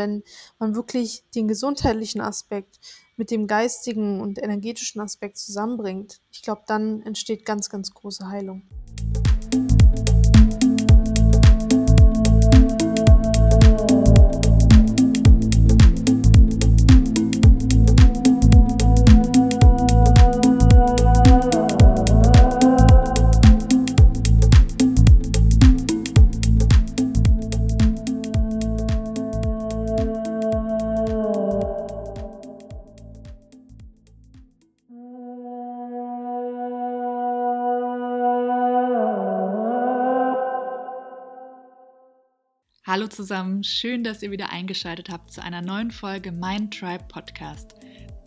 Wenn 0.00 0.22
man 0.58 0.74
wirklich 0.74 1.24
den 1.34 1.46
gesundheitlichen 1.46 2.22
Aspekt 2.22 2.80
mit 3.18 3.30
dem 3.30 3.46
geistigen 3.46 4.22
und 4.22 4.42
energetischen 4.42 5.02
Aspekt 5.02 5.36
zusammenbringt, 5.36 6.22
ich 6.32 6.40
glaube, 6.40 6.62
dann 6.66 7.02
entsteht 7.02 7.44
ganz, 7.44 7.68
ganz 7.68 7.90
große 7.90 8.26
Heilung. 8.26 8.62
Hallo 43.00 43.08
zusammen, 43.08 43.64
schön, 43.64 44.04
dass 44.04 44.22
ihr 44.22 44.30
wieder 44.30 44.52
eingeschaltet 44.52 45.08
habt 45.08 45.32
zu 45.32 45.42
einer 45.42 45.62
neuen 45.62 45.90
Folge 45.90 46.32
Mind 46.32 46.78
Tribe 46.78 47.04
Podcast. 47.08 47.74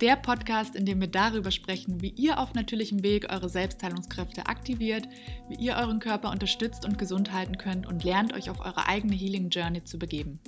Der 0.01 0.15
Podcast, 0.15 0.75
in 0.75 0.83
dem 0.83 0.99
wir 0.99 1.09
darüber 1.09 1.51
sprechen, 1.51 2.01
wie 2.01 2.09
ihr 2.09 2.39
auf 2.39 2.55
natürlichem 2.55 3.03
Weg 3.03 3.31
eure 3.31 3.49
Selbstheilungskräfte 3.49 4.47
aktiviert, 4.47 5.07
wie 5.47 5.63
ihr 5.63 5.75
euren 5.75 5.99
Körper 5.99 6.31
unterstützt 6.31 6.85
und 6.85 6.97
gesund 6.97 7.31
halten 7.31 7.59
könnt 7.59 7.85
und 7.85 8.03
lernt 8.03 8.33
euch 8.33 8.49
auf 8.49 8.61
eure 8.61 8.87
eigene 8.87 9.13
Healing 9.13 9.51
Journey 9.51 9.83
zu 9.83 9.99
begeben. 9.99 10.39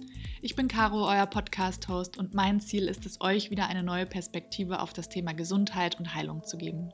Ich 0.41 0.55
bin 0.55 0.67
Caro, 0.67 1.07
euer 1.07 1.27
Podcast-Host 1.27 2.17
und 2.17 2.33
mein 2.33 2.59
Ziel 2.59 2.88
ist 2.88 3.05
es, 3.05 3.21
euch 3.21 3.52
wieder 3.52 3.67
eine 3.67 3.83
neue 3.83 4.07
Perspektive 4.07 4.80
auf 4.80 4.91
das 4.91 5.07
Thema 5.07 5.33
Gesundheit 5.35 6.00
und 6.00 6.16
Heilung 6.16 6.44
zu 6.44 6.57
geben. 6.57 6.89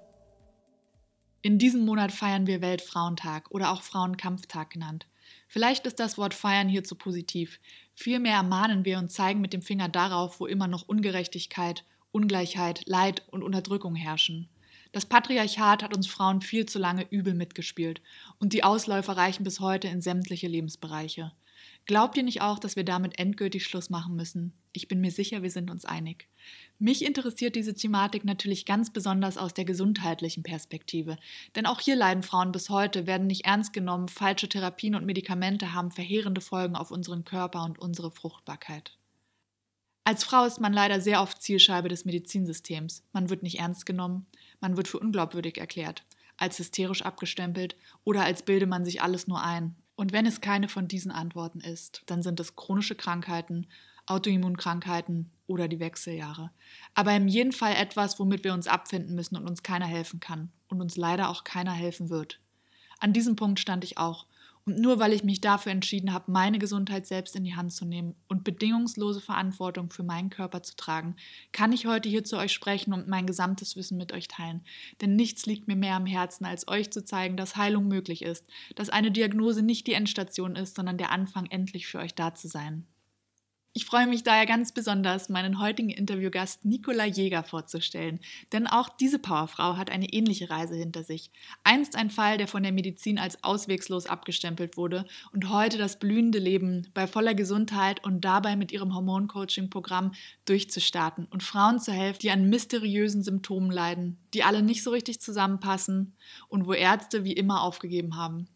In 1.42 1.58
diesem 1.60 1.86
Monat 1.86 2.12
feiern 2.12 2.46
wir 2.46 2.60
Weltfrauentag 2.60 3.52
oder 3.52 3.72
auch 3.72 3.84
Frauenkampftag 3.84 4.72
genannt. 4.72 5.08
Vielleicht 5.52 5.86
ist 5.86 6.00
das 6.00 6.18
Wort 6.18 6.34
feiern 6.34 6.70
hier 6.70 6.86
zu 6.86 6.96
positiv. 6.96 7.60
Vielmehr 7.94 8.36
ermahnen 8.36 8.86
wir 8.86 8.98
und 9.00 9.12
zeigen 9.12 9.42
mit 9.42 9.52
dem 9.52 9.62
Finger 9.62 9.90
darauf, 9.90 10.40
wo 10.40 10.46
immer 10.46 10.66
noch 10.66 10.88
Ungerechtigkeit, 10.88 11.84
Ungleichheit, 12.14 12.84
Leid 12.86 13.24
und 13.32 13.44
Unterdrückung 13.44 13.94
herrschen. 13.94 14.48
Das 14.94 15.06
Patriarchat 15.06 15.84
hat 15.84 15.94
uns 15.94 16.08
Frauen 16.08 16.40
viel 16.40 16.68
zu 16.68 16.80
lange 16.80 17.06
übel 17.10 17.34
mitgespielt 17.34 18.02
und 18.40 18.54
die 18.54 18.64
Ausläufer 18.64 19.18
reichen 19.18 19.44
bis 19.44 19.60
heute 19.60 19.90
in 19.90 20.00
sämtliche 20.00 20.48
Lebensbereiche. 20.48 21.34
Glaubt 21.86 22.16
ihr 22.16 22.24
nicht 22.24 22.42
auch, 22.42 22.58
dass 22.58 22.78
wir 22.78 22.86
damit 22.86 23.20
endgültig 23.20 23.66
Schluss 23.66 23.90
machen 23.90 24.16
müssen? 24.16 24.54
Ich 24.74 24.88
bin 24.88 25.02
mir 25.02 25.12
sicher, 25.12 25.44
wir 25.44 25.52
sind 25.52 25.70
uns 25.70 25.84
einig. 25.84 26.30
Mich 26.80 27.04
interessiert 27.06 27.56
diese 27.56 27.74
Thematik 27.74 28.24
natürlich 28.24 28.66
ganz 28.66 28.92
besonders 28.92 29.38
aus 29.38 29.54
der 29.54 29.66
gesundheitlichen 29.66 30.44
Perspektive, 30.44 31.18
denn 31.56 31.66
auch 31.66 31.82
hier 31.82 31.96
leiden 31.96 32.24
Frauen 32.24 32.52
bis 32.52 32.70
heute, 32.70 33.06
werden 33.06 33.28
nicht 33.28 33.46
ernst 33.46 33.74
genommen, 33.74 34.08
falsche 34.08 34.48
Therapien 34.48 34.96
und 34.96 35.06
Medikamente 35.06 35.74
haben 35.74 35.92
verheerende 35.92 36.42
Folgen 36.42 36.76
auf 36.76 36.90
unseren 36.90 37.26
Körper 37.26 37.64
und 37.66 37.80
unsere 37.80 38.12
Fruchtbarkeit. 38.12 38.98
Als 40.04 40.24
Frau 40.24 40.46
ist 40.46 40.60
man 40.60 40.74
leider 40.74 41.02
sehr 41.02 41.22
oft 41.22 41.42
Zielscheibe 41.42 41.90
des 41.90 42.06
Medizinsystems. 42.06 43.04
Man 43.12 43.30
wird 43.30 43.44
nicht 43.44 43.60
ernst 43.60 43.86
genommen, 43.86 44.26
man 44.60 44.78
wird 44.78 44.88
für 44.88 45.00
unglaubwürdig 45.00 45.58
erklärt, 45.58 46.04
als 46.38 46.58
hysterisch 46.58 47.04
abgestempelt 47.04 47.76
oder 48.04 48.24
als 48.24 48.44
bilde 48.44 48.66
man 48.66 48.86
sich 48.86 49.02
alles 49.02 49.28
nur 49.28 49.44
ein, 49.44 49.76
und 50.02 50.14
wenn 50.14 50.26
es 50.26 50.42
keine 50.42 50.68
von 50.68 50.88
diesen 50.88 51.12
Antworten 51.12 51.60
ist, 51.60 52.02
dann 52.08 52.24
sind 52.24 52.40
es 52.40 52.56
chronische 52.56 52.96
Krankheiten, 52.96 53.68
Autoimmunkrankheiten 54.12 55.32
oder 55.48 55.68
die 55.68 55.80
Wechseljahre. 55.80 56.52
Aber 56.94 57.16
in 57.16 57.28
jedem 57.28 57.52
Fall 57.52 57.76
etwas, 57.76 58.20
womit 58.20 58.44
wir 58.44 58.54
uns 58.54 58.68
abfinden 58.68 59.16
müssen 59.16 59.36
und 59.36 59.48
uns 59.48 59.64
keiner 59.64 59.88
helfen 59.88 60.20
kann 60.20 60.52
und 60.70 60.82
uns 60.82 60.98
leider 60.98 61.30
auch 61.30 61.44
keiner 61.44 61.74
helfen 61.74 62.10
wird. 62.10 62.40
An 63.00 63.14
diesem 63.14 63.36
Punkt 63.36 63.60
stand 63.60 63.84
ich 63.84 63.98
auch 63.98 64.28
und 64.66 64.80
nur 64.80 65.00
weil 65.00 65.14
ich 65.14 65.24
mich 65.24 65.42
dafür 65.42 65.72
entschieden 65.72 66.14
habe, 66.14 66.32
meine 66.32 66.60
Gesundheit 66.60 67.08
selbst 67.08 67.36
in 67.36 67.44
die 67.44 67.56
Hand 67.56 67.74
zu 67.74 67.84
nehmen 67.84 68.16
und 68.28 68.44
bedingungslose 68.44 69.20
Verantwortung 69.20 69.90
für 69.90 70.04
meinen 70.04 70.30
Körper 70.30 70.62
zu 70.62 70.76
tragen, 70.76 71.16
kann 71.52 71.74
ich 71.74 71.88
heute 71.88 72.10
hier 72.10 72.24
zu 72.24 72.38
euch 72.38 72.52
sprechen 72.52 72.94
und 72.94 73.08
mein 73.08 73.26
gesamtes 73.26 73.76
Wissen 73.76 73.98
mit 73.98 74.14
euch 74.14 74.28
teilen. 74.28 74.62
Denn 75.02 75.16
nichts 75.16 75.48
liegt 75.48 75.68
mir 75.68 75.76
mehr 75.76 75.96
am 75.96 76.06
Herzen, 76.06 76.46
als 76.46 76.68
euch 76.68 76.92
zu 76.92 77.04
zeigen, 77.04 77.38
dass 77.38 77.56
Heilung 77.56 77.88
möglich 77.88 78.22
ist, 78.22 78.46
dass 78.76 78.90
eine 78.90 79.12
Diagnose 79.12 79.64
nicht 79.64 79.88
die 79.88 79.94
Endstation 79.94 80.56
ist, 80.56 80.76
sondern 80.76 80.98
der 80.98 81.12
Anfang, 81.12 81.48
endlich 81.48 81.88
für 81.88 81.98
euch 81.98 82.14
da 82.14 82.36
zu 82.36 82.48
sein. 82.48 82.86
Ich 83.74 83.86
freue 83.86 84.06
mich 84.06 84.24
daher 84.24 84.46
ganz 84.46 84.74
besonders, 84.74 85.30
meinen 85.30 85.58
heutigen 85.58 85.92
Interviewgast 85.92 86.66
Nicola 86.66 87.06
Jäger 87.06 87.42
vorzustellen, 87.42 88.20
denn 88.52 88.68
auch 88.68 88.90
diese 88.90 89.18
Powerfrau 89.18 89.78
hat 89.78 89.90
eine 89.90 90.12
ähnliche 90.12 90.50
Reise 90.50 90.76
hinter 90.76 91.06
sich. 91.06 91.32
Einst 91.64 91.96
ein 91.96 92.10
Fall, 92.10 92.38
der 92.38 92.50
von 92.50 92.64
der 92.64 92.74
Medizin 92.74 93.18
als 93.18 93.46
auswegslos 93.46 94.08
abgestempelt 94.08 94.76
wurde 94.76 95.06
und 95.32 95.48
heute 95.48 95.78
das 95.78 96.00
blühende 96.00 96.38
Leben 96.38 96.90
bei 96.94 97.08
voller 97.08 97.34
Gesundheit 97.34 98.04
und 98.04 98.26
dabei 98.26 98.58
mit 98.58 98.74
ihrem 98.74 98.94
Hormoncoaching-Programm 98.94 100.16
durchzustarten 100.44 101.28
und 101.28 101.42
Frauen 101.42 101.80
zu 101.80 101.94
helfen, 101.94 102.20
die 102.24 102.32
an 102.32 102.50
mysteriösen 102.50 103.24
Symptomen 103.24 103.72
leiden, 103.72 104.18
die 104.34 104.44
alle 104.44 104.64
nicht 104.64 104.84
so 104.84 104.92
richtig 104.92 105.22
zusammenpassen 105.22 106.18
und 106.50 106.68
wo 106.68 106.74
Ärzte 106.74 107.24
wie 107.24 107.32
immer 107.32 107.62
aufgegeben 107.62 108.18
haben. 108.18 108.50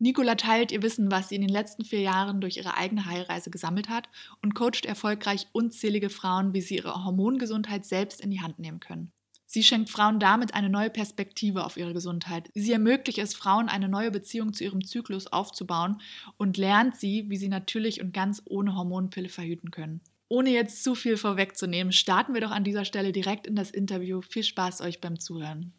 Nicola 0.00 0.36
teilt 0.36 0.70
ihr 0.70 0.82
Wissen, 0.82 1.10
was 1.10 1.28
sie 1.28 1.34
in 1.34 1.40
den 1.40 1.50
letzten 1.50 1.84
vier 1.84 2.00
Jahren 2.00 2.40
durch 2.40 2.56
ihre 2.56 2.76
eigene 2.76 3.06
Heilreise 3.06 3.50
gesammelt 3.50 3.88
hat 3.88 4.08
und 4.42 4.54
coacht 4.54 4.84
erfolgreich 4.84 5.48
unzählige 5.52 6.08
Frauen, 6.08 6.54
wie 6.54 6.60
sie 6.60 6.76
ihre 6.76 7.04
Hormongesundheit 7.04 7.84
selbst 7.84 8.20
in 8.20 8.30
die 8.30 8.40
Hand 8.40 8.60
nehmen 8.60 8.78
können. 8.78 9.10
Sie 9.50 9.62
schenkt 9.62 9.88
Frauen 9.88 10.20
damit 10.20 10.52
eine 10.52 10.68
neue 10.68 10.90
Perspektive 10.90 11.64
auf 11.64 11.78
ihre 11.78 11.94
Gesundheit. 11.94 12.50
Sie 12.54 12.70
ermöglicht 12.70 13.18
es 13.18 13.34
Frauen, 13.34 13.70
eine 13.70 13.88
neue 13.88 14.10
Beziehung 14.10 14.52
zu 14.52 14.62
ihrem 14.62 14.84
Zyklus 14.84 15.26
aufzubauen 15.26 16.00
und 16.36 16.58
lernt 16.58 16.96
sie, 16.96 17.30
wie 17.30 17.38
sie 17.38 17.48
natürlich 17.48 18.02
und 18.02 18.12
ganz 18.12 18.42
ohne 18.44 18.76
Hormonpille 18.76 19.30
verhüten 19.30 19.70
können. 19.70 20.02
Ohne 20.28 20.50
jetzt 20.50 20.84
zu 20.84 20.94
viel 20.94 21.16
vorwegzunehmen, 21.16 21.92
starten 21.92 22.34
wir 22.34 22.42
doch 22.42 22.50
an 22.50 22.62
dieser 22.62 22.84
Stelle 22.84 23.10
direkt 23.10 23.46
in 23.46 23.56
das 23.56 23.70
Interview. 23.70 24.20
Viel 24.20 24.42
Spaß 24.42 24.82
euch 24.82 25.00
beim 25.00 25.18
Zuhören. 25.18 25.72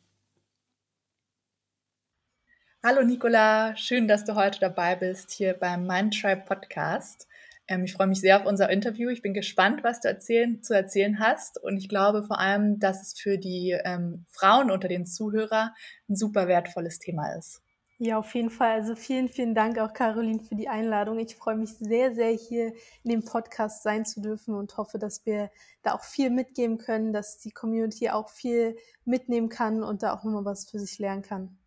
Hallo 2.81 3.03
Nicola, 3.03 3.75
schön, 3.75 4.07
dass 4.07 4.23
du 4.23 4.35
heute 4.35 4.61
dabei 4.61 4.95
bist 4.95 5.31
hier 5.31 5.53
beim 5.53 5.85
Mind 5.85 6.17
Tribe 6.17 6.43
Podcast. 6.45 7.27
Ähm, 7.67 7.83
ich 7.83 7.91
freue 7.91 8.07
mich 8.07 8.21
sehr 8.21 8.37
auf 8.39 8.45
unser 8.45 8.69
Interview. 8.69 9.09
Ich 9.09 9.21
bin 9.21 9.33
gespannt, 9.33 9.83
was 9.83 9.99
du 9.99 10.07
erzählen, 10.07 10.63
zu 10.63 10.73
erzählen 10.73 11.19
hast. 11.19 11.61
Und 11.61 11.75
ich 11.75 11.89
glaube 11.89 12.23
vor 12.23 12.39
allem, 12.39 12.79
dass 12.79 13.01
es 13.01 13.19
für 13.19 13.37
die 13.37 13.77
ähm, 13.83 14.23
Frauen 14.29 14.71
unter 14.71 14.87
den 14.87 15.05
Zuhörern 15.05 15.71
ein 16.07 16.15
super 16.15 16.47
wertvolles 16.47 16.99
Thema 16.99 17.35
ist. 17.37 17.61
Ja, 17.97 18.17
auf 18.17 18.33
jeden 18.33 18.49
Fall. 18.49 18.71
Also 18.71 18.95
vielen, 18.95 19.27
vielen 19.27 19.55
Dank 19.55 19.77
auch, 19.77 19.91
Caroline, 19.91 20.39
für 20.39 20.55
die 20.55 20.69
Einladung. 20.69 21.19
Ich 21.19 21.35
freue 21.35 21.57
mich 21.57 21.71
sehr, 21.71 22.15
sehr, 22.15 22.31
hier 22.31 22.67
in 23.03 23.11
dem 23.11 23.25
Podcast 23.25 23.83
sein 23.83 24.05
zu 24.05 24.21
dürfen 24.21 24.55
und 24.55 24.77
hoffe, 24.77 24.99
dass 24.99 25.25
wir 25.25 25.51
da 25.83 25.95
auch 25.95 26.05
viel 26.05 26.29
mitgeben 26.29 26.77
können, 26.77 27.11
dass 27.11 27.39
die 27.39 27.51
Community 27.51 28.09
auch 28.09 28.29
viel 28.29 28.77
mitnehmen 29.03 29.49
kann 29.49 29.83
und 29.83 30.01
da 30.01 30.13
auch 30.13 30.23
nochmal 30.23 30.45
was 30.45 30.69
für 30.69 30.79
sich 30.79 30.97
lernen 30.97 31.23
kann. 31.23 31.58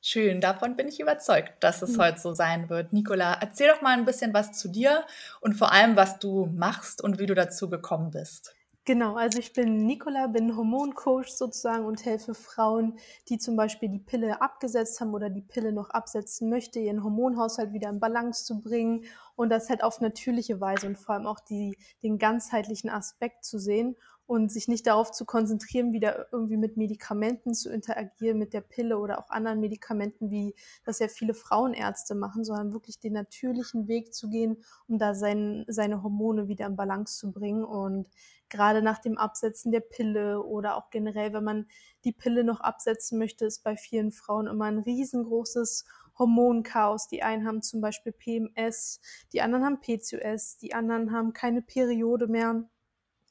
Schön, 0.00 0.40
davon 0.40 0.76
bin 0.76 0.86
ich 0.86 1.00
überzeugt, 1.00 1.62
dass 1.62 1.82
es 1.82 1.96
mhm. 1.96 2.02
heute 2.02 2.20
so 2.20 2.32
sein 2.32 2.70
wird. 2.70 2.92
Nicola, 2.92 3.36
erzähl 3.40 3.68
doch 3.68 3.82
mal 3.82 3.98
ein 3.98 4.04
bisschen 4.04 4.32
was 4.32 4.52
zu 4.52 4.68
dir 4.68 5.04
und 5.40 5.54
vor 5.54 5.72
allem, 5.72 5.96
was 5.96 6.18
du 6.20 6.46
machst 6.46 7.02
und 7.02 7.18
wie 7.18 7.26
du 7.26 7.34
dazu 7.34 7.68
gekommen 7.68 8.12
bist. 8.12 8.54
Genau, 8.88 9.16
also 9.16 9.38
ich 9.38 9.52
bin 9.52 9.84
Nicola, 9.84 10.28
bin 10.28 10.56
Hormoncoach 10.56 11.28
sozusagen 11.28 11.84
und 11.84 12.06
helfe 12.06 12.32
Frauen, 12.32 12.98
die 13.28 13.36
zum 13.36 13.54
Beispiel 13.54 13.90
die 13.90 13.98
Pille 13.98 14.40
abgesetzt 14.40 14.98
haben 15.00 15.12
oder 15.12 15.28
die 15.28 15.42
Pille 15.42 15.72
noch 15.72 15.90
absetzen 15.90 16.48
möchte, 16.48 16.78
ihren 16.78 17.04
Hormonhaushalt 17.04 17.74
wieder 17.74 17.90
in 17.90 18.00
Balance 18.00 18.46
zu 18.46 18.62
bringen 18.62 19.04
und 19.36 19.50
das 19.50 19.68
halt 19.68 19.82
auf 19.82 20.00
natürliche 20.00 20.62
Weise 20.62 20.86
und 20.86 20.96
vor 20.96 21.16
allem 21.16 21.26
auch 21.26 21.40
die, 21.40 21.76
den 22.02 22.16
ganzheitlichen 22.16 22.88
Aspekt 22.88 23.44
zu 23.44 23.58
sehen 23.58 23.94
und 24.28 24.52
sich 24.52 24.68
nicht 24.68 24.86
darauf 24.86 25.10
zu 25.10 25.24
konzentrieren, 25.24 25.94
wieder 25.94 26.26
irgendwie 26.32 26.58
mit 26.58 26.76
Medikamenten 26.76 27.54
zu 27.54 27.72
interagieren, 27.72 28.38
mit 28.38 28.52
der 28.52 28.60
Pille 28.60 28.98
oder 28.98 29.18
auch 29.18 29.30
anderen 29.30 29.58
Medikamenten, 29.58 30.30
wie 30.30 30.54
das 30.84 30.98
ja 30.98 31.08
viele 31.08 31.32
Frauenärzte 31.32 32.14
machen, 32.14 32.44
sondern 32.44 32.74
wirklich 32.74 33.00
den 33.00 33.14
natürlichen 33.14 33.88
Weg 33.88 34.12
zu 34.12 34.28
gehen, 34.28 34.62
um 34.86 34.98
da 34.98 35.14
sein, 35.14 35.64
seine 35.66 36.02
Hormone 36.02 36.46
wieder 36.46 36.66
in 36.66 36.76
Balance 36.76 37.16
zu 37.16 37.32
bringen. 37.32 37.64
Und 37.64 38.10
gerade 38.50 38.82
nach 38.82 38.98
dem 38.98 39.16
Absetzen 39.16 39.72
der 39.72 39.80
Pille 39.80 40.42
oder 40.42 40.76
auch 40.76 40.90
generell, 40.90 41.32
wenn 41.32 41.44
man 41.44 41.66
die 42.04 42.12
Pille 42.12 42.44
noch 42.44 42.60
absetzen 42.60 43.18
möchte, 43.18 43.46
ist 43.46 43.64
bei 43.64 43.78
vielen 43.78 44.12
Frauen 44.12 44.46
immer 44.46 44.66
ein 44.66 44.78
riesengroßes 44.78 45.86
Hormonchaos. 46.18 47.08
Die 47.08 47.22
einen 47.22 47.46
haben 47.46 47.62
zum 47.62 47.80
Beispiel 47.80 48.12
PMS, 48.12 49.00
die 49.32 49.40
anderen 49.40 49.64
haben 49.64 49.80
PCOS, 49.80 50.58
die 50.58 50.74
anderen 50.74 51.12
haben 51.12 51.32
keine 51.32 51.62
Periode 51.62 52.26
mehr 52.26 52.68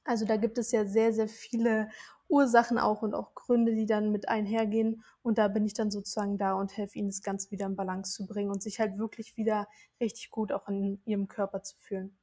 also 0.07 0.25
da 0.25 0.37
gibt 0.37 0.57
es 0.57 0.71
ja 0.71 0.85
sehr, 0.85 1.13
sehr 1.13 1.27
viele 1.27 1.89
Ursachen 2.29 2.77
auch 2.77 3.01
und 3.01 3.13
auch 3.13 3.35
Gründe, 3.35 3.75
die 3.75 3.85
dann 3.85 4.11
mit 4.11 4.29
einhergehen. 4.29 5.03
Und 5.21 5.37
da 5.37 5.47
bin 5.47 5.65
ich 5.65 5.73
dann 5.73 5.91
sozusagen 5.91 6.37
da 6.37 6.53
und 6.53 6.75
helfe 6.75 6.97
ihnen, 6.97 7.09
das 7.09 7.21
Ganze 7.21 7.51
wieder 7.51 7.65
in 7.65 7.75
Balance 7.75 8.13
zu 8.13 8.25
bringen 8.25 8.49
und 8.49 8.63
sich 8.63 8.79
halt 8.79 8.97
wirklich 8.97 9.37
wieder 9.37 9.67
richtig 9.99 10.29
gut 10.29 10.51
auch 10.51 10.67
in 10.67 11.01
ihrem 11.05 11.27
Körper 11.27 11.61
zu 11.63 11.77
fühlen. 11.77 12.17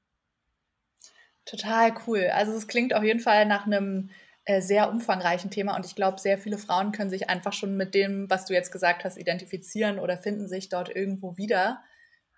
Total 1.45 1.93
cool. 2.07 2.31
Also 2.33 2.53
es 2.53 2.69
klingt 2.69 2.95
auf 2.95 3.05
jeden 3.05 3.21
Fall 3.21 3.47
nach 3.47 3.67
einem 3.67 4.11
äh, 4.47 4.61
sehr 4.61 4.91
umfangreichen 4.91 5.51
Thema 5.51 5.77
und 5.77 5.85
ich 5.87 5.95
glaube, 5.95 6.21
sehr 6.21 6.39
viele 6.39 6.59
Frauen 6.59 6.93
können 6.93 7.11
sich 7.11 7.29
einfach 7.29 7.53
schon 7.53 7.77
mit 7.77 7.95
dem, 7.95 8.29
was 8.31 8.47
du 8.47 8.55
jetzt 8.55 8.73
gesagt 8.73 9.05
hast, 9.05 9.19
identifizieren 9.19 9.99
oder 9.99 10.17
finden 10.17 10.49
sich 10.49 10.69
dort 10.71 10.95
irgendwo 10.95 11.37
wieder. 11.37 11.83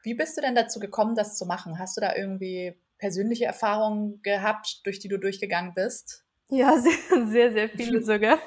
Wie 0.03 0.15
bist 0.15 0.37
du 0.37 0.41
denn 0.41 0.55
dazu 0.55 0.81
gekommen, 0.81 1.15
das 1.15 1.37
zu 1.37 1.47
machen? 1.47 1.79
Hast 1.79 1.97
du 1.97 2.01
da 2.01 2.15
irgendwie 2.15 2.77
persönliche 2.99 3.45
Erfahrungen 3.45 4.23
gehabt, 4.23 4.81
durch 4.85 4.99
die 4.99 5.09
du 5.09 5.19
durchgegangen 5.19 5.75
bist? 5.75 6.25
Ja, 6.49 6.79
sehr, 6.81 7.27
sehr, 7.27 7.53
sehr 7.53 7.69
viele 7.69 8.03
sogar. 8.03 8.39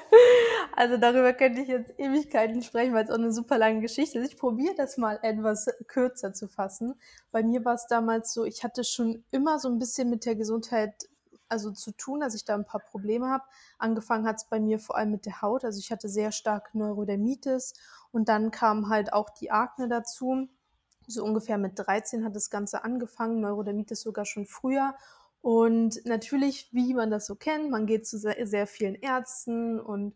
Also 0.74 0.96
darüber 0.96 1.32
könnte 1.34 1.60
ich 1.60 1.68
jetzt 1.68 1.92
Ewigkeiten 1.98 2.62
sprechen, 2.62 2.94
weil 2.94 3.04
es 3.04 3.10
auch 3.10 3.18
eine 3.18 3.32
super 3.32 3.58
lange 3.58 3.80
Geschichte 3.80 4.18
ist. 4.18 4.32
Ich 4.32 4.38
probiere 4.38 4.74
das 4.74 4.96
mal 4.96 5.18
etwas 5.22 5.66
kürzer 5.86 6.32
zu 6.32 6.48
fassen. 6.48 6.94
Bei 7.30 7.42
mir 7.42 7.64
war 7.64 7.74
es 7.74 7.86
damals 7.86 8.32
so, 8.32 8.44
ich 8.44 8.64
hatte 8.64 8.84
schon 8.84 9.24
immer 9.30 9.58
so 9.58 9.68
ein 9.68 9.78
bisschen 9.78 10.08
mit 10.08 10.24
der 10.24 10.36
Gesundheit 10.36 10.94
also 11.50 11.72
zu 11.72 11.90
tun, 11.92 12.20
dass 12.20 12.34
ich 12.34 12.44
da 12.44 12.54
ein 12.54 12.64
paar 12.64 12.80
Probleme 12.80 13.28
habe. 13.28 13.44
Angefangen 13.78 14.26
hat 14.26 14.36
es 14.36 14.44
bei 14.48 14.60
mir 14.60 14.78
vor 14.78 14.96
allem 14.96 15.10
mit 15.10 15.26
der 15.26 15.42
Haut. 15.42 15.64
Also 15.64 15.80
ich 15.80 15.90
hatte 15.90 16.08
sehr 16.08 16.32
stark 16.32 16.74
Neurodermitis 16.74 17.74
und 18.12 18.28
dann 18.28 18.50
kam 18.50 18.88
halt 18.88 19.12
auch 19.12 19.30
die 19.30 19.50
Akne 19.50 19.88
dazu. 19.88 20.48
So 21.10 21.24
ungefähr 21.24 21.58
mit 21.58 21.72
13 21.76 22.24
hat 22.24 22.36
das 22.36 22.50
Ganze 22.50 22.84
angefangen, 22.84 23.40
Neurodermitis 23.40 24.02
sogar 24.02 24.24
schon 24.24 24.46
früher. 24.46 24.94
Und 25.42 26.04
natürlich, 26.04 26.68
wie 26.72 26.94
man 26.94 27.10
das 27.10 27.26
so 27.26 27.34
kennt, 27.34 27.70
man 27.70 27.86
geht 27.86 28.06
zu 28.06 28.18
sehr, 28.18 28.46
sehr 28.46 28.66
vielen 28.66 28.94
Ärzten 28.94 29.80
und 29.80 30.14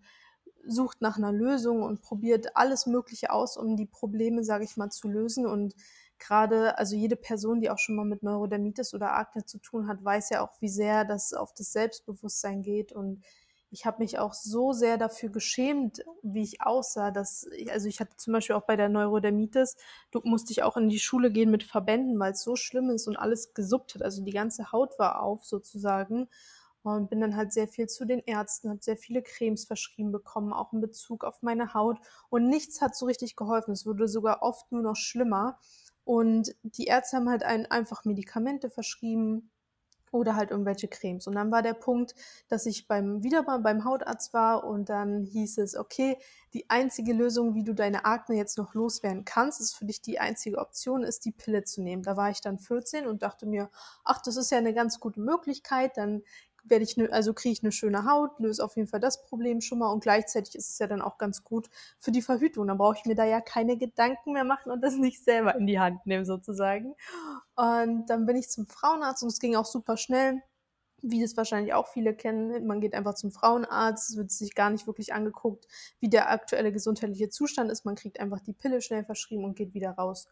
sucht 0.66 1.00
nach 1.00 1.16
einer 1.16 1.32
Lösung 1.32 1.82
und 1.82 2.02
probiert 2.02 2.56
alles 2.56 2.86
Mögliche 2.86 3.30
aus, 3.32 3.56
um 3.56 3.76
die 3.76 3.86
Probleme, 3.86 4.44
sage 4.44 4.64
ich 4.64 4.76
mal, 4.76 4.90
zu 4.90 5.08
lösen. 5.08 5.46
Und 5.46 5.74
gerade, 6.18 6.78
also 6.78 6.96
jede 6.96 7.16
Person, 7.16 7.60
die 7.60 7.70
auch 7.70 7.78
schon 7.78 7.96
mal 7.96 8.04
mit 8.04 8.22
Neurodermitis 8.22 8.94
oder 8.94 9.14
Akne 9.14 9.44
zu 9.44 9.58
tun 9.58 9.88
hat, 9.88 10.04
weiß 10.04 10.30
ja 10.30 10.42
auch, 10.42 10.60
wie 10.60 10.68
sehr 10.68 11.04
das 11.04 11.32
auf 11.32 11.52
das 11.54 11.72
Selbstbewusstsein 11.72 12.62
geht. 12.62 12.92
Und 12.92 13.22
ich 13.74 13.86
habe 13.86 14.02
mich 14.02 14.20
auch 14.20 14.34
so 14.34 14.72
sehr 14.72 14.98
dafür 14.98 15.30
geschämt, 15.30 16.04
wie 16.22 16.42
ich 16.44 16.62
aussah, 16.62 17.10
dass, 17.10 17.44
also 17.70 17.88
ich 17.88 17.98
hatte 17.98 18.16
zum 18.16 18.32
Beispiel 18.32 18.54
auch 18.54 18.66
bei 18.66 18.76
der 18.76 18.88
Neurodermitis, 18.88 19.76
du 20.12 20.20
musste 20.22 20.52
ich 20.52 20.62
auch 20.62 20.76
in 20.76 20.88
die 20.88 21.00
Schule 21.00 21.32
gehen 21.32 21.50
mit 21.50 21.64
Verbänden, 21.64 22.18
weil 22.20 22.32
es 22.32 22.42
so 22.42 22.54
schlimm 22.54 22.88
ist 22.90 23.08
und 23.08 23.16
alles 23.16 23.52
gesuppt 23.52 23.96
hat. 23.96 24.02
Also 24.02 24.22
die 24.22 24.30
ganze 24.30 24.70
Haut 24.70 24.96
war 25.00 25.20
auf 25.22 25.44
sozusagen. 25.44 26.28
Und 26.84 27.08
bin 27.08 27.20
dann 27.20 27.34
halt 27.34 27.52
sehr 27.52 27.66
viel 27.66 27.88
zu 27.88 28.04
den 28.04 28.20
Ärzten, 28.20 28.68
habe 28.68 28.82
sehr 28.82 28.98
viele 28.98 29.22
Cremes 29.22 29.64
verschrieben 29.64 30.12
bekommen, 30.12 30.52
auch 30.52 30.74
in 30.74 30.82
Bezug 30.82 31.24
auf 31.24 31.40
meine 31.42 31.72
Haut. 31.72 31.98
Und 32.28 32.48
nichts 32.48 32.82
hat 32.82 32.94
so 32.94 33.06
richtig 33.06 33.36
geholfen. 33.36 33.72
Es 33.72 33.86
wurde 33.86 34.06
sogar 34.06 34.42
oft 34.42 34.70
nur 34.70 34.82
noch 34.82 34.94
schlimmer. 34.94 35.58
Und 36.04 36.54
die 36.62 36.84
Ärzte 36.84 37.16
haben 37.16 37.30
halt 37.30 37.42
einen 37.42 37.66
einfach 37.66 38.04
Medikamente 38.04 38.68
verschrieben 38.68 39.50
oder 40.14 40.36
halt 40.36 40.52
irgendwelche 40.52 40.86
Cremes. 40.86 41.26
Und 41.26 41.34
dann 41.34 41.50
war 41.50 41.60
der 41.60 41.74
Punkt, 41.74 42.14
dass 42.48 42.66
ich 42.66 42.86
beim, 42.86 43.24
wieder 43.24 43.42
mal 43.42 43.58
beim 43.58 43.84
Hautarzt 43.84 44.32
war 44.32 44.64
und 44.64 44.88
dann 44.88 45.24
hieß 45.24 45.58
es, 45.58 45.76
okay, 45.76 46.16
die 46.52 46.70
einzige 46.70 47.12
Lösung, 47.12 47.54
wie 47.54 47.64
du 47.64 47.74
deine 47.74 48.04
Akne 48.04 48.36
jetzt 48.36 48.56
noch 48.56 48.74
loswerden 48.74 49.24
kannst, 49.24 49.60
ist 49.60 49.74
für 49.74 49.84
dich 49.84 50.02
die 50.02 50.20
einzige 50.20 50.58
Option, 50.58 51.02
ist 51.02 51.24
die 51.24 51.32
Pille 51.32 51.64
zu 51.64 51.82
nehmen. 51.82 52.04
Da 52.04 52.16
war 52.16 52.30
ich 52.30 52.40
dann 52.40 52.60
14 52.60 53.08
und 53.08 53.22
dachte 53.22 53.44
mir, 53.44 53.70
ach, 54.04 54.22
das 54.22 54.36
ist 54.36 54.52
ja 54.52 54.58
eine 54.58 54.72
ganz 54.72 55.00
gute 55.00 55.20
Möglichkeit, 55.20 55.96
dann 55.96 56.22
werde 56.64 56.84
ich, 56.84 56.96
ne, 56.96 57.08
also 57.12 57.34
kriege 57.34 57.52
ich 57.52 57.62
eine 57.62 57.72
schöne 57.72 58.04
Haut, 58.10 58.38
löse 58.38 58.64
auf 58.64 58.76
jeden 58.76 58.88
Fall 58.88 59.00
das 59.00 59.22
Problem 59.22 59.60
schon 59.60 59.78
mal 59.78 59.90
und 59.90 60.02
gleichzeitig 60.02 60.54
ist 60.54 60.70
es 60.70 60.78
ja 60.78 60.86
dann 60.86 61.02
auch 61.02 61.18
ganz 61.18 61.44
gut 61.44 61.68
für 61.98 62.12
die 62.12 62.22
Verhütung. 62.22 62.66
Dann 62.66 62.78
brauche 62.78 62.96
ich 62.98 63.04
mir 63.04 63.14
da 63.14 63.24
ja 63.24 63.40
keine 63.40 63.76
Gedanken 63.76 64.32
mehr 64.32 64.44
machen 64.44 64.72
und 64.72 64.82
das 64.82 64.96
nicht 64.96 65.22
selber 65.24 65.54
in 65.54 65.66
die 65.66 65.78
Hand 65.78 66.06
nehmen 66.06 66.24
sozusagen. 66.24 66.94
Und 67.56 68.06
dann 68.08 68.26
bin 68.26 68.36
ich 68.36 68.48
zum 68.48 68.66
Frauenarzt 68.66 69.22
und 69.22 69.28
es 69.30 69.40
ging 69.40 69.56
auch 69.56 69.66
super 69.66 69.96
schnell 69.96 70.42
wie 71.06 71.20
das 71.20 71.36
wahrscheinlich 71.36 71.74
auch 71.74 71.86
viele 71.86 72.14
kennen, 72.14 72.66
man 72.66 72.80
geht 72.80 72.94
einfach 72.94 73.14
zum 73.14 73.30
Frauenarzt, 73.30 74.10
es 74.10 74.16
wird 74.16 74.30
sich 74.30 74.54
gar 74.54 74.70
nicht 74.70 74.86
wirklich 74.86 75.12
angeguckt, 75.12 75.66
wie 76.00 76.08
der 76.08 76.30
aktuelle 76.30 76.72
gesundheitliche 76.72 77.28
Zustand 77.28 77.70
ist. 77.70 77.84
Man 77.84 77.94
kriegt 77.94 78.20
einfach 78.20 78.40
die 78.40 78.54
Pille 78.54 78.80
schnell 78.80 79.04
verschrieben 79.04 79.44
und 79.44 79.54
geht 79.54 79.74
wieder 79.74 79.90
raus. 79.90 80.28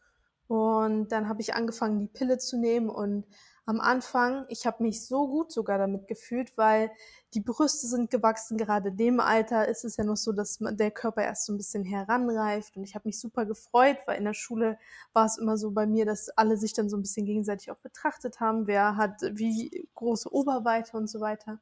Und 0.48 1.12
dann 1.12 1.28
habe 1.28 1.42
ich 1.42 1.54
angefangen, 1.54 1.98
die 1.98 2.08
Pille 2.08 2.38
zu 2.38 2.58
nehmen 2.58 2.88
und 2.88 3.26
am 3.64 3.80
Anfang, 3.80 4.44
ich 4.48 4.66
habe 4.66 4.82
mich 4.82 5.06
so 5.06 5.28
gut 5.28 5.52
sogar 5.52 5.78
damit 5.78 6.08
gefühlt, 6.08 6.56
weil 6.58 6.90
die 7.34 7.40
Brüste 7.40 7.86
sind 7.86 8.10
gewachsen. 8.10 8.58
Gerade 8.58 8.88
in 8.88 8.96
dem 8.96 9.20
Alter 9.20 9.68
ist 9.68 9.84
es 9.84 9.96
ja 9.96 10.04
noch 10.04 10.16
so, 10.16 10.32
dass 10.32 10.58
der 10.60 10.90
Körper 10.90 11.22
erst 11.22 11.46
so 11.46 11.52
ein 11.52 11.58
bisschen 11.58 11.84
heranreift. 11.84 12.76
Und 12.76 12.82
ich 12.82 12.94
habe 12.94 13.08
mich 13.08 13.20
super 13.20 13.46
gefreut, 13.46 13.98
weil 14.06 14.18
in 14.18 14.24
der 14.24 14.34
Schule 14.34 14.78
war 15.12 15.26
es 15.26 15.38
immer 15.38 15.56
so 15.56 15.70
bei 15.70 15.86
mir, 15.86 16.04
dass 16.04 16.28
alle 16.30 16.56
sich 16.56 16.72
dann 16.72 16.90
so 16.90 16.96
ein 16.96 17.02
bisschen 17.02 17.24
gegenseitig 17.24 17.70
auch 17.70 17.78
betrachtet 17.78 18.40
haben, 18.40 18.66
wer 18.66 18.96
hat 18.96 19.22
wie 19.32 19.88
große 19.94 20.32
Oberweite 20.32 20.96
und 20.96 21.08
so 21.08 21.20
weiter. 21.20 21.60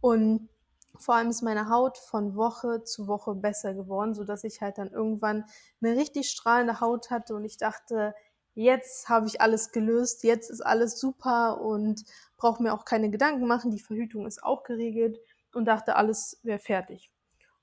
Und 0.00 0.48
vor 0.98 1.14
allem 1.14 1.30
ist 1.30 1.42
meine 1.42 1.68
Haut 1.68 1.98
von 1.98 2.36
Woche 2.36 2.82
zu 2.84 3.06
Woche 3.06 3.34
besser 3.34 3.74
geworden, 3.74 4.14
so 4.14 4.24
dass 4.24 4.44
ich 4.44 4.60
halt 4.60 4.78
dann 4.78 4.90
irgendwann 4.90 5.44
eine 5.82 5.96
richtig 5.96 6.30
strahlende 6.30 6.80
Haut 6.80 7.10
hatte 7.10 7.34
und 7.34 7.44
ich 7.44 7.56
dachte, 7.56 8.14
jetzt 8.56 9.08
habe 9.08 9.26
ich 9.26 9.40
alles 9.40 9.70
gelöst, 9.70 10.24
jetzt 10.24 10.50
ist 10.50 10.62
alles 10.62 10.98
super 10.98 11.60
und 11.60 12.04
brauche 12.36 12.62
mir 12.62 12.72
auch 12.72 12.84
keine 12.84 13.10
Gedanken 13.10 13.46
machen, 13.46 13.70
die 13.70 13.78
Verhütung 13.80 14.26
ist 14.26 14.42
auch 14.42 14.64
geregelt 14.64 15.20
und 15.52 15.66
dachte, 15.66 15.96
alles 15.96 16.40
wäre 16.42 16.58
fertig. 16.58 17.10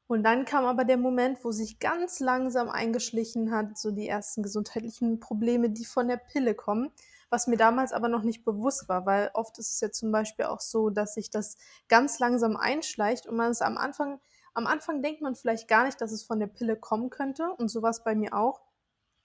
Und 0.05 0.23
dann 0.23 0.45
kam 0.45 0.65
aber 0.65 0.85
der 0.85 0.97
Moment, 0.97 1.43
wo 1.43 1.51
sich 1.51 1.79
ganz 1.79 2.19
langsam 2.19 2.69
eingeschlichen 2.69 3.51
hat, 3.51 3.77
so 3.77 3.89
die 3.89 4.07
ersten 4.07 4.43
gesundheitlichen 4.43 5.19
Probleme, 5.19 5.71
die 5.71 5.85
von 5.85 6.07
der 6.07 6.17
Pille 6.17 6.53
kommen, 6.53 6.91
was 7.31 7.47
mir 7.47 7.57
damals 7.57 7.93
aber 7.93 8.09
noch 8.09 8.21
nicht 8.21 8.45
bewusst 8.45 8.87
war, 8.87 9.07
weil 9.07 9.31
oft 9.33 9.57
ist 9.57 9.71
es 9.71 9.81
ja 9.81 9.89
zum 9.89 10.11
Beispiel 10.11 10.45
auch 10.45 10.59
so, 10.59 10.91
dass 10.91 11.15
sich 11.15 11.31
das 11.31 11.57
ganz 11.89 12.19
langsam 12.19 12.55
einschleicht 12.55 13.25
und 13.25 13.35
man 13.35 13.49
es 13.49 13.63
am 13.63 13.77
Anfang, 13.77 14.19
am 14.53 14.67
Anfang 14.67 15.01
denkt 15.01 15.21
man 15.21 15.33
vielleicht 15.33 15.67
gar 15.67 15.85
nicht, 15.85 15.99
dass 15.99 16.11
es 16.11 16.23
von 16.23 16.39
der 16.39 16.47
Pille 16.47 16.75
kommen 16.75 17.09
könnte 17.09 17.51
und 17.57 17.69
sowas 17.69 18.03
bei 18.03 18.13
mir 18.13 18.35
auch. 18.35 18.61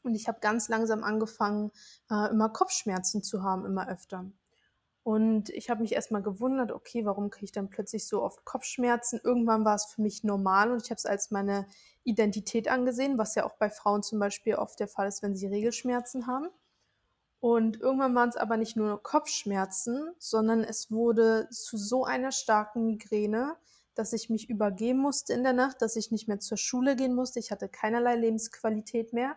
Und 0.03 0.15
ich 0.15 0.29
habe 0.29 0.41
ganz 0.41 0.69
langsam 0.69 1.05
angefangen, 1.05 1.71
äh, 2.11 2.31
immer 2.31 2.49
Kopfschmerzen 2.49 3.23
zu 3.23 3.43
haben, 3.43 3.65
immer 3.65 3.89
öfter. 3.89 4.31
Und 5.03 5.49
ich 5.51 5.71
habe 5.71 5.81
mich 5.81 5.93
erstmal 5.93 6.23
gewundert, 6.23 6.71
okay, 6.71 7.07
warum 7.07 7.31
kriege 7.31 7.47
ich 7.47 7.53
dann 7.53 7.71
plötzlich 7.71 8.07
so 8.07 8.23
oft 8.23 8.45
Kopfschmerzen? 8.45 9.21
Irgendwann 9.25 9.65
war 9.65 9.75
es 9.75 9.87
für 9.87 10.03
mich 10.03 10.23
normal 10.23 10.71
und 10.71 10.83
ich 10.83 10.91
habe 10.91 10.99
es 10.99 11.07
als 11.07 11.31
meine 11.31 11.67
Identität 12.05 12.69
angesehen, 12.69 13.17
was 13.17 13.35
ja 13.35 13.47
auch 13.47 13.55
bei 13.57 13.71
Frauen 13.71 14.03
zum 14.03 14.19
Beispiel 14.19 14.57
oft 14.57 14.79
der 14.81 14.89
Fall 14.89 15.09
ist, 15.09 15.23
wenn 15.23 15.35
sie 15.35 15.47
Regelschmerzen 15.47 16.27
haben. 16.27 16.49
Und 17.41 17.81
irgendwann 17.81 18.15
waren 18.15 18.29
es 18.29 18.37
aber 18.37 18.57
nicht 18.57 18.77
nur 18.77 19.03
Kopfschmerzen, 19.03 20.13
sondern 20.19 20.65
es 20.65 20.91
wurde 20.91 21.49
zu 21.51 21.77
so 21.77 22.05
einer 22.05 22.33
starken 22.33 22.85
Migräne, 22.85 23.57
dass 23.95 24.13
ich 24.13 24.29
mich 24.29 24.51
übergeben 24.51 24.99
musste 24.99 25.33
in 25.33 25.43
der 25.43 25.53
Nacht, 25.53 25.81
dass 25.81 25.97
ich 25.97 26.11
nicht 26.11 26.29
mehr 26.29 26.41
zur 26.41 26.59
Schule 26.59 26.97
gehen 26.97 27.15
musste. 27.15 27.39
Ich 27.39 27.51
hatte 27.51 27.69
keinerlei 27.69 28.17
Lebensqualität 28.17 29.13
mehr. 29.13 29.37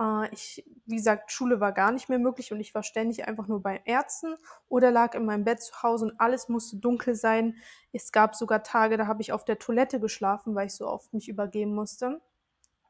Äh, 0.00 0.32
ich, 0.32 0.64
wie 0.86 0.96
gesagt, 0.96 1.32
Schule 1.32 1.60
war 1.60 1.72
gar 1.72 1.92
nicht 1.92 2.08
mehr 2.08 2.18
möglich 2.18 2.52
und 2.52 2.60
ich 2.60 2.74
war 2.74 2.82
ständig 2.82 3.26
einfach 3.26 3.48
nur 3.48 3.62
bei 3.62 3.82
Ärzten 3.84 4.36
oder 4.68 4.90
lag 4.90 5.14
in 5.14 5.24
meinem 5.24 5.44
Bett 5.44 5.62
zu 5.62 5.82
Hause 5.82 6.06
und 6.06 6.20
alles 6.20 6.48
musste 6.48 6.76
dunkel 6.76 7.14
sein. 7.14 7.56
Es 7.92 8.12
gab 8.12 8.34
sogar 8.34 8.62
Tage, 8.62 8.96
da 8.96 9.06
habe 9.06 9.22
ich 9.22 9.32
auf 9.32 9.44
der 9.44 9.58
Toilette 9.58 10.00
geschlafen, 10.00 10.54
weil 10.54 10.66
ich 10.66 10.74
so 10.74 10.86
oft 10.88 11.12
mich 11.14 11.28
übergeben 11.28 11.74
musste. 11.74 12.20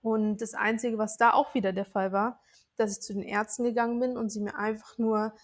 Und 0.02 0.38
das 0.38 0.54
Einzige, 0.54 0.98
was 0.98 1.16
da 1.16 1.32
auch 1.32 1.54
wieder 1.54 1.72
der 1.72 1.84
Fall 1.84 2.12
war, 2.12 2.40
dass 2.76 2.92
ich 2.92 3.02
zu 3.02 3.12
den 3.14 3.22
Ärzten 3.22 3.64
gegangen 3.64 4.00
bin 4.00 4.16
und 4.16 4.30
sie 4.30 4.40
mir 4.40 4.56
einfach 4.56 4.98
nur 4.98 5.34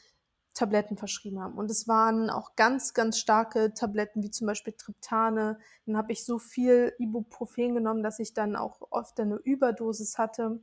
Tabletten 0.59 0.97
verschrieben 0.97 1.41
haben. 1.41 1.57
Und 1.57 1.71
es 1.71 1.87
waren 1.87 2.31
auch 2.31 2.57
ganz, 2.57 2.93
ganz 2.93 3.19
starke 3.19 3.73
Tabletten, 3.75 4.25
wie 4.25 4.31
zum 4.31 4.49
Beispiel 4.49 4.73
Triptane. 4.73 5.59
Dann 5.87 5.97
habe 5.97 6.11
ich 6.11 6.25
so 6.25 6.41
viel 6.41 6.93
Ibuprofen 6.99 7.75
genommen, 7.75 8.03
dass 8.03 8.19
ich 8.19 8.35
dann 8.35 8.57
auch 8.57 8.81
oft 8.91 9.21
eine 9.21 9.37
Überdosis 9.37 10.19
hatte. 10.19 10.61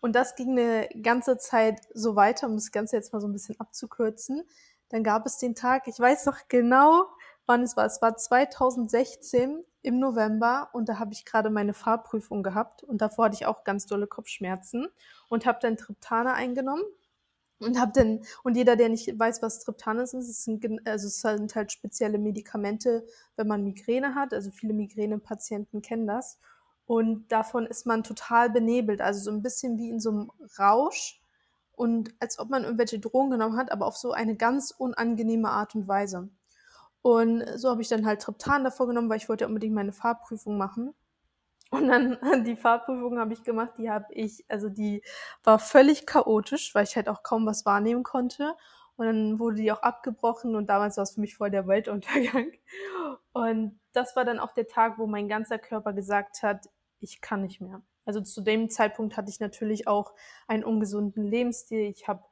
Und 0.00 0.14
das 0.14 0.34
ging 0.34 0.58
eine 0.58 0.88
ganze 1.02 1.38
Zeit 1.38 1.80
so 1.94 2.16
weiter, 2.16 2.46
um 2.46 2.54
das 2.54 2.70
Ganze 2.70 2.96
jetzt 2.96 3.12
mal 3.12 3.20
so 3.20 3.28
ein 3.28 3.32
bisschen 3.32 3.58
abzukürzen. 3.58 4.44
Dann 4.88 5.02
gab 5.02 5.26
es 5.26 5.38
den 5.38 5.54
Tag, 5.54 5.88
ich 5.88 5.98
weiß 5.98 6.26
noch 6.26 6.48
genau, 6.48 7.06
wann 7.46 7.62
es 7.62 7.76
war. 7.76 7.86
Es 7.86 8.00
war 8.02 8.16
2016 8.16 9.64
im 9.82 9.98
November 9.98 10.68
und 10.72 10.88
da 10.88 10.98
habe 10.98 11.12
ich 11.12 11.24
gerade 11.24 11.50
meine 11.50 11.74
Fahrprüfung 11.74 12.42
gehabt 12.42 12.82
und 12.82 13.00
davor 13.00 13.26
hatte 13.26 13.36
ich 13.36 13.46
auch 13.46 13.64
ganz 13.64 13.86
dolle 13.86 14.06
Kopfschmerzen 14.06 14.88
und 15.28 15.46
habe 15.46 15.58
dann 15.62 15.76
Triptane 15.76 16.34
eingenommen 16.34 16.82
und 17.60 17.78
habe 17.80 17.92
dann 17.94 18.20
und 18.42 18.56
jeder, 18.56 18.76
der 18.76 18.88
nicht 18.88 19.18
weiß, 19.18 19.42
was 19.42 19.60
Triptane 19.60 20.02
ist, 20.02 20.14
es 20.14 20.44
sind, 20.44 20.86
also 20.86 21.06
es 21.06 21.20
sind 21.20 21.54
halt 21.54 21.72
spezielle 21.72 22.18
Medikamente, 22.18 23.06
wenn 23.36 23.46
man 23.46 23.64
Migräne 23.64 24.14
hat. 24.14 24.34
Also 24.34 24.50
viele 24.50 24.74
Migränepatienten 24.74 25.82
kennen 25.82 26.06
das 26.06 26.38
und 26.86 27.30
davon 27.32 27.66
ist 27.66 27.86
man 27.86 28.04
total 28.04 28.50
benebelt, 28.50 29.00
also 29.00 29.20
so 29.20 29.30
ein 29.30 29.42
bisschen 29.42 29.76
wie 29.76 29.90
in 29.90 30.00
so 30.00 30.10
einem 30.10 30.32
Rausch 30.58 31.20
und 31.72 32.14
als 32.20 32.38
ob 32.38 32.48
man 32.48 32.64
irgendwelche 32.64 32.98
Drogen 32.98 33.30
genommen 33.30 33.56
hat, 33.56 33.70
aber 33.70 33.86
auf 33.86 33.96
so 33.96 34.12
eine 34.12 34.36
ganz 34.36 34.70
unangenehme 34.70 35.50
Art 35.50 35.74
und 35.74 35.88
Weise. 35.88 36.28
Und 37.02 37.44
so 37.56 37.70
habe 37.70 37.82
ich 37.82 37.88
dann 37.88 38.06
halt 38.06 38.22
Triptan 38.22 38.64
davor 38.64 38.86
genommen, 38.88 39.10
weil 39.10 39.18
ich 39.18 39.28
wollte 39.28 39.44
ja 39.44 39.48
unbedingt 39.48 39.74
meine 39.74 39.92
Fahrprüfung 39.92 40.56
machen. 40.56 40.94
Und 41.70 41.88
dann 41.88 42.18
die 42.44 42.56
Fahrprüfung 42.56 43.18
habe 43.18 43.32
ich 43.32 43.42
gemacht, 43.44 43.72
die 43.78 43.90
habe 43.90 44.06
ich, 44.10 44.44
also 44.48 44.68
die 44.68 45.02
war 45.44 45.58
völlig 45.58 46.06
chaotisch, 46.06 46.74
weil 46.74 46.84
ich 46.84 46.96
halt 46.96 47.08
auch 47.08 47.22
kaum 47.22 47.46
was 47.46 47.66
wahrnehmen 47.66 48.02
konnte. 48.02 48.54
Und 48.96 49.06
dann 49.06 49.38
wurde 49.38 49.56
die 49.56 49.70
auch 49.70 49.82
abgebrochen 49.82 50.56
und 50.56 50.68
damals 50.68 50.96
war 50.96 51.02
es 51.02 51.14
für 51.14 51.20
mich 51.20 51.36
voll 51.36 51.50
der 51.50 51.66
Weltuntergang. 51.66 52.50
Und 53.34 53.78
das 53.92 54.16
war 54.16 54.24
dann 54.24 54.38
auch 54.38 54.52
der 54.52 54.66
Tag, 54.66 54.96
wo 54.96 55.06
mein 55.06 55.28
ganzer 55.28 55.58
Körper 55.58 55.92
gesagt 55.92 56.42
hat, 56.42 56.70
ich 57.00 57.20
kann 57.20 57.42
nicht 57.42 57.60
mehr. 57.60 57.82
Also 58.04 58.20
zu 58.20 58.40
dem 58.40 58.70
Zeitpunkt 58.70 59.16
hatte 59.16 59.30
ich 59.30 59.40
natürlich 59.40 59.88
auch 59.88 60.14
einen 60.46 60.64
ungesunden 60.64 61.24
Lebensstil. 61.24 61.80
Ich 61.80 62.06
habe 62.08 62.24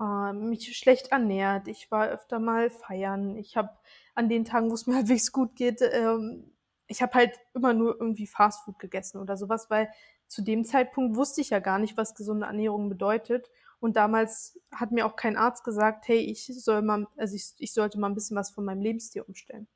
äh, 0.00 0.32
mich 0.32 0.76
schlecht 0.76 1.12
ernährt. 1.12 1.68
Ich 1.68 1.90
war 1.90 2.08
öfter 2.08 2.38
mal 2.38 2.70
feiern. 2.70 3.36
Ich 3.36 3.56
habe 3.56 3.70
an 4.14 4.28
den 4.28 4.44
Tagen, 4.44 4.70
wo 4.70 4.74
es 4.74 4.86
mir 4.88 4.96
halbwegs 4.96 5.32
gut 5.32 5.54
geht, 5.56 5.82
ähm, 5.82 6.52
ich 6.90 7.02
habe 7.02 7.14
halt 7.14 7.38
immer 7.54 7.72
nur 7.72 8.00
irgendwie 8.00 8.26
Fastfood 8.26 8.80
gegessen 8.80 9.18
oder 9.18 9.36
sowas, 9.36 9.70
weil 9.70 9.88
zu 10.26 10.42
dem 10.42 10.64
Zeitpunkt 10.64 11.16
wusste 11.16 11.40
ich 11.40 11.50
ja 11.50 11.60
gar 11.60 11.78
nicht, 11.78 11.96
was 11.96 12.16
gesunde 12.16 12.46
Ernährung 12.46 12.88
bedeutet. 12.88 13.48
Und 13.78 13.96
damals 13.96 14.60
hat 14.72 14.90
mir 14.90 15.06
auch 15.06 15.14
kein 15.14 15.36
Arzt 15.36 15.62
gesagt, 15.62 16.08
hey, 16.08 16.18
ich 16.18 16.46
soll 16.46 16.82
mal, 16.82 17.06
also 17.16 17.36
ich, 17.36 17.54
ich 17.58 17.72
sollte 17.72 17.98
mal 17.98 18.08
ein 18.08 18.14
bisschen 18.14 18.36
was 18.36 18.50
von 18.50 18.64
meinem 18.64 18.82
Lebensstil 18.82 19.22
umstellen. 19.22 19.68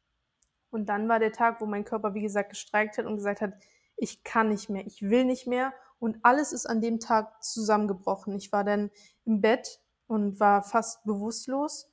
Und 0.70 0.86
dann 0.86 1.08
war 1.08 1.20
der 1.20 1.30
Tag, 1.30 1.60
wo 1.60 1.66
mein 1.66 1.84
Körper, 1.84 2.14
wie 2.14 2.22
gesagt, 2.22 2.50
gestreikt 2.50 2.98
hat 2.98 3.06
und 3.06 3.14
gesagt 3.14 3.40
hat, 3.40 3.54
ich 3.96 4.24
kann 4.24 4.48
nicht 4.48 4.68
mehr, 4.68 4.86
ich 4.86 5.02
will 5.02 5.24
nicht 5.24 5.46
mehr. 5.46 5.72
Und 5.98 6.18
alles 6.22 6.52
ist 6.52 6.66
an 6.66 6.80
dem 6.80 7.00
Tag 7.00 7.42
zusammengebrochen. 7.42 8.34
Ich 8.36 8.52
war 8.52 8.64
dann 8.64 8.90
im 9.24 9.40
Bett 9.40 9.80
und 10.06 10.40
war 10.40 10.62
fast 10.62 11.04
bewusstlos 11.04 11.90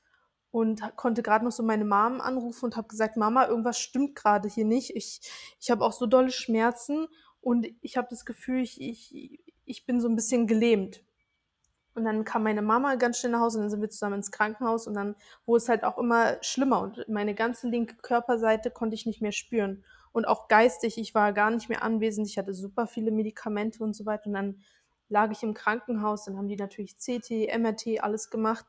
und 0.51 0.81
konnte 0.97 1.23
gerade 1.23 1.45
noch 1.45 1.51
so 1.51 1.63
meine 1.63 1.85
Mom 1.85 2.19
anrufen 2.19 2.65
und 2.65 2.75
habe 2.75 2.89
gesagt, 2.89 3.15
Mama, 3.15 3.47
irgendwas 3.47 3.79
stimmt 3.79 4.15
gerade 4.15 4.49
hier 4.49 4.65
nicht. 4.65 4.95
Ich, 4.95 5.21
ich 5.59 5.71
habe 5.71 5.85
auch 5.85 5.93
so 5.93 6.05
dolle 6.05 6.31
Schmerzen 6.31 7.07
und 7.39 7.67
ich 7.81 7.97
habe 7.97 8.07
das 8.09 8.25
Gefühl, 8.25 8.61
ich, 8.61 8.81
ich, 8.81 9.39
ich 9.65 9.85
bin 9.85 10.01
so 10.01 10.09
ein 10.09 10.15
bisschen 10.15 10.47
gelähmt. 10.47 11.03
Und 11.93 12.05
dann 12.05 12.23
kam 12.23 12.43
meine 12.43 12.61
Mama 12.61 12.95
ganz 12.95 13.19
schnell 13.19 13.33
nach 13.33 13.41
Hause 13.41 13.57
und 13.57 13.63
dann 13.63 13.69
sind 13.69 13.81
wir 13.81 13.89
zusammen 13.89 14.15
ins 14.15 14.31
Krankenhaus 14.31 14.87
und 14.87 14.93
dann 14.93 15.15
wurde 15.45 15.57
es 15.57 15.69
halt 15.69 15.83
auch 15.83 15.97
immer 15.97 16.37
schlimmer 16.41 16.81
und 16.81 17.05
meine 17.09 17.35
ganze 17.35 17.67
linke 17.67 17.95
Körperseite 17.95 18.71
konnte 18.71 18.95
ich 18.95 19.05
nicht 19.05 19.21
mehr 19.21 19.33
spüren. 19.33 19.83
Und 20.11 20.27
auch 20.27 20.47
geistig, 20.47 20.97
ich 20.97 21.15
war 21.15 21.33
gar 21.33 21.51
nicht 21.51 21.69
mehr 21.69 21.83
anwesend, 21.83 22.27
ich 22.27 22.37
hatte 22.37 22.53
super 22.53 22.87
viele 22.87 23.11
Medikamente 23.11 23.83
und 23.83 23.95
so 23.95 24.05
weiter 24.05 24.27
und 24.27 24.33
dann 24.33 24.61
lag 25.07 25.31
ich 25.31 25.43
im 25.43 25.53
Krankenhaus, 25.53 26.25
dann 26.25 26.37
haben 26.37 26.47
die 26.47 26.55
natürlich 26.55 26.95
CT, 26.95 27.57
MRT, 27.57 28.01
alles 28.01 28.29
gemacht 28.29 28.65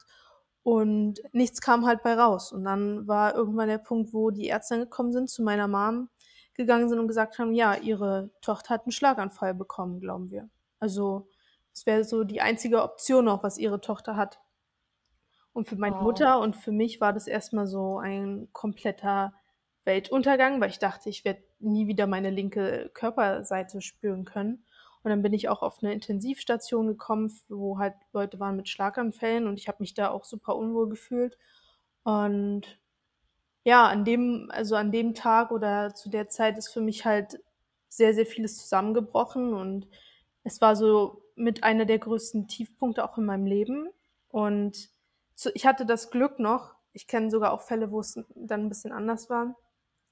und 0.62 1.20
nichts 1.32 1.60
kam 1.60 1.86
halt 1.86 2.02
bei 2.02 2.14
raus. 2.14 2.52
Und 2.52 2.64
dann 2.64 3.06
war 3.08 3.34
irgendwann 3.34 3.68
der 3.68 3.78
Punkt, 3.78 4.12
wo 4.12 4.30
die 4.30 4.46
Ärzte 4.46 4.78
gekommen 4.78 5.12
sind, 5.12 5.28
zu 5.28 5.42
meiner 5.42 5.68
Mom 5.68 6.08
gegangen 6.54 6.88
sind 6.88 6.98
und 6.98 7.08
gesagt 7.08 7.38
haben, 7.38 7.52
ja, 7.52 7.74
ihre 7.74 8.30
Tochter 8.42 8.74
hat 8.74 8.82
einen 8.82 8.92
Schlaganfall 8.92 9.54
bekommen, 9.54 10.00
glauben 10.00 10.30
wir. 10.30 10.48
Also 10.78 11.28
es 11.72 11.86
wäre 11.86 12.04
so 12.04 12.24
die 12.24 12.40
einzige 12.40 12.82
Option 12.82 13.24
noch, 13.24 13.42
was 13.42 13.58
ihre 13.58 13.80
Tochter 13.80 14.16
hat. 14.16 14.40
Und 15.52 15.68
für 15.68 15.76
meine 15.76 15.96
wow. 15.96 16.02
Mutter 16.02 16.40
und 16.40 16.56
für 16.56 16.72
mich 16.72 17.00
war 17.00 17.12
das 17.12 17.26
erstmal 17.26 17.66
so 17.66 17.98
ein 17.98 18.48
kompletter 18.52 19.34
Weltuntergang, 19.84 20.60
weil 20.60 20.70
ich 20.70 20.78
dachte, 20.78 21.08
ich 21.08 21.24
werde 21.24 21.42
nie 21.58 21.86
wieder 21.86 22.06
meine 22.06 22.30
linke 22.30 22.90
Körperseite 22.94 23.80
spüren 23.80 24.24
können. 24.24 24.64
Und 25.02 25.10
dann 25.10 25.22
bin 25.22 25.32
ich 25.32 25.48
auch 25.48 25.62
auf 25.62 25.82
eine 25.82 25.92
Intensivstation 25.92 26.86
gekommen, 26.86 27.32
wo 27.48 27.78
halt 27.78 27.94
Leute 28.12 28.38
waren 28.38 28.56
mit 28.56 28.68
Schlaganfällen 28.68 29.48
und 29.48 29.58
ich 29.58 29.66
habe 29.66 29.78
mich 29.80 29.94
da 29.94 30.10
auch 30.10 30.24
super 30.24 30.54
unwohl 30.56 30.88
gefühlt. 30.88 31.36
Und 32.04 32.78
ja, 33.64 33.86
an 33.88 34.04
dem, 34.04 34.48
also 34.52 34.76
an 34.76 34.92
dem 34.92 35.14
Tag 35.14 35.50
oder 35.50 35.94
zu 35.94 36.08
der 36.10 36.28
Zeit 36.28 36.58
ist 36.58 36.68
für 36.72 36.80
mich 36.80 37.04
halt 37.04 37.40
sehr, 37.88 38.14
sehr 38.14 38.26
vieles 38.26 38.58
zusammengebrochen 38.58 39.54
und 39.54 39.88
es 40.44 40.60
war 40.60 40.76
so 40.76 41.22
mit 41.36 41.64
einer 41.64 41.84
der 41.84 41.98
größten 41.98 42.48
Tiefpunkte 42.48 43.04
auch 43.04 43.18
in 43.18 43.24
meinem 43.24 43.46
Leben. 43.46 43.88
Und 44.28 44.90
ich 45.54 45.66
hatte 45.66 45.86
das 45.86 46.10
Glück 46.10 46.38
noch, 46.38 46.74
ich 46.92 47.06
kenne 47.06 47.30
sogar 47.30 47.52
auch 47.52 47.62
Fälle, 47.62 47.90
wo 47.90 48.00
es 48.00 48.18
dann 48.34 48.62
ein 48.62 48.68
bisschen 48.68 48.92
anders 48.92 49.30
war. 49.30 49.56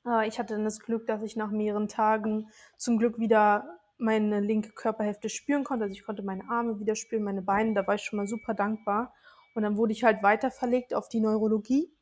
Aber 0.05 0.27
ich 0.27 0.39
hatte 0.39 0.55
dann 0.55 0.65
das 0.65 0.81
Glück, 0.81 1.07
dass 1.07 1.23
ich 1.23 1.37
nach 1.37 1.51
mehreren 1.51 1.89
Tagen 1.89 2.49
zum 2.77 2.99
Glück 2.99 3.19
wieder 3.19 3.79
meine 3.99 4.41
linke 4.41 4.71
Körperhälfte 4.71 5.29
spüren 5.29 5.65
konnte. 5.65 5.85
Also 5.85 5.93
ich 5.93 6.05
konnte 6.05 6.23
meine 6.23 6.49
Arme 6.49 6.81
wieder 6.81 6.97
spüren, 6.97 7.23
meine 7.23 7.43
Beine, 7.43 7.75
da 7.75 7.87
war 7.87 7.97
ich 7.97 8.03
schon 8.03 8.17
mal 8.17 8.27
super 8.27 8.55
dankbar. 8.55 9.15
Und 9.55 9.63
dann 9.63 9.77
wurde 9.77 9.93
ich 9.93 10.05
halt 10.05 10.23
weiter 10.23 10.51
verlegt 10.51 10.95
auf 10.95 11.09
die 11.09 11.21
Neurologie. 11.21 11.93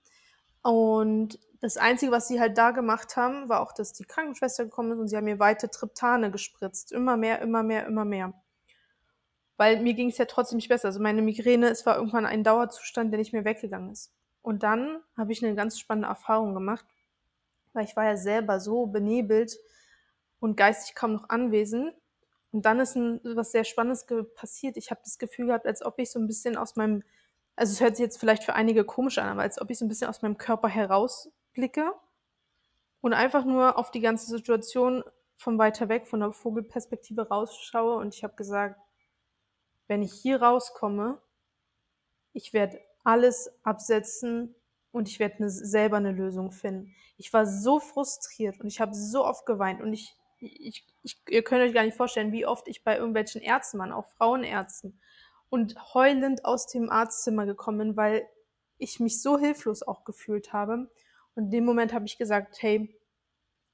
Und 0.62 1.38
das 1.60 1.76
Einzige, 1.76 2.12
was 2.12 2.28
sie 2.28 2.40
halt 2.40 2.56
da 2.56 2.70
gemacht 2.70 3.16
haben, 3.16 3.48
war 3.48 3.60
auch, 3.60 3.72
dass 3.72 3.92
die 3.92 4.04
Krankenschwester 4.04 4.64
gekommen 4.64 4.92
ist 4.92 4.98
und 4.98 5.08
sie 5.08 5.16
haben 5.16 5.24
mir 5.24 5.38
weiter 5.38 5.70
Triptane 5.70 6.30
gespritzt. 6.30 6.92
Immer 6.92 7.16
mehr, 7.16 7.40
immer 7.40 7.62
mehr, 7.62 7.86
immer 7.86 8.04
mehr. 8.04 8.32
Weil 9.56 9.82
mir 9.82 9.94
ging 9.94 10.10
es 10.10 10.18
ja 10.18 10.26
trotzdem 10.26 10.56
nicht 10.56 10.68
besser. 10.68 10.86
Also 10.88 11.00
meine 11.00 11.22
Migräne, 11.22 11.68
es 11.68 11.84
war 11.84 11.96
irgendwann 11.96 12.26
ein 12.26 12.44
Dauerzustand, 12.44 13.12
der 13.12 13.18
nicht 13.18 13.32
mehr 13.32 13.44
weggegangen 13.44 13.90
ist. 13.90 14.12
Und 14.40 14.62
dann 14.62 15.00
habe 15.16 15.32
ich 15.32 15.44
eine 15.44 15.56
ganz 15.56 15.80
spannende 15.80 16.08
Erfahrung 16.08 16.54
gemacht, 16.54 16.86
weil 17.72 17.84
ich 17.84 17.96
war 17.96 18.04
ja 18.04 18.16
selber 18.16 18.60
so 18.60 18.86
benebelt, 18.86 19.58
und 20.40 20.56
geistig 20.56 20.94
kaum 20.94 21.12
noch 21.14 21.28
anwesend. 21.28 21.94
Und 22.50 22.64
dann 22.64 22.80
ist 22.80 22.96
ein, 22.96 23.20
was 23.24 23.52
sehr 23.52 23.64
Spannendes 23.64 24.06
passiert. 24.34 24.76
Ich 24.76 24.90
habe 24.90 25.00
das 25.04 25.18
Gefühl 25.18 25.46
gehabt, 25.46 25.66
als 25.66 25.82
ob 25.84 25.98
ich 25.98 26.10
so 26.10 26.18
ein 26.18 26.26
bisschen 26.26 26.56
aus 26.56 26.76
meinem, 26.76 27.02
also 27.56 27.72
es 27.72 27.80
hört 27.80 27.96
sich 27.96 28.04
jetzt 28.04 28.18
vielleicht 28.18 28.44
für 28.44 28.54
einige 28.54 28.84
komisch 28.84 29.18
an, 29.18 29.28
aber 29.28 29.42
als 29.42 29.60
ob 29.60 29.70
ich 29.70 29.78
so 29.78 29.84
ein 29.84 29.88
bisschen 29.88 30.08
aus 30.08 30.22
meinem 30.22 30.38
Körper 30.38 30.68
herausblicke 30.68 31.92
und 33.00 33.12
einfach 33.12 33.44
nur 33.44 33.76
auf 33.76 33.90
die 33.90 34.00
ganze 34.00 34.26
Situation 34.26 35.04
von 35.36 35.58
weiter 35.58 35.88
weg, 35.88 36.06
von 36.06 36.20
der 36.20 36.32
Vogelperspektive 36.32 37.28
rausschaue. 37.28 37.96
Und 37.96 38.14
ich 38.14 38.24
habe 38.24 38.34
gesagt, 38.34 38.80
wenn 39.86 40.02
ich 40.02 40.12
hier 40.12 40.42
rauskomme, 40.42 41.20
ich 42.32 42.52
werde 42.52 42.80
alles 43.04 43.52
absetzen 43.62 44.54
und 44.98 45.08
ich 45.08 45.18
werde 45.18 45.42
ne, 45.42 45.50
selber 45.50 45.96
eine 45.96 46.12
Lösung 46.12 46.52
finden. 46.52 46.94
Ich 47.16 47.32
war 47.32 47.46
so 47.46 47.80
frustriert 47.80 48.60
und 48.60 48.66
ich 48.66 48.80
habe 48.80 48.94
so 48.94 49.24
oft 49.24 49.46
geweint 49.46 49.80
und 49.80 49.92
ich 49.92 50.14
ich, 50.40 50.86
ich, 51.02 51.20
ihr 51.28 51.42
könnt 51.42 51.62
euch 51.62 51.74
gar 51.74 51.84
nicht 51.84 51.96
vorstellen, 51.96 52.32
wie 52.32 52.46
oft 52.46 52.68
ich 52.68 52.84
bei 52.84 52.96
irgendwelchen 52.96 53.42
Ärzten 53.42 53.78
war, 53.78 53.96
auch 53.96 54.06
Frauenärzten, 54.06 55.00
und 55.50 55.94
heulend 55.94 56.44
aus 56.44 56.66
dem 56.66 56.90
Arztzimmer 56.90 57.46
gekommen 57.46 57.78
bin, 57.78 57.96
weil 57.96 58.28
ich 58.76 59.00
mich 59.00 59.22
so 59.22 59.38
hilflos 59.38 59.82
auch 59.82 60.04
gefühlt 60.04 60.52
habe. 60.52 60.90
Und 61.34 61.44
in 61.44 61.50
dem 61.50 61.64
Moment 61.64 61.92
habe 61.92 62.04
ich 62.04 62.18
gesagt, 62.18 62.62
hey, 62.62 62.94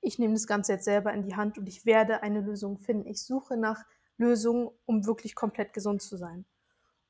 ich 0.01 0.19
nehme 0.19 0.35
das 0.35 0.47
Ganze 0.47 0.73
jetzt 0.73 0.85
selber 0.85 1.13
in 1.13 1.23
die 1.23 1.35
Hand 1.35 1.59
und 1.59 1.67
ich 1.67 1.85
werde 1.85 2.23
eine 2.23 2.41
Lösung 2.41 2.79
finden. 2.79 3.09
Ich 3.09 3.23
suche 3.23 3.57
nach 3.57 3.85
Lösungen, 4.17 4.71
um 4.87 5.05
wirklich 5.07 5.35
komplett 5.35 5.73
gesund 5.73 6.01
zu 6.01 6.17
sein. 6.17 6.45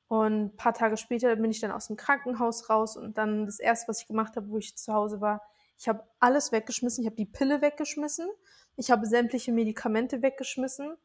Und 0.07 0.45
ein 0.45 0.55
paar 0.55 0.73
Tage 0.73 0.97
später 0.97 1.35
bin 1.35 1.51
ich 1.51 1.61
dann 1.61 1.71
aus 1.71 1.87
dem 1.87 1.97
Krankenhaus 1.97 2.69
raus 2.69 2.95
und 2.95 3.17
dann 3.17 3.45
das 3.45 3.59
erste, 3.59 3.87
was 3.87 4.01
ich 4.01 4.07
gemacht 4.07 4.35
habe, 4.35 4.49
wo 4.49 4.57
ich 4.57 4.77
zu 4.77 4.93
Hause 4.93 5.19
war, 5.21 5.41
ich 5.77 5.87
habe 5.87 6.03
alles 6.19 6.51
weggeschmissen. 6.51 7.03
Ich 7.03 7.07
habe 7.07 7.15
die 7.15 7.25
Pille 7.25 7.61
weggeschmissen. 7.61 8.29
Ich 8.77 8.91
habe 8.91 9.05
sämtliche 9.05 9.51
Medikamente 9.51 10.21
weggeschmissen. 10.21 10.95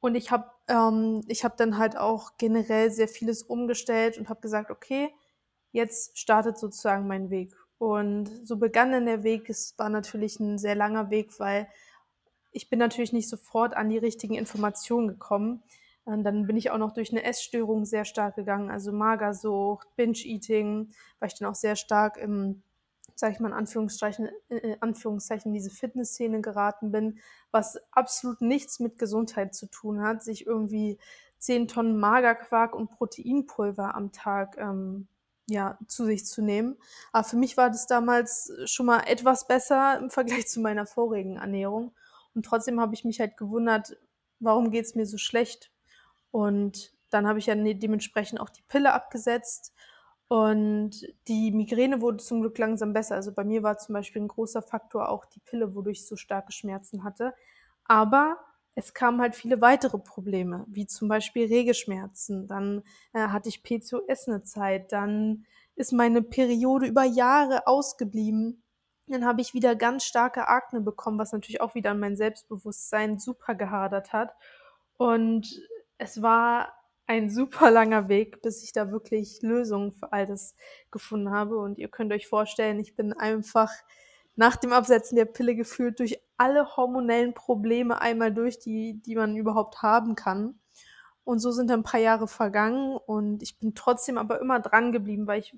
Und 0.00 0.14
ich 0.14 0.30
habe 0.30 0.50
ähm, 0.68 1.22
ich 1.28 1.44
hab 1.44 1.56
dann 1.56 1.78
halt 1.78 1.96
auch 1.96 2.36
generell 2.36 2.90
sehr 2.90 3.08
vieles 3.08 3.42
umgestellt 3.42 4.18
und 4.18 4.28
habe 4.28 4.40
gesagt, 4.40 4.70
okay, 4.70 5.10
jetzt 5.72 6.18
startet 6.18 6.58
sozusagen 6.58 7.06
mein 7.06 7.30
Weg. 7.30 7.54
Und 7.78 8.26
so 8.46 8.56
begann 8.56 8.92
dann 8.92 9.06
der 9.06 9.22
Weg. 9.22 9.48
Es 9.48 9.74
war 9.78 9.88
natürlich 9.88 10.38
ein 10.40 10.58
sehr 10.58 10.74
langer 10.74 11.10
Weg, 11.10 11.38
weil 11.40 11.68
ich 12.52 12.70
bin 12.70 12.78
natürlich 12.78 13.12
nicht 13.12 13.28
sofort 13.28 13.74
an 13.74 13.88
die 13.88 13.98
richtigen 13.98 14.34
Informationen 14.34 15.08
gekommen. 15.08 15.62
Und 16.04 16.24
dann 16.24 16.46
bin 16.46 16.56
ich 16.56 16.70
auch 16.70 16.78
noch 16.78 16.92
durch 16.92 17.10
eine 17.12 17.24
Essstörung 17.24 17.84
sehr 17.86 18.04
stark 18.04 18.36
gegangen, 18.36 18.70
also 18.70 18.92
Magersucht, 18.92 19.88
Binge-Eating, 19.96 20.90
weil 21.18 21.28
ich 21.28 21.38
dann 21.38 21.48
auch 21.48 21.54
sehr 21.54 21.76
stark 21.76 22.18
im 22.18 22.62
sage 23.16 23.34
ich 23.34 23.40
mal 23.40 23.48
in 23.48 23.54
Anführungszeichen, 23.54 24.28
in 24.48 24.58
äh, 24.58 24.76
Anführungszeichen 24.80 25.52
diese 25.52 25.70
Fitnessszene 25.70 26.40
geraten 26.40 26.90
bin, 26.90 27.18
was 27.50 27.78
absolut 27.92 28.40
nichts 28.40 28.80
mit 28.80 28.98
Gesundheit 28.98 29.54
zu 29.54 29.66
tun 29.66 30.02
hat, 30.02 30.22
sich 30.22 30.46
irgendwie 30.46 30.98
zehn 31.38 31.68
Tonnen 31.68 31.98
Magerquark 31.98 32.74
und 32.74 32.90
Proteinpulver 32.90 33.94
am 33.94 34.12
Tag 34.12 34.56
ähm, 34.58 35.08
ja, 35.46 35.78
zu 35.86 36.06
sich 36.06 36.24
zu 36.26 36.42
nehmen. 36.42 36.76
Aber 37.12 37.24
für 37.24 37.36
mich 37.36 37.56
war 37.56 37.68
das 37.68 37.86
damals 37.86 38.50
schon 38.64 38.86
mal 38.86 39.02
etwas 39.06 39.46
besser 39.46 39.98
im 40.02 40.10
Vergleich 40.10 40.48
zu 40.48 40.60
meiner 40.60 40.86
vorigen 40.86 41.36
Ernährung. 41.36 41.94
Und 42.34 42.46
trotzdem 42.46 42.80
habe 42.80 42.94
ich 42.94 43.04
mich 43.04 43.20
halt 43.20 43.36
gewundert, 43.36 43.96
warum 44.40 44.70
geht 44.70 44.86
es 44.86 44.94
mir 44.94 45.06
so 45.06 45.18
schlecht? 45.18 45.70
Und 46.34 46.92
dann 47.10 47.28
habe 47.28 47.38
ich 47.38 47.46
ja 47.46 47.54
ne, 47.54 47.76
dementsprechend 47.76 48.40
auch 48.40 48.50
die 48.50 48.64
Pille 48.66 48.92
abgesetzt 48.92 49.72
und 50.26 50.90
die 51.28 51.52
Migräne 51.52 52.00
wurde 52.00 52.16
zum 52.16 52.40
Glück 52.40 52.58
langsam 52.58 52.92
besser. 52.92 53.14
Also 53.14 53.30
bei 53.30 53.44
mir 53.44 53.62
war 53.62 53.78
zum 53.78 53.92
Beispiel 53.92 54.20
ein 54.20 54.26
großer 54.26 54.60
Faktor 54.60 55.10
auch 55.10 55.26
die 55.26 55.38
Pille, 55.38 55.76
wodurch 55.76 55.98
ich 55.98 56.08
so 56.08 56.16
starke 56.16 56.50
Schmerzen 56.50 57.04
hatte. 57.04 57.34
Aber 57.84 58.38
es 58.74 58.94
kamen 58.94 59.20
halt 59.20 59.36
viele 59.36 59.60
weitere 59.60 59.96
Probleme, 59.96 60.64
wie 60.66 60.88
zum 60.88 61.06
Beispiel 61.06 61.46
Regelschmerzen. 61.46 62.48
Dann 62.48 62.82
äh, 63.12 63.28
hatte 63.28 63.48
ich 63.48 63.62
PCOS 63.62 64.26
eine 64.26 64.42
Zeit. 64.42 64.90
Dann 64.90 65.46
ist 65.76 65.92
meine 65.92 66.20
Periode 66.20 66.86
über 66.86 67.04
Jahre 67.04 67.68
ausgeblieben. 67.68 68.60
Dann 69.06 69.24
habe 69.24 69.40
ich 69.40 69.54
wieder 69.54 69.76
ganz 69.76 70.04
starke 70.04 70.48
Akne 70.48 70.80
bekommen, 70.80 71.20
was 71.20 71.30
natürlich 71.30 71.60
auch 71.60 71.76
wieder 71.76 71.92
an 71.92 72.00
mein 72.00 72.16
Selbstbewusstsein 72.16 73.20
super 73.20 73.54
gehadert 73.54 74.12
hat. 74.12 74.34
Und 74.96 75.60
es 76.04 76.20
war 76.20 76.74
ein 77.06 77.30
super 77.30 77.70
langer 77.70 78.08
Weg, 78.08 78.42
bis 78.42 78.62
ich 78.62 78.72
da 78.72 78.90
wirklich 78.90 79.40
Lösungen 79.42 79.92
für 79.92 80.12
all 80.12 80.26
das 80.26 80.54
gefunden 80.90 81.30
habe. 81.30 81.58
Und 81.58 81.78
ihr 81.78 81.88
könnt 81.88 82.12
euch 82.12 82.28
vorstellen, 82.28 82.78
ich 82.78 82.94
bin 82.94 83.12
einfach 83.14 83.70
nach 84.36 84.56
dem 84.56 84.72
Absetzen 84.72 85.16
der 85.16 85.24
Pille 85.24 85.54
gefühlt 85.54 85.98
durch 85.98 86.20
alle 86.36 86.76
hormonellen 86.76 87.32
Probleme 87.34 88.00
einmal 88.00 88.32
durch, 88.34 88.58
die, 88.58 89.00
die 89.00 89.16
man 89.16 89.36
überhaupt 89.36 89.82
haben 89.82 90.14
kann. 90.14 90.58
Und 91.24 91.38
so 91.38 91.52
sind 91.52 91.70
ein 91.70 91.84
paar 91.84 92.00
Jahre 92.00 92.28
vergangen 92.28 92.98
und 93.06 93.42
ich 93.42 93.58
bin 93.58 93.74
trotzdem 93.74 94.18
aber 94.18 94.40
immer 94.40 94.60
dran 94.60 94.92
geblieben, 94.92 95.26
weil 95.26 95.40
ich 95.40 95.56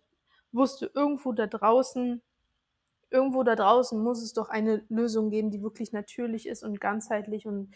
wusste, 0.52 0.90
irgendwo 0.94 1.32
da 1.32 1.48
draußen, 1.48 2.22
irgendwo 3.10 3.42
da 3.42 3.56
draußen 3.56 4.00
muss 4.00 4.22
es 4.22 4.32
doch 4.32 4.48
eine 4.48 4.84
Lösung 4.88 5.30
geben, 5.30 5.50
die 5.50 5.62
wirklich 5.62 5.92
natürlich 5.92 6.46
ist 6.46 6.62
und 6.62 6.80
ganzheitlich 6.80 7.46
und 7.46 7.74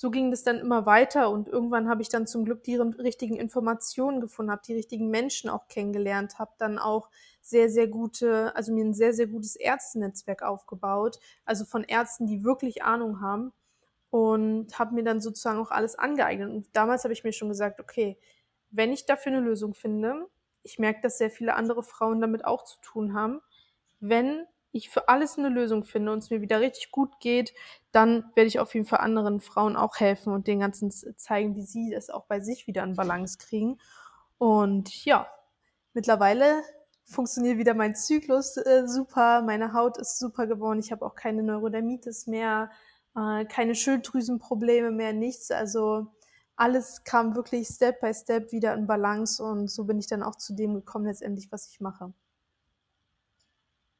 so 0.00 0.12
ging 0.12 0.30
das 0.30 0.44
dann 0.44 0.60
immer 0.60 0.86
weiter 0.86 1.28
und 1.28 1.48
irgendwann 1.48 1.88
habe 1.88 2.02
ich 2.02 2.08
dann 2.08 2.28
zum 2.28 2.44
Glück 2.44 2.62
die 2.62 2.76
richtigen 2.76 3.34
Informationen 3.34 4.20
gefunden, 4.20 4.52
habe 4.52 4.62
die 4.64 4.74
richtigen 4.74 5.10
Menschen 5.10 5.50
auch 5.50 5.66
kennengelernt, 5.66 6.38
habe 6.38 6.52
dann 6.56 6.78
auch 6.78 7.10
sehr, 7.40 7.68
sehr 7.68 7.88
gute, 7.88 8.54
also 8.54 8.72
mir 8.72 8.84
ein 8.84 8.94
sehr, 8.94 9.12
sehr 9.12 9.26
gutes 9.26 9.56
Ärztenetzwerk 9.56 10.44
aufgebaut, 10.44 11.18
also 11.44 11.64
von 11.64 11.82
Ärzten, 11.82 12.28
die 12.28 12.44
wirklich 12.44 12.84
Ahnung 12.84 13.20
haben 13.20 13.52
und 14.10 14.78
habe 14.78 14.94
mir 14.94 15.02
dann 15.02 15.20
sozusagen 15.20 15.58
auch 15.58 15.72
alles 15.72 15.96
angeeignet. 15.96 16.48
Und 16.48 16.68
damals 16.74 17.02
habe 17.02 17.12
ich 17.12 17.24
mir 17.24 17.32
schon 17.32 17.48
gesagt, 17.48 17.80
okay, 17.80 18.20
wenn 18.70 18.92
ich 18.92 19.04
dafür 19.04 19.32
eine 19.32 19.40
Lösung 19.40 19.74
finde, 19.74 20.28
ich 20.62 20.78
merke, 20.78 21.00
dass 21.02 21.18
sehr 21.18 21.32
viele 21.32 21.54
andere 21.54 21.82
Frauen 21.82 22.20
damit 22.20 22.44
auch 22.44 22.62
zu 22.62 22.80
tun 22.82 23.14
haben, 23.14 23.40
wenn 23.98 24.46
ich 24.72 24.90
für 24.90 25.08
alles 25.08 25.38
eine 25.38 25.48
Lösung 25.48 25.84
finde 25.84 26.12
und 26.12 26.18
es 26.18 26.30
mir 26.30 26.40
wieder 26.40 26.60
richtig 26.60 26.90
gut 26.90 27.20
geht, 27.20 27.54
dann 27.92 28.30
werde 28.34 28.48
ich 28.48 28.60
auf 28.60 28.74
jeden 28.74 28.86
Fall 28.86 29.00
anderen 29.00 29.40
Frauen 29.40 29.76
auch 29.76 29.96
helfen 29.96 30.32
und 30.32 30.46
den 30.46 30.60
ganzen 30.60 30.90
zeigen, 30.90 31.56
wie 31.56 31.62
sie 31.62 31.90
das 31.90 32.10
auch 32.10 32.26
bei 32.26 32.40
sich 32.40 32.66
wieder 32.66 32.84
in 32.84 32.96
Balance 32.96 33.38
kriegen. 33.38 33.78
Und 34.36 35.04
ja, 35.04 35.26
mittlerweile 35.94 36.62
funktioniert 37.04 37.58
wieder 37.58 37.74
mein 37.74 37.94
Zyklus 37.94 38.56
äh, 38.58 38.86
super, 38.86 39.42
meine 39.42 39.72
Haut 39.72 39.96
ist 39.98 40.18
super 40.18 40.46
geworden, 40.46 40.78
ich 40.78 40.92
habe 40.92 41.04
auch 41.06 41.14
keine 41.14 41.42
Neurodermitis 41.42 42.26
mehr, 42.26 42.70
äh, 43.16 43.46
keine 43.46 43.74
Schilddrüsenprobleme 43.74 44.90
mehr, 44.90 45.12
nichts. 45.12 45.50
Also 45.50 46.08
alles 46.56 47.04
kam 47.04 47.34
wirklich 47.34 47.68
Step 47.68 48.00
by 48.00 48.12
Step 48.12 48.52
wieder 48.52 48.74
in 48.74 48.86
Balance 48.86 49.42
und 49.42 49.70
so 49.70 49.84
bin 49.84 49.98
ich 49.98 50.06
dann 50.06 50.22
auch 50.22 50.36
zu 50.36 50.54
dem 50.54 50.74
gekommen 50.74 51.06
letztendlich, 51.06 51.50
was 51.50 51.68
ich 51.70 51.80
mache. 51.80 52.12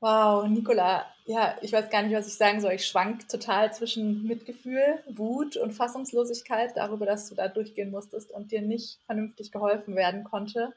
Wow, 0.01 0.47
Nicola, 0.47 1.07
ja, 1.25 1.57
ich 1.61 1.73
weiß 1.73 1.91
gar 1.91 2.03
nicht, 2.03 2.15
was 2.15 2.29
ich 2.29 2.37
sagen 2.37 2.61
soll. 2.61 2.73
Ich 2.73 2.87
schwank 2.87 3.29
total 3.29 3.73
zwischen 3.73 4.25
Mitgefühl, 4.29 5.03
Wut 5.09 5.57
und 5.57 5.73
Fassungslosigkeit 5.73 6.77
darüber, 6.77 7.05
dass 7.05 7.29
du 7.29 7.35
da 7.35 7.49
durchgehen 7.49 7.91
musstest 7.91 8.31
und 8.31 8.53
dir 8.53 8.63
nicht 8.63 9.01
vernünftig 9.07 9.51
geholfen 9.51 9.97
werden 9.97 10.23
konnte. 10.23 10.73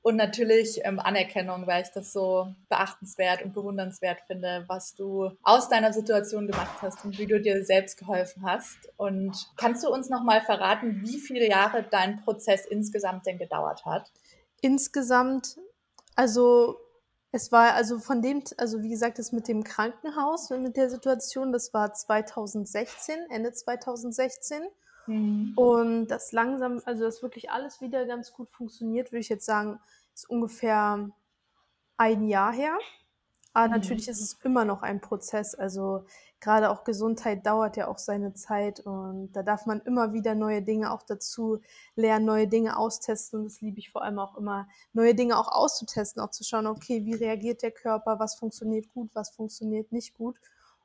Und 0.00 0.16
natürlich 0.16 0.80
ähm, 0.84 1.00
Anerkennung, 1.00 1.66
weil 1.66 1.82
ich 1.82 1.90
das 1.90 2.12
so 2.12 2.52
beachtenswert 2.68 3.42
und 3.42 3.52
bewundernswert 3.52 4.20
finde, 4.26 4.64
was 4.66 4.94
du 4.94 5.30
aus 5.42 5.68
deiner 5.68 5.92
Situation 5.92 6.46
gemacht 6.46 6.82
hast 6.82 7.04
und 7.04 7.18
wie 7.18 7.26
du 7.26 7.40
dir 7.40 7.64
selbst 7.64 7.98
geholfen 7.98 8.44
hast. 8.44 8.78
Und 8.96 9.48
kannst 9.56 9.84
du 9.84 9.90
uns 9.90 10.08
nochmal 10.08 10.40
verraten, 10.40 11.02
wie 11.04 11.18
viele 11.18 11.48
Jahre 11.48 11.84
dein 11.88 12.20
Prozess 12.22 12.66
insgesamt 12.66 13.26
denn 13.26 13.38
gedauert 13.38 13.84
hat? 13.84 14.10
Insgesamt, 14.60 15.56
also 16.16 16.78
es 17.34 17.50
war 17.50 17.72
also 17.72 17.98
von 17.98 18.20
dem, 18.20 18.44
also 18.58 18.82
wie 18.82 18.90
gesagt, 18.90 19.18
das 19.18 19.32
mit 19.32 19.48
dem 19.48 19.64
Krankenhaus, 19.64 20.50
mit 20.50 20.76
der 20.76 20.90
Situation, 20.90 21.50
das 21.50 21.72
war 21.72 21.94
2016, 21.94 23.16
Ende 23.30 23.52
2016. 23.52 24.62
Mhm. 25.06 25.54
Und 25.56 26.08
das 26.08 26.32
langsam, 26.32 26.82
also 26.84 27.04
das 27.04 27.22
wirklich 27.22 27.50
alles 27.50 27.80
wieder 27.80 28.04
ganz 28.04 28.34
gut 28.34 28.50
funktioniert, 28.50 29.12
würde 29.12 29.20
ich 29.20 29.30
jetzt 29.30 29.46
sagen, 29.46 29.80
ist 30.14 30.28
ungefähr 30.28 31.08
ein 31.96 32.28
Jahr 32.28 32.52
her. 32.52 32.76
Aber 33.54 33.68
mhm. 33.68 33.72
natürlich 33.72 34.08
ist 34.08 34.20
es 34.20 34.34
immer 34.44 34.66
noch 34.66 34.82
ein 34.82 35.00
Prozess. 35.00 35.54
Also 35.54 36.04
gerade 36.42 36.70
auch 36.70 36.82
Gesundheit 36.82 37.46
dauert 37.46 37.76
ja 37.76 37.86
auch 37.86 37.98
seine 37.98 38.34
Zeit 38.34 38.80
und 38.80 39.32
da 39.32 39.44
darf 39.44 39.64
man 39.64 39.80
immer 39.82 40.12
wieder 40.12 40.34
neue 40.34 40.60
Dinge 40.60 40.92
auch 40.92 41.02
dazu 41.04 41.60
lernen, 41.94 42.26
neue 42.26 42.48
Dinge 42.48 42.76
austesten. 42.76 43.38
Und 43.38 43.44
das 43.46 43.60
liebe 43.60 43.78
ich 43.78 43.90
vor 43.90 44.02
allem 44.02 44.18
auch 44.18 44.36
immer, 44.36 44.68
neue 44.92 45.14
Dinge 45.14 45.38
auch 45.38 45.48
auszutesten, 45.48 46.20
auch 46.20 46.30
zu 46.30 46.42
schauen, 46.42 46.66
okay, 46.66 47.06
wie 47.06 47.14
reagiert 47.14 47.62
der 47.62 47.70
Körper, 47.70 48.18
was 48.18 48.34
funktioniert 48.34 48.92
gut, 48.92 49.10
was 49.14 49.30
funktioniert 49.30 49.92
nicht 49.92 50.14
gut. 50.14 50.36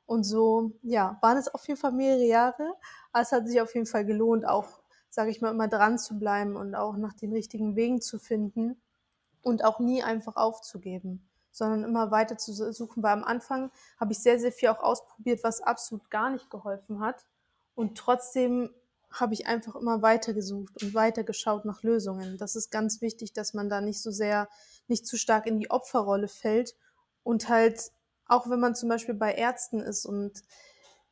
Und 0.06 0.22
so, 0.22 0.70
ja, 0.82 1.18
waren 1.22 1.36
es 1.36 1.52
auf 1.52 1.66
jeden 1.66 1.80
Fall 1.80 1.92
mehrere 1.92 2.24
Jahre, 2.24 2.74
aber 3.12 3.22
es 3.22 3.32
hat 3.32 3.48
sich 3.48 3.60
auf 3.60 3.74
jeden 3.74 3.86
Fall 3.86 4.04
gelohnt, 4.04 4.46
auch, 4.46 4.80
sage 5.10 5.30
ich 5.30 5.40
mal, 5.40 5.50
immer 5.50 5.68
dran 5.68 5.98
zu 5.98 6.18
bleiben 6.20 6.54
und 6.56 6.76
auch 6.76 6.96
nach 6.96 7.14
den 7.14 7.32
richtigen 7.32 7.74
Wegen 7.74 8.00
zu 8.00 8.20
finden 8.20 8.80
und 9.42 9.64
auch 9.64 9.80
nie 9.80 10.04
einfach 10.04 10.36
aufzugeben 10.36 11.27
sondern 11.52 11.84
immer 11.84 12.10
weiter 12.10 12.38
zu 12.38 12.52
suchen. 12.52 13.02
Weil 13.02 13.12
am 13.12 13.24
Anfang 13.24 13.70
habe 13.98 14.12
ich 14.12 14.18
sehr, 14.18 14.38
sehr 14.38 14.52
viel 14.52 14.68
auch 14.68 14.82
ausprobiert, 14.82 15.44
was 15.44 15.60
absolut 15.60 16.10
gar 16.10 16.30
nicht 16.30 16.50
geholfen 16.50 17.00
hat. 17.00 17.24
Und 17.74 17.96
trotzdem 17.96 18.70
habe 19.10 19.34
ich 19.34 19.46
einfach 19.46 19.74
immer 19.74 20.02
weiter 20.02 20.34
gesucht 20.34 20.82
und 20.82 20.94
weiter 20.94 21.24
geschaut 21.24 21.64
nach 21.64 21.82
Lösungen. 21.82 22.36
Das 22.38 22.56
ist 22.56 22.70
ganz 22.70 23.00
wichtig, 23.00 23.32
dass 23.32 23.54
man 23.54 23.68
da 23.68 23.80
nicht 23.80 24.02
so 24.02 24.10
sehr, 24.10 24.48
nicht 24.86 25.06
zu 25.06 25.16
stark 25.16 25.46
in 25.46 25.58
die 25.58 25.70
Opferrolle 25.70 26.28
fällt 26.28 26.74
und 27.22 27.48
halt, 27.48 27.92
auch 28.26 28.50
wenn 28.50 28.60
man 28.60 28.74
zum 28.74 28.88
Beispiel 28.88 29.14
bei 29.14 29.32
Ärzten 29.32 29.80
ist 29.80 30.04
und 30.04 30.42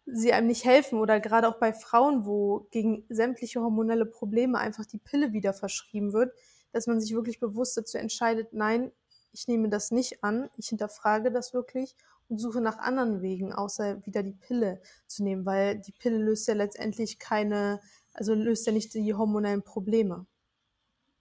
sie 0.04 0.32
einem 0.32 0.46
nicht 0.46 0.64
helfen 0.64 1.00
oder 1.00 1.18
gerade 1.20 1.48
auch 1.48 1.58
bei 1.58 1.72
Frauen, 1.72 2.26
wo 2.26 2.68
gegen 2.70 3.04
sämtliche 3.08 3.60
hormonelle 3.60 4.06
Probleme 4.06 4.58
einfach 4.58 4.86
die 4.86 4.98
Pille 4.98 5.32
wieder 5.32 5.52
verschrieben 5.52 6.12
wird, 6.12 6.32
dass 6.72 6.86
man 6.86 7.00
sich 7.00 7.14
wirklich 7.14 7.40
bewusst 7.40 7.76
dazu 7.76 7.98
entscheidet, 7.98 8.52
nein, 8.52 8.92
ich 9.36 9.48
nehme 9.48 9.68
das 9.68 9.90
nicht 9.90 10.24
an, 10.24 10.48
ich 10.56 10.68
hinterfrage 10.68 11.30
das 11.30 11.52
wirklich 11.52 11.94
und 12.28 12.38
suche 12.38 12.62
nach 12.62 12.78
anderen 12.78 13.20
Wegen, 13.20 13.52
außer 13.52 14.04
wieder 14.06 14.22
die 14.22 14.32
Pille 14.32 14.80
zu 15.06 15.22
nehmen, 15.22 15.44
weil 15.44 15.78
die 15.78 15.92
Pille 15.92 16.16
löst 16.16 16.48
ja 16.48 16.54
letztendlich 16.54 17.18
keine, 17.18 17.80
also 18.14 18.34
löst 18.34 18.66
ja 18.66 18.72
nicht 18.72 18.94
die 18.94 19.14
hormonellen 19.14 19.62
Probleme. 19.62 20.26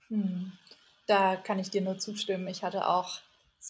Hm. 0.08 0.54
Da 1.08 1.36
kann 1.36 1.60
ich 1.60 1.70
dir 1.70 1.82
nur 1.82 1.98
zustimmen. 1.98 2.48
Ich 2.48 2.64
hatte 2.64 2.88
auch 2.88 3.20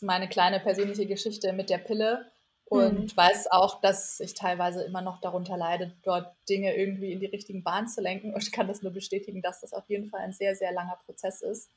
meine 0.02 0.30
kleine 0.30 0.60
persönliche 0.60 1.08
Geschichte 1.08 1.52
mit 1.52 1.72
der 1.72 1.80
Pille 1.80 2.32
und 2.66 3.10
hm. 3.10 3.18
weiß 3.18 3.52
auch, 3.52 3.82
dass 3.82 4.20
ich 4.20 4.36
teilweise 4.36 4.84
immer 4.84 5.02
noch 5.02 5.22
darunter 5.22 5.58
leide, 5.58 5.96
dort 6.04 6.36
Dinge 6.48 6.76
irgendwie 6.76 7.12
in 7.12 7.20
die 7.20 7.26
richtigen 7.26 7.64
Bahnen 7.64 7.88
zu 7.88 8.00
lenken 8.00 8.34
und 8.34 8.44
ich 8.44 8.52
kann 8.52 8.68
das 8.68 8.84
nur 8.84 8.94
bestätigen, 8.94 9.42
dass 9.42 9.62
das 9.62 9.74
auf 9.74 9.90
jeden 9.90 10.10
Fall 10.10 10.22
ein 10.22 10.34
sehr, 10.34 10.56
sehr 10.56 10.72
langer 10.72 11.00
Prozess 11.06 11.42
ist. 11.42 11.72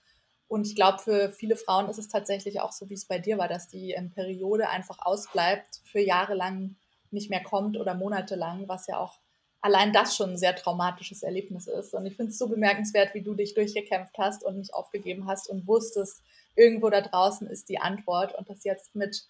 Und 0.49 0.67
ich 0.67 0.75
glaube, 0.75 0.99
für 0.99 1.31
viele 1.31 1.57
Frauen 1.57 1.89
ist 1.89 1.99
es 1.99 2.09
tatsächlich 2.09 2.61
auch 2.61 2.73
so, 2.73 2.89
wie 2.89 2.95
es 2.95 3.05
bei 3.05 3.19
dir 3.19 3.39
war, 3.39 3.49
dass 3.49 3.69
die 3.69 3.93
ähm, 3.93 4.11
Periode 4.11 4.71
einfach 4.71 4.99
ausbleibt, 5.01 5.83
für 5.85 6.01
Jahre 6.01 6.35
lang 6.35 6.77
nicht 7.11 7.31
mehr 7.31 7.43
kommt 7.43 7.77
oder 7.77 7.95
monatelang, 7.95 8.67
was 8.67 8.87
ja 8.87 8.99
auch 8.99 9.19
allein 9.61 9.93
das 9.93 10.17
schon 10.17 10.31
ein 10.31 10.39
sehr 10.39 10.57
traumatisches 10.57 11.23
Erlebnis 11.23 11.67
ist. 11.67 11.93
Und 11.93 12.07
ich 12.07 12.17
finde 12.17 12.31
es 12.31 12.39
so 12.39 12.49
bemerkenswert, 12.49 13.13
wie 13.15 13.23
du 13.23 13.35
dich 13.35 13.55
durchgekämpft 13.55 14.17
hast 14.17 14.45
und 14.45 14.57
nicht 14.57 14.73
aufgegeben 14.73 15.27
hast 15.27 15.51
und 15.51 15.67
wusstest, 15.67 16.23
irgendwo 16.55 16.91
da 16.91 17.01
draußen 17.01 17.47
ist 17.47 17.69
die 17.69 17.79
Antwort 17.79 18.35
und 18.35 18.49
das 18.49 18.65
jetzt 18.65 18.95
mit 18.95 19.27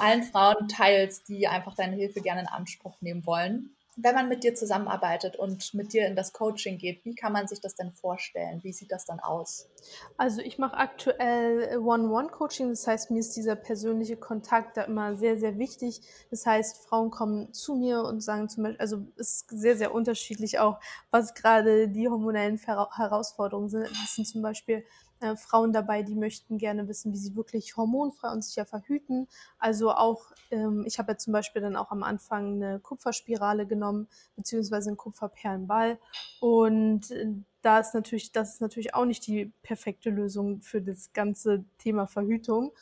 allen 0.00 0.22
Frauen 0.22 0.68
teilst, 0.68 1.28
die 1.28 1.46
einfach 1.48 1.74
deine 1.74 1.96
Hilfe 1.96 2.20
gerne 2.20 2.42
in 2.42 2.46
Anspruch 2.46 3.00
nehmen 3.00 3.24
wollen 3.26 3.76
wenn 4.00 4.14
man 4.14 4.28
mit 4.28 4.44
dir 4.44 4.54
zusammenarbeitet 4.54 5.36
und 5.36 5.74
mit 5.74 5.92
dir 5.92 6.06
in 6.06 6.14
das 6.14 6.32
Coaching 6.32 6.78
geht, 6.78 7.04
wie 7.04 7.16
kann 7.16 7.32
man 7.32 7.48
sich 7.48 7.60
das 7.60 7.74
denn 7.74 7.92
vorstellen? 7.92 8.62
Wie 8.62 8.72
sieht 8.72 8.92
das 8.92 9.04
dann 9.04 9.18
aus? 9.18 9.68
Also 10.16 10.40
ich 10.40 10.56
mache 10.56 10.76
aktuell 10.76 11.78
One-One-Coaching, 11.78 12.68
das 12.70 12.86
heißt, 12.86 13.10
mir 13.10 13.18
ist 13.18 13.34
dieser 13.34 13.56
persönliche 13.56 14.16
Kontakt 14.16 14.76
da 14.76 14.82
immer 14.82 15.16
sehr, 15.16 15.36
sehr 15.36 15.58
wichtig. 15.58 16.00
Das 16.30 16.46
heißt, 16.46 16.86
Frauen 16.86 17.10
kommen 17.10 17.52
zu 17.52 17.74
mir 17.74 18.02
und 18.02 18.20
sagen 18.20 18.48
zum 18.48 18.64
Beispiel, 18.64 18.80
also 18.80 19.04
es 19.16 19.42
ist 19.42 19.50
sehr, 19.50 19.76
sehr 19.76 19.92
unterschiedlich 19.92 20.60
auch, 20.60 20.78
was 21.10 21.34
gerade 21.34 21.88
die 21.88 22.08
hormonellen 22.08 22.56
Herausforderungen 22.56 23.68
sind. 23.68 23.90
Das 23.90 24.14
sind 24.14 24.26
zum 24.26 24.42
Beispiel 24.42 24.84
äh, 25.20 25.36
Frauen 25.36 25.72
dabei, 25.72 26.02
die 26.02 26.14
möchten 26.14 26.58
gerne 26.58 26.88
wissen, 26.88 27.12
wie 27.12 27.16
sie 27.18 27.36
wirklich 27.36 27.76
hormonfrei 27.76 28.30
und 28.30 28.44
sicher 28.44 28.66
verhüten. 28.66 29.28
Also 29.58 29.92
auch, 29.92 30.32
ähm, 30.50 30.84
ich 30.86 30.98
habe 30.98 31.12
ja 31.12 31.18
zum 31.18 31.32
Beispiel 31.32 31.62
dann 31.62 31.76
auch 31.76 31.90
am 31.90 32.02
Anfang 32.02 32.54
eine 32.54 32.80
Kupferspirale 32.80 33.66
genommen, 33.66 34.08
beziehungsweise 34.36 34.90
einen 34.90 34.96
Kupferperlenball. 34.96 35.98
Und 36.40 37.10
äh, 37.10 37.32
da 37.62 37.80
ist 37.80 37.94
natürlich, 37.94 38.32
das 38.32 38.54
ist 38.54 38.60
natürlich 38.60 38.94
auch 38.94 39.04
nicht 39.04 39.26
die 39.26 39.52
perfekte 39.62 40.10
Lösung 40.10 40.60
für 40.62 40.80
das 40.80 41.12
ganze 41.12 41.64
Thema 41.78 42.06
Verhütung. 42.06 42.72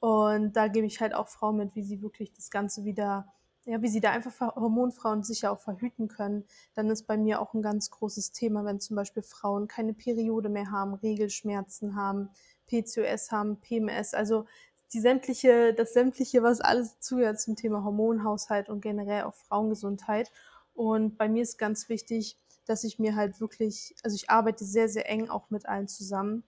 Und 0.00 0.52
da 0.54 0.68
gebe 0.68 0.86
ich 0.86 1.00
halt 1.00 1.14
auch 1.14 1.28
Frauen 1.28 1.56
mit, 1.56 1.74
wie 1.76 1.82
sie 1.82 2.02
wirklich 2.02 2.32
das 2.32 2.50
Ganze 2.50 2.84
wieder 2.84 3.32
ja, 3.66 3.80
wie 3.80 3.88
sie 3.88 4.00
da 4.00 4.10
einfach 4.10 4.38
Hormonfrauen 4.56 5.22
sicher 5.22 5.50
auch 5.50 5.60
verhüten 5.60 6.08
können, 6.08 6.44
dann 6.74 6.90
ist 6.90 7.06
bei 7.06 7.16
mir 7.16 7.40
auch 7.40 7.54
ein 7.54 7.62
ganz 7.62 7.90
großes 7.90 8.32
Thema, 8.32 8.64
wenn 8.64 8.80
zum 8.80 8.96
Beispiel 8.96 9.22
Frauen 9.22 9.68
keine 9.68 9.94
Periode 9.94 10.48
mehr 10.48 10.70
haben, 10.70 10.94
Regelschmerzen 10.94 11.96
haben, 11.96 12.28
PCOS 12.66 13.30
haben, 13.30 13.60
PMS, 13.60 14.14
also 14.14 14.46
die 14.92 15.00
sämtliche, 15.00 15.74
das 15.74 15.92
sämtliche, 15.92 16.42
was 16.42 16.60
alles 16.60 17.00
zugehört 17.00 17.40
zum 17.40 17.56
Thema 17.56 17.82
Hormonhaushalt 17.84 18.68
und 18.68 18.80
generell 18.80 19.24
auch 19.24 19.34
Frauengesundheit. 19.34 20.30
Und 20.74 21.16
bei 21.18 21.28
mir 21.28 21.42
ist 21.42 21.58
ganz 21.58 21.88
wichtig, 21.88 22.38
dass 22.66 22.84
ich 22.84 22.98
mir 22.98 23.16
halt 23.16 23.40
wirklich, 23.40 23.94
also 24.02 24.14
ich 24.14 24.30
arbeite 24.30 24.64
sehr, 24.64 24.88
sehr 24.88 25.08
eng 25.08 25.28
auch 25.28 25.50
mit 25.50 25.66
allen 25.66 25.88
zusammen. 25.88 26.44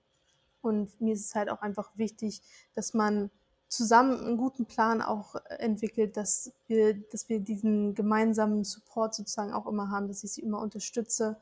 Und 0.63 1.01
mir 1.01 1.15
ist 1.15 1.27
es 1.27 1.35
halt 1.35 1.51
auch 1.51 1.63
einfach 1.63 1.91
wichtig, 1.97 2.41
dass 2.75 2.95
man 2.95 3.31
zusammen 3.69 4.19
einen 4.21 4.37
guten 4.37 4.67
Plan 4.67 5.03
auch 5.03 5.35
entwickelt, 5.59 6.17
dass 6.17 6.53
wir, 6.67 6.95
dass 6.95 7.29
wir 7.29 7.41
diesen 7.41 7.95
gemeinsamen 7.95 8.65
Support 8.65 9.15
sozusagen 9.15 9.53
auch 9.53 9.67
immer 9.67 9.91
haben, 9.91 10.09
dass 10.09 10.25
ich 10.25 10.33
sie 10.33 10.43
immer 10.43 10.61
unterstütze 10.61 11.37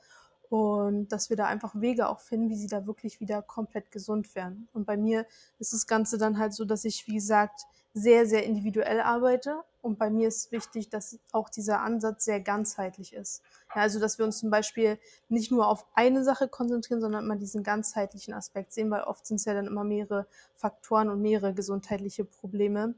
und 0.54 1.08
dass 1.08 1.30
wir 1.30 1.36
da 1.36 1.46
einfach 1.46 1.74
Wege 1.80 2.08
auch 2.08 2.20
finden, 2.20 2.48
wie 2.48 2.54
sie 2.54 2.68
da 2.68 2.86
wirklich 2.86 3.18
wieder 3.18 3.42
komplett 3.42 3.90
gesund 3.90 4.36
werden. 4.36 4.68
Und 4.72 4.86
bei 4.86 4.96
mir 4.96 5.26
ist 5.58 5.72
das 5.72 5.88
Ganze 5.88 6.16
dann 6.16 6.38
halt 6.38 6.54
so, 6.54 6.64
dass 6.64 6.84
ich, 6.84 7.08
wie 7.08 7.14
gesagt, 7.14 7.62
sehr, 7.92 8.24
sehr 8.24 8.44
individuell 8.44 9.00
arbeite. 9.00 9.64
Und 9.82 9.98
bei 9.98 10.10
mir 10.10 10.28
ist 10.28 10.52
wichtig, 10.52 10.90
dass 10.90 11.18
auch 11.32 11.48
dieser 11.48 11.80
Ansatz 11.80 12.24
sehr 12.26 12.38
ganzheitlich 12.38 13.14
ist. 13.14 13.42
Ja, 13.74 13.82
also, 13.82 13.98
dass 13.98 14.18
wir 14.18 14.24
uns 14.24 14.38
zum 14.38 14.50
Beispiel 14.50 15.00
nicht 15.28 15.50
nur 15.50 15.66
auf 15.66 15.86
eine 15.92 16.22
Sache 16.22 16.46
konzentrieren, 16.46 17.00
sondern 17.00 17.24
immer 17.24 17.34
diesen 17.34 17.64
ganzheitlichen 17.64 18.32
Aspekt 18.32 18.72
sehen, 18.72 18.92
weil 18.92 19.02
oft 19.02 19.26
sind 19.26 19.40
es 19.40 19.46
ja 19.46 19.54
dann 19.54 19.66
immer 19.66 19.82
mehrere 19.82 20.28
Faktoren 20.54 21.08
und 21.08 21.20
mehrere 21.20 21.52
gesundheitliche 21.52 22.24
Probleme. 22.24 22.94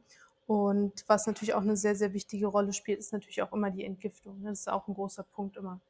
Und 0.46 1.04
was 1.06 1.26
natürlich 1.26 1.54
auch 1.54 1.62
eine 1.62 1.78
sehr, 1.78 1.96
sehr 1.96 2.12
wichtige 2.12 2.48
Rolle 2.48 2.74
spielt, 2.74 2.98
ist 2.98 3.14
natürlich 3.14 3.40
auch 3.40 3.54
immer 3.54 3.70
die 3.70 3.86
Entgiftung. 3.86 4.44
Das 4.44 4.60
ist 4.60 4.68
auch 4.68 4.86
ein 4.88 4.94
großer 4.94 5.22
Punkt 5.22 5.56
immer. 5.56 5.80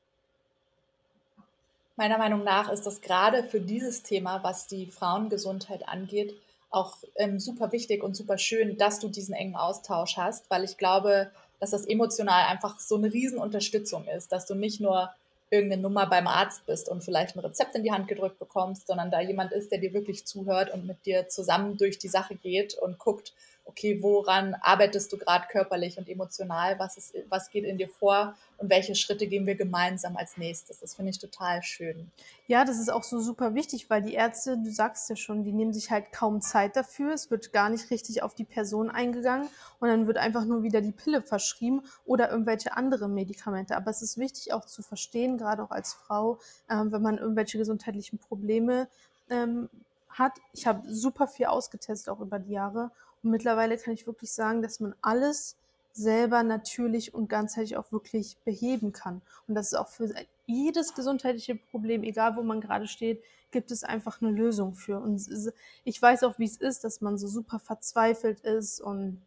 Meiner 1.97 2.19
Meinung 2.19 2.45
nach 2.45 2.71
ist 2.71 2.85
das 2.85 3.01
gerade 3.01 3.43
für 3.43 3.61
dieses 3.61 4.03
Thema, 4.03 4.45
was 4.45 4.67
die 4.67 4.87
Frauengesundheit 4.87 5.89
angeht, 5.89 6.35
auch 6.71 6.97
ähm, 7.15 7.41
super 7.41 7.73
wichtig 7.73 8.03
und 8.03 8.15
super 8.15 8.37
schön, 8.37 8.77
dass 8.77 8.99
du 8.99 9.09
diesen 9.09 9.35
engen 9.35 9.57
Austausch 9.57 10.19
hast, 10.19 10.51
weil 10.51 10.63
ich 10.63 10.77
glaube, 10.77 11.31
dass 11.59 11.71
das 11.71 11.87
emotional 11.87 12.45
einfach 12.51 12.79
so 12.81 12.97
eine 12.97 13.11
Riesenunterstützung 13.11 14.07
ist, 14.09 14.31
dass 14.31 14.45
du 14.45 14.55
nicht 14.55 14.79
nur 14.79 15.11
irgendeine 15.49 15.81
Nummer 15.81 16.07
beim 16.07 16.27
Arzt 16.27 16.67
bist 16.67 16.89
und 16.91 17.03
vielleicht 17.03 17.35
ein 17.35 17.41
Rezept 17.41 17.75
in 17.77 17.83
die 17.83 17.93
Hand 17.93 18.09
gedrückt 18.09 18.39
bekommst, 18.39 18.89
sondern 18.89 19.11
da 19.11 19.21
jemand 19.21 19.53
ist, 19.53 19.71
der 19.71 19.79
dir 19.79 19.95
wirklich 19.95 20.27
zuhört 20.27 20.75
und 20.75 20.87
mit 20.87 21.07
dir 21.07 21.29
zusammen 21.29 21.79
durch 21.79 21.99
die 21.99 22.09
Sache 22.09 22.35
geht 22.35 22.75
und 22.75 22.99
guckt, 22.99 23.33
okay, 23.67 24.01
woran 24.01 24.55
arbeitest 24.61 25.13
du 25.13 25.19
gerade 25.19 25.47
körperlich 25.49 25.99
und 25.99 26.09
emotional, 26.09 26.79
was, 26.79 26.97
ist, 26.97 27.15
was 27.29 27.51
geht 27.51 27.65
in 27.65 27.77
dir 27.77 27.89
vor 27.89 28.35
und 28.59 28.71
welche 28.71 28.95
Schritte 28.95 29.27
gehen 29.27 29.45
wir 29.45 29.57
gemeinsam 29.57 30.17
als 30.17 30.37
nächstes. 30.37 30.81
Das 30.81 30.95
finde 30.95 31.11
ich 31.11 31.19
total 31.19 31.63
schön. 31.63 32.11
Ja, 32.47 32.65
das 32.65 32.79
ist 32.79 32.91
auch 32.91 33.03
so 33.03 33.21
super 33.21 33.55
wichtig, 33.55 33.91
weil 33.91 34.03
die 34.03 34.15
Ärzte, 34.15 34.57
du 34.57 34.71
sagst 34.71 35.11
ja 35.11 35.17
schon, 35.17 35.45
die 35.45 35.53
nehmen 35.53 35.73
sich 35.73 35.91
halt 35.91 36.13
kaum 36.13 36.41
Zeit 36.41 36.77
dafür. 36.77 37.13
Es 37.13 37.31
wird 37.31 37.53
gar 37.53 37.69
nicht 37.69 37.91
richtig 37.91 38.23
auf 38.23 38.35
die 38.35 38.45
Person 38.45 38.89
eingegangen 38.89 39.49
und 39.81 39.89
dann 39.89 40.07
wird 40.07 40.17
einfach 40.17 40.45
nur 40.45 40.63
wieder 40.63 40.81
die 40.81 40.93
Pille 40.93 41.21
verschrieben 41.21 41.83
oder 42.05 42.31
irgendwelche 42.31 42.77
andere 42.77 43.09
Medikamente. 43.09 43.77
Aber 43.77 43.91
es 43.91 44.01
ist 44.01 44.17
wichtig 44.17 44.53
auch 44.53 44.65
zu 44.65 44.83
verstehen, 44.83 45.39
gerade 45.39 45.63
auch 45.63 45.73
als 45.73 45.93
Frau, 45.93 46.39
äh, 46.69 46.77
wenn 46.77 47.03
man 47.03 47.19
irgendwelche 47.19 47.59
gesundheitlichen 47.59 48.19
Probleme 48.19 48.89
ähm, 49.29 49.69
hat. 50.19 50.33
Ich 50.53 50.67
habe 50.67 50.83
super 50.87 51.27
viel 51.27 51.47
ausgetestet, 51.47 52.09
auch 52.09 52.21
über 52.21 52.39
die 52.39 52.53
Jahre. 52.53 52.91
Und 53.27 53.33
mittlerweile 53.33 53.77
kann 53.77 53.93
ich 53.93 54.07
wirklich 54.07 54.31
sagen, 54.31 54.63
dass 54.63 54.79
man 54.79 54.95
alles 55.03 55.57
selber 55.93 56.45
natürlich 56.45 57.13
und 57.13 57.29
ganzheitlich 57.29 57.77
auch 57.77 57.91
wirklich 57.91 58.37
beheben 58.45 58.93
kann. 58.93 59.21
Und 59.49 59.57
das 59.57 59.73
ist 59.73 59.75
auch 59.75 59.89
für 59.89 60.15
jedes 60.47 60.95
gesundheitliche 60.95 61.57
Problem, 61.57 62.05
egal 62.05 62.37
wo 62.37 62.45
man 62.45 62.61
gerade 62.61 62.87
steht, 62.87 63.21
gibt 63.51 63.73
es 63.73 63.83
einfach 63.83 64.23
eine 64.23 64.31
Lösung 64.31 64.77
für. 64.77 65.01
Und 65.01 65.29
ich 65.83 66.01
weiß 66.01 66.23
auch, 66.23 66.39
wie 66.39 66.45
es 66.45 66.57
ist, 66.57 66.85
dass 66.85 67.01
man 67.01 67.19
so 67.19 67.27
super 67.27 67.59
verzweifelt 67.59 68.39
ist 68.43 68.81
und 68.81 69.21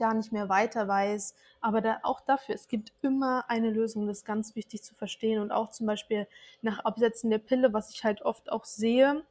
gar 0.00 0.14
nicht 0.14 0.32
mehr 0.32 0.48
weiter 0.48 0.88
weiß. 0.88 1.36
Aber 1.60 1.80
da, 1.80 2.00
auch 2.02 2.20
dafür, 2.22 2.56
es 2.56 2.66
gibt 2.66 2.92
immer 3.00 3.48
eine 3.48 3.70
Lösung. 3.70 4.08
Das 4.08 4.18
ist 4.18 4.24
ganz 4.24 4.56
wichtig 4.56 4.82
zu 4.82 4.96
verstehen. 4.96 5.40
Und 5.40 5.52
auch 5.52 5.70
zum 5.70 5.86
Beispiel 5.86 6.26
nach 6.62 6.80
Absetzen 6.80 7.30
der 7.30 7.38
Pille, 7.38 7.72
was 7.72 7.90
ich 7.90 8.02
halt 8.02 8.22
oft 8.22 8.50
auch 8.50 8.64
sehe, 8.64 9.22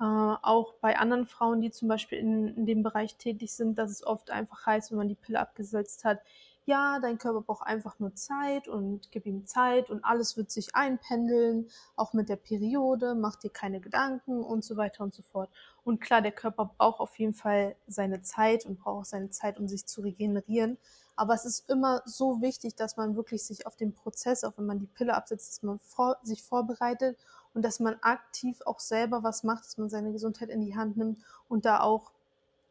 äh, 0.00 0.04
auch 0.04 0.74
bei 0.80 0.98
anderen 0.98 1.26
Frauen, 1.26 1.60
die 1.60 1.70
zum 1.70 1.88
Beispiel 1.88 2.18
in, 2.18 2.56
in 2.56 2.66
dem 2.66 2.82
Bereich 2.82 3.16
tätig 3.16 3.52
sind, 3.52 3.76
dass 3.78 3.90
es 3.90 4.06
oft 4.06 4.30
einfach 4.30 4.64
heißt, 4.64 4.90
wenn 4.90 4.98
man 4.98 5.08
die 5.08 5.14
Pille 5.14 5.38
abgesetzt 5.38 6.04
hat, 6.04 6.20
ja, 6.64 7.00
dein 7.00 7.18
Körper 7.18 7.40
braucht 7.42 7.66
einfach 7.66 7.98
nur 7.98 8.14
Zeit 8.14 8.68
und 8.68 9.10
gib 9.10 9.26
ihm 9.26 9.46
Zeit 9.46 9.90
und 9.90 10.04
alles 10.04 10.36
wird 10.36 10.50
sich 10.50 10.74
einpendeln, 10.74 11.68
auch 11.96 12.12
mit 12.12 12.28
der 12.28 12.36
Periode, 12.36 13.14
mach 13.14 13.36
dir 13.36 13.50
keine 13.50 13.80
Gedanken 13.80 14.42
und 14.42 14.64
so 14.64 14.76
weiter 14.76 15.02
und 15.02 15.12
so 15.12 15.22
fort. 15.22 15.50
Und 15.84 16.00
klar, 16.00 16.22
der 16.22 16.32
Körper 16.32 16.70
braucht 16.78 17.00
auf 17.00 17.18
jeden 17.18 17.34
Fall 17.34 17.76
seine 17.86 18.22
Zeit 18.22 18.66
und 18.66 18.78
braucht 18.78 19.00
auch 19.00 19.04
seine 19.04 19.30
Zeit, 19.30 19.58
um 19.58 19.68
sich 19.68 19.86
zu 19.86 20.00
regenerieren. 20.02 20.78
Aber 21.16 21.34
es 21.34 21.44
ist 21.44 21.68
immer 21.68 22.02
so 22.06 22.40
wichtig, 22.40 22.76
dass 22.76 22.96
man 22.96 23.16
wirklich 23.16 23.44
sich 23.44 23.66
auf 23.66 23.76
den 23.76 23.92
Prozess, 23.92 24.44
auch 24.44 24.56
wenn 24.56 24.66
man 24.66 24.78
die 24.78 24.86
Pille 24.86 25.14
absetzt, 25.14 25.50
dass 25.50 25.62
man 25.62 25.78
vor, 25.80 26.18
sich 26.22 26.42
vorbereitet 26.42 27.18
und 27.54 27.64
dass 27.64 27.80
man 27.80 27.96
aktiv 28.00 28.60
auch 28.64 28.80
selber 28.80 29.22
was 29.22 29.44
macht, 29.44 29.64
dass 29.64 29.78
man 29.78 29.90
seine 29.90 30.12
Gesundheit 30.12 30.48
in 30.50 30.60
die 30.60 30.76
Hand 30.76 30.96
nimmt 30.96 31.18
und 31.48 31.64
da 31.64 31.80
auch 31.80 32.12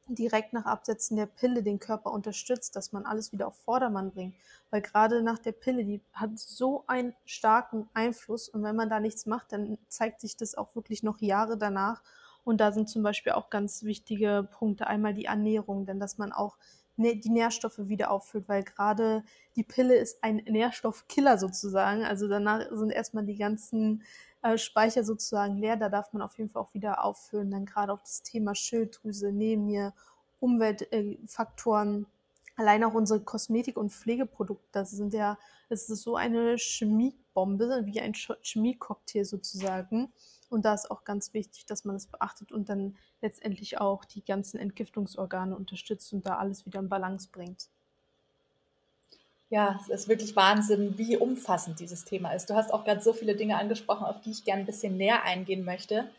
direkt 0.09 0.53
nach 0.53 0.65
Absetzen 0.65 1.17
der 1.17 1.27
Pille 1.27 1.63
den 1.63 1.79
Körper 1.79 2.11
unterstützt, 2.11 2.75
dass 2.75 2.91
man 2.91 3.05
alles 3.05 3.31
wieder 3.31 3.47
auf 3.47 3.55
Vordermann 3.57 4.11
bringt. 4.11 4.35
Weil 4.71 4.81
gerade 4.81 5.21
nach 5.21 5.39
der 5.39 5.51
Pille, 5.51 5.85
die 5.85 6.01
hat 6.13 6.37
so 6.37 6.83
einen 6.87 7.13
starken 7.25 7.87
Einfluss 7.93 8.49
und 8.49 8.63
wenn 8.63 8.75
man 8.75 8.89
da 8.89 8.99
nichts 8.99 9.25
macht, 9.25 9.51
dann 9.51 9.77
zeigt 9.87 10.21
sich 10.21 10.35
das 10.35 10.55
auch 10.55 10.75
wirklich 10.75 11.03
noch 11.03 11.21
Jahre 11.21 11.57
danach. 11.57 12.01
Und 12.43 12.59
da 12.59 12.71
sind 12.71 12.89
zum 12.89 13.03
Beispiel 13.03 13.33
auch 13.33 13.49
ganz 13.49 13.83
wichtige 13.83 14.47
Punkte. 14.51 14.87
Einmal 14.87 15.13
die 15.13 15.25
Ernährung, 15.25 15.85
denn 15.85 15.99
dass 15.99 16.17
man 16.17 16.31
auch 16.31 16.57
die 16.97 17.29
Nährstoffe 17.29 17.79
wieder 17.79 18.11
auffüllt, 18.11 18.49
weil 18.49 18.63
gerade 18.63 19.23
die 19.55 19.63
Pille 19.63 19.95
ist 19.95 20.23
ein 20.23 20.37
Nährstoffkiller 20.37 21.37
sozusagen. 21.37 22.03
Also 22.03 22.27
danach 22.27 22.65
sind 22.71 22.91
erstmal 22.91 23.25
die 23.25 23.37
ganzen 23.37 24.03
äh, 24.41 24.57
Speicher 24.57 25.03
sozusagen 25.03 25.57
leer. 25.57 25.77
Da 25.77 25.89
darf 25.89 26.13
man 26.13 26.21
auf 26.21 26.37
jeden 26.37 26.49
Fall 26.49 26.61
auch 26.61 26.73
wieder 26.73 27.03
auffüllen. 27.03 27.51
Dann 27.51 27.65
gerade 27.65 27.93
auch 27.93 28.01
das 28.01 28.21
Thema 28.21 28.55
Schilddrüse, 28.55 29.31
neben 29.31 29.65
mir 29.65 29.93
Umweltfaktoren. 30.39 32.05
Allein 32.55 32.83
auch 32.83 32.93
unsere 32.93 33.21
Kosmetik- 33.21 33.77
und 33.77 33.91
Pflegeprodukte, 33.91 34.67
das 34.73 34.91
sind 34.91 35.13
ja, 35.13 35.37
es 35.69 35.89
ist 35.89 36.03
so 36.03 36.17
eine 36.17 36.57
Chemiebombe, 36.57 37.85
wie 37.85 38.01
ein 38.01 38.13
Chemiecocktail 38.13 39.23
sozusagen. 39.23 40.11
Und 40.49 40.65
da 40.65 40.73
ist 40.73 40.89
auch 40.91 41.03
ganz 41.03 41.33
wichtig, 41.33 41.65
dass 41.67 41.85
man 41.85 41.95
das 41.95 42.07
beachtet 42.07 42.51
und 42.51 42.69
dann 42.69 42.97
letztendlich 43.21 43.79
auch 43.79 44.03
die 44.03 44.25
ganzen 44.25 44.57
Entgiftungsorgane 44.57 45.55
unterstützt 45.55 46.11
und 46.11 46.25
da 46.25 46.37
alles 46.37 46.65
wieder 46.65 46.79
in 46.79 46.89
Balance 46.89 47.29
bringt. 47.31 47.69
Ja, 49.49 49.79
es 49.81 49.89
ist 49.89 50.07
wirklich 50.07 50.35
Wahnsinn, 50.35 50.97
wie 50.97 51.17
umfassend 51.17 51.79
dieses 51.79 52.05
Thema 52.05 52.33
ist. 52.33 52.49
Du 52.49 52.55
hast 52.55 52.71
auch 52.71 52.85
gerade 52.85 53.01
so 53.01 53.13
viele 53.13 53.35
Dinge 53.35 53.57
angesprochen, 53.57 54.05
auf 54.05 54.21
die 54.21 54.31
ich 54.31 54.43
gerne 54.43 54.61
ein 54.61 54.67
bisschen 54.67 54.95
näher 54.95 55.23
eingehen 55.23 55.65
möchte. 55.65 56.09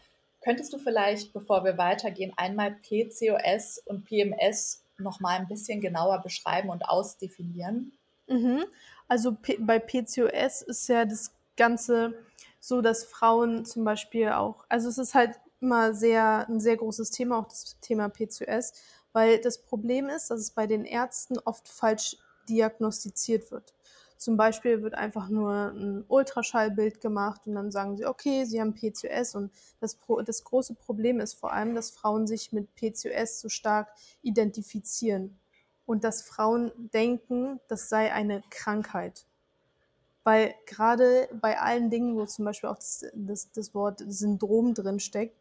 Könntest 0.42 0.72
du 0.72 0.78
vielleicht, 0.78 1.32
bevor 1.32 1.64
wir 1.64 1.78
weitergehen, 1.78 2.32
einmal 2.36 2.72
PCOS 2.72 3.82
und 3.84 4.04
PMS 4.04 4.82
noch 4.98 5.20
mal 5.20 5.38
ein 5.38 5.46
bisschen 5.46 5.80
genauer 5.80 6.18
beschreiben 6.22 6.70
und 6.70 6.88
ausdefinieren? 6.88 7.92
Mhm. 8.26 8.64
Also 9.06 9.34
P 9.34 9.58
bei 9.60 9.78
PCOS 9.78 10.62
ist 10.62 10.88
ja 10.88 11.04
das 11.04 11.32
Ganze 11.56 12.14
so, 12.58 12.80
dass 12.80 13.04
Frauen 13.04 13.64
zum 13.64 13.84
Beispiel 13.84 14.30
auch, 14.30 14.64
also 14.68 14.88
es 14.88 14.98
ist 14.98 15.14
halt 15.14 15.38
immer 15.60 15.94
sehr 15.94 16.48
ein 16.48 16.58
sehr 16.58 16.76
großes 16.76 17.10
Thema, 17.10 17.38
auch 17.38 17.48
das 17.48 17.78
Thema 17.80 18.08
PCOS, 18.08 18.72
weil 19.12 19.40
das 19.40 19.62
Problem 19.62 20.08
ist, 20.08 20.30
dass 20.30 20.40
es 20.40 20.50
bei 20.50 20.66
den 20.66 20.84
Ärzten 20.84 21.38
oft 21.38 21.68
falsch 21.68 22.16
diagnostiziert 22.50 23.50
wird. 23.50 23.74
Zum 24.16 24.36
Beispiel 24.36 24.82
wird 24.82 24.94
einfach 24.94 25.30
nur 25.30 25.72
ein 25.74 26.04
Ultraschallbild 26.06 27.00
gemacht 27.00 27.46
und 27.46 27.54
dann 27.54 27.72
sagen 27.72 27.96
sie, 27.96 28.04
okay, 28.04 28.44
sie 28.44 28.60
haben 28.60 28.74
PCOS 28.74 29.34
und 29.34 29.50
das, 29.80 29.96
das 30.26 30.44
große 30.44 30.74
Problem 30.74 31.20
ist 31.20 31.34
vor 31.34 31.52
allem, 31.54 31.74
dass 31.74 31.90
Frauen 31.90 32.26
sich 32.26 32.52
mit 32.52 32.74
PCOS 32.74 33.40
so 33.40 33.48
stark 33.48 33.88
identifizieren 34.20 35.38
und 35.86 36.04
dass 36.04 36.20
Frauen 36.20 36.70
denken, 36.92 37.60
das 37.68 37.88
sei 37.88 38.12
eine 38.12 38.42
Krankheit. 38.50 39.24
Weil 40.22 40.54
gerade 40.66 41.28
bei 41.40 41.58
allen 41.58 41.88
Dingen, 41.88 42.14
wo 42.16 42.26
zum 42.26 42.44
Beispiel 42.44 42.68
auch 42.68 42.76
das, 42.76 43.06
das, 43.14 43.50
das 43.52 43.74
Wort 43.74 44.02
Syndrom 44.06 44.74
drin 44.74 45.00
steckt, 45.00 45.39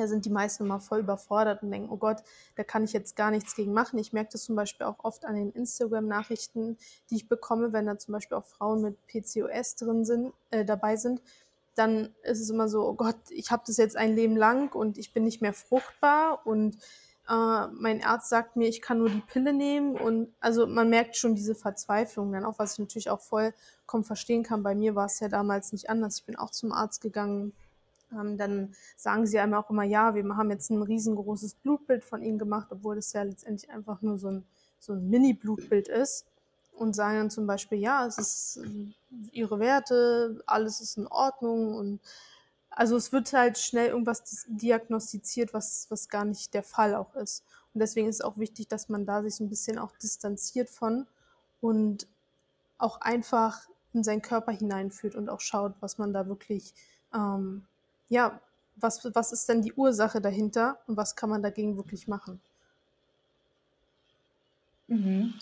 da 0.00 0.08
sind 0.08 0.24
die 0.24 0.30
meisten 0.30 0.64
immer 0.64 0.80
voll 0.80 1.00
überfordert 1.00 1.62
und 1.62 1.70
denken, 1.70 1.88
oh 1.90 1.96
Gott, 1.96 2.22
da 2.56 2.64
kann 2.64 2.84
ich 2.84 2.92
jetzt 2.92 3.16
gar 3.16 3.30
nichts 3.30 3.54
gegen 3.54 3.72
machen. 3.72 3.98
Ich 3.98 4.12
merke 4.12 4.30
das 4.32 4.44
zum 4.44 4.56
Beispiel 4.56 4.86
auch 4.86 5.02
oft 5.02 5.24
an 5.24 5.34
den 5.34 5.52
Instagram-Nachrichten, 5.52 6.76
die 7.10 7.16
ich 7.16 7.28
bekomme, 7.28 7.72
wenn 7.72 7.86
da 7.86 7.98
zum 7.98 8.12
Beispiel 8.12 8.36
auch 8.36 8.44
Frauen 8.44 8.82
mit 8.82 8.96
PCOS 9.06 9.76
drin 9.76 10.04
sind, 10.04 10.32
äh, 10.50 10.64
dabei 10.64 10.96
sind. 10.96 11.22
Dann 11.74 12.14
ist 12.22 12.40
es 12.40 12.50
immer 12.50 12.68
so, 12.68 12.86
oh 12.86 12.94
Gott, 12.94 13.16
ich 13.30 13.50
habe 13.50 13.62
das 13.66 13.76
jetzt 13.76 13.96
ein 13.96 14.14
Leben 14.14 14.36
lang 14.36 14.74
und 14.74 14.98
ich 14.98 15.12
bin 15.12 15.24
nicht 15.24 15.42
mehr 15.42 15.52
fruchtbar 15.52 16.46
und 16.46 16.76
äh, 17.28 17.66
mein 17.72 18.04
Arzt 18.04 18.28
sagt 18.28 18.56
mir, 18.56 18.68
ich 18.68 18.80
kann 18.80 18.98
nur 18.98 19.10
die 19.10 19.20
Pille 19.20 19.52
nehmen 19.52 19.96
und 19.96 20.32
also 20.40 20.66
man 20.66 20.88
merkt 20.88 21.16
schon 21.16 21.34
diese 21.34 21.54
Verzweiflung 21.54 22.32
dann 22.32 22.44
auch, 22.44 22.58
was 22.58 22.74
ich 22.74 22.78
natürlich 22.78 23.10
auch 23.10 23.20
vollkommen 23.20 24.04
verstehen 24.04 24.42
kann. 24.42 24.62
Bei 24.62 24.74
mir 24.74 24.94
war 24.94 25.06
es 25.06 25.20
ja 25.20 25.28
damals 25.28 25.72
nicht 25.72 25.90
anders. 25.90 26.18
Ich 26.18 26.24
bin 26.24 26.36
auch 26.36 26.50
zum 26.50 26.72
Arzt 26.72 27.00
gegangen, 27.00 27.52
ähm, 28.12 28.38
dann 28.38 28.74
sagen 28.96 29.26
sie 29.26 29.38
einem 29.38 29.54
auch 29.54 29.70
immer, 29.70 29.84
ja, 29.84 30.14
wir 30.14 30.24
haben 30.36 30.50
jetzt 30.50 30.70
ein 30.70 30.82
riesengroßes 30.82 31.54
Blutbild 31.54 32.04
von 32.04 32.22
ihnen 32.22 32.38
gemacht, 32.38 32.68
obwohl 32.70 32.96
das 32.96 33.12
ja 33.12 33.22
letztendlich 33.22 33.70
einfach 33.70 34.02
nur 34.02 34.18
so 34.18 34.28
ein, 34.28 34.44
so 34.78 34.92
ein 34.92 35.08
Mini-Blutbild 35.10 35.88
ist. 35.88 36.26
und 36.76 36.94
sagen 36.94 37.18
dann 37.18 37.30
zum 37.30 37.46
Beispiel, 37.46 37.78
ja, 37.78 38.06
es 38.06 38.18
ist 38.18 38.58
äh, 38.58 38.92
ihre 39.32 39.58
Werte, 39.58 40.42
alles 40.46 40.80
ist 40.80 40.98
in 40.98 41.06
Ordnung 41.06 41.74
und 41.74 42.00
also 42.70 42.96
es 42.96 43.10
wird 43.12 43.32
halt 43.32 43.56
schnell 43.58 43.88
irgendwas 43.88 44.44
diagnostiziert, 44.48 45.54
was, 45.54 45.86
was 45.88 46.08
gar 46.10 46.26
nicht 46.26 46.52
der 46.52 46.62
Fall 46.62 46.94
auch 46.94 47.14
ist. 47.16 47.42
Und 47.72 47.80
deswegen 47.80 48.08
ist 48.08 48.16
es 48.16 48.20
auch 48.20 48.36
wichtig, 48.36 48.68
dass 48.68 48.90
man 48.90 49.06
da 49.06 49.22
sich 49.22 49.34
so 49.36 49.44
ein 49.44 49.48
bisschen 49.48 49.78
auch 49.78 49.96
distanziert 49.96 50.68
von 50.68 51.06
und 51.62 52.06
auch 52.78 53.00
einfach 53.00 53.66
in 53.94 54.04
seinen 54.04 54.20
Körper 54.22 54.52
hineinführt 54.52 55.14
und 55.14 55.30
auch 55.30 55.40
schaut, 55.40 55.74
was 55.80 55.96
man 55.96 56.12
da 56.12 56.26
wirklich, 56.28 56.74
ähm, 57.14 57.64
ja, 58.08 58.40
was, 58.76 59.08
was 59.14 59.32
ist 59.32 59.48
denn 59.48 59.62
die 59.62 59.72
Ursache 59.72 60.20
dahinter 60.20 60.78
und 60.86 60.96
was 60.96 61.16
kann 61.16 61.30
man 61.30 61.42
dagegen 61.42 61.76
wirklich 61.76 62.08
machen. 62.08 62.40
Mhm. 64.88 65.34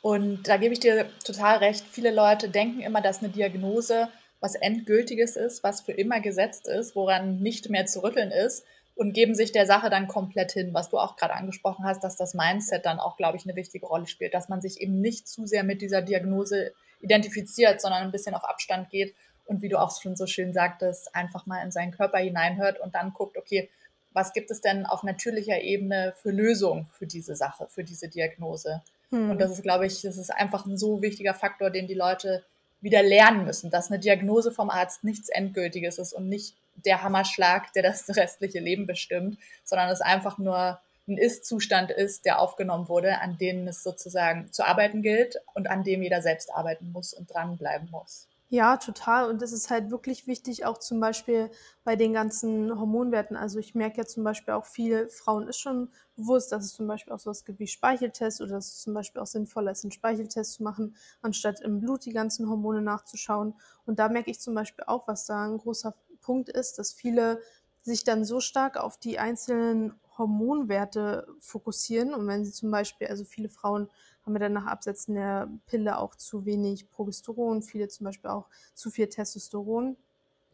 Und 0.00 0.48
da 0.48 0.56
gebe 0.56 0.72
ich 0.72 0.80
dir 0.80 1.10
total 1.24 1.58
recht. 1.58 1.84
Viele 1.84 2.10
Leute 2.10 2.48
denken 2.48 2.80
immer, 2.80 3.00
dass 3.00 3.18
eine 3.18 3.28
Diagnose 3.28 4.08
was 4.40 4.54
Endgültiges 4.54 5.36
ist, 5.36 5.64
was 5.64 5.80
für 5.80 5.92
immer 5.92 6.20
gesetzt 6.20 6.68
ist, 6.68 6.94
woran 6.94 7.40
nicht 7.40 7.70
mehr 7.70 7.86
zu 7.86 8.02
rütteln 8.02 8.30
ist 8.30 8.64
und 8.94 9.12
geben 9.12 9.34
sich 9.34 9.52
der 9.52 9.66
Sache 9.66 9.90
dann 9.90 10.08
komplett 10.08 10.52
hin, 10.52 10.74
was 10.74 10.90
du 10.90 10.98
auch 10.98 11.16
gerade 11.16 11.34
angesprochen 11.34 11.84
hast, 11.84 12.04
dass 12.04 12.16
das 12.16 12.34
Mindset 12.34 12.86
dann 12.86 13.00
auch, 13.00 13.16
glaube 13.16 13.36
ich, 13.36 13.44
eine 13.44 13.56
wichtige 13.56 13.86
Rolle 13.86 14.06
spielt, 14.06 14.34
dass 14.34 14.48
man 14.48 14.60
sich 14.60 14.80
eben 14.80 15.00
nicht 15.00 15.28
zu 15.28 15.46
sehr 15.46 15.64
mit 15.64 15.82
dieser 15.82 16.02
Diagnose 16.02 16.72
identifiziert, 17.00 17.80
sondern 17.80 18.02
ein 18.02 18.12
bisschen 18.12 18.34
auf 18.34 18.44
Abstand 18.44 18.90
geht 18.90 19.14
und 19.48 19.62
wie 19.62 19.68
du 19.68 19.80
auch 19.80 20.00
schon 20.00 20.16
so 20.16 20.26
schön 20.26 20.52
sagtest, 20.52 21.14
einfach 21.14 21.46
mal 21.46 21.62
in 21.62 21.70
seinen 21.70 21.92
Körper 21.92 22.18
hineinhört 22.18 22.78
und 22.80 22.94
dann 22.94 23.12
guckt, 23.12 23.36
okay, 23.36 23.68
was 24.12 24.32
gibt 24.32 24.50
es 24.50 24.60
denn 24.60 24.86
auf 24.86 25.02
natürlicher 25.02 25.60
Ebene 25.60 26.14
für 26.20 26.30
Lösungen 26.30 26.86
für 26.98 27.06
diese 27.06 27.36
Sache, 27.36 27.66
für 27.68 27.84
diese 27.84 28.08
Diagnose? 28.08 28.82
Hm. 29.10 29.30
Und 29.30 29.40
das 29.40 29.52
ist, 29.52 29.62
glaube 29.62 29.86
ich, 29.86 30.02
das 30.02 30.16
ist 30.16 30.30
einfach 30.30 30.66
ein 30.66 30.78
so 30.78 31.02
wichtiger 31.02 31.34
Faktor, 31.34 31.70
den 31.70 31.86
die 31.86 31.94
Leute 31.94 32.44
wieder 32.80 33.02
lernen 33.02 33.44
müssen, 33.44 33.70
dass 33.70 33.90
eine 33.90 33.98
Diagnose 33.98 34.52
vom 34.52 34.70
Arzt 34.70 35.02
nichts 35.02 35.28
Endgültiges 35.28 35.98
ist 35.98 36.12
und 36.12 36.28
nicht 36.28 36.54
der 36.84 37.02
Hammerschlag, 37.02 37.72
der 37.72 37.82
das 37.82 38.08
restliche 38.16 38.60
Leben 38.60 38.86
bestimmt, 38.86 39.38
sondern 39.64 39.90
es 39.90 40.00
einfach 40.00 40.38
nur 40.38 40.80
ein 41.08 41.16
Ist-Zustand 41.16 41.90
ist, 41.90 42.26
der 42.26 42.38
aufgenommen 42.38 42.88
wurde, 42.88 43.20
an 43.20 43.38
dem 43.38 43.66
es 43.66 43.82
sozusagen 43.82 44.52
zu 44.52 44.66
arbeiten 44.66 45.02
gilt 45.02 45.40
und 45.54 45.68
an 45.68 45.82
dem 45.82 46.02
jeder 46.02 46.20
selbst 46.20 46.52
arbeiten 46.52 46.92
muss 46.92 47.14
und 47.14 47.32
dranbleiben 47.32 47.88
muss. 47.90 48.28
Ja, 48.50 48.78
total. 48.78 49.28
Und 49.28 49.42
das 49.42 49.52
ist 49.52 49.68
halt 49.70 49.90
wirklich 49.90 50.26
wichtig, 50.26 50.64
auch 50.64 50.78
zum 50.78 51.00
Beispiel 51.00 51.50
bei 51.84 51.96
den 51.96 52.14
ganzen 52.14 52.78
Hormonwerten. 52.78 53.36
Also 53.36 53.58
ich 53.58 53.74
merke 53.74 53.98
ja 53.98 54.06
zum 54.06 54.24
Beispiel 54.24 54.54
auch 54.54 54.64
viel 54.64 55.08
Frauen 55.10 55.48
ist 55.48 55.58
schon 55.58 55.90
bewusst, 56.16 56.50
dass 56.50 56.64
es 56.64 56.72
zum 56.72 56.86
Beispiel 56.86 57.12
auch 57.12 57.18
sowas 57.18 57.44
gibt 57.44 57.58
wie 57.58 57.66
Speicheltest 57.66 58.40
oder 58.40 58.52
dass 58.52 58.68
es 58.68 58.80
zum 58.80 58.94
Beispiel 58.94 59.20
auch 59.20 59.26
sinnvoller 59.26 59.72
ist, 59.72 59.84
einen 59.84 59.92
Speicheltest 59.92 60.54
zu 60.54 60.62
machen, 60.62 60.96
anstatt 61.20 61.60
im 61.60 61.80
Blut 61.80 62.06
die 62.06 62.12
ganzen 62.12 62.48
Hormone 62.48 62.80
nachzuschauen. 62.80 63.54
Und 63.84 63.98
da 63.98 64.08
merke 64.08 64.30
ich 64.30 64.40
zum 64.40 64.54
Beispiel 64.54 64.84
auch, 64.86 65.06
was 65.08 65.26
da 65.26 65.44
ein 65.44 65.58
großer 65.58 65.94
Punkt 66.22 66.48
ist, 66.48 66.78
dass 66.78 66.92
viele 66.94 67.40
sich 67.82 68.04
dann 68.04 68.24
so 68.24 68.40
stark 68.40 68.76
auf 68.78 68.96
die 68.98 69.18
einzelnen 69.18 69.94
Hormonwerte 70.16 71.26
fokussieren. 71.40 72.14
Und 72.14 72.26
wenn 72.26 72.44
sie 72.44 72.52
zum 72.52 72.70
Beispiel, 72.70 73.08
also 73.08 73.24
viele 73.24 73.48
Frauen 73.50 73.88
haben 74.28 74.34
wir 74.34 74.40
dann 74.40 74.52
nach 74.52 74.66
Absetzen 74.66 75.14
der 75.14 75.48
Pille 75.64 75.96
auch 75.96 76.14
zu 76.14 76.44
wenig 76.44 76.90
Progesteron, 76.90 77.62
viele 77.62 77.88
zum 77.88 78.04
Beispiel 78.04 78.28
auch 78.28 78.46
zu 78.74 78.90
viel 78.90 79.08
Testosteron, 79.08 79.96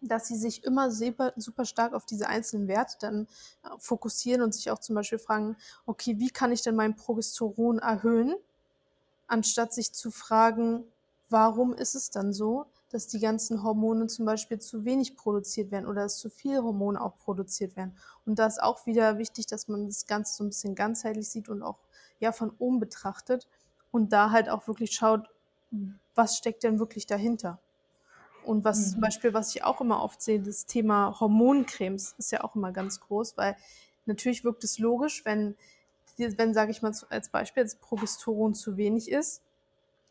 dass 0.00 0.28
sie 0.28 0.36
sich 0.36 0.62
immer 0.62 0.92
super, 0.92 1.32
super 1.34 1.64
stark 1.64 1.92
auf 1.92 2.06
diese 2.06 2.28
einzelnen 2.28 2.68
Werte 2.68 2.98
dann 3.00 3.26
äh, 3.64 3.68
fokussieren 3.78 4.42
und 4.42 4.54
sich 4.54 4.70
auch 4.70 4.78
zum 4.78 4.94
Beispiel 4.94 5.18
fragen, 5.18 5.56
okay, 5.86 6.20
wie 6.20 6.30
kann 6.30 6.52
ich 6.52 6.62
denn 6.62 6.76
mein 6.76 6.94
Progesteron 6.94 7.80
erhöhen, 7.80 8.36
anstatt 9.26 9.72
sich 9.72 9.92
zu 9.92 10.12
fragen, 10.12 10.84
warum 11.28 11.74
ist 11.74 11.96
es 11.96 12.10
dann 12.10 12.32
so, 12.32 12.66
dass 12.90 13.08
die 13.08 13.18
ganzen 13.18 13.64
Hormone 13.64 14.06
zum 14.06 14.24
Beispiel 14.24 14.60
zu 14.60 14.84
wenig 14.84 15.16
produziert 15.16 15.72
werden 15.72 15.86
oder 15.86 16.02
dass 16.02 16.18
zu 16.18 16.30
viele 16.30 16.62
Hormone 16.62 17.00
auch 17.00 17.18
produziert 17.18 17.74
werden. 17.74 17.96
Und 18.24 18.38
da 18.38 18.46
ist 18.46 18.62
auch 18.62 18.86
wieder 18.86 19.18
wichtig, 19.18 19.46
dass 19.46 19.66
man 19.66 19.86
das 19.86 20.06
Ganze 20.06 20.34
so 20.34 20.44
ein 20.44 20.50
bisschen 20.50 20.76
ganzheitlich 20.76 21.28
sieht 21.28 21.48
und 21.48 21.64
auch 21.64 21.78
ja 22.20 22.30
von 22.30 22.52
oben 22.58 22.78
betrachtet 22.78 23.48
und 23.94 24.12
da 24.12 24.32
halt 24.32 24.48
auch 24.48 24.66
wirklich 24.66 24.90
schaut, 24.90 25.30
was 26.16 26.36
steckt 26.36 26.64
denn 26.64 26.80
wirklich 26.80 27.06
dahinter. 27.06 27.60
Und 28.44 28.64
was 28.64 28.80
mhm. 28.80 28.90
zum 28.90 29.00
Beispiel, 29.02 29.34
was 29.34 29.54
ich 29.54 29.62
auch 29.62 29.80
immer 29.80 30.02
oft 30.02 30.20
sehe, 30.20 30.40
das 30.40 30.66
Thema 30.66 31.20
Hormoncremes 31.20 32.16
ist 32.18 32.32
ja 32.32 32.42
auch 32.42 32.56
immer 32.56 32.72
ganz 32.72 32.98
groß, 32.98 33.36
weil 33.36 33.56
natürlich 34.04 34.42
wirkt 34.42 34.64
es 34.64 34.80
logisch, 34.80 35.24
wenn, 35.24 35.54
wenn 36.16 36.54
sage 36.54 36.72
ich 36.72 36.82
mal 36.82 36.92
als 37.08 37.28
Beispiel, 37.28 37.62
das 37.62 37.76
Progesteron 37.76 38.54
zu 38.54 38.76
wenig 38.76 39.12
ist, 39.12 39.42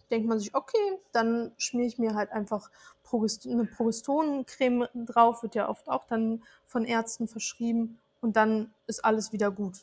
denkt 0.09 0.29
man 0.29 0.39
sich, 0.39 0.55
okay, 0.55 0.97
dann 1.11 1.51
schmiere 1.57 1.87
ich 1.87 1.97
mir 1.97 2.15
halt 2.15 2.31
einfach 2.31 2.71
Progest 3.03 3.45
eine 3.45 3.65
Progesteroncreme 3.65 4.87
drauf, 4.93 5.43
wird 5.43 5.55
ja 5.55 5.67
oft 5.67 5.89
auch 5.89 6.05
dann 6.05 6.41
von 6.67 6.85
Ärzten 6.85 7.27
verschrieben 7.27 7.99
und 8.21 8.37
dann 8.37 8.73
ist 8.87 9.03
alles 9.03 9.33
wieder 9.33 9.51
gut. 9.51 9.79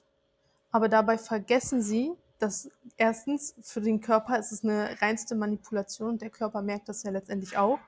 Aber 0.72 0.88
dabei 0.88 1.18
vergessen 1.18 1.82
sie, 1.82 2.16
dass 2.40 2.68
erstens 2.96 3.54
für 3.60 3.80
den 3.80 4.00
Körper 4.00 4.38
ist 4.38 4.52
es 4.52 4.64
eine 4.64 5.00
reinste 5.00 5.34
Manipulation. 5.34 6.18
Der 6.18 6.30
Körper 6.30 6.62
merkt 6.62 6.88
das 6.88 7.02
ja 7.02 7.10
letztendlich 7.10 7.56
auch. 7.56 7.78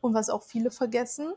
Und 0.00 0.14
was 0.14 0.30
auch 0.30 0.42
viele 0.42 0.70
vergessen, 0.70 1.34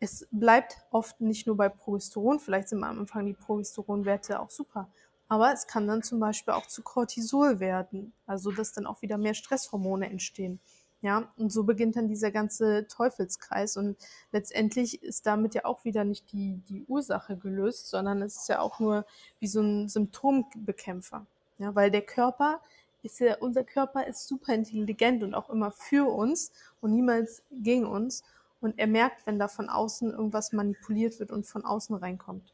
es 0.00 0.26
bleibt 0.30 0.76
oft 0.90 1.20
nicht 1.20 1.46
nur 1.46 1.56
bei 1.56 1.68
Progesteron, 1.68 2.40
vielleicht 2.40 2.68
sind 2.68 2.84
am 2.84 2.98
Anfang 3.00 3.26
die 3.26 3.32
Progesteronwerte 3.32 4.40
auch 4.40 4.50
super, 4.50 4.90
aber 5.28 5.52
es 5.52 5.66
kann 5.66 5.86
dann 5.86 6.02
zum 6.02 6.20
Beispiel 6.20 6.52
auch 6.52 6.66
zu 6.66 6.82
Cortisol 6.82 7.60
werden, 7.60 8.12
also 8.26 8.50
dass 8.50 8.72
dann 8.72 8.86
auch 8.86 9.02
wieder 9.02 9.18
mehr 9.18 9.34
Stresshormone 9.34 10.10
entstehen. 10.10 10.60
Ja, 11.00 11.30
und 11.36 11.50
so 11.50 11.64
beginnt 11.64 11.96
dann 11.96 12.08
dieser 12.08 12.30
ganze 12.30 12.86
Teufelskreis 12.88 13.76
und 13.76 13.96
letztendlich 14.32 15.02
ist 15.02 15.26
damit 15.26 15.54
ja 15.54 15.66
auch 15.66 15.84
wieder 15.84 16.04
nicht 16.04 16.32
die, 16.32 16.62
die 16.68 16.82
Ursache 16.84 17.36
gelöst, 17.36 17.88
sondern 17.88 18.22
es 18.22 18.36
ist 18.36 18.48
ja 18.48 18.60
auch 18.60 18.80
nur 18.80 19.04
wie 19.38 19.46
so 19.46 19.60
ein 19.60 19.88
Symptombekämpfer. 19.88 21.26
Ja, 21.58 21.74
weil 21.74 21.90
der 21.90 22.02
Körper 22.02 22.60
ist 23.02 23.20
ja, 23.20 23.36
unser 23.36 23.64
Körper 23.64 24.06
ist 24.06 24.26
super 24.26 24.54
intelligent 24.54 25.22
und 25.22 25.34
auch 25.34 25.50
immer 25.50 25.70
für 25.70 26.08
uns 26.10 26.52
und 26.80 26.94
niemals 26.94 27.42
gegen 27.50 27.86
uns. 27.86 28.24
Und 28.60 28.78
er 28.78 28.86
merkt, 28.86 29.26
wenn 29.26 29.38
da 29.38 29.46
von 29.46 29.68
außen 29.68 30.10
irgendwas 30.10 30.52
manipuliert 30.52 31.20
wird 31.20 31.30
und 31.30 31.46
von 31.46 31.64
außen 31.64 31.94
reinkommt. 31.96 32.50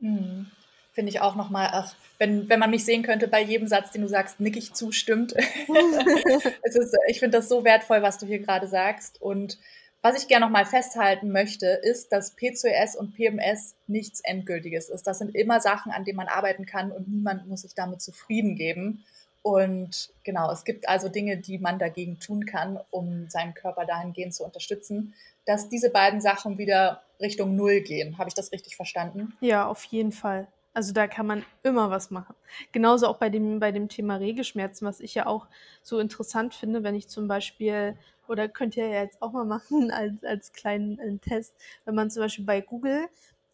Mhm. 0.00 0.50
Finde 0.92 1.10
ich 1.10 1.20
auch 1.20 1.34
nochmal, 1.34 1.68
ach, 1.72 1.94
wenn, 2.16 2.48
wenn 2.48 2.58
man 2.58 2.70
mich 2.70 2.86
sehen 2.86 3.02
könnte 3.02 3.28
bei 3.28 3.42
jedem 3.42 3.68
Satz, 3.68 3.90
den 3.90 4.00
du 4.00 4.08
sagst, 4.08 4.40
nick 4.40 4.56
ich 4.56 4.72
zustimmt. 4.72 5.34
es 6.62 6.74
ist, 6.74 6.96
ich 7.08 7.20
finde 7.20 7.36
das 7.36 7.50
so 7.50 7.64
wertvoll, 7.64 8.00
was 8.00 8.16
du 8.16 8.24
hier 8.24 8.38
gerade 8.38 8.66
sagst. 8.66 9.20
Und 9.20 9.58
was 10.06 10.22
ich 10.22 10.28
gerne 10.28 10.46
noch 10.46 10.52
mal 10.52 10.64
festhalten 10.64 11.32
möchte, 11.32 11.66
ist, 11.66 12.12
dass 12.12 12.36
PCOS 12.36 12.94
und 12.94 13.14
PMS 13.14 13.74
nichts 13.88 14.20
Endgültiges 14.20 14.88
ist. 14.88 15.04
Das 15.04 15.18
sind 15.18 15.34
immer 15.34 15.60
Sachen, 15.60 15.90
an 15.90 16.04
denen 16.04 16.16
man 16.16 16.28
arbeiten 16.28 16.64
kann 16.64 16.92
und 16.92 17.08
niemand 17.08 17.48
muss 17.48 17.62
sich 17.62 17.74
damit 17.74 18.00
zufrieden 18.00 18.54
geben. 18.54 19.04
Und 19.42 20.10
genau, 20.22 20.52
es 20.52 20.64
gibt 20.64 20.88
also 20.88 21.08
Dinge, 21.08 21.38
die 21.38 21.58
man 21.58 21.80
dagegen 21.80 22.20
tun 22.20 22.46
kann, 22.46 22.78
um 22.90 23.28
seinen 23.28 23.54
Körper 23.54 23.84
dahingehend 23.84 24.32
zu 24.32 24.44
unterstützen, 24.44 25.14
dass 25.44 25.68
diese 25.68 25.90
beiden 25.90 26.20
Sachen 26.20 26.56
wieder 26.56 27.02
Richtung 27.20 27.56
Null 27.56 27.80
gehen. 27.80 28.16
Habe 28.16 28.28
ich 28.28 28.34
das 28.34 28.52
richtig 28.52 28.76
verstanden? 28.76 29.36
Ja, 29.40 29.66
auf 29.66 29.82
jeden 29.84 30.12
Fall. 30.12 30.46
Also 30.72 30.92
da 30.92 31.08
kann 31.08 31.26
man 31.26 31.42
immer 31.64 31.90
was 31.90 32.12
machen. 32.12 32.36
Genauso 32.70 33.08
auch 33.08 33.16
bei 33.16 33.30
dem, 33.30 33.58
bei 33.58 33.72
dem 33.72 33.88
Thema 33.88 34.16
Regelschmerzen, 34.16 34.86
was 34.86 35.00
ich 35.00 35.14
ja 35.14 35.26
auch 35.26 35.46
so 35.82 35.98
interessant 35.98 36.54
finde, 36.54 36.82
wenn 36.82 36.94
ich 36.94 37.08
zum 37.08 37.26
Beispiel 37.26 37.96
oder 38.28 38.48
könnt 38.48 38.76
ihr 38.76 38.88
ja 38.88 39.02
jetzt 39.02 39.20
auch 39.22 39.32
mal 39.32 39.44
machen 39.44 39.90
als, 39.92 40.22
als 40.24 40.52
kleinen 40.52 40.98
äh, 40.98 41.18
Test, 41.18 41.54
wenn 41.84 41.94
man 41.94 42.10
zum 42.10 42.22
Beispiel 42.22 42.44
bei 42.44 42.60
Google 42.60 43.08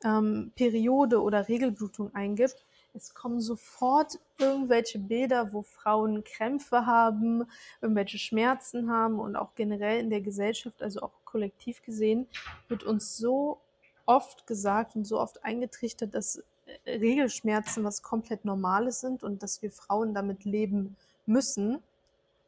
ähm, 0.05 0.53
Periode 0.57 1.23
oder 1.23 1.49
Regelblutung 1.49 2.15
eingibt, 2.15 2.65
es 2.95 3.15
kommen 3.15 3.41
sofort 3.41 4.19
irgendwelche 4.39 4.99
Bilder, 4.99 5.53
wo 5.53 5.63
Frauen 5.63 6.25
Krämpfe 6.25 6.85
haben, 6.85 7.45
irgendwelche 7.81 8.19
Schmerzen 8.19 8.91
haben 8.91 9.19
und 9.19 9.35
auch 9.35 9.55
generell 9.55 10.01
in 10.01 10.11
der 10.11 10.21
Gesellschaft, 10.21 10.83
also 10.83 11.01
auch 11.01 11.13
kollektiv 11.25 11.83
gesehen, 11.83 12.27
wird 12.69 12.85
uns 12.85 13.17
so 13.17 13.59
oft 14.05 14.47
gesagt 14.47 14.95
und 14.95 15.07
so 15.07 15.19
oft 15.19 15.43
eingetrichtert, 15.45 16.15
dass 16.15 16.43
äh, 16.85 16.99
Regelschmerzen 16.99 17.83
was 17.85 18.03
komplett 18.03 18.45
Normales 18.45 19.01
sind 19.01 19.23
und 19.23 19.43
dass 19.43 19.63
wir 19.63 19.71
Frauen 19.71 20.13
damit 20.13 20.45
leben 20.45 20.97
müssen. 21.25 21.83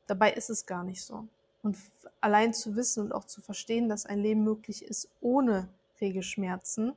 Dabei 0.07 0.33
ist 0.33 0.51
es 0.51 0.67
gar 0.67 0.85
nicht 0.85 1.03
so. 1.03 1.27
Und 1.65 1.79
allein 2.21 2.53
zu 2.53 2.77
wissen 2.77 3.07
und 3.07 3.13
auch 3.13 3.25
zu 3.25 3.41
verstehen, 3.41 3.89
dass 3.89 4.05
ein 4.05 4.21
Leben 4.21 4.45
möglich 4.45 4.85
ist 4.85 5.09
ohne 5.23 5.67
Regelschmerzen, 6.01 6.93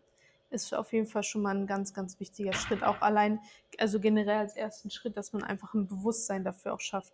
ist 0.50 0.74
auf 0.74 0.92
jeden 0.94 1.08
Fall 1.08 1.24
schon 1.24 1.42
mal 1.42 1.56
ein 1.56 1.68
ganz, 1.68 1.94
ganz 1.94 2.20
wichtiger 2.20 2.54
Schritt. 2.54 2.84
Auch 2.84 3.02
allein, 3.02 3.40
also 3.78 4.00
generell 4.00 4.38
als 4.38 4.56
ersten 4.56 4.90
Schritt, 4.90 5.16
dass 5.18 5.34
man 5.34 5.44
einfach 5.44 5.74
ein 5.74 5.88
Bewusstsein 5.88 6.44
dafür 6.44 6.74
auch 6.74 6.82
schafft. 6.82 7.14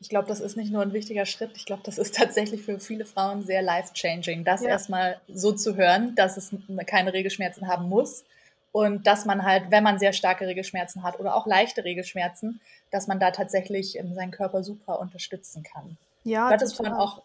Ich 0.00 0.08
glaube, 0.08 0.26
das 0.26 0.40
ist 0.40 0.56
nicht 0.56 0.72
nur 0.72 0.82
ein 0.82 0.92
wichtiger 0.92 1.24
Schritt. 1.24 1.52
Ich 1.54 1.66
glaube, 1.66 1.82
das 1.84 1.98
ist 1.98 2.14
tatsächlich 2.16 2.62
für 2.62 2.80
viele 2.80 3.04
Frauen 3.04 3.44
sehr 3.44 3.62
life-changing, 3.62 4.44
das 4.44 4.62
ja. 4.62 4.70
erstmal 4.70 5.20
so 5.32 5.52
zu 5.52 5.76
hören, 5.76 6.16
dass 6.16 6.36
es 6.36 6.52
keine 6.86 7.12
Regelschmerzen 7.12 7.68
haben 7.68 7.88
muss 7.88 8.24
Und 8.72 9.06
dass 9.06 9.26
man 9.26 9.44
halt, 9.44 9.70
wenn 9.70 9.84
man 9.84 9.98
sehr 9.98 10.14
starke 10.14 10.46
Regelschmerzen 10.46 11.02
hat 11.02 11.20
oder 11.20 11.36
auch 11.36 11.46
leichte 11.46 11.84
Regelschmerzen, 11.84 12.60
dass 12.90 13.06
man 13.06 13.20
da 13.20 13.30
tatsächlich 13.30 13.98
ähm, 13.98 14.14
seinen 14.14 14.30
Körper 14.30 14.64
super 14.64 14.98
unterstützen 14.98 15.62
kann. 15.62 15.98
Ja, 16.24 16.48
du 16.48 16.54
hattest 16.54 16.76
vorhin 16.76 16.94
auch, 16.94 17.22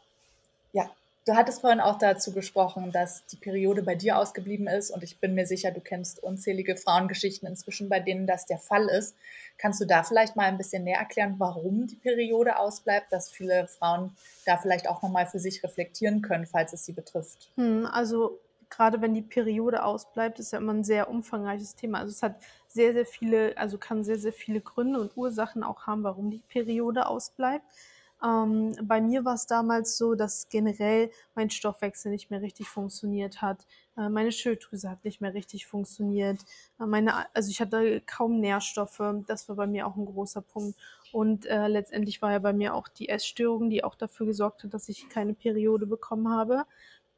ja, 0.74 0.90
du 1.26 1.36
hattest 1.36 1.62
vorhin 1.62 1.80
auch 1.80 1.98
dazu 2.00 2.34
gesprochen, 2.34 2.92
dass 2.92 3.26
die 3.28 3.38
Periode 3.38 3.82
bei 3.84 3.96
dir 3.96 4.18
ausgeblieben 4.18 4.68
ist 4.68 4.92
und 4.92 5.04
ich 5.04 5.20
bin 5.20 5.36
mir 5.36 5.46
sicher, 5.46 5.72
du 5.72 5.80
kennst 5.80 6.22
unzählige 6.22 6.76
Frauengeschichten 6.76 7.48
inzwischen, 7.48 7.88
bei 7.88 8.00
denen 8.00 8.28
das 8.28 8.46
der 8.46 8.58
Fall 8.58 8.88
ist. 8.90 9.16
Kannst 9.58 9.80
du 9.80 9.86
da 9.86 10.04
vielleicht 10.04 10.36
mal 10.36 10.46
ein 10.46 10.58
bisschen 10.58 10.84
näher 10.84 11.00
erklären, 11.00 11.36
warum 11.38 11.88
die 11.88 11.96
Periode 11.96 12.58
ausbleibt, 12.58 13.12
dass 13.12 13.30
viele 13.30 13.68
Frauen 13.68 14.16
da 14.46 14.58
vielleicht 14.58 14.90
auch 14.90 15.02
nochmal 15.02 15.28
für 15.28 15.40
sich 15.40 15.64
reflektieren 15.64 16.22
können, 16.22 16.46
falls 16.46 16.74
es 16.74 16.86
sie 16.86 16.94
betrifft? 16.94 17.50
Hm, 17.56 17.86
also 17.86 18.40
gerade 18.70 19.02
wenn 19.02 19.14
die 19.14 19.22
Periode 19.22 19.84
ausbleibt, 19.84 20.40
ist 20.40 20.52
ja 20.52 20.60
immer 20.60 20.74
ein 20.74 20.84
sehr 20.84 21.10
umfangreiches 21.10 21.76
Thema. 21.76 22.00
Also 22.00 22.12
es 22.12 22.24
hat 22.24 22.36
sehr, 22.68 22.94
sehr 22.94 23.06
viele, 23.06 23.58
also 23.58 23.78
kann 23.78 24.04
sehr, 24.04 24.20
sehr 24.20 24.34
viele 24.34 24.62
Gründe 24.62 25.00
und 25.00 25.16
Ursachen 25.18 25.64
auch 25.64 25.88
haben, 25.88 26.04
warum 26.04 26.32
die 26.32 26.44
Periode 26.48 27.08
ausbleibt. 27.08 27.66
Ähm, 28.24 28.74
bei 28.82 29.00
mir 29.00 29.26
war 29.26 29.36
es 29.36 29.46
damals 29.46 29.98
so, 29.98 30.16
dass 30.16 30.50
generell 30.50 31.12
mein 31.36 31.50
Stoffwechsel 31.50 32.12
nicht 32.12 32.32
mehr 32.32 32.42
richtig 32.42 32.68
funktioniert 32.68 33.42
hat. 33.42 33.68
Äh, 33.96 34.10
meine 34.10 34.32
Schilddrüse 34.32 34.90
hat 34.90 35.04
nicht 35.04 35.22
mehr 35.22 35.34
richtig 35.34 35.68
funktioniert. 35.68 36.40
Äh, 36.80 36.86
meine, 36.88 37.34
also 37.36 37.52
ich 37.52 37.62
hatte 37.62 38.02
kaum 38.02 38.40
Nährstoffe. 38.40 39.02
Das 39.28 39.48
war 39.50 39.56
bei 39.56 39.68
mir 39.68 39.86
auch 39.86 39.96
ein 39.96 40.06
großer 40.06 40.42
Punkt. 40.42 40.78
Und 41.12 41.46
äh, 41.46 41.68
letztendlich 41.68 42.22
war 42.22 42.32
ja 42.32 42.40
bei 42.40 42.54
mir 42.54 42.74
auch 42.74 42.88
die 42.88 43.10
Essstörung, 43.10 43.70
die 43.70 43.84
auch 43.84 43.96
dafür 43.96 44.26
gesorgt 44.26 44.64
hat, 44.64 44.74
dass 44.74 44.90
ich 44.90 45.10
keine 45.10 45.34
Periode 45.34 45.86
bekommen 45.86 46.30
habe. 46.30 46.66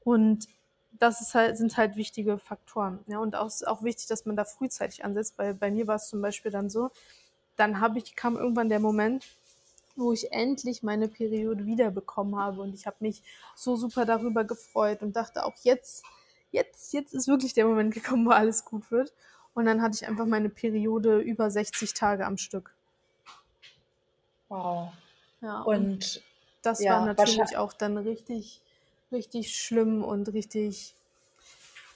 Und 0.02 0.48
das 0.92 1.22
ist 1.22 1.36
halt, 1.36 1.58
sind 1.58 1.78
halt 1.78 1.96
wichtige 1.96 2.38
Faktoren. 2.38 3.00
Ja, 3.08 3.20
und 3.20 3.36
auch, 3.36 3.52
auch 3.66 3.84
wichtig, 3.84 4.08
dass 4.08 4.26
man 4.26 4.36
da 4.36 4.46
frühzeitig 4.46 5.04
ansetzt, 5.06 5.36
weil 5.38 5.54
bei 5.54 5.72
mir 5.72 5.88
war 5.88 5.96
es 5.96 6.08
zum 6.08 6.22
Beispiel 6.22 6.52
dann 6.52 6.70
so, 6.70 6.92
dann 7.56 7.80
habe 7.80 8.00
ich, 8.00 8.16
kam 8.16 8.38
irgendwann 8.38 8.70
der 8.70 8.80
Moment, 8.80 9.26
wo 9.96 10.14
ich 10.14 10.32
endlich 10.32 10.82
meine 10.82 11.08
Periode 11.08 11.66
wiederbekommen 11.66 12.38
habe 12.38 12.62
und 12.62 12.74
ich 12.74 12.88
habe 12.88 12.98
mich 13.00 13.22
so 13.56 13.76
super 13.76 14.06
darüber 14.06 14.44
gefreut 14.44 15.02
und 15.02 15.16
dachte 15.16 15.46
auch 15.46 15.56
jetzt, 15.64 16.04
jetzt, 16.52 16.94
jetzt 16.94 17.14
ist 17.14 17.28
wirklich 17.28 17.54
der 17.54 17.66
Moment 17.66 17.94
gekommen, 17.94 18.26
wo 18.26 18.32
alles 18.32 18.66
gut 18.66 18.90
wird. 18.92 19.14
Und 19.54 19.66
dann 19.66 19.82
hatte 19.82 19.96
ich 19.96 20.08
einfach 20.08 20.26
meine 20.26 20.50
Periode 20.50 21.20
über 21.20 21.52
60 21.52 21.94
Tage 21.94 22.26
am 22.26 22.38
Stück. 22.38 22.74
Wow. 24.48 24.92
Ja, 25.42 25.62
und, 25.62 25.76
und 25.76 26.24
das 26.62 26.82
ja, 26.82 26.94
war 26.94 27.06
natürlich 27.06 27.58
auch 27.58 27.74
dann 27.74 27.98
richtig 27.98 28.62
richtig 29.12 29.56
schlimm 29.56 30.04
und 30.04 30.32
richtig, 30.34 30.96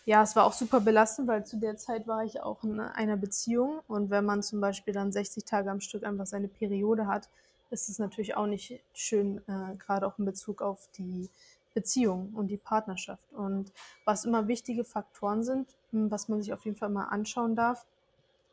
ja, 0.05 0.21
es 0.21 0.35
war 0.35 0.45
auch 0.45 0.53
super 0.53 0.79
belastend, 0.81 1.27
weil 1.27 1.45
zu 1.45 1.57
der 1.57 1.77
Zeit 1.77 2.07
war 2.07 2.23
ich 2.23 2.41
auch 2.41 2.63
in 2.63 2.79
einer 2.79 3.17
Beziehung 3.17 3.81
und 3.87 4.09
wenn 4.09 4.25
man 4.25 4.43
zum 4.43 4.59
Beispiel 4.59 4.93
dann 4.93 5.11
60 5.11 5.45
Tage 5.45 5.71
am 5.71 5.79
Stück 5.79 6.03
einfach 6.03 6.25
seine 6.25 6.47
Periode 6.47 7.07
hat, 7.07 7.29
ist 7.69 7.89
es 7.89 7.99
natürlich 7.99 8.35
auch 8.35 8.47
nicht 8.47 8.81
schön, 8.93 9.41
äh, 9.47 9.75
gerade 9.77 10.05
auch 10.07 10.19
in 10.19 10.25
Bezug 10.25 10.61
auf 10.61 10.89
die 10.97 11.29
Beziehung 11.73 12.33
und 12.35 12.47
die 12.47 12.57
Partnerschaft. 12.57 13.31
Und 13.33 13.71
was 14.05 14.25
immer 14.25 14.47
wichtige 14.47 14.83
Faktoren 14.83 15.43
sind, 15.43 15.75
hm, 15.91 16.11
was 16.11 16.29
man 16.29 16.41
sich 16.41 16.53
auf 16.53 16.65
jeden 16.65 16.77
Fall 16.77 16.89
mal 16.89 17.05
anschauen 17.05 17.55
darf, 17.55 17.85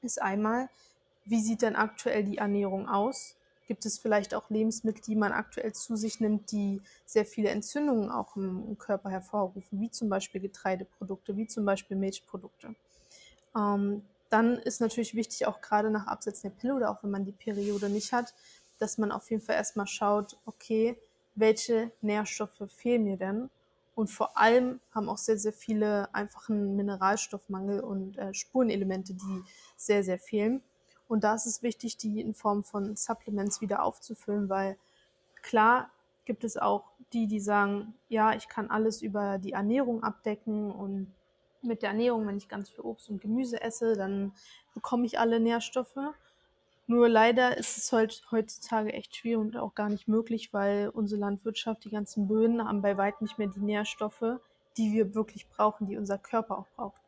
ist 0.02 0.22
einmal, 0.22 0.68
wie 1.26 1.40
sieht 1.40 1.62
denn 1.62 1.76
aktuell 1.76 2.24
die 2.24 2.38
Ernährung 2.38 2.88
aus? 2.88 3.36
Gibt 3.70 3.86
es 3.86 4.00
vielleicht 4.00 4.34
auch 4.34 4.50
Lebensmittel, 4.50 5.00
die 5.00 5.14
man 5.14 5.30
aktuell 5.30 5.72
zu 5.72 5.94
sich 5.94 6.18
nimmt, 6.18 6.50
die 6.50 6.82
sehr 7.06 7.24
viele 7.24 7.50
Entzündungen 7.50 8.10
auch 8.10 8.34
im, 8.34 8.76
Körper 8.76 9.10
hervorrufen, 9.10 9.80
wie 9.80 9.92
zum 9.92 10.08
Beispiel 10.08 10.40
Getreideprodukte, 10.40 11.36
wie 11.36 11.46
zum 11.46 11.64
Beispiel 11.64 11.96
Milchprodukte? 11.96 12.74
Ähm, 13.56 14.02
dann 14.28 14.58
ist 14.58 14.80
natürlich 14.80 15.14
wichtig, 15.14 15.46
auch 15.46 15.60
gerade 15.60 15.88
nach 15.92 16.08
Absetzen 16.08 16.50
der 16.50 16.58
Pille 16.58 16.74
oder 16.74 16.90
auch 16.90 17.04
wenn 17.04 17.12
man 17.12 17.24
die 17.24 17.30
Periode 17.30 17.88
nicht 17.88 18.12
hat, 18.12 18.34
dass 18.80 18.98
man 18.98 19.12
auf 19.12 19.30
jeden 19.30 19.40
Fall 19.40 19.54
erstmal 19.54 19.86
schaut, 19.86 20.36
okay, 20.46 20.98
welche 21.36 21.92
Nährstoffe 22.00 22.64
fehlen 22.74 23.04
mir 23.04 23.18
denn? 23.18 23.50
Und 23.94 24.08
vor 24.08 24.36
allem 24.36 24.80
haben 24.90 25.08
auch 25.08 25.18
sehr, 25.18 25.38
sehr 25.38 25.52
viele 25.52 26.12
einfach 26.12 26.48
einen 26.48 26.74
Mineralstoffmangel 26.74 27.78
und 27.78 28.18
äh, 28.18 28.34
Spurenelemente, 28.34 29.14
die 29.14 29.44
sehr, 29.76 30.02
sehr 30.02 30.18
fehlen. 30.18 30.60
Und 31.10 31.24
da 31.24 31.34
ist 31.34 31.46
es 31.46 31.64
wichtig, 31.64 31.96
die 31.96 32.20
in 32.20 32.34
Form 32.34 32.62
von 32.62 32.94
Supplements 32.94 33.60
wieder 33.60 33.82
aufzufüllen, 33.82 34.48
weil 34.48 34.76
klar 35.42 35.90
gibt 36.24 36.44
es 36.44 36.56
auch 36.56 36.84
die, 37.12 37.26
die 37.26 37.40
sagen, 37.40 37.94
ja, 38.08 38.32
ich 38.34 38.46
kann 38.46 38.70
alles 38.70 39.02
über 39.02 39.38
die 39.38 39.50
Ernährung 39.50 40.04
abdecken 40.04 40.70
und 40.70 41.12
mit 41.62 41.82
der 41.82 41.90
Ernährung, 41.90 42.28
wenn 42.28 42.36
ich 42.36 42.48
ganz 42.48 42.70
viel 42.70 42.84
Obst 42.84 43.10
und 43.10 43.20
Gemüse 43.20 43.60
esse, 43.60 43.96
dann 43.96 44.32
bekomme 44.72 45.04
ich 45.04 45.18
alle 45.18 45.40
Nährstoffe. 45.40 45.98
Nur 46.86 47.08
leider 47.08 47.58
ist 47.58 47.76
es 47.76 47.90
heutzutage 48.30 48.92
echt 48.92 49.16
schwierig 49.16 49.40
und 49.40 49.56
auch 49.56 49.74
gar 49.74 49.88
nicht 49.88 50.06
möglich, 50.06 50.52
weil 50.52 50.90
unsere 50.90 51.20
Landwirtschaft, 51.20 51.84
die 51.84 51.90
ganzen 51.90 52.28
Böden 52.28 52.64
haben 52.64 52.82
bei 52.82 52.96
weitem 52.96 53.24
nicht 53.24 53.36
mehr 53.36 53.48
die 53.48 53.58
Nährstoffe, 53.58 54.38
die 54.76 54.92
wir 54.92 55.12
wirklich 55.16 55.48
brauchen, 55.48 55.88
die 55.88 55.96
unser 55.96 56.18
Körper 56.18 56.56
auch 56.56 56.68
braucht. 56.76 57.02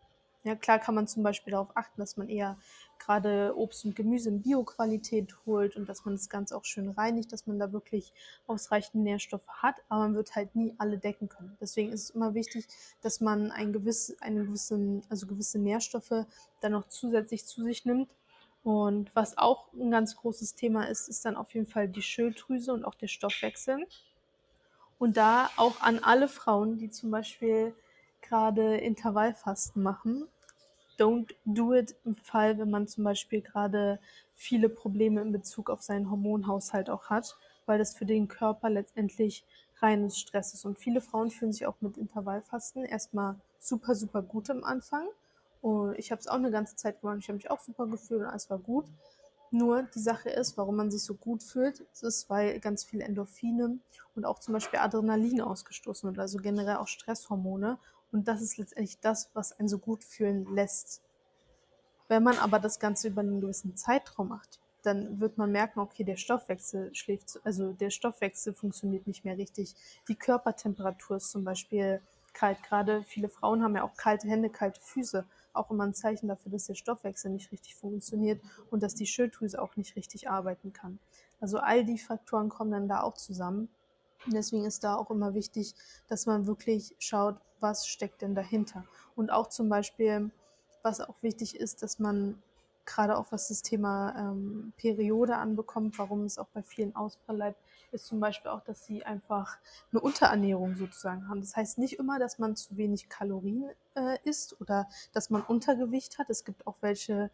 Ja, 0.44 0.56
klar 0.56 0.80
kann 0.80 0.96
man 0.96 1.06
zum 1.06 1.22
Beispiel 1.22 1.52
darauf 1.52 1.76
achten, 1.76 2.00
dass 2.00 2.16
man 2.16 2.28
eher 2.28 2.58
gerade 3.04 3.54
Obst 3.56 3.84
und 3.84 3.96
Gemüse 3.96 4.28
in 4.28 4.42
Bioqualität 4.42 5.34
holt 5.44 5.76
und 5.76 5.88
dass 5.88 6.04
man 6.04 6.14
das 6.14 6.28
Ganze 6.28 6.56
auch 6.56 6.64
schön 6.64 6.90
reinigt, 6.90 7.32
dass 7.32 7.46
man 7.46 7.58
da 7.58 7.72
wirklich 7.72 8.12
ausreichend 8.46 9.02
Nährstoffe 9.02 9.48
hat, 9.48 9.76
aber 9.88 10.02
man 10.02 10.14
wird 10.14 10.34
halt 10.34 10.54
nie 10.54 10.74
alle 10.78 10.98
decken 10.98 11.28
können. 11.28 11.56
Deswegen 11.60 11.92
ist 11.92 12.04
es 12.04 12.10
immer 12.10 12.34
wichtig, 12.34 12.66
dass 13.00 13.20
man 13.20 13.50
ein 13.50 13.72
gewiss, 13.72 14.16
einen 14.20 14.46
gewissen, 14.46 15.02
also 15.08 15.26
gewisse 15.26 15.58
Nährstoffe 15.58 16.26
dann 16.60 16.72
noch 16.72 16.86
zusätzlich 16.88 17.44
zu 17.44 17.62
sich 17.62 17.84
nimmt. 17.84 18.14
Und 18.64 19.14
was 19.16 19.36
auch 19.38 19.72
ein 19.72 19.90
ganz 19.90 20.16
großes 20.16 20.54
Thema 20.54 20.84
ist, 20.88 21.08
ist 21.08 21.24
dann 21.24 21.36
auf 21.36 21.52
jeden 21.54 21.66
Fall 21.66 21.88
die 21.88 22.02
Schilddrüse 22.02 22.72
und 22.72 22.84
auch 22.84 22.94
der 22.94 23.08
Stoffwechsel. 23.08 23.86
Und 24.98 25.16
da 25.16 25.50
auch 25.56 25.80
an 25.80 25.98
alle 25.98 26.28
Frauen, 26.28 26.78
die 26.78 26.88
zum 26.88 27.10
Beispiel 27.10 27.74
gerade 28.20 28.76
Intervallfasten 28.76 29.82
machen, 29.82 30.28
don't 31.02 31.34
do 31.44 31.74
it 31.74 31.96
im 32.04 32.14
Fall, 32.14 32.58
wenn 32.58 32.70
man 32.70 32.86
zum 32.86 33.04
Beispiel 33.04 33.40
gerade 33.40 33.98
viele 34.34 34.68
Probleme 34.68 35.20
in 35.20 35.32
Bezug 35.32 35.68
auf 35.68 35.82
seinen 35.82 36.10
Hormonhaushalt 36.10 36.88
auch 36.90 37.10
hat, 37.10 37.36
weil 37.66 37.78
das 37.78 37.96
für 37.96 38.06
den 38.06 38.28
Körper 38.28 38.70
letztendlich 38.70 39.44
reines 39.80 40.18
Stress 40.18 40.54
ist. 40.54 40.64
Und 40.64 40.78
viele 40.78 41.00
Frauen 41.00 41.30
fühlen 41.30 41.52
sich 41.52 41.66
auch 41.66 41.80
mit 41.80 41.96
Intervallfasten 41.98 42.84
erstmal 42.84 43.34
super, 43.58 43.94
super 43.94 44.22
gut 44.22 44.48
am 44.48 44.62
Anfang. 44.62 45.08
Und 45.60 45.98
ich 45.98 46.10
habe 46.12 46.20
es 46.20 46.28
auch 46.28 46.36
eine 46.36 46.50
ganze 46.50 46.76
Zeit 46.76 47.00
gemacht. 47.00 47.18
Ich 47.20 47.28
habe 47.28 47.36
mich 47.36 47.50
auch 47.50 47.60
super 47.60 47.86
gefühlt 47.86 48.20
und 48.20 48.26
alles 48.26 48.48
war 48.48 48.58
gut. 48.58 48.86
Nur 49.50 49.82
die 49.82 50.00
Sache 50.00 50.30
ist, 50.30 50.56
warum 50.56 50.76
man 50.76 50.90
sich 50.90 51.02
so 51.02 51.14
gut 51.14 51.42
fühlt, 51.42 51.84
ist, 52.00 52.30
weil 52.30 52.58
ganz 52.58 52.84
viele 52.84 53.04
Endorphine 53.04 53.78
und 54.14 54.24
auch 54.24 54.38
zum 54.38 54.54
Beispiel 54.54 54.78
Adrenalin 54.78 55.40
ausgestoßen 55.42 56.08
wird, 56.08 56.18
also 56.18 56.38
generell 56.38 56.76
auch 56.76 56.88
Stresshormone. 56.88 57.78
Und 58.12 58.28
das 58.28 58.42
ist 58.42 58.58
letztendlich 58.58 59.00
das, 59.00 59.30
was 59.34 59.58
einen 59.58 59.68
so 59.68 59.78
gut 59.78 60.04
fühlen 60.04 60.46
lässt. 60.54 61.02
Wenn 62.08 62.22
man 62.22 62.38
aber 62.38 62.58
das 62.58 62.78
Ganze 62.78 63.08
über 63.08 63.22
einen 63.22 63.40
gewissen 63.40 63.74
Zeitraum 63.74 64.28
macht, 64.28 64.60
dann 64.82 65.20
wird 65.20 65.38
man 65.38 65.52
merken, 65.52 65.80
okay, 65.80 66.04
der 66.04 66.16
Stoffwechsel 66.16 66.94
schläft, 66.94 67.40
also 67.44 67.72
der 67.72 67.90
Stoffwechsel 67.90 68.52
funktioniert 68.52 69.06
nicht 69.06 69.24
mehr 69.24 69.38
richtig. 69.38 69.74
Die 70.08 70.16
Körpertemperatur 70.16 71.16
ist 71.16 71.30
zum 71.30 71.44
Beispiel 71.44 72.02
kalt. 72.32 72.62
Gerade 72.62 73.02
viele 73.04 73.28
Frauen 73.28 73.62
haben 73.62 73.76
ja 73.76 73.84
auch 73.84 73.96
kalte 73.96 74.28
Hände, 74.28 74.50
kalte 74.50 74.80
Füße. 74.80 75.24
Auch 75.52 75.70
immer 75.70 75.84
ein 75.84 75.94
Zeichen 75.94 76.28
dafür, 76.28 76.50
dass 76.50 76.66
der 76.66 76.74
Stoffwechsel 76.74 77.30
nicht 77.30 77.52
richtig 77.52 77.74
funktioniert 77.76 78.40
und 78.70 78.82
dass 78.82 78.94
die 78.94 79.06
Schilddrüse 79.06 79.60
auch 79.60 79.76
nicht 79.76 79.96
richtig 79.96 80.28
arbeiten 80.28 80.72
kann. 80.72 80.98
Also 81.40 81.58
all 81.58 81.84
die 81.84 81.98
Faktoren 81.98 82.48
kommen 82.48 82.70
dann 82.70 82.88
da 82.88 83.02
auch 83.02 83.14
zusammen. 83.14 83.68
Und 84.26 84.34
deswegen 84.34 84.64
ist 84.64 84.84
da 84.84 84.96
auch 84.96 85.10
immer 85.10 85.34
wichtig, 85.34 85.74
dass 86.08 86.26
man 86.26 86.46
wirklich 86.46 86.94
schaut, 86.98 87.36
was 87.60 87.86
steckt 87.86 88.22
denn 88.22 88.34
dahinter. 88.34 88.84
Und 89.16 89.30
auch 89.30 89.48
zum 89.48 89.68
Beispiel, 89.68 90.30
was 90.82 91.00
auch 91.00 91.22
wichtig 91.22 91.56
ist, 91.56 91.82
dass 91.82 91.98
man 91.98 92.42
gerade 92.84 93.16
auch 93.16 93.26
was 93.30 93.48
das 93.48 93.62
Thema 93.62 94.14
ähm, 94.18 94.72
Periode 94.76 95.36
anbekommt, 95.36 95.98
warum 95.98 96.24
es 96.24 96.38
auch 96.38 96.48
bei 96.48 96.62
vielen 96.62 96.94
Ausfall 96.96 97.36
bleibt, 97.36 97.60
ist 97.92 98.06
zum 98.06 98.20
Beispiel 98.20 98.50
auch, 98.50 98.62
dass 98.62 98.86
sie 98.86 99.04
einfach 99.04 99.58
eine 99.90 100.00
Unterernährung 100.00 100.76
sozusagen 100.76 101.28
haben. 101.28 101.40
Das 101.40 101.54
heißt 101.54 101.78
nicht 101.78 101.98
immer, 101.98 102.18
dass 102.18 102.38
man 102.38 102.56
zu 102.56 102.76
wenig 102.76 103.08
Kalorien 103.08 103.70
äh, 103.94 104.18
isst 104.24 104.60
oder 104.60 104.88
dass 105.12 105.30
man 105.30 105.42
Untergewicht 105.42 106.18
hat. 106.18 106.30
Es 106.30 106.44
gibt 106.44 106.66
auch 106.66 106.76
welche, 106.80 107.30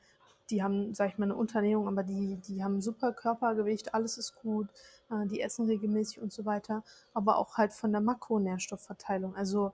die 0.50 0.62
haben, 0.62 0.94
sag 0.94 1.10
ich 1.10 1.18
mal, 1.18 1.24
eine 1.24 1.36
Unterernährung, 1.36 1.88
aber 1.88 2.02
die, 2.02 2.36
die 2.36 2.62
haben 2.62 2.80
super 2.80 3.12
Körpergewicht, 3.12 3.94
alles 3.94 4.18
ist 4.18 4.34
gut, 4.36 4.68
äh, 5.10 5.26
die 5.26 5.40
essen 5.40 5.66
regelmäßig 5.66 6.20
und 6.20 6.32
so 6.32 6.44
weiter, 6.44 6.82
aber 7.14 7.38
auch 7.38 7.56
halt 7.56 7.72
von 7.72 7.92
der 7.92 8.00
Makronährstoffverteilung. 8.00 9.34
Also 9.36 9.72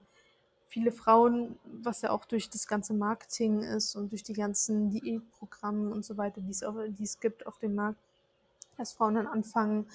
viele 0.67 0.93
Frauen, 0.93 1.57
was 1.65 2.03
ja 2.03 2.11
auch 2.11 2.25
durch 2.25 2.51
das 2.51 2.67
ganze 2.67 2.95
Marketing 2.95 3.63
ist 3.63 3.95
und 3.95 4.11
durch 4.11 4.23
die 4.23 4.33
ganzen 4.33 4.91
Diätprogramme 4.91 5.91
und 5.91 6.05
so 6.05 6.17
weiter, 6.17 6.41
die 6.41 6.51
es, 6.51 6.63
auch, 6.65 6.75
die 6.89 7.05
es 7.05 7.21
gibt 7.21 7.47
auf 7.47 7.59
dem 7.59 7.75
Markt, 7.75 7.99
dass 8.77 8.93
Frauen 8.93 9.15
dann 9.15 9.29
anfangen, 9.29 9.87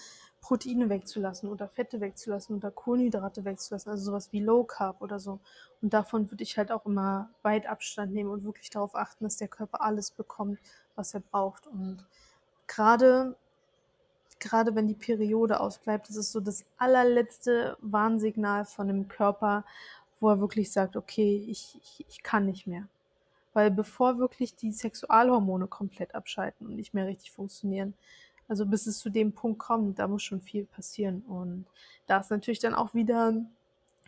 Proteine 0.42 0.90
wegzulassen 0.90 1.50
oder 1.50 1.68
Fette 1.68 2.02
wegzulassen 2.02 2.56
oder 2.56 2.72
Kohlenhydrate 2.72 3.46
wegzulassen, 3.46 3.92
also 3.92 4.06
sowas 4.06 4.32
wie 4.32 4.40
Low 4.40 4.64
Carb 4.64 5.02
oder 5.02 5.20
so. 5.20 5.40
Und 5.82 5.94
davon 5.94 6.30
würde 6.32 6.44
ich 6.44 6.58
halt 6.58 6.72
auch 6.72 6.86
immer 6.86 7.30
weit 7.42 7.68
Abstand 7.68 8.14
nehmen 8.14 8.30
und 8.30 8.44
wirklich 8.44 8.70
darauf 8.70 8.96
achten, 8.96 9.24
dass 9.24 9.38
der 9.38 9.48
Körper 9.48 9.82
alles 9.82 10.12
bekommt, 10.12 10.60
was 10.96 11.14
er 11.14 11.20
braucht. 11.20 11.68
Und 11.68 12.06
gerade, 12.68 13.36
gerade 14.40 14.76
wenn 14.76 14.88
die 14.88 14.94
Periode 14.94 15.60
ausbleibt, 15.60 16.10
das 16.10 16.16
ist 16.16 16.32
so 16.32 16.40
das 16.40 16.66
allerletzte 16.78 17.78
Warnsignal 17.82 18.66
von 18.66 18.88
dem 18.88 19.08
Körper, 19.08 19.66
wo 20.20 20.30
er 20.30 20.40
wirklich 20.40 20.72
sagt, 20.72 20.96
okay, 20.96 21.46
ich, 21.48 21.80
ich, 21.82 22.06
ich 22.08 22.24
kann 22.24 22.46
nicht 22.46 22.68
mehr. 22.68 22.88
Weil 23.54 23.72
bevor 23.72 24.20
wirklich 24.20 24.56
die 24.56 24.72
Sexualhormone 24.72 25.68
komplett 25.68 26.14
abschalten 26.14 26.68
und 26.68 26.76
nicht 26.76 26.94
mehr 26.94 27.08
richtig 27.08 27.32
funktionieren, 27.32 27.94
also 28.50 28.66
bis 28.66 28.88
es 28.88 29.00
zu 29.00 29.10
dem 29.10 29.32
Punkt 29.32 29.60
kommt, 29.60 30.00
da 30.00 30.08
muss 30.08 30.24
schon 30.24 30.41
viel 30.41 30.66
passieren. 30.66 31.22
Und 31.22 31.66
da 32.08 32.18
ist 32.18 32.32
natürlich 32.32 32.60
dann 32.60 32.74
auch 32.74 32.93
wieder 32.93 33.34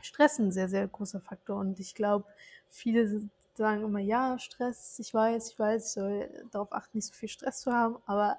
Stress 0.02 0.40
ein 0.40 0.52
sehr, 0.52 0.68
sehr 0.68 0.88
großer 0.88 1.22
Faktor. 1.22 1.60
Und 1.60 1.80
ich 1.80 1.96
glaube, 1.96 2.26
viele 2.68 3.30
sagen 3.54 3.84
immer, 3.84 4.00
ja, 4.00 4.40
Stress, 4.40 4.98
ich 5.00 5.14
weiß, 5.14 5.52
ich 5.52 5.60
weiß, 5.60 5.86
ich 5.86 5.92
soll 5.92 6.30
darauf 6.52 6.74
achten, 6.74 6.98
nicht 6.98 7.08
so 7.08 7.14
viel 7.14 7.30
Stress 7.30 7.62
zu 7.62 7.72
haben, 7.72 7.98
aber 8.06 8.38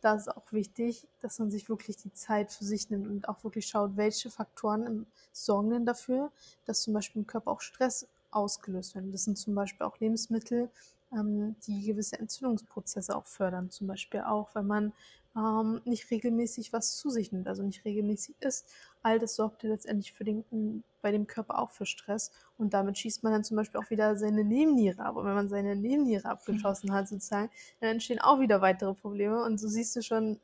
da 0.00 0.14
ist 0.14 0.28
auch 0.28 0.52
wichtig, 0.52 1.08
dass 1.20 1.38
man 1.38 1.50
sich 1.50 1.68
wirklich 1.68 1.96
die 1.96 2.12
Zeit 2.12 2.52
für 2.52 2.64
sich 2.64 2.88
nimmt 2.90 3.08
und 3.08 3.28
auch 3.28 3.42
wirklich 3.42 3.66
schaut, 3.66 3.96
welche 3.96 4.30
Faktoren 4.30 5.06
sorgen 5.32 5.70
denn 5.70 5.86
dafür, 5.86 6.30
dass 6.66 6.82
zum 6.82 6.94
Beispiel 6.94 7.22
im 7.22 7.26
Körper 7.26 7.50
auch 7.50 7.60
Stress 7.60 8.06
ausgelöst 8.30 8.94
werden. 8.94 9.10
Das 9.10 9.24
sind 9.24 9.38
zum 9.38 9.54
Beispiel 9.54 9.86
auch 9.86 9.98
Lebensmittel, 9.98 10.70
ähm, 11.12 11.56
die 11.66 11.84
gewisse 11.84 12.18
Entzündungsprozesse 12.18 13.16
auch 13.16 13.26
fördern. 13.26 13.70
Zum 13.70 13.86
Beispiel 13.86 14.20
auch, 14.20 14.54
wenn 14.54 14.66
man 14.66 14.92
ähm, 15.38 15.80
nicht 15.84 16.10
regelmäßig 16.10 16.72
was 16.72 16.96
zu 16.96 17.10
sich 17.10 17.30
nimmt, 17.30 17.46
also 17.46 17.62
nicht 17.62 17.84
regelmäßig 17.84 18.34
isst. 18.40 18.66
All 19.02 19.18
das 19.18 19.36
sorgt 19.36 19.62
ja 19.62 19.70
letztendlich 19.70 20.12
für 20.12 20.24
den, 20.24 20.82
bei 21.00 21.12
dem 21.12 21.26
Körper 21.28 21.58
auch 21.60 21.70
für 21.70 21.86
Stress. 21.86 22.32
Und 22.58 22.74
damit 22.74 22.98
schießt 22.98 23.22
man 23.22 23.32
dann 23.32 23.44
zum 23.44 23.56
Beispiel 23.56 23.80
auch 23.80 23.88
wieder 23.90 24.16
seine 24.16 24.44
Nebenniere 24.44 25.02
ab. 25.02 25.16
Und 25.16 25.26
wenn 25.26 25.34
man 25.34 25.48
seine 25.48 25.76
Nebenniere 25.76 26.24
abgeschossen 26.28 26.92
hat, 26.92 27.08
sozusagen, 27.08 27.50
dann 27.80 27.90
entstehen 27.90 28.20
auch 28.20 28.40
wieder 28.40 28.60
weitere 28.60 28.94
Probleme. 28.94 29.44
Und 29.44 29.58
so 29.58 29.68
siehst 29.68 29.94
du 29.94 30.02
schon, 30.02 30.40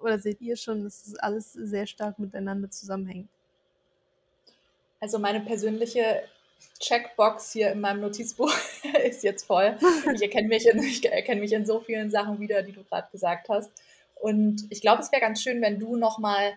oder 0.00 0.18
seht 0.18 0.40
ihr 0.40 0.56
schon, 0.56 0.84
dass 0.84 1.04
das 1.04 1.16
alles 1.16 1.52
sehr 1.52 1.86
stark 1.86 2.18
miteinander 2.18 2.70
zusammenhängt. 2.70 3.28
Also 5.00 5.18
meine 5.18 5.40
persönliche 5.40 6.22
Checkbox 6.78 7.52
hier 7.52 7.72
in 7.72 7.80
meinem 7.80 8.00
Notizbuch 8.00 8.52
ist 9.04 9.24
jetzt 9.24 9.44
voll. 9.44 9.76
Ich 10.14 10.22
erkenne 10.22 10.48
mich, 10.48 10.66
in, 10.66 10.78
ich 10.82 11.04
erkenne 11.04 11.40
mich 11.40 11.52
in 11.52 11.66
so 11.66 11.80
vielen 11.80 12.10
Sachen 12.10 12.38
wieder, 12.38 12.62
die 12.62 12.72
du 12.72 12.84
gerade 12.84 13.08
gesagt 13.10 13.48
hast. 13.48 13.70
Und 14.16 14.66
ich 14.70 14.80
glaube, 14.80 15.02
es 15.02 15.12
wäre 15.12 15.20
ganz 15.20 15.42
schön, 15.42 15.62
wenn 15.62 15.78
du 15.78 15.96
nochmal 15.96 16.54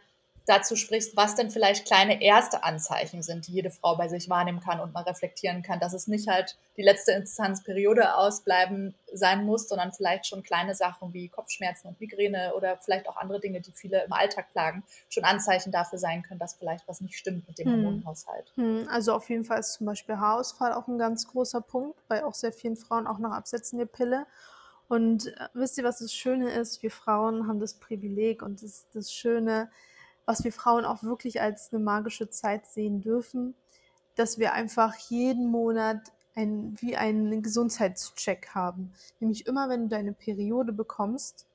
dazu 0.50 0.76
sprichst, 0.76 1.16
was 1.16 1.36
denn 1.36 1.52
vielleicht 1.52 1.86
kleine 1.86 2.24
erste 2.24 2.64
Anzeichen 2.64 3.22
sind, 3.22 3.48
die 3.48 3.54
jede 3.54 3.70
Frau 3.70 3.96
bei 3.96 4.08
sich 4.08 4.30
wahrnehmen 4.30 4.60
kann 4.60 4.80
und 4.80 4.94
mal 4.94 5.04
reflektieren 5.04 5.62
kann, 5.62 5.80
dass 5.80 5.94
es 5.94 6.08
nicht 6.08 6.28
halt 6.28 6.58
die 6.76 6.82
letzte 6.82 7.12
Instanzperiode 7.12 8.16
ausbleiben 8.16 8.96
sein 9.14 9.46
muss, 9.46 9.70
sondern 9.70 9.94
vielleicht 9.94 10.26
schon 10.26 10.42
kleine 10.42 10.74
Sachen 10.74 11.14
wie 11.14 11.30
Kopfschmerzen 11.30 11.88
und 11.88 12.00
Migräne 12.00 12.54
oder 12.56 12.78
vielleicht 12.78 13.08
auch 13.08 13.18
andere 13.18 13.40
Dinge, 13.40 13.62
die 13.62 13.72
viele 13.72 14.04
im 14.04 14.12
Alltag 14.12 14.52
plagen, 14.52 14.84
schon 15.10 15.24
Anzeichen 15.24 15.72
dafür 15.72 16.00
sein 16.00 16.24
können, 16.24 16.40
dass 16.40 16.56
vielleicht 16.56 16.88
was 16.88 17.00
nicht 17.00 17.18
stimmt 17.18 17.48
mit 17.48 17.60
dem 17.60 17.68
hm. 17.68 17.86
Hormonhaushalt. 17.86 18.52
Hm. 18.56 18.88
Also 18.90 19.14
auf 19.14 19.30
jeden 19.30 19.44
Fall 19.44 19.60
ist 19.60 19.74
zum 19.74 19.86
Beispiel 19.86 20.18
Haarausfall 20.18 20.74
auch 20.74 20.88
ein 20.88 20.98
ganz 20.98 21.28
großer 21.28 21.62
Punkt, 21.62 22.00
bei 22.08 22.26
auch 22.26 22.34
sehr 22.34 22.54
vielen 22.54 22.76
Frauen 22.76 23.06
auch 23.06 23.20
nach 23.20 23.34
Absetzen 23.34 23.78
der 23.78 23.86
Pille. 23.86 24.26
Und 24.90 25.28
äh, 25.28 25.48
wisst 25.54 25.78
ihr, 25.78 25.86
was 25.86 26.00
das 26.00 26.14
Schöne 26.14 26.52
ist? 26.52 26.84
Wir 26.84 26.92
Frauen 26.92 27.48
haben 27.48 27.62
das 27.62 27.76
Privileg 27.76 28.42
und 28.42 28.62
das, 28.62 28.88
das 28.92 29.14
Schöne, 29.14 29.70
was 30.26 30.44
wir 30.44 30.52
Frauen 30.52 30.84
auch 30.84 31.04
wirklich 31.04 31.42
als 31.42 31.72
eine 31.72 31.82
magische 31.82 32.30
Zeit 32.30 32.66
sehen 32.66 33.00
dürfen, 33.00 33.56
dass 34.16 34.38
wir 34.38 34.54
einfach 34.54 34.96
jeden 34.96 35.48
Monat 35.50 36.12
ein, 36.36 36.76
wie 36.80 36.98
einen 36.98 37.42
Gesundheitscheck 37.42 38.50
haben. 38.54 38.94
Nämlich 39.20 39.48
immer, 39.48 39.70
wenn 39.70 39.84
du 39.84 39.88
deine 39.90 40.14
Periode 40.14 40.74
bekommst, 40.74 41.46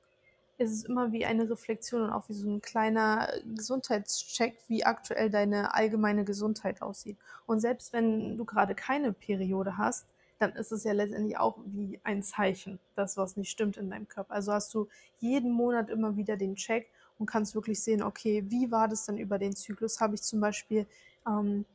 ist 0.57 0.71
es 0.71 0.83
immer 0.85 1.11
wie 1.11 1.25
eine 1.25 1.49
Reflexion 1.49 2.03
und 2.03 2.11
auch 2.11 2.29
wie 2.29 2.33
so 2.33 2.49
ein 2.49 2.61
kleiner 2.61 3.27
Gesundheitscheck, 3.55 4.57
wie 4.67 4.85
aktuell 4.85 5.29
deine 5.29 5.73
allgemeine 5.73 6.23
Gesundheit 6.23 6.81
aussieht. 6.81 7.17
Und 7.45 7.59
selbst 7.59 7.91
wenn 7.91 8.37
du 8.37 8.45
gerade 8.45 8.75
keine 8.75 9.11
Periode 9.11 9.77
hast, 9.77 10.05
dann 10.39 10.51
ist 10.53 10.71
es 10.71 10.83
ja 10.83 10.91
letztendlich 10.91 11.37
auch 11.37 11.57
wie 11.65 11.99
ein 12.03 12.23
Zeichen, 12.23 12.79
das 12.95 13.17
was 13.17 13.37
nicht 13.37 13.49
stimmt 13.49 13.77
in 13.77 13.89
deinem 13.89 14.07
Körper. 14.07 14.33
Also 14.33 14.51
hast 14.51 14.73
du 14.73 14.87
jeden 15.19 15.51
Monat 15.51 15.89
immer 15.89 16.17
wieder 16.17 16.37
den 16.37 16.55
Check 16.55 16.89
und 17.17 17.25
kannst 17.25 17.55
wirklich 17.55 17.81
sehen, 17.81 18.03
okay, 18.03 18.43
wie 18.49 18.71
war 18.71 18.87
das 18.87 19.05
dann 19.05 19.17
über 19.17 19.39
den 19.39 19.55
Zyklus? 19.55 19.99
Habe 20.01 20.15
ich 20.15 20.21
zum 20.21 20.41
Beispiel 20.41 20.85
ähm, 21.27 21.65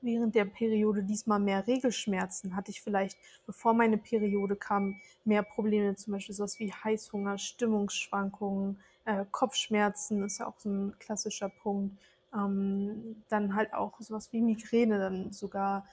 während 0.00 0.34
der 0.34 0.44
Periode 0.44 1.02
diesmal 1.02 1.40
mehr 1.40 1.66
Regelschmerzen? 1.66 2.54
Hatte 2.54 2.70
ich 2.70 2.82
vielleicht, 2.82 3.18
bevor 3.46 3.74
meine 3.74 3.98
Periode 3.98 4.54
kam, 4.54 5.00
mehr 5.24 5.42
Probleme, 5.42 5.96
zum 5.96 6.12
Beispiel 6.12 6.34
sowas 6.34 6.58
wie 6.60 6.72
Heißhunger, 6.72 7.38
Stimmungsschwankungen, 7.38 8.78
äh, 9.04 9.24
Kopfschmerzen 9.30 10.22
ist 10.22 10.38
ja 10.38 10.46
auch 10.46 10.58
so 10.58 10.70
ein 10.70 10.98
klassischer 10.98 11.48
Punkt. 11.48 11.96
Ähm, 12.34 13.22
dann 13.28 13.54
halt 13.54 13.74
auch 13.74 14.00
sowas 14.00 14.32
wie 14.32 14.40
Migräne, 14.40 14.98
dann 14.98 15.32
sogar 15.32 15.86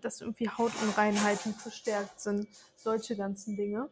dass 0.00 0.20
irgendwie 0.20 0.48
Hautunreinheiten 0.48 1.54
verstärkt 1.54 2.20
sind, 2.20 2.48
solche 2.76 3.16
ganzen 3.16 3.56
Dinge. 3.56 3.88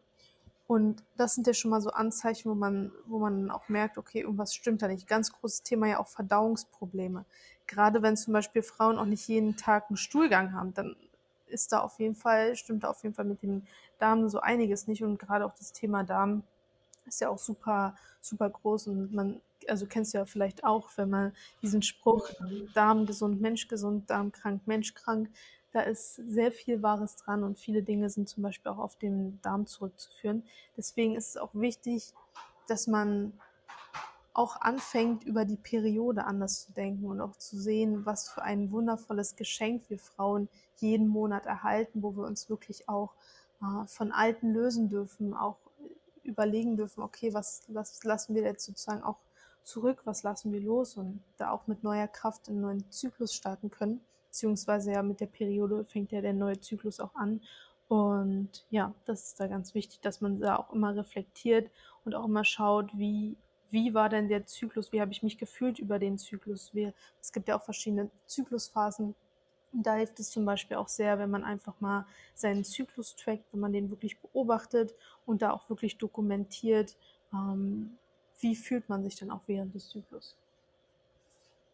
Und 0.67 1.01
das 1.15 1.35
sind 1.35 1.47
ja 1.47 1.53
schon 1.53 1.71
mal 1.71 1.81
so 1.81 1.91
Anzeichen, 1.91 2.51
wo 2.51 2.55
man, 2.55 2.91
wo 3.05 3.19
man 3.19 3.49
auch 3.49 3.69
merkt, 3.69 3.97
okay, 3.97 4.19
irgendwas 4.19 4.53
stimmt 4.53 4.81
da 4.81 4.87
nicht. 4.89 5.07
Ganz 5.07 5.31
großes 5.31 5.63
Thema 5.63 5.87
ja 5.87 5.99
auch 5.99 6.07
Verdauungsprobleme. 6.07 7.23
Gerade 7.67 8.01
wenn 8.01 8.17
zum 8.17 8.33
Beispiel 8.33 8.61
Frauen 8.61 8.97
auch 8.97 9.05
nicht 9.05 9.27
jeden 9.29 9.55
Tag 9.55 9.85
einen 9.89 9.97
Stuhlgang 9.97 10.53
haben, 10.53 10.73
dann 10.73 10.97
ist 11.47 11.71
da 11.71 11.79
auf 11.79 11.99
jeden 11.99 12.15
Fall, 12.15 12.57
stimmt 12.57 12.83
da 12.83 12.89
auf 12.89 13.01
jeden 13.03 13.15
Fall 13.15 13.25
mit 13.25 13.41
den 13.43 13.65
Darm 13.97 14.27
so 14.27 14.41
einiges 14.41 14.87
nicht. 14.87 15.03
Und 15.03 15.17
gerade 15.17 15.45
auch 15.45 15.53
das 15.53 15.71
Thema 15.71 16.03
Darm 16.03 16.43
ist 17.05 17.21
ja 17.21 17.29
auch 17.29 17.39
super, 17.39 17.95
super 18.19 18.49
groß. 18.49 18.87
Und 18.87 19.13
man, 19.13 19.41
also 19.69 19.85
kennst 19.85 20.13
du 20.13 20.17
ja 20.17 20.25
vielleicht 20.25 20.65
auch, 20.65 20.89
wenn 20.97 21.09
man 21.09 21.33
diesen 21.61 21.81
Spruch, 21.81 22.29
Darm 22.73 23.05
gesund, 23.05 23.39
Mensch 23.39 23.69
gesund, 23.69 24.09
Darm 24.09 24.33
krank, 24.33 24.63
Mensch 24.65 24.93
krank, 24.93 25.29
da 25.71 25.81
ist 25.81 26.15
sehr 26.15 26.51
viel 26.51 26.81
Wahres 26.81 27.15
dran 27.17 27.43
und 27.43 27.57
viele 27.59 27.83
Dinge 27.83 28.09
sind 28.09 28.29
zum 28.29 28.43
Beispiel 28.43 28.71
auch 28.71 28.77
auf 28.77 28.95
den 28.95 29.39
Darm 29.41 29.65
zurückzuführen. 29.67 30.43
Deswegen 30.75 31.15
ist 31.15 31.29
es 31.29 31.37
auch 31.37 31.53
wichtig, 31.53 32.13
dass 32.67 32.87
man 32.87 33.33
auch 34.33 34.61
anfängt, 34.61 35.23
über 35.23 35.45
die 35.45 35.57
Periode 35.57 36.25
anders 36.25 36.65
zu 36.65 36.71
denken 36.71 37.07
und 37.07 37.21
auch 37.21 37.35
zu 37.37 37.57
sehen, 37.57 38.05
was 38.05 38.29
für 38.29 38.43
ein 38.43 38.71
wundervolles 38.71 39.35
Geschenk 39.35 39.83
wir 39.89 39.97
Frauen 39.97 40.47
jeden 40.77 41.07
Monat 41.07 41.47
erhalten, 41.47 42.03
wo 42.03 42.15
wir 42.15 42.23
uns 42.23 42.49
wirklich 42.49 42.87
auch 42.87 43.13
äh, 43.61 43.87
von 43.87 44.11
Alten 44.11 44.53
lösen 44.53 44.89
dürfen, 44.89 45.33
auch 45.33 45.57
überlegen 46.23 46.77
dürfen, 46.77 47.01
okay, 47.01 47.33
was, 47.33 47.63
was 47.67 48.03
lassen 48.03 48.35
wir 48.35 48.43
jetzt 48.43 48.65
sozusagen 48.65 49.01
auch 49.01 49.17
zurück, 49.63 50.01
was 50.05 50.23
lassen 50.23 50.53
wir 50.53 50.61
los 50.61 50.97
und 50.97 51.23
da 51.37 51.49
auch 51.49 51.67
mit 51.67 51.83
neuer 51.83 52.07
Kraft 52.07 52.47
einen 52.47 52.61
neuen 52.61 52.91
Zyklus 52.91 53.33
starten 53.33 53.71
können 53.71 54.01
beziehungsweise 54.27 54.91
ja 54.91 55.03
mit 55.03 55.19
der 55.19 55.27
Periode 55.27 55.85
fängt 55.85 56.11
ja 56.11 56.21
der 56.21 56.33
neue 56.33 56.59
Zyklus 56.59 56.99
auch 56.99 57.15
an. 57.15 57.41
Und 57.87 58.65
ja, 58.69 58.93
das 59.05 59.23
ist 59.23 59.39
da 59.39 59.47
ganz 59.47 59.73
wichtig, 59.73 60.01
dass 60.01 60.21
man 60.21 60.39
da 60.39 60.57
auch 60.57 60.73
immer 60.73 60.95
reflektiert 60.95 61.71
und 62.03 62.15
auch 62.15 62.25
immer 62.25 62.43
schaut, 62.43 62.91
wie, 62.97 63.37
wie 63.69 63.93
war 63.93 64.09
denn 64.09 64.27
der 64.27 64.45
Zyklus, 64.45 64.91
wie 64.91 65.01
habe 65.01 65.11
ich 65.11 65.23
mich 65.23 65.37
gefühlt 65.37 65.79
über 65.79 65.97
den 65.99 66.17
Zyklus. 66.17 66.73
Wie, 66.73 66.91
es 67.21 67.31
gibt 67.31 67.47
ja 67.47 67.57
auch 67.57 67.63
verschiedene 67.63 68.09
Zyklusphasen. 68.25 69.15
Und 69.73 69.83
da 69.83 69.95
hilft 69.95 70.19
es 70.19 70.31
zum 70.31 70.45
Beispiel 70.45 70.77
auch 70.77 70.87
sehr, 70.87 71.19
wenn 71.19 71.29
man 71.29 71.43
einfach 71.43 71.79
mal 71.79 72.05
seinen 72.33 72.63
Zyklus 72.63 73.15
trackt, 73.15 73.43
wenn 73.51 73.59
man 73.59 73.73
den 73.73 73.89
wirklich 73.89 74.17
beobachtet 74.19 74.93
und 75.25 75.41
da 75.41 75.51
auch 75.51 75.69
wirklich 75.69 75.97
dokumentiert, 75.97 76.95
ähm, 77.33 77.97
wie 78.39 78.55
fühlt 78.55 78.87
man 78.89 79.03
sich 79.03 79.15
denn 79.15 79.31
auch 79.31 79.41
während 79.47 79.73
des 79.75 79.89
Zyklus. 79.89 80.35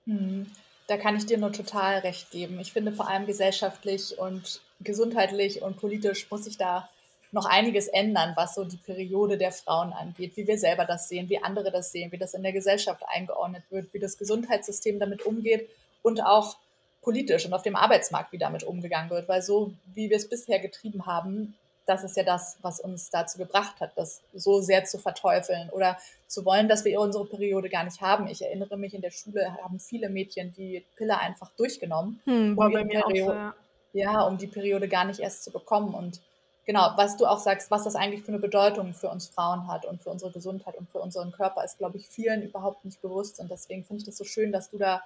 Mhm. 0.06 0.47
Da 0.88 0.97
kann 0.97 1.15
ich 1.15 1.25
dir 1.25 1.38
nur 1.38 1.51
total 1.51 1.99
recht 1.99 2.31
geben. 2.31 2.59
Ich 2.59 2.73
finde 2.73 2.91
vor 2.91 3.07
allem 3.07 3.25
gesellschaftlich 3.25 4.17
und 4.19 4.61
gesundheitlich 4.81 5.61
und 5.61 5.77
politisch 5.77 6.29
muss 6.29 6.43
sich 6.43 6.57
da 6.57 6.89
noch 7.31 7.45
einiges 7.45 7.88
ändern, 7.88 8.34
was 8.36 8.53
so 8.53 8.63
die 8.63 8.77
Periode 8.77 9.38
der 9.38 9.51
Frauen 9.51 9.91
angeht, 9.91 10.38
wie 10.38 10.45
wir 10.45 10.57
selber 10.57 10.86
das 10.86 11.09
sehen, 11.09 11.29
wie 11.29 11.41
andere 11.41 11.71
das 11.71 11.91
sehen, 11.91 12.11
wie 12.11 12.17
das 12.17 12.36
in 12.36 12.43
der 12.43 12.53
Gesellschaft 12.53 13.01
eingeordnet 13.07 13.63
wird, 13.71 13.91
wie 13.93 13.99
das 13.99 14.17
Gesundheitssystem 14.17 14.99
damit 14.99 15.25
umgeht 15.25 15.67
und 16.03 16.23
auch 16.23 16.57
politisch 17.01 17.45
und 17.45 17.53
auf 17.53 17.63
dem 17.63 17.75
Arbeitsmarkt, 17.75 18.31
wie 18.31 18.38
damit 18.38 18.63
umgegangen 18.63 19.09
wird. 19.09 19.27
Weil 19.27 19.41
so, 19.41 19.73
wie 19.93 20.09
wir 20.09 20.17
es 20.17 20.29
bisher 20.29 20.59
getrieben 20.59 21.05
haben, 21.07 21.55
das 21.86 22.03
ist 22.03 22.15
ja 22.15 22.23
das, 22.23 22.57
was 22.61 22.79
uns 22.79 23.09
dazu 23.09 23.38
gebracht 23.38 23.79
hat, 23.81 23.91
das 23.97 24.21
so 24.34 24.61
sehr 24.61 24.86
zu 24.86 24.97
verteufeln 24.97 25.69
oder 25.71 25.97
zu 26.27 26.45
wollen, 26.45 26.67
dass 26.67 26.86
wir 26.86 26.99
unsere 26.99 27.25
Periode 27.25 27.69
gar 27.69 27.84
nicht 27.84 28.01
haben. 28.01 28.27
Ich 28.27 28.41
erinnere 28.41 28.77
mich, 28.77 28.93
in 28.93 29.01
der 29.01 29.11
Schule 29.11 29.57
haben 29.63 29.79
viele 29.79 30.09
Mädchen 30.09 30.53
die 30.53 30.86
Pille 30.95 31.19
einfach 31.19 31.51
durchgenommen, 31.57 32.21
hm, 32.25 32.57
um, 32.57 32.71
ihre 32.71 32.86
Periode, 32.86 33.53
so, 33.93 33.99
ja. 33.99 34.13
ja. 34.13 34.21
um 34.21 34.38
die 34.38 34.47
Periode 34.47 34.88
gar 34.88 35.05
nicht 35.05 35.19
erst 35.19 35.43
zu 35.43 35.51
bekommen. 35.51 35.93
Und 35.93 36.21
genau, 36.65 36.91
was 36.95 37.17
du 37.17 37.25
auch 37.25 37.39
sagst, 37.39 37.69
was 37.69 37.84
das 37.84 37.95
eigentlich 37.95 38.23
für 38.23 38.31
eine 38.31 38.39
Bedeutung 38.39 38.93
für 38.93 39.09
uns 39.09 39.27
Frauen 39.27 39.67
hat 39.67 39.86
und 39.86 40.01
für 40.01 40.09
unsere 40.09 40.31
Gesundheit 40.31 40.75
und 40.75 40.89
für 40.89 40.99
unseren 40.99 41.31
Körper, 41.34 41.63
ist, 41.63 41.77
glaube 41.77 41.97
ich, 41.97 42.07
vielen 42.07 42.43
überhaupt 42.43 42.86
nicht 42.86 43.01
bewusst. 43.01 43.39
Und 43.39 43.51
deswegen 43.51 43.84
finde 43.84 44.01
ich 44.01 44.05
das 44.05 44.17
so 44.17 44.23
schön, 44.23 44.51
dass 44.51 44.69
du 44.69 44.77
da 44.77 45.03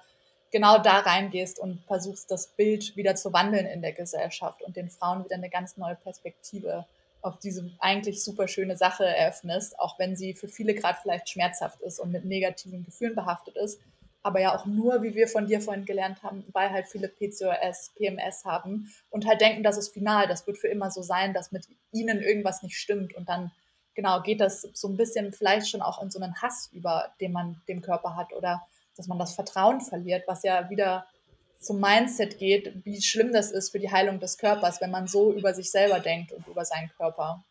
genau 0.50 0.78
da 0.78 0.98
reingehst 1.00 1.58
und 1.58 1.82
versuchst, 1.86 2.30
das 2.30 2.48
Bild 2.48 2.96
wieder 2.96 3.14
zu 3.14 3.32
wandeln 3.32 3.66
in 3.66 3.82
der 3.82 3.92
Gesellschaft 3.92 4.62
und 4.62 4.76
den 4.76 4.90
Frauen 4.90 5.24
wieder 5.24 5.36
eine 5.36 5.50
ganz 5.50 5.76
neue 5.76 5.96
Perspektive 5.96 6.86
auf 7.20 7.38
diese 7.38 7.70
eigentlich 7.80 8.22
super 8.22 8.46
schöne 8.46 8.76
Sache 8.76 9.04
eröffnest, 9.04 9.78
auch 9.80 9.98
wenn 9.98 10.16
sie 10.16 10.34
für 10.34 10.48
viele 10.48 10.74
gerade 10.74 10.98
vielleicht 11.02 11.28
schmerzhaft 11.28 11.80
ist 11.80 11.98
und 11.98 12.12
mit 12.12 12.24
negativen 12.24 12.84
Gefühlen 12.84 13.14
behaftet 13.14 13.56
ist 13.56 13.80
aber 14.22 14.40
ja 14.40 14.54
auch 14.54 14.66
nur, 14.66 15.02
wie 15.02 15.14
wir 15.14 15.28
von 15.28 15.46
dir 15.46 15.60
vorhin 15.60 15.84
gelernt 15.84 16.22
haben, 16.22 16.44
weil 16.52 16.70
halt 16.70 16.88
viele 16.88 17.08
PCOS, 17.08 17.92
PMS 17.96 18.44
haben 18.44 18.92
und 19.10 19.26
halt 19.26 19.40
denken, 19.40 19.62
das 19.62 19.78
ist 19.78 19.92
final, 19.92 20.26
das 20.26 20.46
wird 20.46 20.58
für 20.58 20.68
immer 20.68 20.90
so 20.90 21.02
sein, 21.02 21.32
dass 21.32 21.52
mit 21.52 21.66
ihnen 21.92 22.20
irgendwas 22.20 22.62
nicht 22.62 22.76
stimmt 22.76 23.14
und 23.14 23.28
dann 23.28 23.52
genau 23.94 24.22
geht 24.22 24.40
das 24.40 24.62
so 24.74 24.88
ein 24.88 24.96
bisschen 24.96 25.32
vielleicht 25.32 25.68
schon 25.68 25.82
auch 25.82 26.02
in 26.02 26.10
so 26.10 26.20
einen 26.20 26.40
Hass 26.42 26.68
über, 26.72 27.14
den 27.20 27.32
man 27.32 27.60
dem 27.68 27.80
Körper 27.80 28.16
hat 28.16 28.32
oder 28.32 28.66
dass 28.98 29.06
man 29.06 29.18
das 29.18 29.34
Vertrauen 29.34 29.80
verliert, 29.80 30.24
was 30.26 30.42
ja 30.42 30.68
wieder 30.68 31.06
zum 31.58 31.80
Mindset 31.80 32.38
geht, 32.38 32.84
wie 32.84 33.00
schlimm 33.00 33.32
das 33.32 33.50
ist 33.50 33.70
für 33.70 33.78
die 33.78 33.90
Heilung 33.90 34.20
des 34.20 34.38
Körpers, 34.38 34.80
wenn 34.80 34.90
man 34.90 35.06
so 35.06 35.32
über 35.32 35.54
sich 35.54 35.70
selber 35.70 36.00
denkt 36.00 36.32
und 36.32 36.46
über 36.46 36.64
seinen 36.64 36.90
Körper. 36.90 37.44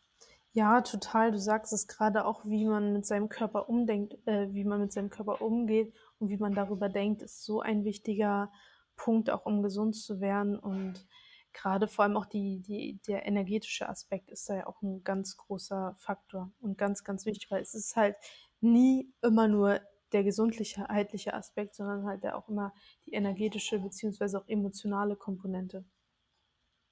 Ja, 0.52 0.80
total. 0.80 1.30
Du 1.30 1.38
sagst 1.38 1.72
es 1.72 1.86
gerade 1.86 2.24
auch, 2.24 2.44
wie 2.44 2.64
man 2.64 2.92
mit 2.92 3.06
seinem 3.06 3.28
Körper 3.28 3.68
umdenkt, 3.68 4.16
äh, 4.26 4.52
wie 4.52 4.64
man 4.64 4.80
mit 4.80 4.92
seinem 4.92 5.10
Körper 5.10 5.42
umgeht 5.42 5.94
und 6.18 6.30
wie 6.30 6.38
man 6.38 6.54
darüber 6.54 6.88
denkt, 6.88 7.22
ist 7.22 7.44
so 7.44 7.60
ein 7.60 7.84
wichtiger 7.84 8.50
Punkt, 8.96 9.30
auch 9.30 9.46
um 9.46 9.62
gesund 9.62 9.94
zu 9.94 10.20
werden. 10.20 10.58
Und 10.58 11.06
gerade 11.52 11.86
vor 11.86 12.04
allem 12.04 12.16
auch 12.16 12.26
die, 12.26 12.60
die, 12.60 12.98
der 13.06 13.26
energetische 13.26 13.88
Aspekt 13.88 14.30
ist 14.30 14.48
da 14.48 14.56
ja 14.56 14.66
auch 14.66 14.82
ein 14.82 15.04
ganz 15.04 15.36
großer 15.36 15.94
Faktor 15.98 16.50
und 16.60 16.78
ganz, 16.78 17.04
ganz 17.04 17.26
wichtig, 17.26 17.50
weil 17.50 17.62
es 17.62 17.74
ist 17.74 17.94
halt 17.94 18.16
nie 18.60 19.12
immer 19.22 19.48
nur 19.48 19.80
der 20.12 20.24
gesundliche, 20.24 20.88
heitliche 20.88 21.34
Aspekt, 21.34 21.74
sondern 21.74 22.06
halt 22.06 22.24
auch 22.26 22.48
immer 22.48 22.72
die 23.06 23.12
energetische 23.12 23.78
beziehungsweise 23.78 24.38
auch 24.38 24.48
emotionale 24.48 25.16
Komponente. 25.16 25.84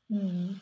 Mhm. 0.09 0.61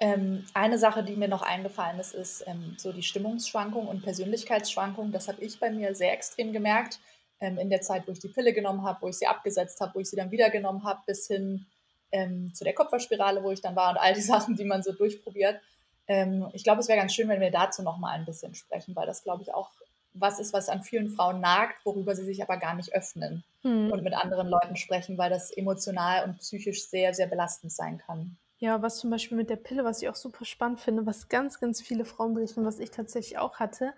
Ähm, 0.00 0.44
eine 0.54 0.78
Sache, 0.78 1.02
die 1.02 1.16
mir 1.16 1.26
noch 1.26 1.42
eingefallen 1.42 1.98
ist, 1.98 2.14
ist 2.14 2.44
ähm, 2.46 2.76
so 2.78 2.92
die 2.92 3.02
Stimmungsschwankung 3.02 3.88
und 3.88 4.02
Persönlichkeitsschwankung. 4.02 5.10
Das 5.10 5.26
habe 5.26 5.42
ich 5.42 5.58
bei 5.58 5.70
mir 5.70 5.94
sehr 5.94 6.12
extrem 6.12 6.52
gemerkt 6.52 7.00
ähm, 7.40 7.58
in 7.58 7.68
der 7.68 7.80
Zeit, 7.80 8.06
wo 8.06 8.12
ich 8.12 8.20
die 8.20 8.28
Pille 8.28 8.52
genommen 8.52 8.84
habe, 8.84 9.02
wo 9.02 9.08
ich 9.08 9.18
sie 9.18 9.26
abgesetzt 9.26 9.80
habe, 9.80 9.96
wo 9.96 10.00
ich 10.00 10.08
sie 10.08 10.16
dann 10.16 10.30
wieder 10.30 10.50
genommen 10.50 10.84
habe, 10.84 11.00
bis 11.06 11.26
hin 11.26 11.66
ähm, 12.12 12.54
zu 12.54 12.62
der 12.62 12.74
Kupferspirale, 12.74 13.42
wo 13.42 13.50
ich 13.50 13.60
dann 13.60 13.74
war 13.74 13.90
und 13.90 13.96
all 13.96 14.14
die 14.14 14.20
Sachen, 14.34 14.56
die 14.56 14.64
man 14.64 14.84
so 14.84 14.92
durchprobiert. 14.92 15.60
Ähm, 16.06 16.48
ich 16.52 16.62
glaube, 16.62 16.80
es 16.80 16.88
wäre 16.88 16.98
ganz 16.98 17.12
schön, 17.12 17.28
wenn 17.28 17.40
wir 17.40 17.50
dazu 17.50 17.82
noch 17.82 17.98
mal 17.98 18.12
ein 18.12 18.24
bisschen 18.24 18.54
sprechen, 18.54 18.94
weil 18.94 19.06
das, 19.06 19.24
glaube 19.24 19.42
ich, 19.42 19.52
auch 19.52 19.72
was 20.20 20.38
ist, 20.38 20.52
was 20.52 20.68
an 20.68 20.82
vielen 20.82 21.10
Frauen 21.10 21.40
nagt, 21.40 21.84
worüber 21.84 22.14
sie 22.14 22.24
sich 22.24 22.42
aber 22.42 22.56
gar 22.56 22.74
nicht 22.74 22.94
öffnen 22.94 23.44
hm. 23.62 23.90
und 23.92 24.02
mit 24.02 24.14
anderen 24.14 24.48
Leuten 24.48 24.76
sprechen, 24.76 25.18
weil 25.18 25.30
das 25.30 25.50
emotional 25.50 26.24
und 26.24 26.38
psychisch 26.38 26.88
sehr, 26.88 27.14
sehr 27.14 27.26
belastend 27.26 27.72
sein 27.72 27.98
kann. 27.98 28.36
Ja, 28.58 28.82
was 28.82 28.98
zum 28.98 29.10
Beispiel 29.10 29.36
mit 29.36 29.50
der 29.50 29.56
Pille, 29.56 29.84
was 29.84 30.02
ich 30.02 30.08
auch 30.08 30.16
super 30.16 30.44
spannend 30.44 30.80
finde, 30.80 31.06
was 31.06 31.28
ganz, 31.28 31.60
ganz 31.60 31.80
viele 31.80 32.04
Frauen 32.04 32.34
berichten, 32.34 32.64
was 32.64 32.80
ich 32.80 32.90
tatsächlich 32.90 33.38
auch 33.38 33.60
hatte, 33.60 33.94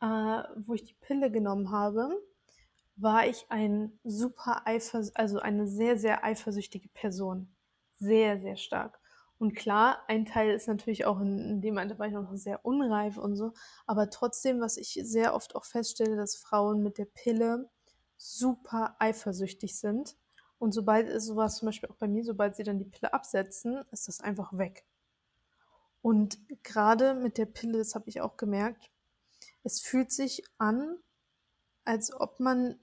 äh, 0.00 0.42
wo 0.64 0.74
ich 0.74 0.84
die 0.84 0.94
Pille 0.94 1.30
genommen 1.30 1.72
habe, 1.72 2.16
war 2.96 3.26
ich 3.26 3.46
ein 3.48 3.98
super 4.04 4.62
eifers 4.64 5.14
also 5.16 5.40
eine 5.40 5.66
sehr, 5.66 5.98
sehr 5.98 6.24
eifersüchtige 6.24 6.88
Person. 6.88 7.48
Sehr, 7.98 8.38
sehr 8.38 8.56
stark. 8.56 8.98
Und 9.38 9.54
klar, 9.54 10.02
ein 10.08 10.24
Teil 10.24 10.50
ist 10.50 10.66
natürlich 10.66 11.04
auch 11.04 11.20
in, 11.20 11.38
in 11.38 11.60
dem 11.60 11.76
Alter 11.76 11.98
war 11.98 12.06
ich 12.06 12.14
noch 12.14 12.34
sehr 12.34 12.64
unreif 12.64 13.18
und 13.18 13.36
so, 13.36 13.52
aber 13.86 14.08
trotzdem, 14.08 14.60
was 14.60 14.78
ich 14.78 14.98
sehr 15.02 15.34
oft 15.34 15.54
auch 15.54 15.64
feststelle, 15.64 16.16
dass 16.16 16.36
Frauen 16.36 16.82
mit 16.82 16.96
der 16.96 17.04
Pille 17.04 17.68
super 18.16 18.96
eifersüchtig 18.98 19.78
sind. 19.78 20.16
Und 20.58 20.72
sobald 20.72 21.08
es 21.08 21.26
sowas 21.26 21.58
zum 21.58 21.66
Beispiel 21.66 21.90
auch 21.90 21.96
bei 21.96 22.08
mir, 22.08 22.24
sobald 22.24 22.56
sie 22.56 22.62
dann 22.62 22.78
die 22.78 22.86
Pille 22.86 23.12
absetzen, 23.12 23.84
ist 23.90 24.08
das 24.08 24.20
einfach 24.20 24.56
weg. 24.56 24.86
Und 26.00 26.38
gerade 26.62 27.14
mit 27.14 27.36
der 27.36 27.46
Pille, 27.46 27.78
das 27.78 27.94
habe 27.94 28.08
ich 28.08 28.20
auch 28.22 28.36
gemerkt, 28.36 28.90
es 29.64 29.80
fühlt 29.80 30.12
sich 30.12 30.44
an, 30.56 30.96
als 31.84 32.12
ob 32.18 32.40
man 32.40 32.78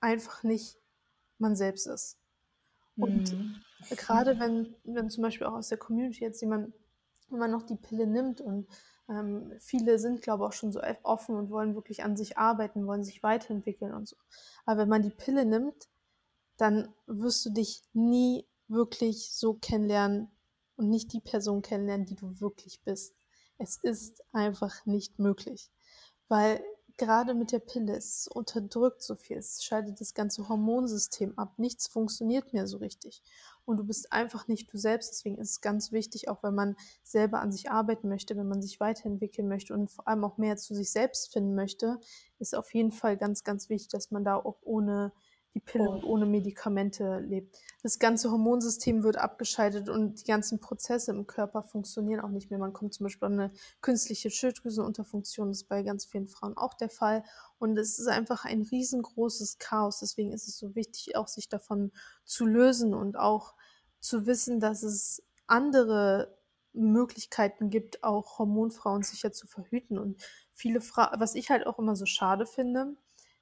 einfach 0.00 0.44
nicht 0.44 0.78
man 1.38 1.56
selbst 1.56 1.86
ist. 1.86 2.16
Und 2.96 3.32
mhm. 3.32 3.62
Gerade 3.90 4.38
wenn, 4.38 4.74
wenn 4.84 5.10
zum 5.10 5.22
Beispiel 5.22 5.46
auch 5.46 5.54
aus 5.54 5.68
der 5.68 5.78
Community 5.78 6.24
jetzt 6.24 6.40
jemand 6.40 6.72
immer 7.30 7.48
noch 7.48 7.62
die 7.62 7.76
Pille 7.76 8.06
nimmt 8.06 8.40
und 8.40 8.66
ähm, 9.08 9.52
viele 9.58 9.98
sind, 9.98 10.22
glaube 10.22 10.44
ich, 10.44 10.48
auch 10.48 10.52
schon 10.52 10.72
so 10.72 10.80
offen 11.02 11.34
und 11.34 11.50
wollen 11.50 11.74
wirklich 11.74 12.04
an 12.04 12.16
sich 12.16 12.38
arbeiten, 12.38 12.86
wollen 12.86 13.04
sich 13.04 13.22
weiterentwickeln 13.22 13.92
und 13.92 14.08
so. 14.08 14.16
Aber 14.66 14.82
wenn 14.82 14.88
man 14.88 15.02
die 15.02 15.10
Pille 15.10 15.44
nimmt, 15.44 15.88
dann 16.56 16.92
wirst 17.06 17.44
du 17.46 17.50
dich 17.50 17.82
nie 17.92 18.46
wirklich 18.68 19.32
so 19.32 19.54
kennenlernen 19.54 20.30
und 20.76 20.88
nicht 20.88 21.12
die 21.12 21.20
Person 21.20 21.62
kennenlernen, 21.62 22.06
die 22.06 22.14
du 22.14 22.40
wirklich 22.40 22.82
bist. 22.84 23.14
Es 23.58 23.76
ist 23.76 24.22
einfach 24.32 24.86
nicht 24.86 25.18
möglich, 25.18 25.70
weil 26.28 26.62
gerade 26.96 27.34
mit 27.34 27.50
der 27.50 27.60
Pille, 27.60 27.96
es 27.96 28.28
unterdrückt 28.28 29.02
so 29.02 29.14
viel, 29.14 29.38
es 29.38 29.64
schaltet 29.64 30.00
das 30.00 30.14
ganze 30.14 30.48
Hormonsystem 30.48 31.36
ab, 31.38 31.58
nichts 31.58 31.88
funktioniert 31.88 32.52
mehr 32.52 32.66
so 32.66 32.76
richtig. 32.76 33.22
Und 33.70 33.76
du 33.76 33.84
bist 33.84 34.12
einfach 34.12 34.48
nicht 34.48 34.72
du 34.72 34.78
selbst. 34.78 35.12
Deswegen 35.12 35.38
ist 35.38 35.50
es 35.50 35.60
ganz 35.60 35.92
wichtig, 35.92 36.28
auch 36.28 36.42
wenn 36.42 36.54
man 36.54 36.76
selber 37.04 37.40
an 37.40 37.52
sich 37.52 37.70
arbeiten 37.70 38.08
möchte, 38.08 38.36
wenn 38.36 38.48
man 38.48 38.62
sich 38.62 38.80
weiterentwickeln 38.80 39.46
möchte 39.46 39.74
und 39.74 39.90
vor 39.90 40.08
allem 40.08 40.24
auch 40.24 40.38
mehr 40.38 40.56
zu 40.56 40.74
sich 40.74 40.90
selbst 40.90 41.32
finden 41.32 41.54
möchte, 41.54 42.00
ist 42.40 42.56
auf 42.56 42.74
jeden 42.74 42.90
Fall 42.90 43.16
ganz, 43.16 43.44
ganz 43.44 43.68
wichtig, 43.68 43.88
dass 43.88 44.10
man 44.10 44.24
da 44.24 44.34
auch 44.34 44.58
ohne 44.62 45.12
die 45.54 45.60
Pille 45.60 45.88
und 45.88 46.04
ohne 46.04 46.26
Medikamente 46.26 47.20
lebt. 47.20 47.58
Das 47.82 47.98
ganze 47.98 48.30
Hormonsystem 48.30 49.02
wird 49.02 49.16
abgeschaltet 49.16 49.88
und 49.88 50.20
die 50.20 50.24
ganzen 50.24 50.60
Prozesse 50.60 51.10
im 51.10 51.26
Körper 51.26 51.62
funktionieren 51.62 52.20
auch 52.20 52.28
nicht 52.28 52.50
mehr. 52.50 52.58
Man 52.58 52.72
kommt 52.72 52.94
zum 52.94 53.04
Beispiel 53.04 53.26
an 53.26 53.40
eine 53.40 53.52
künstliche 53.80 54.30
Schilddrüsenunterfunktion, 54.30 55.48
das 55.48 55.62
ist 55.62 55.68
bei 55.68 55.82
ganz 55.82 56.04
vielen 56.04 56.28
Frauen 56.28 56.56
auch 56.56 56.74
der 56.74 56.90
Fall. 56.90 57.24
Und 57.58 57.76
es 57.76 57.98
ist 57.98 58.06
einfach 58.06 58.44
ein 58.44 58.62
riesengroßes 58.62 59.58
Chaos. 59.58 59.98
Deswegen 60.00 60.32
ist 60.32 60.46
es 60.46 60.56
so 60.56 60.74
wichtig, 60.74 61.16
auch 61.16 61.28
sich 61.28 61.48
davon 61.48 61.90
zu 62.24 62.46
lösen 62.46 62.94
und 62.94 63.18
auch 63.18 63.54
zu 64.00 64.26
wissen, 64.26 64.60
dass 64.60 64.82
es 64.82 65.22
andere 65.46 66.36
Möglichkeiten 66.72 67.70
gibt, 67.70 68.04
auch 68.04 68.38
Hormonfrauen 68.38 69.02
sicher 69.02 69.32
zu 69.32 69.46
verhüten. 69.46 69.98
Und 69.98 70.22
viele 70.52 70.80
Frauen, 70.80 71.20
was 71.20 71.34
ich 71.34 71.50
halt 71.50 71.66
auch 71.66 71.78
immer 71.78 71.96
so 71.96 72.06
schade 72.06 72.46
finde, 72.46 72.96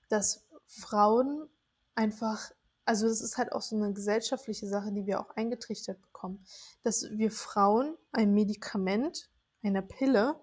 dass 0.09 0.47
Frauen 0.67 1.49
einfach, 1.95 2.51
also 2.85 3.07
das 3.07 3.21
ist 3.21 3.37
halt 3.37 3.53
auch 3.53 3.63
so 3.63 3.77
eine 3.77 3.93
gesellschaftliche 3.93 4.67
Sache, 4.67 4.93
die 4.93 5.07
wir 5.07 5.21
auch 5.21 5.31
eingetrichtert 5.37 6.01
bekommen, 6.01 6.45
dass 6.83 7.11
wir 7.11 7.31
Frauen 7.31 7.97
ein 8.13 8.33
Medikament, 8.33 9.31
eine 9.63 9.83
Pille 9.83 10.41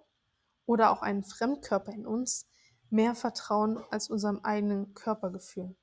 oder 0.66 0.92
auch 0.92 1.02
einen 1.02 1.24
Fremdkörper 1.24 1.92
in 1.92 2.06
uns 2.06 2.48
mehr 2.90 3.16
vertrauen 3.16 3.84
als 3.90 4.10
unserem 4.10 4.40
eigenen 4.44 4.94
Körpergefühl. 4.94 5.76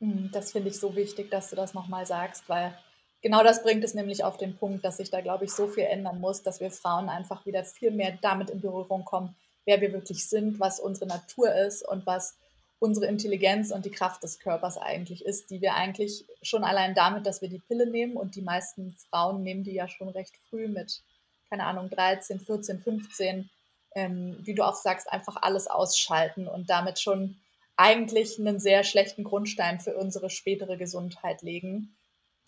Hm, 0.00 0.30
das 0.32 0.52
finde 0.52 0.68
ich 0.68 0.78
so 0.78 0.94
wichtig, 0.94 1.30
dass 1.30 1.50
du 1.50 1.56
das 1.56 1.74
nochmal 1.74 2.06
sagst, 2.06 2.48
weil 2.48 2.76
genau 3.20 3.42
das 3.42 3.62
bringt 3.62 3.82
es 3.84 3.94
nämlich 3.94 4.24
auf 4.24 4.36
den 4.36 4.56
Punkt, 4.56 4.84
dass 4.84 4.98
sich 4.98 5.10
da, 5.10 5.20
glaube 5.20 5.44
ich, 5.44 5.52
so 5.52 5.66
viel 5.66 5.84
ändern 5.84 6.20
muss, 6.20 6.42
dass 6.42 6.60
wir 6.60 6.70
Frauen 6.70 7.08
einfach 7.08 7.44
wieder 7.46 7.64
viel 7.64 7.90
mehr 7.90 8.16
damit 8.20 8.50
in 8.50 8.60
Berührung 8.60 9.04
kommen, 9.04 9.36
wer 9.64 9.80
wir 9.80 9.92
wirklich 9.92 10.28
sind, 10.28 10.60
was 10.60 10.80
unsere 10.80 11.06
Natur 11.06 11.52
ist 11.54 11.86
und 11.86 12.06
was 12.06 12.36
unsere 12.80 13.06
Intelligenz 13.06 13.72
und 13.72 13.84
die 13.84 13.90
Kraft 13.90 14.22
des 14.22 14.38
Körpers 14.38 14.78
eigentlich 14.78 15.24
ist, 15.24 15.50
die 15.50 15.60
wir 15.60 15.74
eigentlich 15.74 16.24
schon 16.42 16.62
allein 16.62 16.94
damit, 16.94 17.26
dass 17.26 17.42
wir 17.42 17.48
die 17.48 17.58
Pille 17.58 17.90
nehmen 17.90 18.16
und 18.16 18.36
die 18.36 18.42
meisten 18.42 18.94
Frauen 19.10 19.42
nehmen 19.42 19.64
die 19.64 19.74
ja 19.74 19.88
schon 19.88 20.08
recht 20.08 20.36
früh 20.48 20.68
mit, 20.68 21.02
keine 21.50 21.64
Ahnung, 21.64 21.90
13, 21.90 22.38
14, 22.38 22.80
15, 22.80 23.50
ähm, 23.96 24.38
wie 24.42 24.54
du 24.54 24.62
auch 24.62 24.76
sagst, 24.76 25.10
einfach 25.10 25.36
alles 25.42 25.66
ausschalten 25.66 26.46
und 26.46 26.70
damit 26.70 27.00
schon 27.00 27.36
eigentlich 27.78 28.38
einen 28.38 28.58
sehr 28.58 28.82
schlechten 28.82 29.22
Grundstein 29.22 29.78
für 29.78 29.96
unsere 29.96 30.30
spätere 30.30 30.76
Gesundheit 30.76 31.42
legen, 31.42 31.96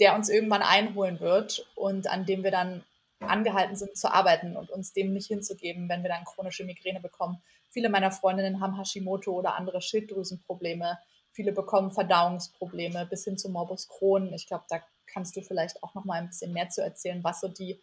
der 0.00 0.16
uns 0.16 0.28
irgendwann 0.28 0.62
einholen 0.62 1.20
wird 1.20 1.66
und 1.76 2.10
an 2.10 2.26
dem 2.26 2.42
wir 2.42 2.50
dann 2.50 2.82
angehalten 3.20 3.76
sind 3.76 3.96
zu 3.96 4.12
arbeiten 4.12 4.56
und 4.56 4.70
uns 4.70 4.92
dem 4.92 5.12
nicht 5.12 5.28
hinzugeben, 5.28 5.88
wenn 5.88 6.02
wir 6.02 6.10
dann 6.10 6.24
chronische 6.24 6.64
Migräne 6.64 7.00
bekommen. 7.00 7.40
Viele 7.68 7.90
meiner 7.90 8.10
Freundinnen 8.10 8.60
haben 8.60 8.76
Hashimoto 8.76 9.30
oder 9.30 9.54
andere 9.54 9.80
Schilddrüsenprobleme. 9.80 10.98
Viele 11.30 11.52
bekommen 11.52 11.92
Verdauungsprobleme 11.92 13.06
bis 13.06 13.24
hin 13.24 13.38
zu 13.38 13.50
Morbus 13.50 13.88
Crohn. 13.88 14.32
Ich 14.34 14.48
glaube, 14.48 14.64
da 14.68 14.82
kannst 15.06 15.36
du 15.36 15.42
vielleicht 15.42 15.80
auch 15.84 15.94
noch 15.94 16.04
mal 16.04 16.14
ein 16.14 16.28
bisschen 16.28 16.52
mehr 16.52 16.70
zu 16.70 16.82
erzählen, 16.82 17.22
was 17.22 17.40
so 17.40 17.46
die 17.46 17.80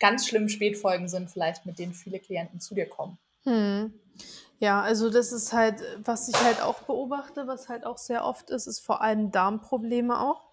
ganz 0.00 0.26
schlimmen 0.26 0.48
Spätfolgen 0.48 1.08
sind, 1.08 1.30
vielleicht 1.30 1.64
mit 1.64 1.78
denen 1.78 1.92
viele 1.92 2.18
Klienten 2.18 2.60
zu 2.60 2.74
dir 2.74 2.88
kommen. 2.88 3.18
Hm. 3.44 3.92
Ja, 4.60 4.82
also 4.82 5.08
das 5.08 5.30
ist 5.32 5.52
halt, 5.52 5.80
was 6.04 6.28
ich 6.28 6.34
halt 6.42 6.60
auch 6.62 6.82
beobachte, 6.82 7.46
was 7.46 7.68
halt 7.68 7.86
auch 7.86 7.96
sehr 7.98 8.24
oft 8.24 8.50
ist, 8.50 8.66
ist 8.66 8.80
vor 8.80 9.00
allem 9.02 9.30
Darmprobleme 9.30 10.18
auch. 10.20 10.48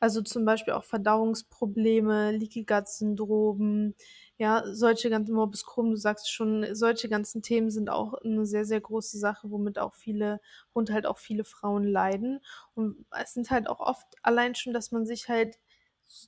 Also 0.00 0.20
zum 0.22 0.44
Beispiel 0.44 0.74
auch 0.74 0.84
Verdauungsprobleme, 0.84 2.30
Leaky 2.32 2.64
Gut 2.64 2.86
Syndrom, 2.88 3.94
ja, 4.36 4.62
solche 4.72 5.10
ganzen 5.10 5.34
Morbus 5.34 5.64
Crohn, 5.66 5.90
du 5.90 5.96
sagst 5.96 6.30
schon, 6.30 6.66
solche 6.74 7.08
ganzen 7.08 7.42
Themen 7.42 7.70
sind 7.70 7.90
auch 7.90 8.14
eine 8.22 8.46
sehr, 8.46 8.64
sehr 8.66 8.80
große 8.80 9.18
Sache, 9.18 9.50
womit 9.50 9.78
auch 9.78 9.94
viele, 9.94 10.40
und 10.72 10.90
halt 10.90 11.06
auch 11.06 11.18
viele 11.18 11.42
Frauen 11.44 11.84
leiden. 11.84 12.40
Und 12.74 13.06
es 13.18 13.32
sind 13.32 13.50
halt 13.50 13.66
auch 13.68 13.80
oft 13.80 14.06
allein 14.22 14.54
schon, 14.54 14.72
dass 14.74 14.92
man 14.92 15.04
sich 15.06 15.28
halt 15.28 15.58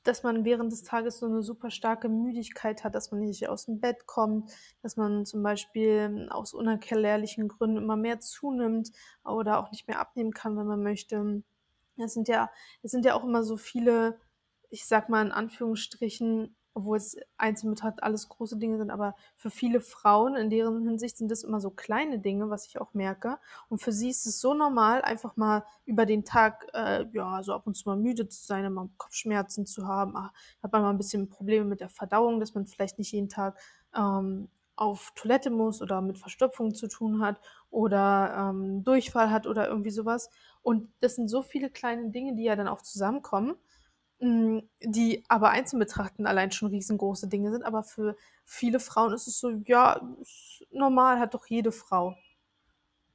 dass 0.05 0.23
man 0.23 0.45
während 0.45 0.73
des 0.73 0.83
Tages 0.83 1.19
so 1.19 1.27
eine 1.27 1.43
super 1.43 1.71
starke 1.71 2.09
Müdigkeit 2.09 2.85
hat, 2.85 2.95
dass 2.95 3.11
man 3.11 3.21
nicht 3.21 3.49
aus 3.49 3.67
dem 3.67 3.81
Bett 3.81 4.07
kommt, 4.07 4.51
dass 4.83 4.97
man 4.97 5.25
zum 5.25 5.43
Beispiel 5.43 6.29
aus 6.31 6.53
unerklärlichen 6.53 7.49
Gründen 7.49 7.79
immer 7.79 7.97
mehr 7.97 8.21
zunimmt 8.21 8.93
oder 9.25 9.59
auch 9.59 9.71
nicht 9.71 9.89
mehr 9.89 9.99
abnehmen 9.99 10.33
kann, 10.33 10.57
wenn 10.57 10.67
man 10.67 10.83
möchte. 10.83 11.43
Es 11.97 12.15
sind 12.15 12.29
ja, 12.29 12.51
es 12.83 12.91
sind 12.91 13.05
ja 13.05 13.15
auch 13.15 13.25
immer 13.25 13.43
so 13.43 13.57
viele, 13.57 14.19
ich 14.69 14.87
sag 14.87 15.09
mal 15.09 15.25
in 15.25 15.33
Anführungsstrichen, 15.33 16.57
obwohl 16.81 16.97
es 16.97 17.17
einzeln 17.37 17.71
betrachtet 17.71 18.03
alles 18.03 18.29
große 18.29 18.57
Dinge 18.57 18.79
sind, 18.79 18.91
aber 18.91 19.15
für 19.37 19.51
viele 19.51 19.81
Frauen 19.81 20.35
in 20.37 20.51
deren 20.51 20.87
Hinsicht 20.87 21.17
sind 21.17 21.31
das 21.31 21.45
immer 21.45 21.61
so 21.61 21.71
kleine 21.71 22.19
Dinge, 22.19 22.51
was 22.51 22.67
ich 22.67 22.81
auch 22.81 22.95
merke. 22.95 23.39
Und 23.69 23.81
für 23.81 23.93
sie 23.93 24.11
ist 24.11 24.27
es 24.27 24.41
so 24.41 24.55
normal, 24.55 25.03
einfach 25.03 25.37
mal 25.37 25.65
über 25.85 26.07
den 26.07 26.25
Tag, 26.25 26.67
äh, 26.75 27.07
ja, 27.13 27.43
so 27.43 27.53
ab 27.53 27.67
und 27.67 27.75
zu 27.75 27.89
mal 27.89 27.97
müde 27.97 28.29
zu 28.29 28.45
sein, 28.45 28.71
mal 28.73 28.89
Kopfschmerzen 28.97 29.67
zu 29.67 29.87
haben, 29.87 30.17
ach, 30.17 30.33
hat 30.63 30.73
man 30.73 30.83
mal 30.83 30.91
ein 30.91 30.99
bisschen 30.99 31.29
Probleme 31.29 31.65
mit 31.65 31.81
der 31.81 31.89
Verdauung, 31.89 32.41
dass 32.41 32.55
man 32.55 32.67
vielleicht 32.67 32.99
nicht 32.99 33.13
jeden 33.13 33.29
Tag 33.29 33.59
ähm, 33.95 34.49
auf 34.77 35.13
Toilette 35.15 35.51
muss 35.51 35.83
oder 35.83 36.01
mit 36.01 36.17
Verstopfung 36.17 36.75
zu 36.75 36.89
tun 36.89 37.23
hat 37.23 37.39
oder 37.69 38.51
ähm, 38.51 38.83
Durchfall 38.83 39.31
hat 39.31 39.47
oder 39.47 39.69
irgendwie 39.69 39.91
sowas. 39.91 40.31
Und 40.63 40.91
das 41.01 41.17
sind 41.17 41.29
so 41.29 41.43
viele 41.43 41.69
kleine 41.69 42.11
Dinge, 42.11 42.35
die 42.35 42.45
ja 42.45 42.57
dann 42.57 42.69
auch 42.69 42.81
zusammenkommen 42.81 43.57
die 44.21 45.25
aber 45.29 45.49
einzeln 45.51 45.79
betrachten 45.79 46.27
allein 46.27 46.53
schon 46.53 46.69
riesengroße 46.69 47.29
Dinge 47.29 47.51
sind. 47.51 47.63
Aber 47.65 47.83
für 47.83 48.17
viele 48.45 48.79
Frauen 48.79 49.15
ist 49.15 49.27
es 49.27 49.41
so, 49.41 49.51
ja, 49.65 50.01
normal 50.71 51.19
hat 51.19 51.35
doch 51.35 51.47
jede 51.47 51.73
Frau. 51.73 52.15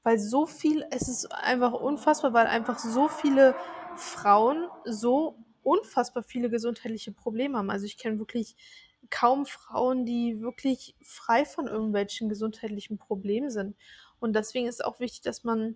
Weil 0.03 0.20
so 0.20 0.45
viel, 0.45 0.86
es 0.91 1.08
ist 1.08 1.32
einfach 1.32 1.74
unfassbar, 1.74 2.34
weil 2.34 2.47
einfach 2.47 2.80
so 2.80 3.08
viele 3.08 3.56
Frauen 3.95 4.68
so 4.84 5.38
unfassbar 5.64 6.24
viele 6.24 6.49
gesundheitliche 6.49 7.12
Probleme 7.12 7.58
haben. 7.58 7.72
Also 7.72 7.86
ich 7.86 7.97
kenne 7.97 8.20
wirklich 8.20 8.56
kaum 9.12 9.45
Frauen, 9.45 10.06
die 10.06 10.41
wirklich 10.41 10.95
frei 11.01 11.45
von 11.45 11.68
irgendwelchen 11.68 12.30
gesundheitlichen 12.30 12.97
Problemen 12.97 13.51
sind. 13.51 13.76
Und 14.20 14.34
deswegen 14.34 14.68
ist 14.68 14.84
auch 14.84 14.99
wichtig, 14.99 15.22
dass 15.22 15.43
man 15.43 15.76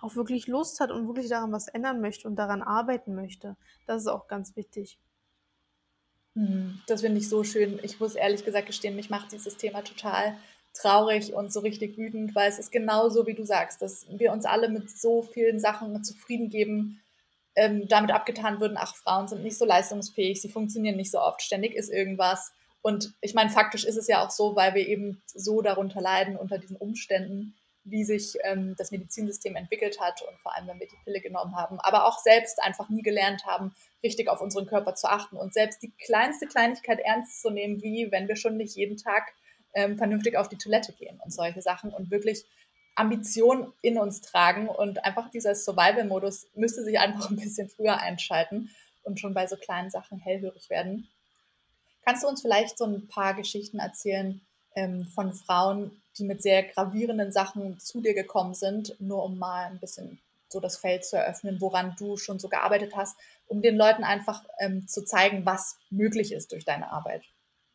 auch 0.00 0.14
wirklich 0.16 0.46
Lust 0.46 0.80
hat 0.80 0.90
und 0.90 1.06
wirklich 1.06 1.28
daran 1.28 1.52
was 1.52 1.68
ändern 1.68 2.00
möchte 2.00 2.28
und 2.28 2.36
daran 2.36 2.62
arbeiten 2.62 3.14
möchte. 3.14 3.56
Das 3.86 4.02
ist 4.02 4.08
auch 4.08 4.28
ganz 4.28 4.54
wichtig. 4.56 4.98
Hm, 6.34 6.80
das 6.86 7.00
finde 7.00 7.18
ich 7.18 7.28
so 7.28 7.42
schön. 7.42 7.80
Ich 7.82 7.98
muss 7.98 8.14
ehrlich 8.14 8.44
gesagt 8.44 8.66
gestehen, 8.66 8.96
mich 8.96 9.10
macht 9.10 9.32
dieses 9.32 9.56
Thema 9.56 9.82
total 9.82 10.36
traurig 10.72 11.34
und 11.34 11.52
so 11.52 11.60
richtig 11.60 11.96
wütend, 11.96 12.34
weil 12.34 12.48
es 12.48 12.58
ist 12.58 12.70
genau 12.70 13.08
so, 13.08 13.26
wie 13.26 13.34
du 13.34 13.44
sagst, 13.44 13.82
dass 13.82 14.06
wir 14.10 14.32
uns 14.32 14.44
alle 14.44 14.68
mit 14.68 14.90
so 14.90 15.22
vielen 15.22 15.58
Sachen 15.58 16.04
zufrieden 16.04 16.50
geben, 16.50 17.00
ähm, 17.56 17.88
damit 17.88 18.12
abgetan 18.12 18.60
würden, 18.60 18.76
ach, 18.78 18.94
Frauen 18.94 19.26
sind 19.26 19.42
nicht 19.42 19.58
so 19.58 19.64
leistungsfähig, 19.64 20.40
sie 20.40 20.48
funktionieren 20.48 20.96
nicht 20.96 21.10
so 21.10 21.20
oft, 21.20 21.42
ständig 21.42 21.74
ist 21.74 21.90
irgendwas. 21.90 22.52
Und 22.82 23.14
ich 23.20 23.34
meine, 23.34 23.50
faktisch 23.50 23.84
ist 23.84 23.96
es 23.96 24.06
ja 24.06 24.24
auch 24.24 24.30
so, 24.30 24.54
weil 24.54 24.74
wir 24.74 24.86
eben 24.86 25.20
so 25.26 25.60
darunter 25.62 26.00
leiden, 26.00 26.36
unter 26.36 26.58
diesen 26.58 26.76
Umständen, 26.76 27.54
wie 27.90 28.04
sich 28.04 28.36
ähm, 28.44 28.74
das 28.76 28.90
Medizinsystem 28.90 29.56
entwickelt 29.56 30.00
hat 30.00 30.22
und 30.22 30.38
vor 30.40 30.54
allem, 30.54 30.68
wenn 30.68 30.80
wir 30.80 30.88
die 30.88 30.98
Pille 31.04 31.20
genommen 31.20 31.56
haben, 31.56 31.78
aber 31.80 32.06
auch 32.06 32.18
selbst 32.18 32.62
einfach 32.62 32.88
nie 32.88 33.02
gelernt 33.02 33.44
haben, 33.46 33.74
richtig 34.02 34.28
auf 34.28 34.40
unseren 34.40 34.66
Körper 34.66 34.94
zu 34.94 35.08
achten 35.08 35.36
und 35.36 35.54
selbst 35.54 35.82
die 35.82 35.92
kleinste 35.92 36.46
Kleinigkeit 36.46 37.00
ernst 37.00 37.42
zu 37.42 37.50
nehmen, 37.50 37.82
wie 37.82 38.10
wenn 38.10 38.28
wir 38.28 38.36
schon 38.36 38.56
nicht 38.56 38.76
jeden 38.76 38.96
Tag 38.96 39.32
ähm, 39.74 39.98
vernünftig 39.98 40.36
auf 40.36 40.48
die 40.48 40.58
Toilette 40.58 40.92
gehen 40.92 41.20
und 41.24 41.32
solche 41.32 41.62
Sachen 41.62 41.92
und 41.92 42.10
wirklich 42.10 42.44
Ambition 42.94 43.72
in 43.80 43.96
uns 43.98 44.20
tragen 44.20 44.68
und 44.68 45.04
einfach 45.04 45.30
dieser 45.30 45.54
Survival-Modus 45.54 46.48
müsste 46.54 46.82
sich 46.84 46.98
einfach 46.98 47.30
ein 47.30 47.36
bisschen 47.36 47.68
früher 47.68 47.98
einschalten 47.98 48.70
und 49.02 49.20
schon 49.20 49.34
bei 49.34 49.46
so 49.46 49.56
kleinen 49.56 49.90
Sachen 49.90 50.18
hellhörig 50.18 50.68
werden. 50.68 51.08
Kannst 52.04 52.24
du 52.24 52.28
uns 52.28 52.42
vielleicht 52.42 52.76
so 52.76 52.84
ein 52.86 53.06
paar 53.06 53.34
Geschichten 53.34 53.78
erzählen 53.78 54.40
ähm, 54.74 55.04
von 55.04 55.32
Frauen, 55.32 56.02
die 56.18 56.24
mit 56.24 56.42
sehr 56.42 56.62
gravierenden 56.62 57.32
Sachen 57.32 57.78
zu 57.78 58.00
dir 58.00 58.14
gekommen 58.14 58.54
sind, 58.54 58.96
nur 59.00 59.24
um 59.24 59.38
mal 59.38 59.66
ein 59.66 59.80
bisschen 59.80 60.20
so 60.48 60.60
das 60.60 60.78
Feld 60.78 61.04
zu 61.04 61.16
eröffnen, 61.16 61.60
woran 61.60 61.94
du 61.98 62.16
schon 62.16 62.38
so 62.38 62.48
gearbeitet 62.48 62.96
hast, 62.96 63.16
um 63.46 63.62
den 63.62 63.76
Leuten 63.76 64.04
einfach 64.04 64.44
ähm, 64.58 64.86
zu 64.88 65.04
zeigen, 65.04 65.44
was 65.44 65.78
möglich 65.90 66.32
ist 66.32 66.52
durch 66.52 66.64
deine 66.64 66.90
Arbeit. 66.90 67.22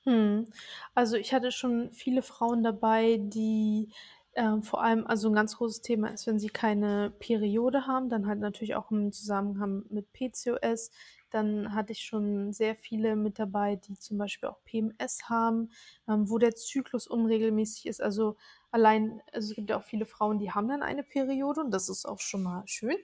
Hm. 0.03 0.47
Also 0.95 1.15
ich 1.15 1.33
hatte 1.33 1.51
schon 1.51 1.91
viele 1.91 2.21
Frauen 2.21 2.63
dabei, 2.63 3.17
die 3.19 3.89
äh, 4.33 4.61
vor 4.61 4.83
allem, 4.83 5.05
also 5.07 5.29
ein 5.29 5.35
ganz 5.35 5.57
großes 5.57 5.81
Thema 5.81 6.09
ist, 6.09 6.27
wenn 6.27 6.39
sie 6.39 6.49
keine 6.49 7.11
Periode 7.19 7.87
haben, 7.87 8.09
dann 8.09 8.27
halt 8.27 8.39
natürlich 8.39 8.75
auch 8.75 8.91
im 8.91 9.11
Zusammenhang 9.11 9.83
mit 9.89 10.11
PCOS, 10.11 10.91
dann 11.33 11.73
hatte 11.73 11.91
ich 11.93 12.01
schon 12.03 12.53
sehr 12.53 12.75
viele 12.75 13.15
mit 13.15 13.39
dabei, 13.39 13.75
die 13.75 13.97
zum 13.97 14.17
Beispiel 14.17 14.49
auch 14.49 14.63
PMS 14.63 15.29
haben, 15.29 15.71
ähm, 16.07 16.29
wo 16.29 16.37
der 16.37 16.55
Zyklus 16.55 17.07
unregelmäßig 17.07 17.85
ist. 17.87 18.01
Also 18.01 18.37
allein, 18.71 19.21
also 19.31 19.51
es 19.51 19.55
gibt 19.55 19.69
ja 19.69 19.77
auch 19.79 19.83
viele 19.83 20.05
Frauen, 20.05 20.39
die 20.39 20.51
haben 20.51 20.67
dann 20.67 20.83
eine 20.83 21.03
Periode 21.03 21.61
und 21.61 21.71
das 21.71 21.89
ist 21.89 22.05
auch 22.05 22.19
schon 22.19 22.43
mal 22.43 22.63
schön. 22.65 22.97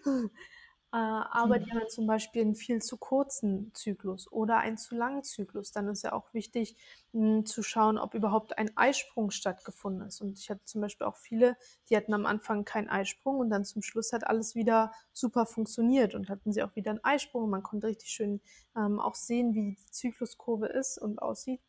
Äh, 0.92 0.98
aber 0.98 1.60
die 1.60 1.72
haben 1.72 1.88
zum 1.88 2.08
Beispiel 2.08 2.42
einen 2.42 2.56
viel 2.56 2.82
zu 2.82 2.98
kurzen 2.98 3.72
Zyklus 3.76 4.32
oder 4.32 4.58
einen 4.58 4.78
zu 4.78 4.96
langen 4.96 5.24
Zyklus. 5.24 5.72
Dann 5.72 5.88
ist 5.88 6.04
ja 6.04 6.14
auch 6.14 6.34
wichtig 6.34 6.76
mh, 7.12 7.38
hm, 7.38 7.46
zu 7.46 7.62
schauen, 7.62 8.00
ob 8.00 8.16
überhaupt 8.16 8.58
ein 8.58 8.76
Eisprung 8.76 9.30
stattgefunden 9.30 10.08
ist. 10.08 10.20
Und 10.22 10.40
ich 10.40 10.50
hatte 10.50 10.66
zum 10.66 10.82
Beispiel 10.82 11.06
auch 11.06 11.16
viele, 11.16 11.58
die 11.90 11.96
hatten 11.96 12.14
am 12.14 12.26
Anfang 12.26 12.66
keinen 12.66 12.90
Eisprung 12.90 13.38
und 13.38 13.52
dann 13.52 13.66
zum 13.66 13.84
Schluss 13.84 14.14
hat 14.14 14.26
alles 14.26 14.56
wieder 14.56 14.92
super 15.14 15.46
funktioniert 15.46 16.16
und 16.16 16.28
hatten 16.28 16.52
sie 16.54 16.64
auch 16.64 16.76
wieder 16.76 16.92
einen 16.92 17.04
Eisprung. 17.04 17.50
Man 17.52 17.62
konnte 17.62 17.88
richtig 17.88 18.10
schön 18.10 18.42
ähm, 18.76 19.00
auch 19.00 19.16
sehen, 19.16 19.54
wie 19.54 19.76
die 19.76 19.92
Zykluskurve 19.92 20.68
ist 20.68 20.98
und 20.98 21.22
aussieht. 21.22 21.62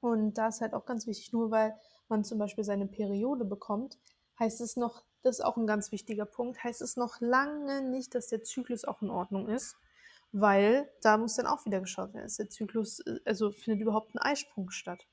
Und 0.00 0.34
da 0.34 0.48
ist 0.48 0.60
halt 0.60 0.74
auch 0.74 0.84
ganz 0.84 1.06
wichtig, 1.06 1.32
nur 1.32 1.50
weil 1.52 1.76
man 2.08 2.24
zum 2.24 2.38
Beispiel 2.38 2.64
seine 2.64 2.86
Periode 2.86 3.44
bekommt, 3.44 3.98
heißt 4.38 4.60
es 4.60 4.76
noch 4.76 5.02
das 5.22 5.38
ist 5.38 5.44
auch 5.44 5.56
ein 5.56 5.66
ganz 5.66 5.92
wichtiger 5.92 6.26
Punkt, 6.26 6.62
heißt 6.62 6.82
es 6.82 6.96
noch 6.96 7.20
lange 7.20 7.82
nicht, 7.82 8.14
dass 8.14 8.28
der 8.28 8.42
Zyklus 8.42 8.84
auch 8.84 9.02
in 9.02 9.10
Ordnung 9.10 9.48
ist, 9.48 9.76
weil 10.32 10.88
da 11.02 11.16
muss 11.16 11.36
dann 11.36 11.46
auch 11.46 11.64
wieder 11.64 11.80
geschaut 11.80 12.14
werden, 12.14 12.26
ist 12.26 12.38
der 12.38 12.50
Zyklus, 12.50 13.00
äh, 13.00 13.18
also 13.24 13.50
findet 13.50 13.82
überhaupt 13.82 14.14
ein 14.14 14.18
Eisprung 14.18 14.70
statt. 14.70 15.06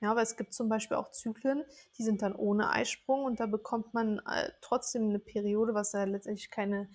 Ja, 0.00 0.10
aber 0.10 0.20
es 0.20 0.36
gibt 0.36 0.52
zum 0.52 0.68
Beispiel 0.68 0.98
auch 0.98 1.10
Zyklen, 1.10 1.64
die 1.96 2.02
sind 2.02 2.20
dann 2.20 2.34
ohne 2.34 2.70
Eisprung 2.70 3.24
und 3.24 3.40
da 3.40 3.46
bekommt 3.46 3.94
man 3.94 4.18
äh, 4.26 4.50
trotzdem 4.60 5.08
eine 5.08 5.18
Periode, 5.18 5.72
was 5.72 5.92
ja 5.92 6.04
letztendlich 6.04 6.50
keine, 6.50 6.90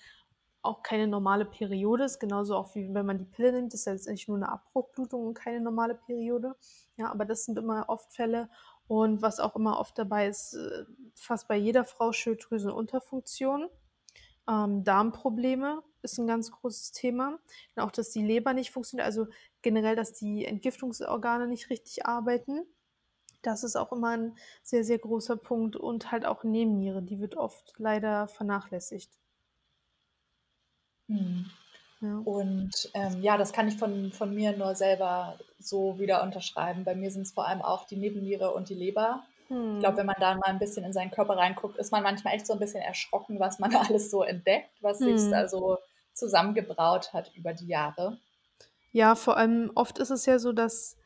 auch 0.61 0.83
keine 0.83 1.07
normale 1.07 1.45
Periode 1.45 2.03
ist, 2.03 2.19
genauso 2.19 2.55
auch 2.55 2.75
wie 2.75 2.93
wenn 2.93 3.07
man 3.07 3.17
die 3.17 3.25
Pille 3.25 3.53
nimmt, 3.53 3.73
ist 3.73 3.85
ja 3.85 3.93
letztendlich 3.93 4.27
nur 4.27 4.37
eine 4.37 4.49
Abbruchblutung 4.49 5.25
und 5.27 5.33
keine 5.33 5.61
normale 5.61 5.95
Periode. 5.95 6.55
Ja, 6.95 7.09
aber 7.09 7.25
das 7.25 7.45
sind 7.45 7.57
immer 7.57 7.89
oft 7.89 8.13
Fälle 8.13 8.49
und 8.91 9.21
was 9.21 9.39
auch 9.39 9.55
immer 9.55 9.79
oft 9.79 9.97
dabei 9.97 10.27
ist, 10.27 10.53
äh, 10.53 10.83
fast 11.15 11.47
bei 11.47 11.55
jeder 11.55 11.85
Frau 11.85 12.11
Schilddrüsenunterfunktion. 12.11 13.69
Ähm, 14.49 14.83
Darmprobleme 14.83 15.81
ist 16.01 16.17
ein 16.17 16.27
ganz 16.27 16.51
großes 16.51 16.91
Thema. 16.91 17.39
Und 17.73 17.83
auch, 17.83 17.91
dass 17.91 18.09
die 18.09 18.21
Leber 18.21 18.51
nicht 18.51 18.71
funktioniert, 18.71 19.05
also 19.05 19.27
generell, 19.61 19.95
dass 19.95 20.11
die 20.11 20.43
Entgiftungsorgane 20.43 21.47
nicht 21.47 21.69
richtig 21.69 22.05
arbeiten. 22.05 22.65
Das 23.43 23.63
ist 23.63 23.77
auch 23.77 23.93
immer 23.93 24.09
ein 24.09 24.35
sehr, 24.61 24.83
sehr 24.83 24.99
großer 24.99 25.37
Punkt. 25.37 25.77
Und 25.77 26.11
halt 26.11 26.25
auch 26.25 26.43
Nebenniere, 26.43 27.01
die 27.01 27.21
wird 27.21 27.37
oft 27.37 27.73
leider 27.77 28.27
vernachlässigt. 28.27 29.17
Hm. 31.07 31.45
Ja. 32.01 32.21
Und 32.25 32.89
ähm, 32.93 33.21
ja, 33.21 33.37
das 33.37 33.53
kann 33.53 33.67
ich 33.67 33.77
von, 33.77 34.11
von 34.11 34.33
mir 34.33 34.57
nur 34.57 34.73
selber 34.75 35.37
so 35.59 35.99
wieder 35.99 36.23
unterschreiben. 36.23 36.83
Bei 36.83 36.95
mir 36.95 37.11
sind 37.11 37.23
es 37.23 37.31
vor 37.31 37.47
allem 37.47 37.61
auch 37.61 37.85
die 37.85 37.95
Nebenniere 37.95 38.51
und 38.51 38.69
die 38.69 38.75
Leber. 38.75 39.23
Hm. 39.49 39.75
Ich 39.75 39.79
glaube, 39.81 39.97
wenn 39.97 40.07
man 40.07 40.15
da 40.19 40.33
mal 40.33 40.47
ein 40.47 40.59
bisschen 40.59 40.83
in 40.83 40.93
seinen 40.93 41.11
Körper 41.11 41.37
reinguckt, 41.37 41.77
ist 41.77 41.91
man 41.91 42.01
manchmal 42.01 42.33
echt 42.33 42.47
so 42.47 42.53
ein 42.53 42.59
bisschen 42.59 42.81
erschrocken, 42.81 43.39
was 43.39 43.59
man 43.59 43.75
alles 43.75 44.09
so 44.09 44.23
entdeckt, 44.23 44.71
was 44.81 44.99
hm. 44.99 45.17
sich 45.17 45.29
da 45.29 45.47
so 45.47 45.77
zusammengebraut 46.13 47.13
hat 47.13 47.31
über 47.35 47.53
die 47.53 47.67
Jahre. 47.67 48.17
Ja, 48.91 49.15
vor 49.15 49.37
allem 49.37 49.71
oft 49.75 49.99
ist 49.99 50.09
es 50.09 50.25
ja 50.25 50.39
so, 50.39 50.51
dass, 50.53 50.97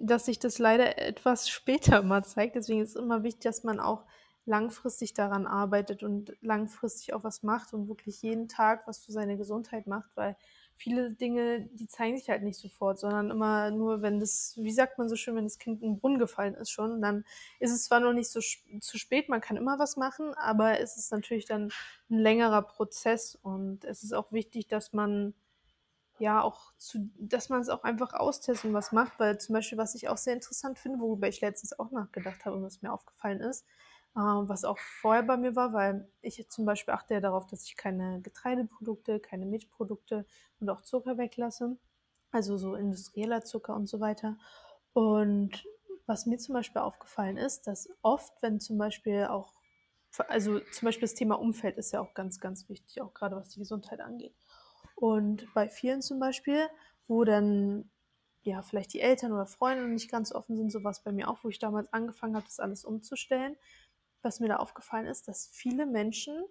dass 0.00 0.26
sich 0.26 0.38
das 0.38 0.58
leider 0.58 0.96
etwas 0.98 1.48
später 1.48 2.02
mal 2.02 2.24
zeigt. 2.24 2.54
Deswegen 2.54 2.82
ist 2.82 2.90
es 2.90 3.02
immer 3.02 3.24
wichtig, 3.24 3.42
dass 3.42 3.64
man 3.64 3.80
auch 3.80 4.04
langfristig 4.50 5.14
daran 5.14 5.46
arbeitet 5.46 6.02
und 6.02 6.36
langfristig 6.40 7.14
auch 7.14 7.22
was 7.22 7.44
macht 7.44 7.72
und 7.72 7.88
wirklich 7.88 8.20
jeden 8.20 8.48
Tag 8.48 8.86
was 8.88 8.98
für 8.98 9.12
seine 9.12 9.36
Gesundheit 9.36 9.86
macht, 9.86 10.10
weil 10.16 10.36
viele 10.74 11.12
Dinge, 11.12 11.68
die 11.72 11.86
zeigen 11.86 12.18
sich 12.18 12.28
halt 12.28 12.42
nicht 12.42 12.58
sofort, 12.58 12.98
sondern 12.98 13.30
immer 13.30 13.70
nur, 13.70 14.02
wenn 14.02 14.18
das, 14.18 14.54
wie 14.56 14.72
sagt 14.72 14.98
man 14.98 15.08
so 15.08 15.14
schön, 15.14 15.36
wenn 15.36 15.44
das 15.44 15.58
Kind 15.58 15.82
in 15.82 15.92
den 15.92 16.00
Brunnen 16.00 16.18
gefallen 16.18 16.54
ist 16.54 16.70
schon, 16.70 17.00
dann 17.00 17.24
ist 17.60 17.70
es 17.70 17.84
zwar 17.84 18.00
noch 18.00 18.12
nicht 18.12 18.28
so 18.28 18.40
zu 18.40 18.98
spät, 18.98 19.28
man 19.28 19.40
kann 19.40 19.56
immer 19.56 19.78
was 19.78 19.96
machen, 19.96 20.34
aber 20.34 20.80
es 20.80 20.96
ist 20.96 21.12
natürlich 21.12 21.44
dann 21.46 21.70
ein 22.10 22.18
längerer 22.18 22.62
Prozess 22.62 23.36
und 23.36 23.84
es 23.84 24.02
ist 24.02 24.12
auch 24.12 24.32
wichtig, 24.32 24.66
dass 24.66 24.92
man 24.92 25.32
ja 26.18 26.42
auch 26.42 26.72
zu, 26.76 27.08
dass 27.18 27.50
man 27.50 27.60
es 27.60 27.68
auch 27.68 27.84
einfach 27.84 28.14
austestet 28.14 28.66
und 28.66 28.74
was 28.74 28.90
macht, 28.90 29.20
weil 29.20 29.38
zum 29.38 29.54
Beispiel, 29.54 29.78
was 29.78 29.94
ich 29.94 30.08
auch 30.08 30.16
sehr 30.18 30.34
interessant 30.34 30.78
finde, 30.78 30.98
worüber 30.98 31.28
ich 31.28 31.40
letztens 31.40 31.78
auch 31.78 31.92
nachgedacht 31.92 32.44
habe 32.44 32.56
und 32.56 32.64
was 32.64 32.82
mir 32.82 32.92
aufgefallen 32.92 33.40
ist, 33.40 33.64
was 34.14 34.64
auch 34.64 34.78
vorher 34.78 35.22
bei 35.22 35.36
mir 35.36 35.56
war, 35.56 35.72
weil 35.72 36.08
ich 36.20 36.48
zum 36.50 36.64
Beispiel 36.64 36.94
achte 36.94 37.14
ja 37.14 37.20
darauf, 37.20 37.46
dass 37.46 37.64
ich 37.64 37.76
keine 37.76 38.20
Getreideprodukte, 38.20 39.20
keine 39.20 39.46
Milchprodukte 39.46 40.26
und 40.58 40.68
auch 40.68 40.80
Zucker 40.82 41.16
weglasse, 41.16 41.76
also 42.32 42.58
so 42.58 42.74
industrieller 42.74 43.44
Zucker 43.44 43.74
und 43.74 43.88
so 43.88 44.00
weiter. 44.00 44.36
Und 44.92 45.64
was 46.06 46.26
mir 46.26 46.38
zum 46.38 46.54
Beispiel 46.54 46.80
aufgefallen 46.82 47.36
ist, 47.36 47.66
dass 47.66 47.88
oft, 48.02 48.42
wenn 48.42 48.58
zum 48.58 48.78
Beispiel 48.78 49.26
auch, 49.26 49.54
also 50.28 50.58
zum 50.58 50.86
Beispiel 50.86 51.06
das 51.06 51.14
Thema 51.14 51.36
Umfeld 51.36 51.78
ist 51.78 51.92
ja 51.92 52.00
auch 52.00 52.14
ganz, 52.14 52.40
ganz 52.40 52.68
wichtig, 52.68 53.00
auch 53.00 53.14
gerade 53.14 53.36
was 53.36 53.50
die 53.50 53.60
Gesundheit 53.60 54.00
angeht. 54.00 54.34
Und 54.96 55.46
bei 55.54 55.68
vielen 55.68 56.02
zum 56.02 56.18
Beispiel, 56.18 56.68
wo 57.06 57.22
dann 57.24 57.88
ja 58.42 58.62
vielleicht 58.62 58.92
die 58.92 59.00
Eltern 59.00 59.32
oder 59.32 59.46
Freunde 59.46 59.86
nicht 59.86 60.10
ganz 60.10 60.32
offen 60.32 60.56
sind, 60.56 60.72
so 60.72 60.82
was 60.82 61.04
bei 61.04 61.12
mir 61.12 61.28
auch, 61.28 61.44
wo 61.44 61.48
ich 61.48 61.58
damals 61.58 61.92
angefangen 61.92 62.34
habe, 62.34 62.46
das 62.46 62.58
alles 62.58 62.84
umzustellen, 62.84 63.56
was 64.22 64.40
mir 64.40 64.48
da 64.48 64.56
aufgefallen 64.56 65.06
ist, 65.06 65.28
dass 65.28 65.48
viele 65.52 65.86
Menschen, 65.86 66.44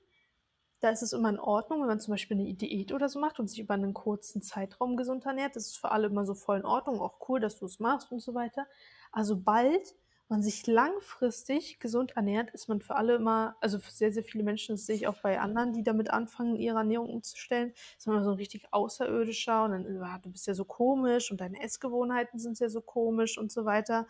da 0.80 0.89
ist 0.89 1.01
es 1.03 1.13
immer 1.13 1.30
in 1.30 1.39
Ordnung, 1.39 1.82
wenn 1.82 1.88
man 1.88 1.99
zum 1.99 2.13
Beispiel 2.13 2.39
eine 2.39 2.53
Diät 2.53 2.93
oder 2.93 3.09
so 3.09 3.20
macht 3.20 3.39
und 3.39 3.47
sich 3.47 3.59
über 3.59 3.74
einen 3.74 3.93
kurzen 3.93 4.41
Zeitraum 4.41 4.95
gesund 4.97 5.26
ernährt. 5.26 5.55
Das 5.55 5.67
ist 5.67 5.78
für 5.78 5.91
alle 5.91 6.07
immer 6.07 6.26
so 6.26 6.36
voll 6.36 6.59
in 6.59 6.65
Ordnung, 6.65 7.01
auch 7.01 7.20
cool, 7.28 7.39
dass 7.39 7.57
du 7.59 7.65
es 7.65 7.80
machst 7.80 8.11
und 8.11 8.22
so 8.22 8.34
weiter. 8.34 8.65
Also 9.11 9.38
bald 9.38 9.95
man 10.30 10.43
sich 10.43 10.67
langfristig 10.67 11.80
gesund 11.80 12.11
ernährt, 12.15 12.51
ist 12.51 12.70
man 12.70 12.82
für 12.82 12.95
alle 12.95 13.15
immer, 13.15 13.55
also 13.61 13.80
für 13.80 13.91
sehr, 13.91 14.11
sehr 14.11 14.24
viele 14.24 14.43
Menschen, 14.43 14.76
das 14.76 14.86
sehe 14.86 14.95
ich 14.95 15.07
auch 15.07 15.20
bei 15.22 15.39
anderen, 15.39 15.74
die 15.74 15.84
damit 15.84 16.11
anfangen, 16.11 16.55
ihre 16.55 16.78
Ernährung 16.78 17.09
umzustellen, 17.09 17.74
ist 17.97 18.07
man 18.07 18.24
so 18.24 18.30
ein 18.32 18.36
richtig 18.38 18.72
außerirdischer 18.72 19.63
und 19.65 19.72
dann, 19.72 20.03
ah, 20.03 20.20
du 20.20 20.30
bist 20.32 20.45
ja 20.45 20.53
so 20.53 20.65
komisch 20.65 21.32
und 21.32 21.41
deine 21.41 21.59
Essgewohnheiten 21.61 22.39
sind 22.39 22.59
ja 22.59 22.70
so 22.70 22.82
komisch 22.82 23.39
und 23.39 23.51
so 23.51 23.65
weiter. 23.65 24.05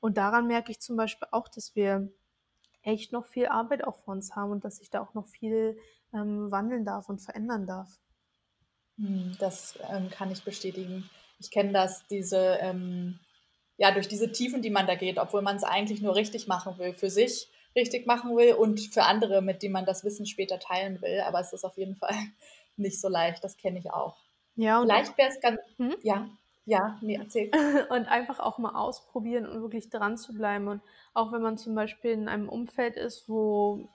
Und 0.00 0.16
daran 0.16 0.48
merke 0.48 0.72
ich 0.72 0.80
zum 0.80 0.96
Beispiel 0.96 1.28
auch, 1.30 1.46
dass 1.48 1.76
wir 1.76 2.10
echt 2.82 3.12
noch 3.12 3.26
viel 3.26 3.46
Arbeit 3.46 3.84
auch 3.84 3.96
vor 3.96 4.14
uns 4.14 4.34
haben 4.36 4.52
und 4.52 4.64
dass 4.64 4.78
sich 4.78 4.90
da 4.90 5.00
auch 5.00 5.14
noch 5.14 5.28
viel 5.28 5.78
ähm, 6.12 6.50
wandeln 6.50 6.84
darf 6.84 7.08
und 7.08 7.20
verändern 7.20 7.66
darf. 7.66 7.98
Hm, 8.96 9.36
das 9.38 9.78
ähm, 9.90 10.10
kann 10.10 10.30
ich 10.30 10.44
bestätigen. 10.44 11.08
Ich 11.38 11.50
kenne 11.50 11.72
das, 11.72 12.06
diese 12.08 12.58
ähm, 12.60 13.18
ja, 13.76 13.92
durch 13.92 14.08
diese 14.08 14.30
Tiefen, 14.30 14.60
die 14.60 14.68
man 14.68 14.86
da 14.86 14.94
geht, 14.94 15.18
obwohl 15.18 15.40
man 15.40 15.56
es 15.56 15.64
eigentlich 15.64 16.02
nur 16.02 16.14
richtig 16.14 16.46
machen 16.46 16.78
will, 16.78 16.92
für 16.92 17.08
sich 17.08 17.48
richtig 17.74 18.06
machen 18.06 18.36
will 18.36 18.52
und 18.54 18.80
für 18.80 19.04
andere, 19.04 19.40
mit 19.40 19.62
denen 19.62 19.72
man 19.72 19.86
das 19.86 20.04
Wissen 20.04 20.26
später 20.26 20.58
teilen 20.58 21.00
will. 21.00 21.20
Aber 21.20 21.40
es 21.40 21.52
ist 21.52 21.64
auf 21.64 21.78
jeden 21.78 21.96
Fall 21.96 22.14
nicht 22.76 23.00
so 23.00 23.08
leicht, 23.08 23.42
das 23.42 23.56
kenne 23.56 23.78
ich 23.78 23.90
auch. 23.90 24.16
Ja, 24.56 24.80
und 24.80 24.86
Vielleicht 24.88 25.16
wäre 25.16 25.30
es 25.30 25.40
ganz, 25.40 25.60
hm? 25.78 25.94
ja, 26.02 26.28
ja, 26.64 26.98
nee, 27.00 27.16
erzähl. 27.16 27.50
und 27.90 28.06
einfach 28.06 28.38
auch 28.38 28.58
mal 28.58 28.74
ausprobieren 28.74 29.46
und 29.46 29.62
wirklich 29.62 29.90
dran 29.90 30.16
zu 30.16 30.34
bleiben. 30.34 30.68
Und 30.68 30.82
auch 31.14 31.32
wenn 31.32 31.42
man 31.42 31.58
zum 31.58 31.74
Beispiel 31.74 32.12
in 32.12 32.28
einem 32.28 32.48
Umfeld 32.48 32.96
ist, 32.96 33.28
wo 33.28 33.88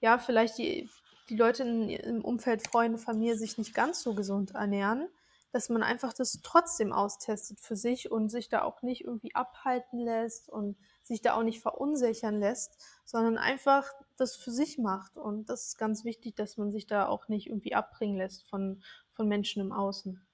ja 0.00 0.18
vielleicht 0.18 0.58
die, 0.58 0.88
die 1.28 1.36
Leute 1.36 1.62
im 1.62 2.24
Umfeld, 2.24 2.66
Freunde, 2.66 2.98
Familie 2.98 3.36
sich 3.36 3.58
nicht 3.58 3.74
ganz 3.74 4.02
so 4.02 4.14
gesund 4.14 4.52
ernähren, 4.52 5.08
dass 5.52 5.68
man 5.68 5.82
einfach 5.82 6.12
das 6.12 6.40
trotzdem 6.42 6.92
austestet 6.92 7.60
für 7.60 7.76
sich 7.76 8.10
und 8.10 8.28
sich 8.28 8.48
da 8.48 8.62
auch 8.62 8.82
nicht 8.82 9.04
irgendwie 9.04 9.34
abhalten 9.34 9.98
lässt 9.98 10.48
und 10.48 10.76
sich 11.02 11.22
da 11.22 11.34
auch 11.34 11.42
nicht 11.42 11.60
verunsichern 11.60 12.38
lässt, 12.38 12.80
sondern 13.04 13.36
einfach 13.36 13.92
das 14.16 14.36
für 14.36 14.52
sich 14.52 14.78
macht. 14.78 15.16
Und 15.16 15.50
das 15.50 15.66
ist 15.66 15.78
ganz 15.78 16.04
wichtig, 16.04 16.36
dass 16.36 16.56
man 16.56 16.70
sich 16.70 16.86
da 16.86 17.08
auch 17.08 17.28
nicht 17.28 17.48
irgendwie 17.48 17.74
abbringen 17.74 18.16
lässt 18.16 18.48
von, 18.48 18.82
von 19.12 19.26
Menschen 19.26 19.60
im 19.60 19.72
Außen. 19.72 20.24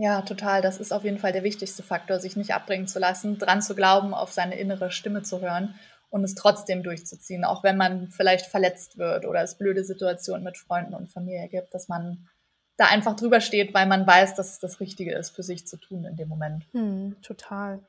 Ja, 0.00 0.22
total. 0.22 0.62
Das 0.62 0.78
ist 0.78 0.92
auf 0.92 1.02
jeden 1.02 1.18
Fall 1.18 1.32
der 1.32 1.42
wichtigste 1.42 1.82
Faktor, 1.82 2.20
sich 2.20 2.36
nicht 2.36 2.54
abbringen 2.54 2.86
zu 2.86 3.00
lassen, 3.00 3.36
dran 3.36 3.60
zu 3.60 3.74
glauben, 3.74 4.14
auf 4.14 4.32
seine 4.32 4.56
innere 4.56 4.92
Stimme 4.92 5.24
zu 5.24 5.40
hören 5.40 5.74
und 6.08 6.22
es 6.22 6.36
trotzdem 6.36 6.84
durchzuziehen, 6.84 7.44
auch 7.44 7.64
wenn 7.64 7.76
man 7.76 8.08
vielleicht 8.08 8.46
verletzt 8.46 8.96
wird 8.96 9.26
oder 9.26 9.42
es 9.42 9.58
blöde 9.58 9.84
Situationen 9.84 10.44
mit 10.44 10.56
Freunden 10.56 10.94
und 10.94 11.10
Familie 11.10 11.48
gibt, 11.48 11.74
dass 11.74 11.88
man 11.88 12.28
da 12.76 12.86
einfach 12.86 13.16
drüber 13.16 13.40
steht, 13.40 13.74
weil 13.74 13.86
man 13.86 14.06
weiß, 14.06 14.36
dass 14.36 14.52
es 14.52 14.60
das 14.60 14.78
Richtige 14.78 15.14
ist, 15.16 15.30
für 15.30 15.42
sich 15.42 15.66
zu 15.66 15.76
tun 15.76 16.04
in 16.04 16.16
dem 16.16 16.28
Moment. 16.28 16.64
Hm, 16.72 17.16
total. 17.20 17.80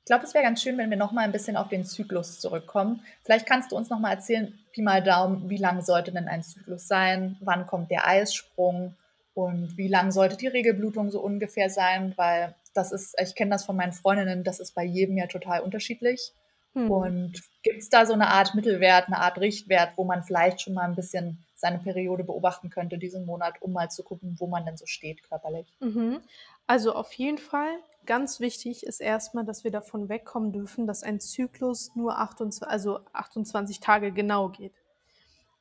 Ich 0.00 0.06
glaube, 0.06 0.24
es 0.24 0.32
wäre 0.32 0.44
ganz 0.44 0.62
schön, 0.62 0.78
wenn 0.78 0.88
wir 0.90 0.96
noch 0.96 1.12
mal 1.12 1.24
ein 1.24 1.32
bisschen 1.32 1.58
auf 1.58 1.68
den 1.68 1.84
Zyklus 1.84 2.40
zurückkommen. 2.40 3.02
Vielleicht 3.24 3.46
kannst 3.46 3.72
du 3.72 3.76
uns 3.76 3.90
noch 3.90 4.00
mal 4.00 4.12
erzählen, 4.12 4.58
Pi 4.72 4.80
mal 4.80 5.02
Daumen, 5.02 5.50
wie 5.50 5.58
lang 5.58 5.82
sollte 5.82 6.12
denn 6.12 6.28
ein 6.28 6.42
Zyklus 6.42 6.88
sein? 6.88 7.36
Wann 7.40 7.66
kommt 7.66 7.90
der 7.90 8.06
Eissprung? 8.06 8.96
Und 9.34 9.76
wie 9.76 9.88
lang 9.88 10.12
sollte 10.12 10.36
die 10.36 10.46
Regelblutung 10.46 11.10
so 11.10 11.20
ungefähr 11.20 11.68
sein? 11.68 12.14
Weil 12.16 12.54
das 12.72 12.92
ist, 12.92 13.14
ich 13.20 13.34
kenne 13.34 13.50
das 13.50 13.64
von 13.64 13.76
meinen 13.76 13.92
Freundinnen, 13.92 14.44
das 14.44 14.60
ist 14.60 14.74
bei 14.74 14.84
jedem 14.84 15.16
ja 15.16 15.26
total 15.26 15.60
unterschiedlich. 15.60 16.32
Hm. 16.74 16.90
Und 16.90 17.42
gibt 17.62 17.82
es 17.82 17.88
da 17.88 18.04
so 18.04 18.12
eine 18.12 18.28
Art 18.28 18.54
Mittelwert, 18.54 19.06
eine 19.06 19.18
Art 19.18 19.38
Richtwert, 19.38 19.96
wo 19.96 20.04
man 20.04 20.22
vielleicht 20.22 20.60
schon 20.60 20.74
mal 20.74 20.88
ein 20.88 20.96
bisschen 20.96 21.44
seine 21.54 21.78
Periode 21.78 22.24
beobachten 22.24 22.68
könnte 22.68 22.98
diesen 22.98 23.24
Monat, 23.26 23.62
um 23.62 23.72
mal 23.72 23.90
zu 23.90 24.02
gucken, 24.02 24.36
wo 24.38 24.46
man 24.46 24.66
denn 24.66 24.76
so 24.76 24.86
steht 24.86 25.22
körperlich? 25.22 25.66
Mhm. 25.80 26.20
Also 26.66 26.94
auf 26.94 27.12
jeden 27.12 27.38
Fall 27.38 27.78
ganz 28.06 28.40
wichtig 28.40 28.84
ist 28.84 29.00
erstmal, 29.00 29.44
dass 29.44 29.64
wir 29.64 29.70
davon 29.70 30.08
wegkommen 30.08 30.52
dürfen, 30.52 30.86
dass 30.86 31.02
ein 31.02 31.20
Zyklus 31.20 31.94
nur 31.94 32.18
28, 32.18 32.66
also 32.66 33.00
28 33.12 33.80
Tage 33.80 34.12
genau 34.12 34.48
geht. 34.48 34.72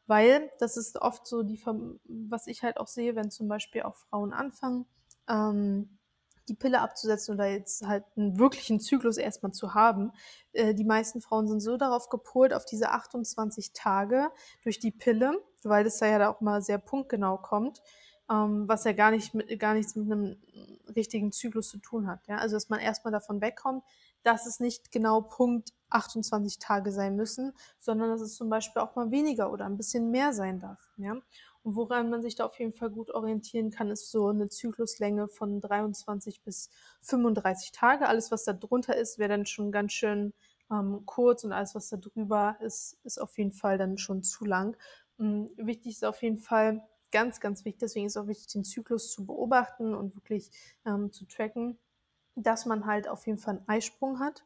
Weil 0.06 0.52
das 0.60 0.78
ist 0.78 1.02
oft 1.02 1.26
so, 1.26 1.44
die, 1.44 1.62
was 2.06 2.48
ich 2.48 2.64
halt 2.64 2.78
auch 2.78 2.88
sehe, 2.88 3.16
wenn 3.16 3.32
zum 3.32 3.48
Beispiel 3.48 3.84
auch 3.84 3.96
Frauen 3.96 4.34
anfangen, 4.34 4.86
ähm, 5.30 5.98
die 6.50 6.56
Pille 6.56 6.82
abzusetzen 6.82 7.36
oder 7.36 7.48
jetzt 7.48 7.86
halt 7.88 8.04
einen 8.18 8.38
wirklichen 8.38 8.80
Zyklus 8.80 9.18
erstmal 9.18 9.54
zu 9.54 9.74
haben. 9.74 10.12
Äh, 10.52 10.74
die 10.74 10.84
meisten 10.84 11.22
Frauen 11.22 11.48
sind 11.48 11.62
so 11.62 11.78
darauf 11.78 12.10
gepolt, 12.10 12.54
auf 12.54 12.66
diese 12.66 12.90
28 12.90 13.72
Tage 13.74 14.30
durch 14.64 14.80
die 14.80 14.92
Pille, 14.92 15.42
weil 15.64 15.84
das 15.84 16.00
da 16.00 16.06
ja 16.08 16.30
auch 16.30 16.42
mal 16.42 16.62
sehr 16.62 16.80
punktgenau 16.80 17.38
kommt, 17.38 17.82
ähm, 18.30 18.68
was 18.68 18.84
ja 18.84 18.94
gar, 18.94 19.12
nicht 19.12 19.34
mit, 19.34 19.58
gar 19.60 19.74
nichts 19.74 19.96
mit 19.96 20.12
einem 20.12 20.38
richtigen 20.96 21.32
Zyklus 21.32 21.70
zu 21.70 21.78
tun 21.78 22.08
hat. 22.08 22.28
Ja? 22.28 22.38
Also 22.38 22.56
dass 22.56 22.70
man 22.70 22.80
erstmal 22.80 23.14
davon 23.14 23.42
wegkommt, 23.42 23.84
dass 24.24 24.46
es 24.46 24.60
nicht 24.60 24.92
genau 24.92 25.22
Punkt 25.22 25.74
28 25.90 26.60
Tage 26.60 26.92
sein 26.92 27.16
müssen, 27.16 27.54
sondern 27.78 28.10
dass 28.10 28.22
es 28.22 28.36
zum 28.36 28.50
Beispiel 28.50 28.82
auch 28.82 28.96
mal 28.96 29.12
weniger 29.12 29.52
oder 29.52 29.66
ein 29.66 29.78
bisschen 29.78 30.12
mehr 30.12 30.34
sein 30.34 30.60
darf. 30.60 30.92
Ja? 30.98 31.14
Und 31.64 31.76
woran 31.76 32.10
man 32.10 32.22
sich 32.22 32.36
da 32.36 32.46
auf 32.46 32.58
jeden 32.60 32.74
Fall 32.74 32.90
gut 32.90 33.12
orientieren 33.12 33.70
kann, 33.70 33.90
ist 33.90 34.12
so 34.12 34.28
eine 34.28 34.50
Zykluslänge 34.50 35.28
von 35.28 35.62
23 35.62 36.42
bis 36.42 36.70
35 37.02 37.72
Tage. 37.72 38.08
Alles, 38.08 38.32
was 38.32 38.44
da 38.44 38.54
drunter 38.54 38.98
ist, 38.98 39.20
wäre 39.20 39.30
dann 39.30 39.46
schon 39.46 39.72
ganz 39.72 39.94
schön 39.94 40.34
ähm, 40.72 41.04
kurz 41.06 41.44
und 41.44 41.54
alles, 41.54 41.76
was 41.76 41.90
da 41.90 41.98
drüber 41.98 42.58
ist, 42.60 42.98
ist 43.04 43.22
auf 43.22 43.38
jeden 43.38 43.52
Fall 43.52 43.78
dann 43.78 43.98
schon 43.98 44.24
zu 44.24 44.46
lang. 44.46 44.76
Ähm, 45.20 45.52
wichtig 45.58 45.94
ist 45.94 46.06
auf 46.06 46.22
jeden 46.22 46.40
Fall, 46.40 46.82
ganz, 47.14 47.40
ganz 47.40 47.64
wichtig, 47.64 47.80
deswegen 47.80 48.08
ist 48.08 48.16
es 48.16 48.22
auch 48.22 48.28
wichtig, 48.28 48.48
den 48.48 48.64
Zyklus 48.64 49.12
zu 49.12 49.26
beobachten 49.26 49.94
und 49.94 50.16
wirklich 50.16 50.50
ähm, 50.86 51.12
zu 51.12 51.26
tracken, 51.26 51.78
dass 52.36 52.66
man 52.66 52.86
halt 52.86 53.08
auf 53.08 53.26
jeden 53.28 53.40
Fall 53.40 53.58
einen 53.58 53.68
Eisprung 53.68 54.20
hat 54.20 54.44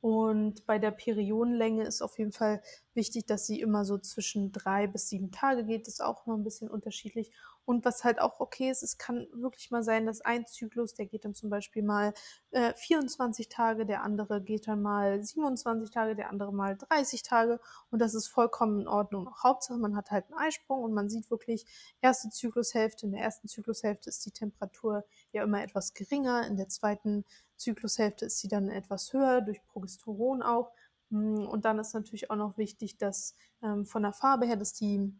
und 0.00 0.66
bei 0.66 0.78
der 0.78 0.90
Periodenlänge 0.90 1.84
ist 1.84 2.02
auf 2.02 2.18
jeden 2.18 2.32
Fall 2.32 2.62
wichtig, 2.94 3.26
dass 3.26 3.46
sie 3.46 3.60
immer 3.60 3.84
so 3.86 3.96
zwischen 3.98 4.52
drei 4.52 4.86
bis 4.86 5.08
sieben 5.08 5.32
Tage 5.32 5.64
geht. 5.64 5.86
Das 5.86 5.94
ist 5.94 6.00
auch 6.04 6.26
noch 6.26 6.34
ein 6.36 6.44
bisschen 6.44 6.70
unterschiedlich. 6.70 7.32
Und 7.64 7.84
was 7.84 8.04
halt 8.04 8.20
auch 8.20 8.40
okay 8.40 8.70
ist, 8.70 8.82
es 8.82 8.98
kann 8.98 9.26
wirklich 9.32 9.70
mal 9.70 9.82
sein, 9.82 10.06
dass 10.06 10.20
ein 10.20 10.46
Zyklus, 10.46 10.94
der 10.94 11.06
geht 11.06 11.24
dann 11.24 11.34
zum 11.34 11.50
Beispiel 11.50 11.82
mal 11.82 12.12
äh, 12.50 12.74
24 12.74 13.48
Tage, 13.48 13.86
der 13.86 14.02
andere 14.02 14.42
geht 14.42 14.68
dann 14.68 14.82
mal 14.82 15.22
27 15.22 15.90
Tage, 15.90 16.14
der 16.14 16.30
andere 16.30 16.52
mal 16.52 16.76
30 16.76 17.22
Tage. 17.22 17.60
Und 17.90 18.00
das 18.00 18.14
ist 18.14 18.28
vollkommen 18.28 18.80
in 18.80 18.88
Ordnung. 18.88 19.30
Hauptsache, 19.42 19.78
man 19.78 19.96
hat 19.96 20.10
halt 20.10 20.26
einen 20.26 20.38
Eisprung 20.38 20.82
und 20.82 20.92
man 20.92 21.08
sieht 21.08 21.30
wirklich, 21.30 21.64
erste 22.00 22.28
Zyklushälfte, 22.30 23.06
in 23.06 23.12
der 23.12 23.22
ersten 23.22 23.48
Zyklushälfte 23.48 24.10
ist 24.10 24.24
die 24.26 24.32
Temperatur 24.32 25.04
ja 25.32 25.42
immer 25.42 25.62
etwas 25.62 25.94
geringer, 25.94 26.46
in 26.46 26.56
der 26.56 26.68
zweiten 26.68 27.24
Zyklushälfte 27.56 28.26
ist 28.26 28.40
sie 28.40 28.48
dann 28.48 28.68
etwas 28.68 29.12
höher, 29.12 29.40
durch 29.40 29.64
Progesteron 29.66 30.42
auch. 30.42 30.72
Mm, 31.10 31.46
und 31.46 31.64
dann 31.64 31.78
ist 31.78 31.94
natürlich 31.94 32.30
auch 32.30 32.36
noch 32.36 32.58
wichtig, 32.58 32.98
dass 32.98 33.34
ähm, 33.62 33.86
von 33.86 34.02
der 34.02 34.12
Farbe 34.12 34.46
her, 34.46 34.56
dass 34.56 34.72
die, 34.74 35.14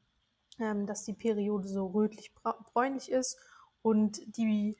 ähm, 0.58 0.86
dass 0.86 1.04
die 1.04 1.14
Periode 1.14 1.68
so 1.68 1.86
rötlich-bräunlich 1.86 3.10
ist. 3.10 3.38
Und 3.82 4.20
die, 4.36 4.76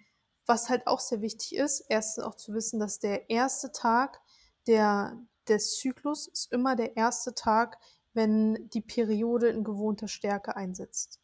was 0.47 0.69
halt 0.69 0.87
auch 0.87 1.01
sehr 1.01 1.21
wichtig 1.21 1.57
ist, 1.57 1.85
erstens 1.89 2.25
auch 2.25 2.35
zu 2.37 2.55
wissen, 2.55 2.81
dass 2.81 2.99
der 2.99 3.31
erste 3.31 3.73
Tag 3.73 4.21
der, 4.67 5.19
des 5.49 5.77
Zyklus 5.79 6.29
ist 6.29 6.53
immer 6.53 6.77
der 6.77 6.97
erste 6.97 7.35
Tag, 7.35 7.79
wenn 8.15 8.69
die 8.71 8.81
Periode 8.81 9.49
in 9.49 9.65
gewohnter 9.65 10.09
Stärke 10.09 10.57
einsetzt. 10.57 11.21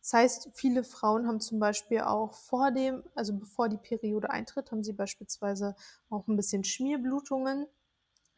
Das 0.00 0.12
heißt, 0.12 0.50
viele 0.52 0.84
Frauen 0.84 1.26
haben 1.26 1.40
zum 1.40 1.58
Beispiel 1.58 2.00
auch 2.00 2.34
vor 2.34 2.70
dem, 2.70 3.02
also 3.14 3.32
bevor 3.32 3.70
die 3.70 3.78
Periode 3.78 4.28
eintritt, 4.28 4.70
haben 4.70 4.84
sie 4.84 4.92
beispielsweise 4.92 5.74
auch 6.10 6.28
ein 6.28 6.36
bisschen 6.36 6.62
Schmierblutungen. 6.62 7.66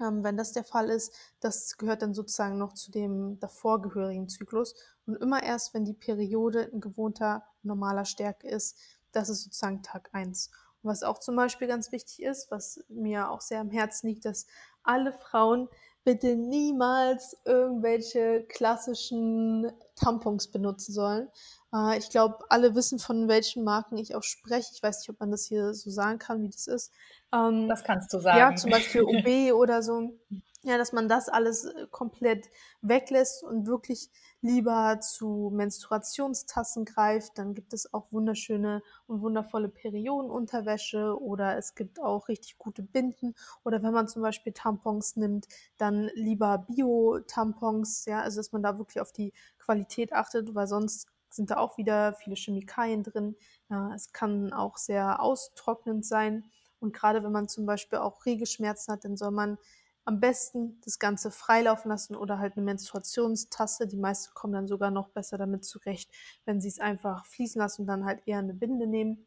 Ähm, 0.00 0.22
wenn 0.24 0.36
das 0.36 0.52
der 0.52 0.64
Fall 0.64 0.90
ist, 0.90 1.12
das 1.40 1.76
gehört 1.78 2.02
dann 2.02 2.14
sozusagen 2.14 2.58
noch 2.58 2.72
zu 2.74 2.90
dem 2.90 3.38
davorgehörigen 3.40 4.28
Zyklus. 4.28 4.74
Und 5.06 5.16
immer 5.16 5.42
erst, 5.42 5.74
wenn 5.74 5.84
die 5.84 5.94
Periode 5.94 6.62
in 6.62 6.80
gewohnter 6.80 7.44
normaler 7.62 8.04
Stärke 8.04 8.48
ist, 8.48 8.78
das 9.12 9.28
ist 9.28 9.44
sozusagen 9.44 9.82
Tag 9.82 10.10
1. 10.12 10.50
Und 10.82 10.90
was 10.90 11.02
auch 11.02 11.18
zum 11.18 11.36
Beispiel 11.36 11.68
ganz 11.68 11.92
wichtig 11.92 12.22
ist, 12.22 12.50
was 12.50 12.84
mir 12.88 13.30
auch 13.30 13.40
sehr 13.40 13.60
am 13.60 13.70
Herzen 13.70 14.08
liegt, 14.08 14.24
dass 14.24 14.46
alle 14.82 15.12
Frauen 15.12 15.68
bitte 16.04 16.36
niemals 16.36 17.36
irgendwelche 17.44 18.44
klassischen 18.44 19.72
Tampons 19.96 20.48
benutzen 20.48 20.92
sollen. 20.92 21.28
Äh, 21.76 21.98
ich 21.98 22.10
glaube, 22.10 22.44
alle 22.48 22.74
wissen, 22.74 22.98
von 22.98 23.28
welchen 23.28 23.64
Marken 23.64 23.96
ich 23.96 24.14
auch 24.14 24.22
spreche. 24.22 24.70
Ich 24.72 24.82
weiß 24.82 25.00
nicht, 25.00 25.10
ob 25.10 25.20
man 25.20 25.30
das 25.30 25.44
hier 25.44 25.74
so 25.74 25.90
sagen 25.90 26.18
kann, 26.18 26.42
wie 26.42 26.50
das 26.50 26.66
ist. 26.66 26.92
Ähm, 27.32 27.68
das 27.68 27.84
kannst 27.84 28.12
du 28.12 28.18
sagen. 28.18 28.38
Ja, 28.38 28.54
zum 28.54 28.70
Beispiel 28.70 29.02
OB 29.02 29.52
oder 29.54 29.82
so. 29.82 30.18
Ja, 30.62 30.78
dass 30.78 30.92
man 30.92 31.08
das 31.08 31.28
alles 31.28 31.66
äh, 31.66 31.86
komplett 31.90 32.48
weglässt 32.80 33.44
und 33.44 33.66
wirklich 33.66 34.10
lieber 34.40 34.98
zu 35.00 35.50
Menstruationstassen 35.54 36.84
greift. 36.84 37.38
Dann 37.38 37.54
gibt 37.54 37.72
es 37.72 37.92
auch 37.94 38.10
wunderschöne 38.10 38.82
und 39.06 39.22
wundervolle 39.22 39.68
Periodenunterwäsche 39.68 41.20
oder 41.20 41.56
es 41.56 41.76
gibt 41.76 42.00
auch 42.00 42.26
richtig 42.28 42.58
gute 42.58 42.82
Binden. 42.82 43.34
Oder 43.64 43.82
wenn 43.82 43.92
man 43.92 44.08
zum 44.08 44.22
Beispiel 44.22 44.52
Tampons 44.52 45.14
nimmt, 45.14 45.46
dann 45.78 46.10
lieber 46.14 46.58
Bio-Tampons, 46.68 48.06
ja, 48.06 48.20
also 48.22 48.40
dass 48.40 48.50
man 48.50 48.62
da 48.62 48.76
wirklich 48.76 49.00
auf 49.00 49.12
die 49.12 49.32
Qualität 49.58 50.12
achtet, 50.12 50.54
weil 50.54 50.66
sonst 50.66 51.06
sind 51.36 51.50
da 51.50 51.58
auch 51.58 51.76
wieder 51.78 52.14
viele 52.14 52.36
Chemikalien 52.36 53.02
drin. 53.02 53.36
Ja, 53.68 53.92
es 53.94 54.12
kann 54.12 54.52
auch 54.52 54.76
sehr 54.76 55.20
austrocknend 55.20 56.04
sein. 56.04 56.44
Und 56.80 56.92
gerade 56.92 57.22
wenn 57.22 57.32
man 57.32 57.48
zum 57.48 57.66
Beispiel 57.66 57.98
auch 57.98 58.26
Regelschmerzen 58.26 58.92
hat, 58.92 59.04
dann 59.04 59.16
soll 59.16 59.30
man 59.30 59.58
am 60.04 60.20
besten 60.20 60.80
das 60.84 60.98
Ganze 60.98 61.30
freilaufen 61.32 61.90
lassen 61.90 62.14
oder 62.14 62.38
halt 62.38 62.56
eine 62.56 62.64
Menstruationstasse. 62.64 63.88
Die 63.88 63.96
meisten 63.96 64.32
kommen 64.34 64.52
dann 64.52 64.68
sogar 64.68 64.90
noch 64.90 65.08
besser 65.08 65.36
damit 65.36 65.64
zurecht, 65.64 66.10
wenn 66.44 66.60
sie 66.60 66.68
es 66.68 66.78
einfach 66.78 67.26
fließen 67.26 67.60
lassen 67.60 67.82
und 67.82 67.86
dann 67.88 68.04
halt 68.04 68.22
eher 68.26 68.38
eine 68.38 68.54
Binde 68.54 68.86
nehmen. 68.86 69.26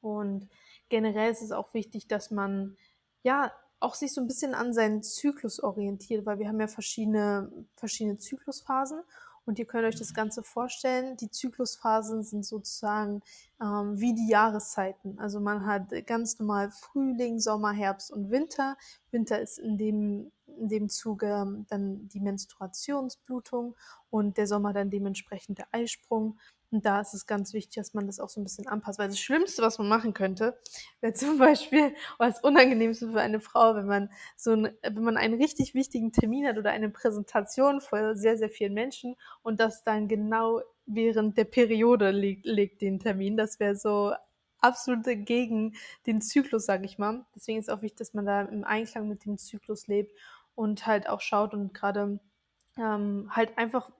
Und 0.00 0.48
generell 0.88 1.30
ist 1.30 1.42
es 1.42 1.52
auch 1.52 1.74
wichtig, 1.74 2.06
dass 2.06 2.30
man 2.30 2.76
ja 3.24 3.52
auch 3.80 3.94
sich 3.94 4.14
so 4.14 4.20
ein 4.20 4.28
bisschen 4.28 4.54
an 4.54 4.72
seinen 4.72 5.02
Zyklus 5.02 5.60
orientiert, 5.60 6.24
weil 6.24 6.38
wir 6.38 6.48
haben 6.48 6.60
ja 6.60 6.68
verschiedene, 6.68 7.50
verschiedene 7.74 8.18
Zyklusphasen 8.18 9.02
und 9.44 9.58
ihr 9.58 9.66
könnt 9.66 9.84
euch 9.84 9.96
das 9.96 10.14
Ganze 10.14 10.42
vorstellen, 10.42 11.16
die 11.16 11.30
Zyklusphasen 11.30 12.22
sind 12.22 12.44
sozusagen 12.44 13.22
ähm, 13.60 13.98
wie 13.98 14.14
die 14.14 14.28
Jahreszeiten. 14.28 15.18
Also 15.18 15.40
man 15.40 15.66
hat 15.66 15.90
ganz 16.06 16.38
normal 16.38 16.70
Frühling, 16.70 17.40
Sommer, 17.40 17.72
Herbst 17.72 18.12
und 18.12 18.30
Winter. 18.30 18.76
Winter 19.10 19.40
ist 19.40 19.58
in 19.58 19.78
dem, 19.78 20.32
in 20.46 20.68
dem 20.68 20.88
Zuge 20.88 21.26
ähm, 21.26 21.66
dann 21.68 22.08
die 22.08 22.20
Menstruationsblutung 22.20 23.74
und 24.10 24.36
der 24.36 24.46
Sommer 24.46 24.72
dann 24.72 24.90
dementsprechend 24.90 25.58
der 25.58 25.68
Eisprung. 25.72 26.38
Und 26.72 26.86
da 26.86 27.00
ist 27.00 27.12
es 27.12 27.26
ganz 27.26 27.52
wichtig, 27.52 27.74
dass 27.76 27.92
man 27.92 28.06
das 28.06 28.18
auch 28.18 28.30
so 28.30 28.40
ein 28.40 28.44
bisschen 28.44 28.66
anpasst. 28.66 28.98
Weil 28.98 29.08
das 29.08 29.20
Schlimmste, 29.20 29.60
was 29.60 29.78
man 29.78 29.88
machen 29.88 30.14
könnte, 30.14 30.58
wäre 31.00 31.12
zum 31.12 31.38
Beispiel, 31.38 31.94
oder 32.18 32.30
das 32.30 32.42
Unangenehmste 32.42 33.12
für 33.12 33.20
eine 33.20 33.40
Frau, 33.40 33.74
wenn 33.76 33.86
man 33.86 34.10
so 34.36 34.52
ein, 34.52 34.72
wenn 34.82 35.04
man 35.04 35.18
einen 35.18 35.40
richtig 35.40 35.74
wichtigen 35.74 36.12
Termin 36.12 36.46
hat 36.46 36.56
oder 36.56 36.70
eine 36.70 36.88
Präsentation 36.88 37.82
vor 37.82 38.16
sehr, 38.16 38.38
sehr 38.38 38.48
vielen 38.48 38.72
Menschen 38.72 39.16
und 39.42 39.60
das 39.60 39.84
dann 39.84 40.08
genau 40.08 40.62
während 40.86 41.36
der 41.36 41.44
Periode 41.44 42.10
legt, 42.10 42.46
legt 42.46 42.80
den 42.80 42.98
Termin. 42.98 43.36
Das 43.36 43.60
wäre 43.60 43.76
so 43.76 44.14
absolut 44.58 45.04
gegen 45.04 45.74
den 46.06 46.22
Zyklus, 46.22 46.64
sage 46.64 46.86
ich 46.86 46.96
mal. 46.96 47.26
Deswegen 47.34 47.58
ist 47.58 47.70
auch 47.70 47.82
wichtig, 47.82 47.98
dass 47.98 48.14
man 48.14 48.24
da 48.24 48.42
im 48.42 48.64
Einklang 48.64 49.08
mit 49.08 49.26
dem 49.26 49.36
Zyklus 49.36 49.88
lebt 49.88 50.12
und 50.54 50.86
halt 50.86 51.06
auch 51.08 51.20
schaut 51.20 51.52
und 51.52 51.74
gerade 51.74 52.18
ähm, 52.78 53.28
halt 53.30 53.58
einfach 53.58 53.90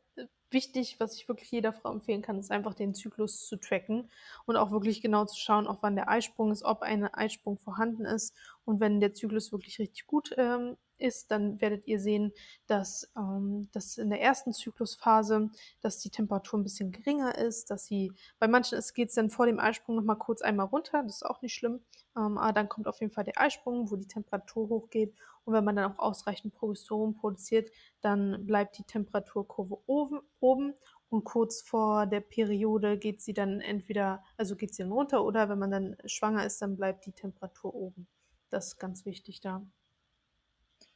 wichtig, 0.52 0.96
was 1.00 1.16
ich 1.16 1.28
wirklich 1.28 1.50
jeder 1.50 1.72
Frau 1.72 1.92
empfehlen 1.92 2.22
kann, 2.22 2.38
ist 2.38 2.50
einfach 2.50 2.74
den 2.74 2.94
Zyklus 2.94 3.46
zu 3.46 3.56
tracken 3.56 4.10
und 4.46 4.56
auch 4.56 4.70
wirklich 4.70 5.00
genau 5.02 5.24
zu 5.24 5.38
schauen, 5.38 5.66
auch 5.66 5.78
wann 5.82 5.96
der 5.96 6.08
Eisprung 6.08 6.50
ist, 6.52 6.64
ob 6.64 6.82
ein 6.82 7.04
Eisprung 7.04 7.58
vorhanden 7.58 8.04
ist. 8.04 8.34
Und 8.64 8.80
wenn 8.80 9.00
der 9.00 9.14
Zyklus 9.14 9.52
wirklich 9.52 9.78
richtig 9.78 10.06
gut 10.06 10.34
ähm, 10.36 10.76
ist, 10.98 11.30
dann 11.30 11.60
werdet 11.60 11.86
ihr 11.86 11.98
sehen, 11.98 12.32
dass, 12.66 13.10
ähm, 13.16 13.68
dass 13.72 13.98
in 13.98 14.10
der 14.10 14.20
ersten 14.20 14.52
Zyklusphase, 14.52 15.50
dass 15.80 15.98
die 15.98 16.10
Temperatur 16.10 16.58
ein 16.58 16.62
bisschen 16.62 16.92
geringer 16.92 17.36
ist, 17.36 17.70
dass 17.70 17.86
sie, 17.86 18.12
bei 18.38 18.48
manchen 18.48 18.80
geht 18.94 19.08
es 19.08 19.14
dann 19.14 19.30
vor 19.30 19.46
dem 19.46 19.58
Eisprung 19.58 19.96
nochmal 19.96 20.18
kurz 20.18 20.42
einmal 20.42 20.66
runter, 20.66 21.02
das 21.02 21.16
ist 21.16 21.26
auch 21.26 21.42
nicht 21.42 21.54
schlimm, 21.54 21.80
ähm, 22.16 22.38
aber 22.38 22.52
dann 22.52 22.68
kommt 22.68 22.86
auf 22.86 23.00
jeden 23.00 23.12
Fall 23.12 23.24
der 23.24 23.40
Eisprung, 23.40 23.90
wo 23.90 23.96
die 23.96 24.06
Temperatur 24.06 24.68
hochgeht 24.68 25.14
und 25.44 25.54
wenn 25.54 25.64
man 25.64 25.76
dann 25.76 25.92
auch 25.92 25.98
ausreichend 25.98 26.54
Progesteron 26.54 27.14
produziert, 27.14 27.70
dann 28.00 28.46
bleibt 28.46 28.78
die 28.78 28.84
Temperaturkurve 28.84 29.78
oben, 29.86 30.20
oben 30.40 30.74
und 31.08 31.24
kurz 31.24 31.62
vor 31.62 32.06
der 32.06 32.20
Periode 32.20 32.96
geht 32.96 33.20
sie 33.20 33.34
dann 33.34 33.60
entweder, 33.60 34.24
also 34.36 34.56
geht 34.56 34.74
sie 34.74 34.82
dann 34.82 34.92
runter 34.92 35.24
oder 35.24 35.48
wenn 35.48 35.58
man 35.58 35.70
dann 35.70 35.96
schwanger 36.06 36.46
ist, 36.46 36.62
dann 36.62 36.76
bleibt 36.76 37.06
die 37.06 37.12
Temperatur 37.12 37.74
oben. 37.74 38.06
Das 38.52 38.66
ist 38.66 38.78
ganz 38.78 39.06
wichtig 39.06 39.40
da. 39.40 39.62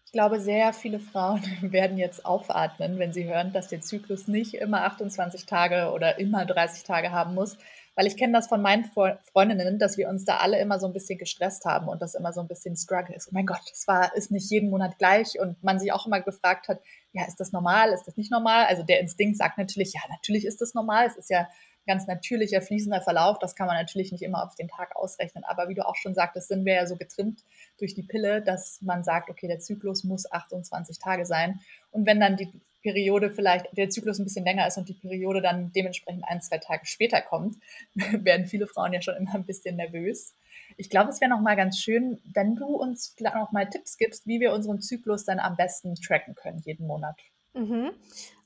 Ich 0.04 0.12
glaube, 0.12 0.40
sehr 0.40 0.74
viele 0.74 1.00
Frauen 1.00 1.42
werden 1.62 1.96
jetzt 1.96 2.26
aufatmen, 2.26 2.98
wenn 2.98 3.14
sie 3.14 3.24
hören, 3.24 3.54
dass 3.54 3.68
der 3.68 3.80
Zyklus 3.80 4.28
nicht 4.28 4.54
immer 4.54 4.82
28 4.82 5.46
Tage 5.46 5.90
oder 5.92 6.18
immer 6.18 6.44
30 6.44 6.84
Tage 6.84 7.12
haben 7.12 7.34
muss. 7.34 7.56
Weil 7.94 8.06
ich 8.06 8.18
kenne 8.18 8.34
das 8.34 8.46
von 8.46 8.60
meinen 8.60 8.84
Freundinnen, 8.84 9.78
dass 9.78 9.96
wir 9.96 10.10
uns 10.10 10.26
da 10.26 10.36
alle 10.36 10.60
immer 10.60 10.78
so 10.78 10.86
ein 10.86 10.92
bisschen 10.92 11.18
gestresst 11.18 11.64
haben 11.64 11.88
und 11.88 12.02
das 12.02 12.14
immer 12.14 12.34
so 12.34 12.42
ein 12.42 12.46
bisschen 12.46 12.76
Struggle 12.76 13.16
ist. 13.16 13.28
Oh 13.28 13.30
mein 13.32 13.46
Gott, 13.46 13.62
das 13.70 13.88
war, 13.88 14.14
ist 14.14 14.30
nicht 14.30 14.50
jeden 14.50 14.68
Monat 14.68 14.98
gleich 14.98 15.40
und 15.40 15.64
man 15.64 15.78
sich 15.78 15.92
auch 15.92 16.06
immer 16.06 16.20
gefragt 16.20 16.68
hat, 16.68 16.82
ja, 17.12 17.24
ist 17.26 17.40
das 17.40 17.52
normal, 17.52 17.94
ist 17.94 18.04
das 18.04 18.18
nicht 18.18 18.30
normal? 18.30 18.66
Also 18.66 18.82
der 18.82 19.00
Instinkt 19.00 19.38
sagt 19.38 19.56
natürlich, 19.56 19.94
ja, 19.94 20.02
natürlich 20.10 20.44
ist 20.44 20.60
das 20.60 20.74
normal. 20.74 21.06
Es 21.06 21.16
ist 21.16 21.30
ja 21.30 21.48
ganz 21.86 22.06
natürlicher, 22.06 22.62
fließender 22.62 23.00
Verlauf. 23.00 23.38
Das 23.38 23.54
kann 23.54 23.66
man 23.66 23.76
natürlich 23.76 24.12
nicht 24.12 24.22
immer 24.22 24.44
auf 24.44 24.54
den 24.54 24.68
Tag 24.68 24.96
ausrechnen. 24.96 25.44
Aber 25.44 25.68
wie 25.68 25.74
du 25.74 25.86
auch 25.86 25.96
schon 25.96 26.14
sagtest, 26.14 26.48
sind 26.48 26.64
wir 26.64 26.74
ja 26.74 26.86
so 26.86 26.96
getrimmt 26.96 27.44
durch 27.78 27.94
die 27.94 28.02
Pille, 28.02 28.42
dass 28.42 28.80
man 28.82 29.04
sagt, 29.04 29.30
okay, 29.30 29.46
der 29.46 29.60
Zyklus 29.60 30.04
muss 30.04 30.30
28 30.30 30.98
Tage 30.98 31.26
sein. 31.26 31.60
Und 31.90 32.06
wenn 32.06 32.20
dann 32.20 32.36
die 32.36 32.52
Periode 32.82 33.32
vielleicht, 33.32 33.76
der 33.76 33.90
Zyklus 33.90 34.20
ein 34.20 34.24
bisschen 34.24 34.44
länger 34.44 34.66
ist 34.66 34.78
und 34.78 34.88
die 34.88 34.94
Periode 34.94 35.42
dann 35.42 35.72
dementsprechend 35.72 36.22
ein, 36.28 36.40
zwei 36.40 36.58
Tage 36.58 36.86
später 36.86 37.20
kommt, 37.20 37.56
werden 37.94 38.46
viele 38.46 38.68
Frauen 38.68 38.92
ja 38.92 39.00
schon 39.00 39.16
immer 39.16 39.34
ein 39.34 39.44
bisschen 39.44 39.74
nervös. 39.74 40.34
Ich 40.76 40.88
glaube, 40.88 41.10
es 41.10 41.20
wäre 41.20 41.30
noch 41.30 41.40
mal 41.40 41.56
ganz 41.56 41.78
schön, 41.78 42.20
wenn 42.32 42.54
du 42.54 42.66
uns 42.66 43.12
vielleicht 43.16 43.34
noch 43.34 43.50
mal 43.50 43.68
Tipps 43.68 43.98
gibst, 43.98 44.26
wie 44.26 44.38
wir 44.38 44.52
unseren 44.52 44.80
Zyklus 44.80 45.24
dann 45.24 45.40
am 45.40 45.56
besten 45.56 45.96
tracken 45.96 46.34
können 46.34 46.60
jeden 46.64 46.86
Monat. 46.86 47.16
Mhm. 47.54 47.90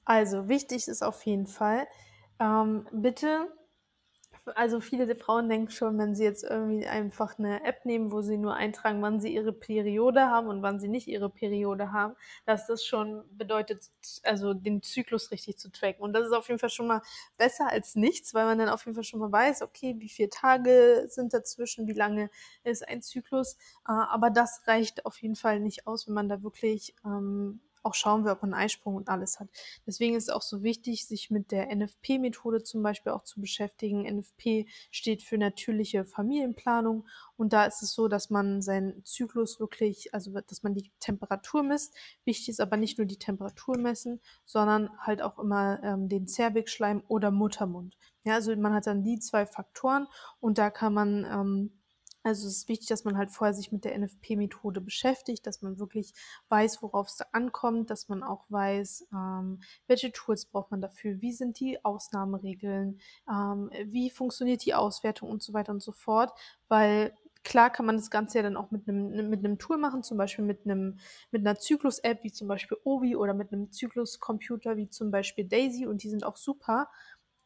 Also 0.07 0.49
wichtig 0.49 0.89
ist 0.89 1.03
auf 1.03 1.23
jeden 1.27 1.47
Fall, 1.47 1.87
ähm, 2.41 2.87
bitte, 2.93 3.49
also 4.55 4.81
viele 4.81 5.15
Frauen 5.17 5.49
denken 5.49 5.71
schon, 5.71 5.99
wenn 5.99 6.15
sie 6.15 6.25
jetzt 6.25 6.45
irgendwie 6.45 6.87
einfach 6.87 7.39
eine 7.39 7.65
App 7.65 7.85
nehmen, 7.85 8.11
wo 8.11 8.23
sie 8.23 8.37
nur 8.39 8.55
eintragen, 8.55 9.03
wann 9.03 9.21
sie 9.21 9.33
ihre 9.35 9.53
Periode 9.53 10.23
haben 10.23 10.49
und 10.49 10.63
wann 10.63 10.81
sie 10.81 10.89
nicht 10.89 11.09
ihre 11.09 11.31
Periode 11.31 11.93
haben, 11.93 12.15
dass 12.47 12.67
das 12.67 12.85
schon 12.85 13.25
bedeutet, 13.37 13.91
also 14.25 14.55
den 14.55 14.83
Zyklus 14.83 15.31
richtig 15.31 15.59
zu 15.59 15.71
tracken. 15.71 16.03
Und 16.03 16.13
das 16.15 16.27
ist 16.27 16.33
auf 16.33 16.49
jeden 16.49 16.59
Fall 16.59 16.71
schon 16.71 16.87
mal 16.87 17.03
besser 17.37 17.69
als 17.71 17.95
nichts, 17.97 18.35
weil 18.35 18.47
man 18.47 18.59
dann 18.59 18.69
auf 18.69 18.85
jeden 18.87 18.95
Fall 18.95 19.05
schon 19.05 19.21
mal 19.21 19.33
weiß, 19.33 19.63
okay, 19.63 19.97
wie 19.99 20.09
viele 20.09 20.31
Tage 20.31 21.07
sind 21.09 21.35
dazwischen, 21.35 21.87
wie 21.87 21.93
lange 21.93 22.31
ist 22.65 22.87
ein 22.89 23.03
Zyklus. 23.03 23.55
Äh, 23.87 23.93
aber 23.93 24.31
das 24.31 24.63
reicht 24.67 25.07
auf 25.07 25.21
jeden 25.21 25.37
Fall 25.37 25.61
nicht 25.61 25.87
aus, 25.87 26.07
wenn 26.07 26.15
man 26.15 26.29
da 26.29 26.43
wirklich 26.43 26.95
ähm, 27.05 27.61
auch 27.83 27.95
schauen 27.95 28.25
wir, 28.25 28.33
ob 28.33 28.43
man 28.43 28.55
Eisprung 28.55 28.95
und 28.95 29.09
alles 29.09 29.41
hat. 29.41 29.49
Deswegen 29.87 30.15
ist 30.15 30.25
es 30.25 30.35
auch 30.35 30.43
so 30.43 30.63
wichtig, 30.63 31.07
sich 31.07 31.31
mit 31.31 31.51
der 31.51 31.75
NFP-Methode 31.75 32.63
zum 32.63 32.83
Beispiel 32.83 33.13
auch 33.13 33.25
zu 33.25 33.41
beschäftigen. 33.41 34.03
NFP 34.03 34.67
steht 34.91 35.23
für 35.23 35.39
natürliche 35.39 36.05
Familienplanung 36.05 37.07
und 37.37 37.53
da 37.53 37.65
ist 37.65 37.83
es 37.83 37.93
so, 37.93 38.09
dass 38.09 38.31
man 38.31 38.63
seinen 38.63 39.05
Zyklus 39.05 39.61
wirklich, 39.61 40.13
also 40.15 40.33
dass 40.33 40.63
man 40.63 40.75
die 40.75 40.91
Temperatur 41.01 41.63
misst. 41.63 41.95
Wichtig 42.25 42.51
ist 42.51 42.61
aber 42.61 42.77
nicht 42.77 42.99
nur 42.99 43.07
die 43.07 43.19
Temperatur 43.19 43.79
messen, 43.79 44.21
sondern 44.45 44.91
halt 44.99 45.23
auch 45.23 45.39
immer 45.39 45.83
ähm, 45.83 46.09
den 46.09 46.27
Zervixschleim 46.27 47.03
oder 47.09 47.31
Muttermund. 47.31 47.97
Ja, 48.25 48.35
also 48.35 48.55
man 48.55 48.75
hat 48.75 48.87
dann 48.87 49.03
die 49.03 49.19
zwei 49.19 49.47
Faktoren 49.47 50.07
und 50.41 50.59
da 50.59 50.71
kann 50.71 50.93
man 50.93 51.25
ähm, 51.25 51.80
also 52.23 52.47
es 52.47 52.59
ist 52.59 52.69
wichtig, 52.69 52.89
dass 52.89 53.05
man 53.05 53.17
halt 53.17 53.31
vorher 53.31 53.55
sich 53.55 53.73
mit 53.73 53.85
der 53.85 53.99
NFP-Methode 53.99 54.81
beschäftigt, 54.81 55.47
dass 55.47 55.63
man 55.63 55.79
wirklich 55.79 56.13
weiß, 56.49 56.83
worauf 56.83 57.09
es 57.09 57.17
da 57.17 57.27
ankommt, 57.33 57.91
dass 57.91 58.09
man 58.09 58.23
auch 58.23 58.45
weiß, 58.51 59.09
ähm, 59.13 59.61
welche 59.87 60.13
Tools 60.13 60.47
braucht 60.47 60.71
man 60.71 60.81
dafür, 60.81 61.21
wie 61.21 61.33
sind 61.33 61.61
die 61.61 61.85
Ausnahmeregeln, 61.85 63.01
ähm, 63.31 63.71
wie 63.85 64.11
funktioniert 64.11 64.65
die 64.65 64.75
Auswertung 64.75 65.31
und 65.31 65.43
so 65.43 65.53
weiter 65.53 65.73
und 65.73 65.83
so 65.83 65.93
fort, 65.93 66.33
weil 66.69 67.15
klar 67.43 67.71
kann 67.71 67.87
man 67.87 67.97
das 67.97 68.11
Ganze 68.11 68.39
ja 68.39 68.43
dann 68.43 68.57
auch 68.57 68.71
mit 68.71 68.89
einem, 68.89 69.31
mit 69.31 69.45
einem 69.45 69.59
Tool 69.59 69.79
machen, 69.79 70.03
zum 70.03 70.19
Beispiel 70.19 70.45
mit 70.45 70.65
einem, 70.65 70.99
mit 71.31 71.47
einer 71.47 71.59
Zyklus-App 71.59 72.23
wie 72.23 72.33
zum 72.33 72.49
Beispiel 72.49 72.77
Obi 72.85 73.17
oder 73.17 73.35
mit 73.35 73.53
einem 73.53 73.73
Zyklus-Computer 73.73 74.77
wie 74.77 74.89
zum 74.89 75.11
Beispiel 75.11 75.47
Daisy 75.47 75.87
und 75.87 76.03
die 76.03 76.11
sind 76.11 76.25
auch 76.25 76.37
super. 76.37 76.89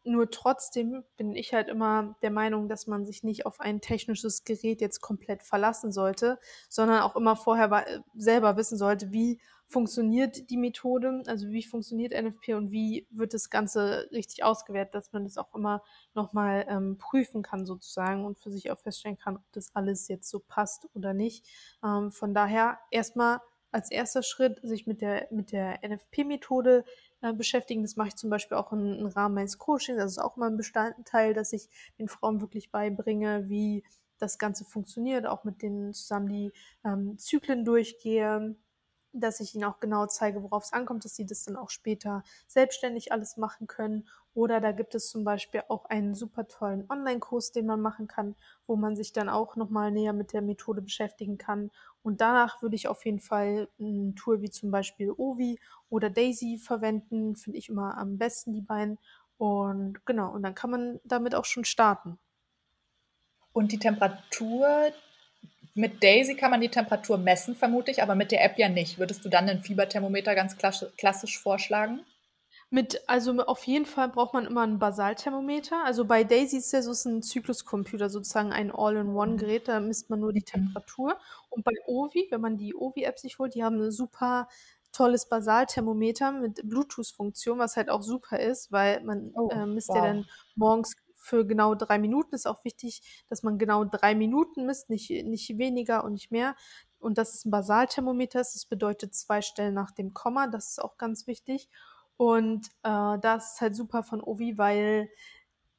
Nur 0.07 0.31
trotzdem 0.31 1.03
bin 1.17 1.35
ich 1.35 1.55
halt 1.55 1.69
immer 1.69 2.15
der 2.21 2.31
Meinung, 2.31 2.69
dass 2.69 2.87
man 2.87 3.07
sich 3.07 3.25
nicht 3.25 3.47
auf 3.47 3.61
ein 3.61 3.81
technisches 3.81 4.45
Gerät 4.45 4.83
jetzt 4.83 5.01
komplett 5.01 5.43
verlassen 5.43 5.93
sollte, 5.93 6.39
sondern 6.69 7.03
auch 7.03 7.17
immer 7.17 7.37
vorher 7.37 8.03
selber 8.15 8.57
wissen 8.59 8.77
sollte, 8.77 9.13
wie 9.13 9.41
funktioniert 9.67 10.51
die 10.51 10.57
Methode, 10.57 11.23
also 11.27 11.49
wie 11.49 11.63
funktioniert 11.63 12.13
NFP 12.13 12.55
und 12.55 12.71
wie 12.71 13.07
wird 13.11 13.33
das 13.33 13.49
Ganze 13.49 14.09
richtig 14.13 14.45
ausgewertet, 14.45 14.95
dass 14.95 15.13
man 15.13 15.25
das 15.25 15.39
auch 15.39 15.55
immer 15.55 15.83
nochmal 16.15 16.67
ähm, 16.69 16.99
prüfen 16.99 17.43
kann 17.43 17.65
sozusagen 17.65 18.25
und 18.25 18.39
für 18.39 18.51
sich 18.51 18.71
auch 18.71 18.79
feststellen 18.79 19.19
kann, 19.19 19.37
ob 19.37 19.53
das 19.53 19.75
alles 19.75 20.09
jetzt 20.09 20.29
so 20.29 20.39
passt 20.39 20.87
oder 20.95 21.15
nicht. 21.15 21.47
Ähm, 21.83 22.13
von 22.13 22.35
daher 22.35 22.79
erstmal 22.91 23.41
als 23.75 23.91
erster 23.91 24.23
Schritt 24.23 24.61
sich 24.63 24.87
mit 24.87 25.01
der, 25.01 25.27
mit 25.33 25.51
der 25.51 25.81
NFP-Methode 25.83 26.85
äh, 27.25 27.33
beschäftigen. 27.33 27.83
Das 27.83 27.97
mache 27.97 28.09
ich 28.09 28.17
zum 28.17 28.31
Beispiel 28.31 28.59
auch 28.59 28.73
im, 28.73 28.99
im 28.99 29.07
Rahmen 29.07 29.35
meines 29.35 29.59
Coachings. 29.59 29.99
Das 29.99 30.13
ist 30.13 30.19
auch 30.19 30.37
mal 30.37 30.51
ein 30.51 30.57
Bestandteil, 30.59 31.33
dass 31.33 31.53
ich 31.53 31.69
den 31.99 32.09
Frauen 32.09 32.41
wirklich 32.41 32.71
beibringe, 32.71 33.49
wie 33.49 33.83
das 34.19 34.39
Ganze 34.39 34.65
funktioniert, 34.65 35.27
auch 35.27 35.45
mit 35.45 35.63
denen 35.63 35.95
zusammen 35.95 36.29
die 36.29 36.53
ähm, 36.85 37.19
Zyklen 37.19 37.65
durchgehe, 37.65 38.57
dass 39.13 39.41
ich 39.41 39.55
ihnen 39.55 39.65
auch 39.65 39.81
genau 39.81 40.07
zeige, 40.07 40.43
worauf 40.43 40.65
es 40.65 40.73
ankommt, 40.73 41.05
dass 41.05 41.17
sie 41.17 41.25
das 41.25 41.45
dann 41.45 41.57
auch 41.57 41.71
später 41.71 42.25
selbstständig 42.47 43.13
alles 43.13 43.37
machen 43.37 43.67
können. 43.67 44.09
Oder 44.35 44.61
da 44.61 44.73
gibt 44.73 44.95
es 44.95 45.09
zum 45.09 45.25
Beispiel 45.25 45.63
auch 45.69 45.85
einen 45.87 46.15
super 46.15 46.47
tollen 46.49 46.85
Online-Kurs, 46.91 47.53
den 47.53 47.67
man 47.67 47.81
machen 47.81 48.09
kann, 48.09 48.35
wo 48.67 48.77
man 48.77 48.97
sich 48.97 49.13
dann 49.13 49.29
auch 49.29 49.57
nochmal 49.57 49.93
näher 49.93 50.13
mit 50.13 50.33
der 50.33 50.43
Methode 50.43 50.83
beschäftigen 50.83 51.39
kann. 51.39 51.71
Und 52.05 52.21
danach 52.21 52.61
würde 52.61 52.77
ich 52.77 52.87
auf 52.87 53.05
jeden 53.07 53.19
Fall 53.19 53.69
ein 53.81 54.15
Tool 54.15 54.43
wie 54.43 54.51
zum 54.51 54.71
Beispiel 54.71 55.11
Ovi 55.11 55.59
oder 55.89 56.11
Daisy 56.11 56.59
verwenden. 56.59 57.35
Finde 57.35 57.59
ich 57.59 57.71
immer 57.71 57.97
am 57.97 58.19
besten 58.19 58.53
die 58.53 58.61
beiden. 58.61 58.99
Und 59.39 60.05
genau, 60.05 60.31
und 60.31 60.43
dann 60.43 60.55
kann 60.55 60.71
man 60.71 61.01
damit 61.05 61.35
auch 61.35 61.47
schon 61.47 61.65
starten. 61.65 62.19
Und 63.55 63.73
die 63.73 63.79
Temperatur, 63.79 64.93
mit 65.75 66.03
Daisy 66.03 66.35
kann 66.35 66.51
man 66.51 66.61
die 66.61 66.69
Temperatur 66.69 67.17
messen, 67.17 67.57
vermute 67.57 67.91
ich, 67.91 68.03
aber 68.03 68.15
mit 68.15 68.33
der 68.33 68.45
App 68.45 68.59
ja 68.59 68.69
nicht. 68.69 68.99
Würdest 68.99 69.25
du 69.25 69.31
dann 69.31 69.49
ein 69.49 69.63
Fieberthermometer 69.63 70.35
ganz 70.35 70.57
klassisch 70.57 71.39
vorschlagen? 71.39 72.05
Mit, 72.75 73.09
also 73.09 73.31
auf 73.45 73.63
jeden 73.69 73.87
Fall 73.87 74.09
braucht 74.09 74.35
man 74.35 74.47
immer 74.47 74.63
ein 74.63 74.81
Basalthermometer. 74.81 75.85
Also 75.85 76.05
bei 76.05 76.25
Daisy 76.25 76.57
ist 76.57 76.73
ja 76.73 76.83
so 76.83 76.91
ist 76.91 77.05
ein 77.05 77.23
Zykluscomputer, 77.23 78.11
sozusagen 78.11 78.51
ein 78.51 78.73
All-in-One-Gerät, 78.73 79.69
da 79.69 79.79
misst 79.79 80.11
man 80.11 80.19
nur 80.19 80.33
die 80.33 80.41
mhm. 80.41 80.47
Temperatur. 80.47 81.17
Und 81.51 81.63
bei 81.63 81.71
Ovi, 81.87 82.27
wenn 82.33 82.41
man 82.41 82.57
die 82.57 82.75
Ovi-App 82.75 83.21
sich 83.21 83.39
holt, 83.39 83.55
die 83.55 83.63
haben 83.63 83.81
ein 83.81 83.93
super 83.93 84.49
tolles 84.91 85.29
Basalthermometer 85.29 86.33
mit 86.33 86.69
Bluetooth-Funktion, 86.69 87.61
was 87.61 87.77
halt 87.77 87.91
auch 87.91 88.03
super 88.03 88.41
ist, 88.41 88.73
weil 88.73 89.05
man 89.05 89.31
oh, 89.35 89.51
äh, 89.51 89.67
misst 89.67 89.91
wow. 89.91 89.97
ja 89.97 90.07
dann 90.07 90.27
morgens 90.57 90.97
für 91.15 91.47
genau 91.47 91.77
drei 91.77 92.01
Minuten. 92.01 92.35
Ist 92.35 92.49
auch 92.49 92.65
wichtig, 92.65 93.25
dass 93.29 93.45
man 93.45 93.57
genau 93.57 93.85
drei 93.85 94.17
Minuten 94.17 94.67
misst, 94.67 94.91
nicht, 94.91 95.11
nicht 95.11 95.59
weniger 95.59 96.03
und 96.03 96.15
nicht 96.15 96.33
mehr. 96.33 96.57
Und 96.99 97.19
dass 97.19 97.35
es 97.35 97.45
ein 97.45 97.53
Basalthermometer 97.53 98.41
ist, 98.41 98.57
das 98.57 98.67
bedeutet 98.67 99.15
zwei 99.15 99.43
Stellen 99.43 99.75
nach 99.75 99.93
dem 99.93 100.13
Komma. 100.13 100.49
Das 100.49 100.71
ist 100.71 100.83
auch 100.83 100.99
ganz 100.99 101.29
wichtig. 101.29 101.69
Und 102.17 102.67
äh, 102.83 103.19
das 103.21 103.55
ist 103.55 103.61
halt 103.61 103.77
super 103.77 104.03
von 104.03 104.21
Ovi, 104.21 104.57
weil 104.57 105.09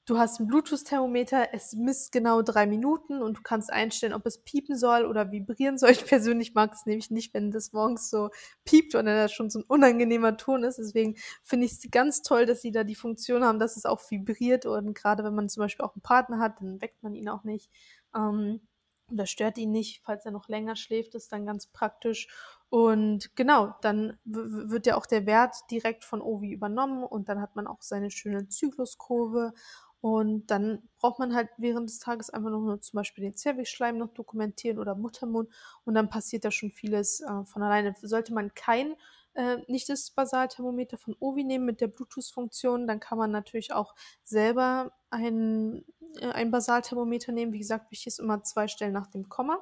du 0.05 0.17
hast 0.19 0.39
ein 0.39 0.47
Bluetooth-Thermometer, 0.47 1.53
es 1.53 1.73
misst 1.73 2.11
genau 2.11 2.41
drei 2.41 2.67
Minuten 2.67 3.21
und 3.21 3.37
du 3.37 3.41
kannst 3.41 3.71
einstellen, 3.71 4.13
ob 4.13 4.25
es 4.25 4.43
piepen 4.43 4.77
soll 4.77 5.05
oder 5.05 5.31
vibrieren 5.31 5.77
soll. 5.77 5.91
Ich 5.91 6.05
persönlich 6.05 6.53
mag 6.53 6.73
es 6.73 6.85
nämlich 6.85 7.09
nicht, 7.11 7.33
wenn 7.33 7.51
das 7.51 7.73
morgens 7.73 8.09
so 8.09 8.29
piept 8.65 8.95
und 8.95 9.05
dann 9.05 9.29
schon 9.29 9.49
so 9.49 9.59
ein 9.59 9.65
unangenehmer 9.67 10.37
Ton 10.37 10.63
ist. 10.63 10.77
Deswegen 10.77 11.15
finde 11.43 11.65
ich 11.65 11.73
es 11.73 11.91
ganz 11.91 12.21
toll, 12.21 12.45
dass 12.45 12.61
sie 12.61 12.71
da 12.71 12.83
die 12.83 12.95
Funktion 12.95 13.43
haben, 13.43 13.59
dass 13.59 13.77
es 13.77 13.85
auch 13.85 14.01
vibriert 14.09 14.65
und 14.65 14.93
gerade 14.93 15.23
wenn 15.23 15.35
man 15.35 15.49
zum 15.49 15.61
Beispiel 15.61 15.85
auch 15.85 15.95
einen 15.95 16.01
Partner 16.01 16.39
hat, 16.39 16.61
dann 16.61 16.81
weckt 16.81 17.01
man 17.01 17.15
ihn 17.15 17.29
auch 17.29 17.43
nicht. 17.43 17.69
Ähm, 18.15 18.61
das 19.09 19.29
stört 19.29 19.57
ihn 19.57 19.71
nicht, 19.71 20.01
falls 20.03 20.25
er 20.25 20.31
noch 20.31 20.47
länger 20.47 20.75
schläft, 20.75 21.15
ist 21.15 21.31
dann 21.31 21.45
ganz 21.45 21.67
praktisch. 21.67 22.27
Und 22.69 23.35
genau, 23.35 23.75
dann 23.81 24.17
wird 24.25 24.87
ja 24.87 24.97
auch 24.97 25.05
der 25.05 25.25
Wert 25.25 25.55
direkt 25.71 26.03
von 26.03 26.21
Ovi 26.21 26.51
übernommen 26.51 27.03
und 27.03 27.29
dann 27.29 27.41
hat 27.41 27.55
man 27.55 27.67
auch 27.67 27.81
seine 27.81 28.11
schöne 28.11 28.49
Zykluskurve 28.49 29.53
und 30.01 30.51
dann 30.51 30.87
braucht 30.99 31.19
man 31.19 31.33
halt 31.33 31.49
während 31.57 31.89
des 31.89 31.99
Tages 31.99 32.29
einfach 32.29 32.51
noch 32.51 32.61
nur 32.61 32.79
zum 32.81 32.97
Beispiel 32.97 33.23
den 33.23 33.35
Zervixschleim 33.35 33.97
noch 33.97 34.13
dokumentieren 34.13 34.77
oder 34.77 34.93
Muttermund 34.93 35.49
und 35.83 35.95
dann 35.95 36.09
passiert 36.09 36.45
da 36.45 36.51
schon 36.51 36.71
vieles 36.71 37.21
äh, 37.21 37.43
von 37.45 37.63
alleine. 37.63 37.95
Sollte 38.01 38.33
man 38.33 38.53
kein 38.53 38.95
äh, 39.35 39.57
nicht 39.67 39.89
das 39.89 40.11
Basalthermometer 40.11 40.97
von 40.97 41.15
Ovi 41.19 41.43
nehmen 41.43 41.65
mit 41.65 41.81
der 41.81 41.87
Bluetooth-Funktion, 41.87 42.87
dann 42.87 42.99
kann 42.99 43.17
man 43.17 43.31
natürlich 43.31 43.73
auch 43.73 43.93
selber 44.23 44.91
ein, 45.09 45.85
äh, 46.19 46.31
ein 46.31 46.51
Basalthermometer 46.51 47.31
nehmen. 47.31 47.53
Wie 47.53 47.59
gesagt, 47.59 47.91
wichtig 47.91 48.07
ist 48.07 48.19
immer 48.19 48.43
zwei 48.43 48.67
Stellen 48.67 48.93
nach 48.93 49.07
dem 49.07 49.29
Komma. 49.29 49.59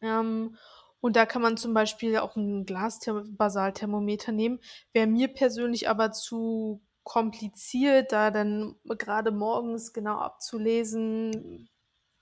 Ähm, 0.00 0.56
und 1.00 1.16
da 1.16 1.26
kann 1.26 1.42
man 1.42 1.56
zum 1.56 1.74
Beispiel 1.74 2.16
auch 2.18 2.36
ein 2.36 2.64
Glas-Basalthermometer 2.64 4.32
nehmen. 4.32 4.60
Wäre 4.92 5.06
mir 5.06 5.28
persönlich 5.28 5.88
aber 5.88 6.12
zu 6.12 6.82
kompliziert, 7.02 8.12
da 8.12 8.30
dann 8.30 8.76
gerade 8.84 9.30
morgens 9.30 9.92
genau 9.92 10.16
abzulesen, 10.16 11.68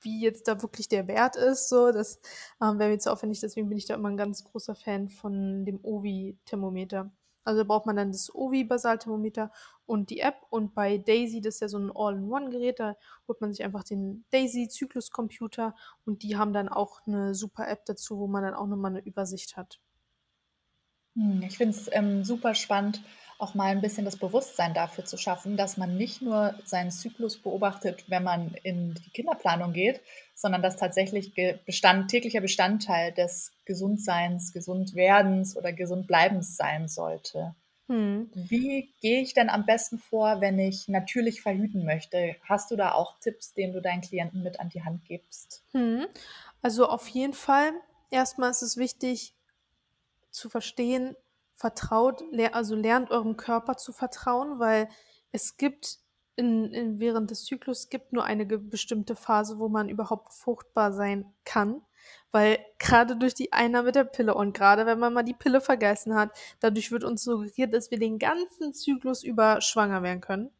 wie 0.02 0.20
jetzt 0.20 0.48
da 0.48 0.62
wirklich 0.62 0.88
der 0.88 1.08
Wert 1.08 1.36
ist. 1.36 1.68
So, 1.68 1.92
das 1.92 2.20
ähm, 2.60 2.78
wäre 2.78 2.90
mir 2.90 2.98
zu 2.98 3.12
aufwendig, 3.12 3.40
deswegen 3.40 3.68
bin 3.68 3.78
ich 3.78 3.86
da 3.86 3.94
immer 3.94 4.10
ein 4.10 4.16
ganz 4.16 4.44
großer 4.44 4.74
Fan 4.74 5.08
von 5.08 5.64
dem 5.64 5.80
Ovi-Thermometer. 5.82 7.10
Also 7.44 7.64
braucht 7.64 7.86
man 7.86 7.96
dann 7.96 8.12
das 8.12 8.32
Ovi-Basalthermometer 8.34 9.50
und 9.86 10.10
die 10.10 10.20
App. 10.20 10.36
Und 10.50 10.74
bei 10.74 10.98
Daisy, 10.98 11.40
das 11.40 11.54
ist 11.54 11.60
ja 11.60 11.68
so 11.68 11.78
ein 11.78 11.90
All-in-One-Gerät, 11.94 12.78
da 12.78 12.96
holt 13.26 13.40
man 13.40 13.52
sich 13.52 13.64
einfach 13.64 13.82
den 13.82 14.24
Daisy-Zyklus-Computer 14.30 15.74
und 16.04 16.22
die 16.22 16.36
haben 16.36 16.52
dann 16.52 16.68
auch 16.68 17.00
eine 17.06 17.34
super 17.34 17.68
App 17.68 17.84
dazu, 17.86 18.18
wo 18.18 18.26
man 18.26 18.42
dann 18.44 18.54
auch 18.54 18.66
nochmal 18.66 18.92
eine 18.92 19.04
Übersicht 19.04 19.56
hat. 19.56 19.80
Hm, 21.16 21.42
ich 21.42 21.58
finde 21.58 21.76
es 21.76 21.88
ähm, 21.92 22.24
super 22.24 22.54
spannend, 22.54 23.02
auch 23.42 23.54
mal 23.54 23.72
ein 23.72 23.80
bisschen 23.80 24.04
das 24.04 24.16
Bewusstsein 24.16 24.72
dafür 24.72 25.04
zu 25.04 25.16
schaffen, 25.16 25.56
dass 25.56 25.76
man 25.76 25.96
nicht 25.96 26.22
nur 26.22 26.54
seinen 26.64 26.92
Zyklus 26.92 27.36
beobachtet, 27.36 28.04
wenn 28.06 28.22
man 28.22 28.54
in 28.62 28.94
die 28.94 29.10
Kinderplanung 29.10 29.72
geht, 29.72 30.00
sondern 30.34 30.62
dass 30.62 30.76
tatsächlich 30.76 31.32
Bestand, 31.66 32.08
täglicher 32.08 32.40
Bestandteil 32.40 33.10
des 33.10 33.50
Gesundseins, 33.64 34.52
Gesundwerdens 34.52 35.56
oder 35.56 35.72
Gesundbleibens 35.72 36.56
sein 36.56 36.86
sollte. 36.86 37.54
Hm. 37.88 38.30
Wie 38.32 38.88
gehe 39.00 39.20
ich 39.20 39.34
denn 39.34 39.50
am 39.50 39.66
besten 39.66 39.98
vor, 39.98 40.40
wenn 40.40 40.60
ich 40.60 40.86
natürlich 40.86 41.42
verhüten 41.42 41.84
möchte? 41.84 42.36
Hast 42.48 42.70
du 42.70 42.76
da 42.76 42.92
auch 42.92 43.18
Tipps, 43.18 43.54
den 43.54 43.72
du 43.72 43.82
deinen 43.82 44.02
Klienten 44.02 44.44
mit 44.44 44.60
an 44.60 44.68
die 44.68 44.84
Hand 44.84 45.04
gibst? 45.04 45.64
Hm. 45.72 46.06
Also 46.62 46.88
auf 46.88 47.08
jeden 47.08 47.34
Fall, 47.34 47.72
erstmal 48.10 48.52
ist 48.52 48.62
es 48.62 48.76
wichtig 48.76 49.34
zu 50.30 50.48
verstehen, 50.48 51.16
vertraut, 51.62 52.24
also 52.52 52.74
lernt 52.74 53.12
eurem 53.12 53.36
Körper 53.36 53.76
zu 53.76 53.92
vertrauen, 53.92 54.58
weil 54.58 54.88
es 55.30 55.56
gibt 55.56 55.98
in, 56.34 56.72
in, 56.72 56.98
während 56.98 57.30
des 57.30 57.44
Zyklus 57.44 57.88
gibt 57.88 58.12
nur 58.12 58.24
eine 58.24 58.44
bestimmte 58.44 59.14
Phase, 59.14 59.60
wo 59.60 59.68
man 59.68 59.88
überhaupt 59.88 60.32
fruchtbar 60.32 60.92
sein 60.92 61.32
kann. 61.44 61.82
Weil 62.32 62.58
gerade 62.80 63.16
durch 63.16 63.34
die 63.34 63.52
Einnahme 63.52 63.92
der 63.92 64.02
Pille 64.02 64.34
und 64.34 64.54
gerade 64.54 64.86
wenn 64.86 64.98
man 64.98 65.12
mal 65.12 65.22
die 65.22 65.34
Pille 65.34 65.60
vergessen 65.60 66.16
hat, 66.16 66.36
dadurch 66.58 66.90
wird 66.90 67.04
uns 67.04 67.22
suggeriert, 67.22 67.72
dass 67.72 67.92
wir 67.92 67.98
den 67.98 68.18
ganzen 68.18 68.74
Zyklus 68.74 69.22
über 69.22 69.60
schwanger 69.60 70.02
werden 70.02 70.20
können 70.20 70.50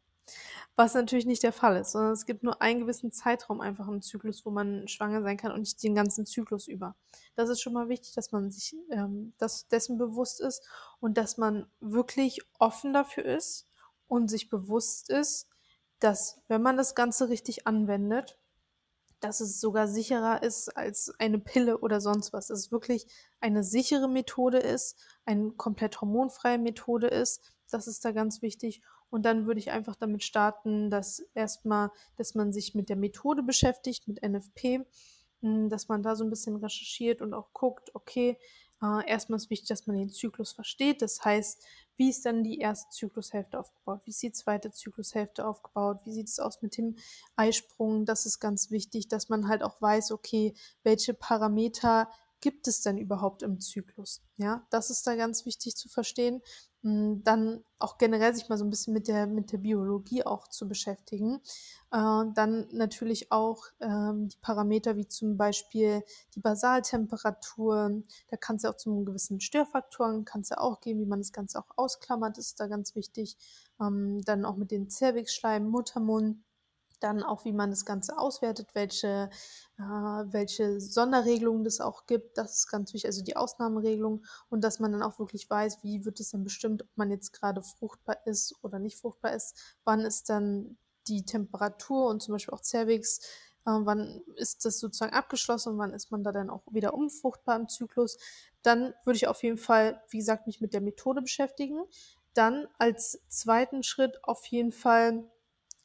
was 0.75 0.95
natürlich 0.95 1.25
nicht 1.25 1.43
der 1.43 1.53
Fall 1.53 1.77
ist, 1.77 1.91
sondern 1.91 2.13
es 2.13 2.25
gibt 2.25 2.43
nur 2.43 2.61
einen 2.61 2.81
gewissen 2.81 3.11
Zeitraum 3.11 3.61
einfach 3.61 3.87
im 3.87 4.01
Zyklus, 4.01 4.45
wo 4.45 4.49
man 4.49 4.87
schwanger 4.87 5.21
sein 5.21 5.37
kann 5.37 5.51
und 5.51 5.59
nicht 5.59 5.81
den 5.83 5.93
ganzen 5.93 6.25
Zyklus 6.25 6.67
über. 6.67 6.95
Das 7.35 7.49
ist 7.49 7.61
schon 7.61 7.73
mal 7.73 7.89
wichtig, 7.89 8.13
dass 8.13 8.31
man 8.31 8.49
sich 8.49 8.75
ähm, 8.89 9.33
das, 9.37 9.67
dessen 9.67 9.97
bewusst 9.97 10.41
ist 10.41 10.67
und 10.99 11.17
dass 11.17 11.37
man 11.37 11.67
wirklich 11.79 12.41
offen 12.57 12.93
dafür 12.93 13.25
ist 13.25 13.67
und 14.07 14.29
sich 14.29 14.49
bewusst 14.49 15.09
ist, 15.09 15.47
dass 15.99 16.41
wenn 16.47 16.61
man 16.61 16.75
das 16.75 16.95
Ganze 16.95 17.29
richtig 17.29 17.67
anwendet, 17.67 18.37
dass 19.23 19.39
es 19.39 19.61
sogar 19.61 19.87
sicherer 19.87 20.43
ist 20.43 20.75
als 20.75 21.13
eine 21.17 21.39
Pille 21.39 21.77
oder 21.77 22.01
sonst 22.01 22.33
was. 22.33 22.47
Dass 22.47 22.59
es 22.59 22.71
wirklich 22.71 23.07
eine 23.39 23.63
sichere 23.63 24.09
Methode 24.09 24.57
ist, 24.57 24.99
eine 25.25 25.51
komplett 25.51 26.01
hormonfreie 26.01 26.57
Methode 26.57 27.07
ist. 27.07 27.41
Das 27.71 27.87
ist 27.87 28.03
da 28.03 28.11
ganz 28.11 28.41
wichtig. 28.41 28.81
Und 29.13 29.27
dann 29.27 29.45
würde 29.45 29.59
ich 29.59 29.69
einfach 29.69 29.95
damit 29.95 30.23
starten, 30.23 30.89
dass 30.89 31.19
erstmal, 31.35 31.91
dass 32.17 32.33
man 32.33 32.51
sich 32.51 32.73
mit 32.73 32.89
der 32.89 32.95
Methode 32.95 33.43
beschäftigt, 33.43 34.07
mit 34.07 34.23
NFP, 34.23 34.87
hm, 35.41 35.69
dass 35.69 35.87
man 35.87 36.01
da 36.01 36.15
so 36.15 36.23
ein 36.23 36.31
bisschen 36.31 36.55
recherchiert 36.55 37.21
und 37.21 37.35
auch 37.35 37.53
guckt, 37.53 37.93
okay, 37.93 38.39
äh, 38.81 39.07
erstmal 39.07 39.37
ist 39.37 39.51
wichtig, 39.51 39.67
dass 39.67 39.85
man 39.85 39.97
den 39.97 40.09
Zyklus 40.09 40.53
versteht. 40.53 41.03
Das 41.03 41.23
heißt, 41.23 41.63
wie 41.95 42.09
ist 42.09 42.25
dann 42.25 42.43
die 42.43 42.57
erste 42.57 42.89
Zyklushälfte 42.89 43.59
aufgebaut? 43.59 44.01
Wie 44.05 44.09
ist 44.09 44.23
die 44.23 44.31
zweite 44.31 44.71
Zyklushälfte 44.71 45.45
aufgebaut? 45.45 45.99
Wie 46.05 46.11
sieht 46.11 46.29
es 46.29 46.39
aus 46.39 46.63
mit 46.63 46.75
dem 46.75 46.95
Eisprung? 47.35 48.07
Das 48.07 48.25
ist 48.25 48.39
ganz 48.39 48.71
wichtig, 48.71 49.09
dass 49.09 49.29
man 49.29 49.47
halt 49.47 49.61
auch 49.61 49.79
weiß, 49.79 50.11
okay, 50.11 50.55
welche 50.81 51.13
Parameter 51.13 52.09
gibt 52.41 52.67
es 52.67 52.81
denn 52.81 52.97
überhaupt 52.97 53.43
im 53.43 53.59
Zyklus? 53.59 54.23
Ja, 54.37 54.65
das 54.71 54.89
ist 54.89 55.05
da 55.05 55.15
ganz 55.15 55.45
wichtig 55.45 55.75
zu 55.75 55.87
verstehen 55.87 56.41
dann 56.83 57.63
auch 57.79 57.97
generell 57.97 58.33
sich 58.35 58.49
mal 58.49 58.57
so 58.57 58.65
ein 58.65 58.69
bisschen 58.69 58.93
mit 58.93 59.07
der, 59.07 59.25
mit 59.25 59.53
der 59.53 59.57
Biologie 59.57 60.25
auch 60.25 60.49
zu 60.49 60.67
beschäftigen. 60.67 61.41
Äh, 61.91 62.25
dann 62.33 62.67
natürlich 62.71 63.31
auch 63.31 63.65
ähm, 63.79 64.27
die 64.27 64.37
Parameter 64.41 64.97
wie 64.97 65.07
zum 65.07 65.37
Beispiel 65.37 66.03
die 66.35 66.41
Basaltemperatur. 66.41 68.01
Da 68.27 68.37
kann 68.37 68.57
es 68.57 68.63
ja 68.63 68.71
auch 68.71 68.77
zu 68.77 69.05
gewissen 69.05 69.39
Störfaktoren, 69.39 70.25
kann 70.25 70.41
es 70.41 70.49
ja 70.49 70.57
auch 70.59 70.81
gehen, 70.81 70.99
wie 70.99 71.05
man 71.05 71.19
das 71.19 71.31
Ganze 71.31 71.59
auch 71.59 71.71
ausklammert, 71.77 72.37
ist 72.37 72.59
da 72.59 72.67
ganz 72.67 72.95
wichtig. 72.95 73.37
Ähm, 73.79 74.21
dann 74.25 74.43
auch 74.43 74.57
mit 74.57 74.71
den 74.71 74.89
Zervixschleim, 74.89 75.67
Muttermund 75.67 76.43
dann 77.03 77.23
auch, 77.23 77.45
wie 77.45 77.51
man 77.51 77.69
das 77.69 77.85
Ganze 77.85 78.17
auswertet, 78.17 78.69
welche, 78.73 79.29
äh, 79.77 79.81
welche 79.81 80.79
Sonderregelungen 80.79 81.63
das 81.63 81.81
auch 81.81 82.05
gibt. 82.05 82.37
Das 82.37 82.57
ist 82.57 82.67
ganz 82.67 82.93
wichtig, 82.93 83.07
also 83.07 83.23
die 83.23 83.35
Ausnahmeregelung 83.35 84.25
und 84.49 84.63
dass 84.63 84.79
man 84.79 84.91
dann 84.91 85.03
auch 85.03 85.19
wirklich 85.19 85.49
weiß, 85.49 85.83
wie 85.83 86.05
wird 86.05 86.19
es 86.19 86.31
denn 86.31 86.43
bestimmt, 86.43 86.83
ob 86.83 86.89
man 86.95 87.11
jetzt 87.11 87.33
gerade 87.33 87.61
fruchtbar 87.61 88.17
ist 88.25 88.55
oder 88.63 88.79
nicht 88.79 88.97
fruchtbar 88.97 89.33
ist. 89.33 89.55
Wann 89.83 90.01
ist 90.01 90.29
dann 90.29 90.77
die 91.07 91.25
Temperatur 91.25 92.07
und 92.07 92.21
zum 92.21 92.33
Beispiel 92.33 92.53
auch 92.53 92.63
Cervix, 92.63 93.19
äh, 93.65 93.71
wann 93.71 94.21
ist 94.35 94.65
das 94.65 94.79
sozusagen 94.79 95.13
abgeschlossen 95.13 95.73
und 95.73 95.77
wann 95.77 95.93
ist 95.93 96.11
man 96.11 96.23
da 96.23 96.31
dann 96.31 96.49
auch 96.49 96.63
wieder 96.71 96.93
unfruchtbar 96.93 97.55
im 97.57 97.69
Zyklus. 97.69 98.17
Dann 98.61 98.93
würde 99.03 99.17
ich 99.17 99.27
auf 99.27 99.43
jeden 99.43 99.57
Fall, 99.57 100.01
wie 100.09 100.17
gesagt, 100.17 100.47
mich 100.47 100.61
mit 100.61 100.73
der 100.73 100.81
Methode 100.81 101.21
beschäftigen. 101.21 101.83
Dann 102.33 102.67
als 102.77 103.21
zweiten 103.27 103.83
Schritt 103.83 104.23
auf 104.23 104.45
jeden 104.47 104.71
Fall 104.71 105.29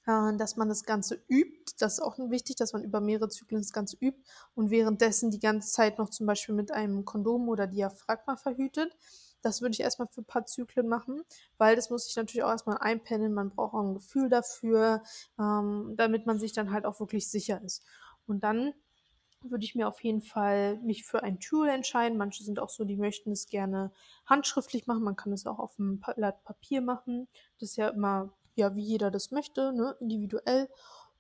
dass 0.08 0.56
man 0.56 0.68
das 0.68 0.84
Ganze 0.84 1.22
übt. 1.28 1.74
Das 1.78 1.94
ist 1.94 2.00
auch 2.00 2.18
wichtig, 2.18 2.56
dass 2.56 2.72
man 2.72 2.82
über 2.82 3.00
mehrere 3.00 3.28
Zyklen 3.28 3.60
das 3.60 3.72
Ganze 3.72 3.96
übt 4.00 4.18
und 4.54 4.70
währenddessen 4.70 5.30
die 5.30 5.38
ganze 5.38 5.70
Zeit 5.70 5.98
noch 5.98 6.08
zum 6.08 6.26
Beispiel 6.26 6.54
mit 6.54 6.72
einem 6.72 7.04
Kondom 7.04 7.48
oder 7.48 7.66
Diaphragma 7.66 8.36
verhütet. 8.36 8.96
Das 9.42 9.60
würde 9.60 9.74
ich 9.74 9.80
erstmal 9.80 10.08
für 10.08 10.22
ein 10.22 10.24
paar 10.26 10.46
Zyklen 10.46 10.88
machen, 10.88 11.22
weil 11.58 11.76
das 11.76 11.90
muss 11.90 12.08
ich 12.08 12.16
natürlich 12.16 12.42
auch 12.42 12.50
erstmal 12.50 12.78
einpendeln. 12.78 13.34
Man 13.34 13.50
braucht 13.50 13.74
auch 13.74 13.82
ein 13.82 13.94
Gefühl 13.94 14.30
dafür, 14.30 15.02
ähm, 15.38 15.94
damit 15.96 16.26
man 16.26 16.38
sich 16.38 16.52
dann 16.52 16.72
halt 16.72 16.86
auch 16.86 16.98
wirklich 17.00 17.30
sicher 17.30 17.62
ist. 17.62 17.84
Und 18.26 18.42
dann 18.42 18.72
würde 19.42 19.64
ich 19.64 19.74
mir 19.74 19.86
auf 19.86 20.02
jeden 20.02 20.22
Fall 20.22 20.78
mich 20.78 21.04
für 21.04 21.22
ein 21.22 21.38
Tool 21.38 21.68
entscheiden. 21.68 22.16
Manche 22.16 22.42
sind 22.42 22.58
auch 22.58 22.70
so, 22.70 22.84
die 22.84 22.96
möchten 22.96 23.30
es 23.30 23.46
gerne 23.46 23.92
handschriftlich 24.26 24.86
machen. 24.86 25.04
Man 25.04 25.16
kann 25.16 25.32
es 25.32 25.46
auch 25.46 25.58
auf 25.58 25.78
einem 25.78 26.00
Blatt 26.00 26.42
Papier 26.44 26.80
machen. 26.80 27.28
Das 27.60 27.70
ist 27.70 27.76
ja 27.76 27.88
immer 27.88 28.32
ja, 28.58 28.74
wie 28.74 28.82
jeder 28.82 29.10
das 29.10 29.30
möchte, 29.30 29.72
ne, 29.72 29.96
individuell. 30.00 30.68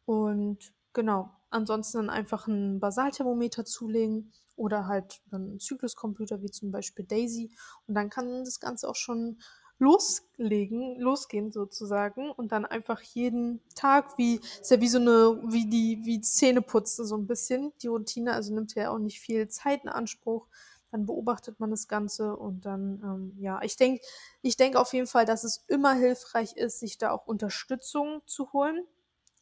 Und 0.04 0.72
genau, 0.92 1.30
ansonsten 1.50 1.98
dann 1.98 2.10
einfach 2.10 2.46
ein 2.48 2.80
Basalthermometer 2.80 3.64
zulegen 3.64 4.32
oder 4.56 4.86
halt 4.86 5.20
einen 5.30 5.60
Zykluscomputer 5.60 6.42
wie 6.42 6.50
zum 6.50 6.70
Beispiel 6.70 7.04
Daisy. 7.04 7.50
Und 7.86 7.94
dann 7.94 8.10
kann 8.10 8.44
das 8.44 8.60
Ganze 8.60 8.88
auch 8.88 8.96
schon 8.96 9.38
loslegen, 9.78 10.98
losgehen 10.98 11.52
sozusagen 11.52 12.32
und 12.32 12.50
dann 12.50 12.66
einfach 12.66 13.00
jeden 13.00 13.60
Tag 13.76 14.18
wie 14.18 14.40
ist 14.60 14.72
ja 14.72 14.80
wie 14.80 14.88
so 14.88 14.98
eine 14.98 15.40
wie 15.44 15.68
die 15.70 16.00
wie 16.04 16.20
Zähneputzen 16.20 17.06
so 17.06 17.16
ein 17.16 17.28
bisschen 17.28 17.72
die 17.80 17.86
Routine 17.86 18.32
also 18.32 18.52
nimmt 18.52 18.74
ja 18.74 18.90
auch 18.90 18.98
nicht 18.98 19.20
viel 19.20 19.46
Zeit 19.46 19.84
in 19.84 19.88
Anspruch 19.88 20.48
dann 20.90 21.06
beobachtet 21.06 21.60
man 21.60 21.70
das 21.70 21.88
Ganze 21.88 22.36
und 22.36 22.64
dann, 22.64 23.00
ähm, 23.04 23.32
ja, 23.38 23.60
ich 23.62 23.76
denke, 23.76 24.02
ich 24.42 24.56
denke 24.56 24.80
auf 24.80 24.92
jeden 24.92 25.06
Fall, 25.06 25.24
dass 25.24 25.44
es 25.44 25.64
immer 25.68 25.94
hilfreich 25.94 26.56
ist, 26.56 26.80
sich 26.80 26.98
da 26.98 27.10
auch 27.10 27.26
Unterstützung 27.26 28.22
zu 28.26 28.52
holen. 28.52 28.86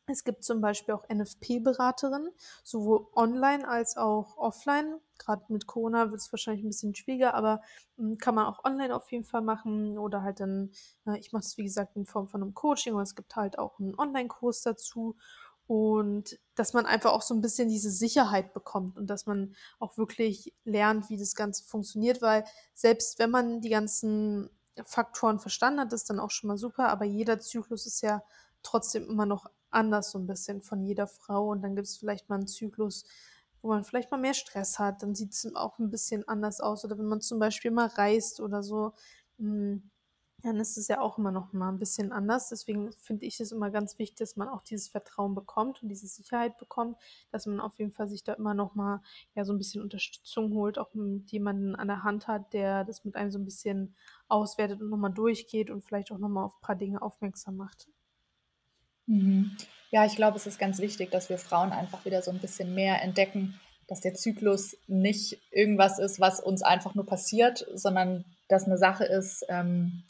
Es 0.09 0.23
gibt 0.23 0.45
zum 0.45 0.61
Beispiel 0.61 0.95
auch 0.95 1.09
NFP-Beraterinnen, 1.09 2.31
sowohl 2.63 3.09
online 3.17 3.67
als 3.67 3.97
auch 3.97 4.37
offline. 4.37 5.01
Gerade 5.19 5.45
mit 5.49 5.67
Corona 5.67 6.11
wird 6.11 6.21
es 6.21 6.33
wahrscheinlich 6.33 6.65
ein 6.65 6.69
bisschen 6.69 6.95
schwieriger, 6.95 7.35
aber 7.35 7.61
ähm, 7.99 8.17
kann 8.17 8.37
man 8.37 8.47
auch 8.47 8.65
online 8.65 8.95
auf 8.95 9.11
jeden 9.11 9.25
Fall 9.25 9.43
machen 9.43 9.99
oder 9.99 10.23
halt 10.23 10.39
dann, 10.39 10.71
äh, 11.07 11.19
ich 11.19 11.33
mache 11.33 11.43
das 11.43 11.57
wie 11.57 11.65
gesagt 11.65 11.97
in 11.97 12.07
Form 12.07 12.29
von 12.29 12.41
einem 12.43 12.55
Coaching 12.55 12.95
und 12.95 13.03
es 13.03 13.17
gibt 13.17 13.35
halt 13.35 13.59
auch 13.59 13.81
einen 13.81 13.99
Online-Kurs 13.99 14.63
dazu 14.63 15.17
und 15.67 16.39
dass 16.55 16.73
man 16.73 16.87
einfach 16.87 17.13
auch 17.13 17.23
so 17.23 17.35
ein 17.35 17.41
bisschen 17.41 17.69
diese 17.69 17.91
Sicherheit 17.91 18.55
bekommt 18.55 18.97
und 18.97 19.09
dass 19.09 19.27
man 19.27 19.55
auch 19.79 19.99
wirklich 19.99 20.55
lernt, 20.65 21.11
wie 21.11 21.19
das 21.19 21.35
Ganze 21.35 21.65
funktioniert, 21.65 22.23
weil 22.23 22.45
selbst 22.73 23.19
wenn 23.19 23.31
man 23.31 23.61
die 23.61 23.71
ganzen 23.71 24.51
Faktoren 24.85 25.41
verstanden 25.41 25.81
hat, 25.81 25.93
ist 25.93 26.09
dann 26.11 26.21
auch 26.21 26.31
schon 26.31 26.49
mal 26.49 26.59
super, 26.59 26.89
aber 26.89 27.05
jeder 27.05 27.41
Zyklus 27.41 27.87
ist 27.87 28.03
ja 28.03 28.23
trotzdem 28.63 29.09
immer 29.09 29.27
noch 29.27 29.47
anders 29.71 30.11
so 30.11 30.19
ein 30.19 30.27
bisschen 30.27 30.63
von 30.63 30.83
jeder 30.83 31.07
Frau. 31.07 31.51
Und 31.51 31.63
dann 31.63 31.77
gibt 31.77 31.89
es 31.89 31.97
vielleicht 31.97 32.29
mal 32.29 32.37
einen 32.37 32.47
Zyklus, 32.47 33.05
wo 33.63 33.69
man 33.69 33.85
vielleicht 33.85 34.11
mal 34.11 34.19
mehr 34.19 34.35
Stress 34.35 34.79
hat, 34.79 35.03
dann 35.03 35.15
sieht 35.15 35.33
es 35.33 35.55
auch 35.55 35.79
ein 35.79 35.91
bisschen 35.91 36.27
anders 36.29 36.61
aus. 36.61 36.85
Oder 36.85 36.99
wenn 36.99 37.07
man 37.07 37.21
zum 37.21 37.39
Beispiel 37.39 37.71
mal 37.71 37.89
reist 37.89 38.41
oder 38.41 38.63
so, 38.63 38.93
hm, 39.39 39.91
dann 40.47 40.61
ist 40.61 40.77
es 40.77 40.87
ja 40.87 41.01
auch 41.01 41.19
immer 41.19 41.33
noch 41.33 41.53
mal 41.53 41.71
ein 41.71 41.79
bisschen 41.81 42.13
anders. 42.13 42.51
Deswegen 42.51 42.93
finde 42.93 43.27
ich 43.27 43.41
es 43.41 43.51
immer 43.51 43.71
ganz 43.71 43.99
wichtig, 43.99 44.19
dass 44.19 44.37
man 44.37 44.49
auch 44.49 44.63
dieses 44.63 44.87
Vertrauen 44.87 45.35
bekommt 45.35 45.83
und 45.83 45.89
diese 45.89 46.07
Sicherheit 46.07 46.57
bekommt, 46.57 46.97
dass 47.33 47.47
man 47.47 47.59
auf 47.59 47.79
jeden 47.81 47.91
Fall 47.91 48.07
sich 48.07 48.23
da 48.23 48.35
immer 48.35 48.55
noch 48.55 48.77
mal 48.77 49.03
ja 49.35 49.45
so 49.45 49.53
ein 49.53 49.59
bisschen 49.59 49.83
Unterstützung 49.83 50.55
holt, 50.55 50.79
auch 50.79 50.91
jemanden 51.27 51.75
an 51.75 51.89
der 51.89 52.05
Hand 52.05 52.29
hat, 52.29 52.53
der 52.53 52.85
das 52.85 53.05
mit 53.05 53.17
einem 53.17 53.33
so 53.33 53.41
ein 53.41 53.45
bisschen 53.45 53.97
auswertet 54.29 54.81
und 54.81 54.89
nochmal 54.89 55.13
durchgeht 55.13 55.69
und 55.69 55.83
vielleicht 55.83 56.13
auch 56.13 56.19
nochmal 56.19 56.45
auf 56.45 56.55
ein 56.55 56.63
paar 56.63 56.77
Dinge 56.77 57.03
aufmerksam 57.03 57.57
macht. 57.57 57.89
Mhm. 59.07 59.57
Ja, 59.91 60.07
ich 60.07 60.15
glaube, 60.15 60.37
es 60.37 60.47
ist 60.47 60.61
ganz 60.61 60.79
wichtig, 60.79 61.11
dass 61.11 61.29
wir 61.29 61.39
Frauen 61.39 61.73
einfach 61.73 62.05
wieder 62.05 62.23
so 62.23 62.31
ein 62.31 62.39
bisschen 62.41 62.73
mehr 62.73 63.03
entdecken, 63.03 63.59
dass 63.89 64.01
der 64.01 64.15
Zyklus 64.15 64.77
nicht 64.87 65.41
irgendwas 65.51 65.99
ist, 65.99 66.21
was 66.21 66.39
uns 66.39 66.63
einfach 66.63 66.95
nur 66.95 67.07
passiert, 67.07 67.67
sondern 67.75 68.25
dass 68.49 68.65
eine 68.65 68.79
Sache 68.79 69.05
ist, 69.05 69.45
ähm, 69.49 70.05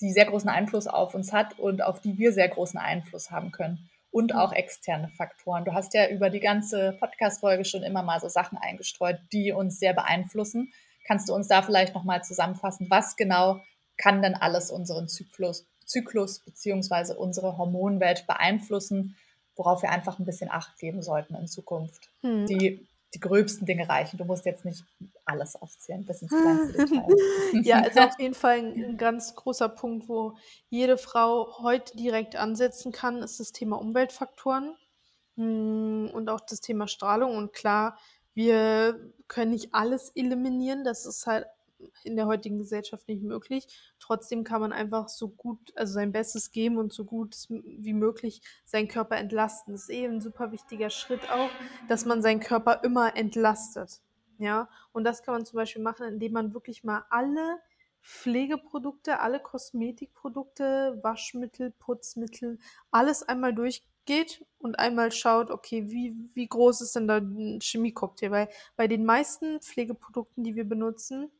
die 0.00 0.12
sehr 0.12 0.26
großen 0.26 0.48
Einfluss 0.48 0.86
auf 0.86 1.14
uns 1.14 1.32
hat 1.32 1.58
und 1.58 1.82
auf 1.82 2.00
die 2.00 2.18
wir 2.18 2.32
sehr 2.32 2.48
großen 2.48 2.78
Einfluss 2.78 3.30
haben 3.30 3.50
können. 3.50 3.90
Und 4.10 4.34
auch 4.34 4.52
externe 4.52 5.08
Faktoren. 5.08 5.66
Du 5.66 5.74
hast 5.74 5.92
ja 5.92 6.08
über 6.08 6.30
die 6.30 6.40
ganze 6.40 6.96
Podcast-Folge 6.98 7.66
schon 7.66 7.82
immer 7.82 8.02
mal 8.02 8.18
so 8.18 8.28
Sachen 8.28 8.56
eingestreut, 8.56 9.18
die 9.30 9.52
uns 9.52 9.78
sehr 9.78 9.92
beeinflussen. 9.92 10.72
Kannst 11.06 11.28
du 11.28 11.34
uns 11.34 11.48
da 11.48 11.60
vielleicht 11.60 11.94
nochmal 11.94 12.24
zusammenfassen, 12.24 12.86
was 12.88 13.16
genau 13.16 13.60
kann 13.98 14.22
denn 14.22 14.34
alles 14.34 14.70
unseren 14.70 15.08
Zyklus, 15.08 15.66
Zyklus 15.84 16.40
beziehungsweise 16.40 17.16
unsere 17.16 17.58
Hormonwelt 17.58 18.26
beeinflussen, 18.26 19.16
worauf 19.54 19.82
wir 19.82 19.90
einfach 19.90 20.18
ein 20.18 20.24
bisschen 20.24 20.50
Acht 20.50 20.78
geben 20.78 21.02
sollten 21.02 21.34
in 21.34 21.46
Zukunft, 21.46 22.10
hm. 22.22 22.46
die 22.46 22.86
die 23.16 23.20
gröbsten 23.20 23.66
Dinge 23.66 23.88
reichen. 23.88 24.18
Du 24.18 24.24
musst 24.24 24.44
jetzt 24.44 24.66
nicht 24.66 24.84
alles 25.24 25.56
aufzählen, 25.56 26.04
bis 26.04 26.20
ins 26.20 26.30
kleinste 26.30 26.78
Detail. 26.78 27.06
ja, 27.62 27.80
also 27.80 28.00
auf 28.00 28.18
jeden 28.18 28.34
Fall 28.34 28.58
ein, 28.58 28.84
ein, 28.84 28.96
ganz 28.98 29.34
großer 29.34 29.70
Punkt, 29.70 30.08
wo 30.08 30.36
jede 30.68 30.98
Frau 30.98 31.58
heute 31.62 31.96
direkt 31.96 32.36
ansetzen 32.36 32.92
kann, 32.92 33.22
ist 33.22 33.40
das 33.40 33.52
Thema 33.52 33.76
Umweltfaktoren 33.76 34.76
hm, 35.36 36.10
und 36.12 36.28
auch 36.28 36.40
das 36.40 36.60
Thema 36.60 36.88
Strahlung. 36.88 37.36
Und 37.36 37.54
klar, 37.54 37.98
wir 38.34 39.12
können 39.28 39.52
nicht 39.52 39.72
alles 39.72 40.10
eliminieren. 40.14 40.84
Das 40.84 41.06
ist 41.06 41.26
halt 41.26 41.46
in 42.04 42.16
der 42.16 42.26
heutigen 42.26 42.58
Gesellschaft 42.58 43.08
nicht 43.08 43.22
möglich. 43.22 43.66
Trotzdem 43.98 44.44
kann 44.44 44.60
man 44.60 44.72
einfach 44.72 45.08
so 45.08 45.28
gut, 45.28 45.72
also 45.76 45.94
sein 45.94 46.12
Bestes 46.12 46.50
geben 46.50 46.78
und 46.78 46.92
so 46.92 47.04
gut 47.04 47.36
wie 47.48 47.92
möglich 47.92 48.40
seinen 48.64 48.88
Körper 48.88 49.16
entlasten. 49.16 49.74
Das 49.74 49.82
ist 49.82 49.90
eben 49.90 50.14
eh 50.14 50.16
ein 50.16 50.20
super 50.20 50.52
wichtiger 50.52 50.90
Schritt 50.90 51.30
auch, 51.30 51.50
dass 51.88 52.04
man 52.04 52.22
seinen 52.22 52.40
Körper 52.40 52.82
immer 52.84 53.16
entlastet. 53.16 54.00
Ja, 54.38 54.68
und 54.92 55.04
das 55.04 55.22
kann 55.22 55.34
man 55.34 55.46
zum 55.46 55.56
Beispiel 55.56 55.82
machen, 55.82 56.06
indem 56.06 56.32
man 56.32 56.52
wirklich 56.52 56.84
mal 56.84 57.04
alle 57.08 57.58
Pflegeprodukte, 58.02 59.18
alle 59.18 59.40
Kosmetikprodukte, 59.40 61.00
Waschmittel, 61.02 61.72
Putzmittel, 61.72 62.58
alles 62.90 63.22
einmal 63.22 63.54
durchgeht 63.54 64.44
und 64.58 64.78
einmal 64.78 65.10
schaut, 65.10 65.50
okay, 65.50 65.90
wie, 65.90 66.14
wie 66.34 66.46
groß 66.46 66.82
ist 66.82 66.94
denn 66.94 67.08
da 67.08 67.16
ein 67.16 67.58
Chemiecocktail? 67.60 68.30
Weil 68.30 68.48
bei 68.76 68.86
den 68.86 69.04
meisten 69.04 69.60
Pflegeprodukten, 69.60 70.44
die 70.44 70.54
wir 70.54 70.68
benutzen, 70.68 71.32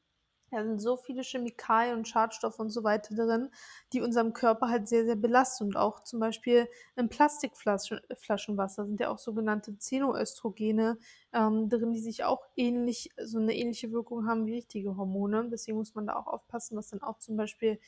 da 0.51 0.63
sind 0.65 0.81
so 0.81 0.97
viele 0.97 1.23
Chemikalien 1.23 1.97
und 1.99 2.09
Schadstoffe 2.09 2.59
und 2.59 2.71
so 2.71 2.85
weiter 2.85 3.15
drin, 3.15 3.51
die 3.93 4.01
unserem 4.01 4.33
Körper 4.33 4.69
halt 4.69 4.89
sehr, 4.89 5.05
sehr 5.05 5.17
belasten. 5.17 5.65
Und 5.65 5.77
auch 5.77 6.03
zum 6.05 6.21
Beispiel 6.21 6.69
im 6.95 7.09
Plastikflaschenwasser 7.09 8.87
sind 8.87 9.01
ja 9.01 9.11
auch 9.11 9.19
sogenannte 9.19 9.75
Xenoöstrogene 9.75 10.99
ähm, 11.33 11.69
drin, 11.69 11.93
die 11.93 12.01
sich 12.01 12.25
auch 12.25 12.43
ähnlich, 12.57 13.11
so 13.23 13.39
eine 13.39 13.55
ähnliche 13.55 13.91
Wirkung 13.93 14.27
haben 14.27 14.47
wie 14.47 14.55
richtige 14.55 14.97
Hormone. 14.97 15.49
Deswegen 15.51 15.79
muss 15.79 15.95
man 15.95 16.07
da 16.07 16.17
auch 16.17 16.27
aufpassen, 16.29 16.77
was 16.77 16.89
dann 16.89 17.03
auch 17.03 17.19
zum 17.19 17.37
Beispiel 17.37 17.79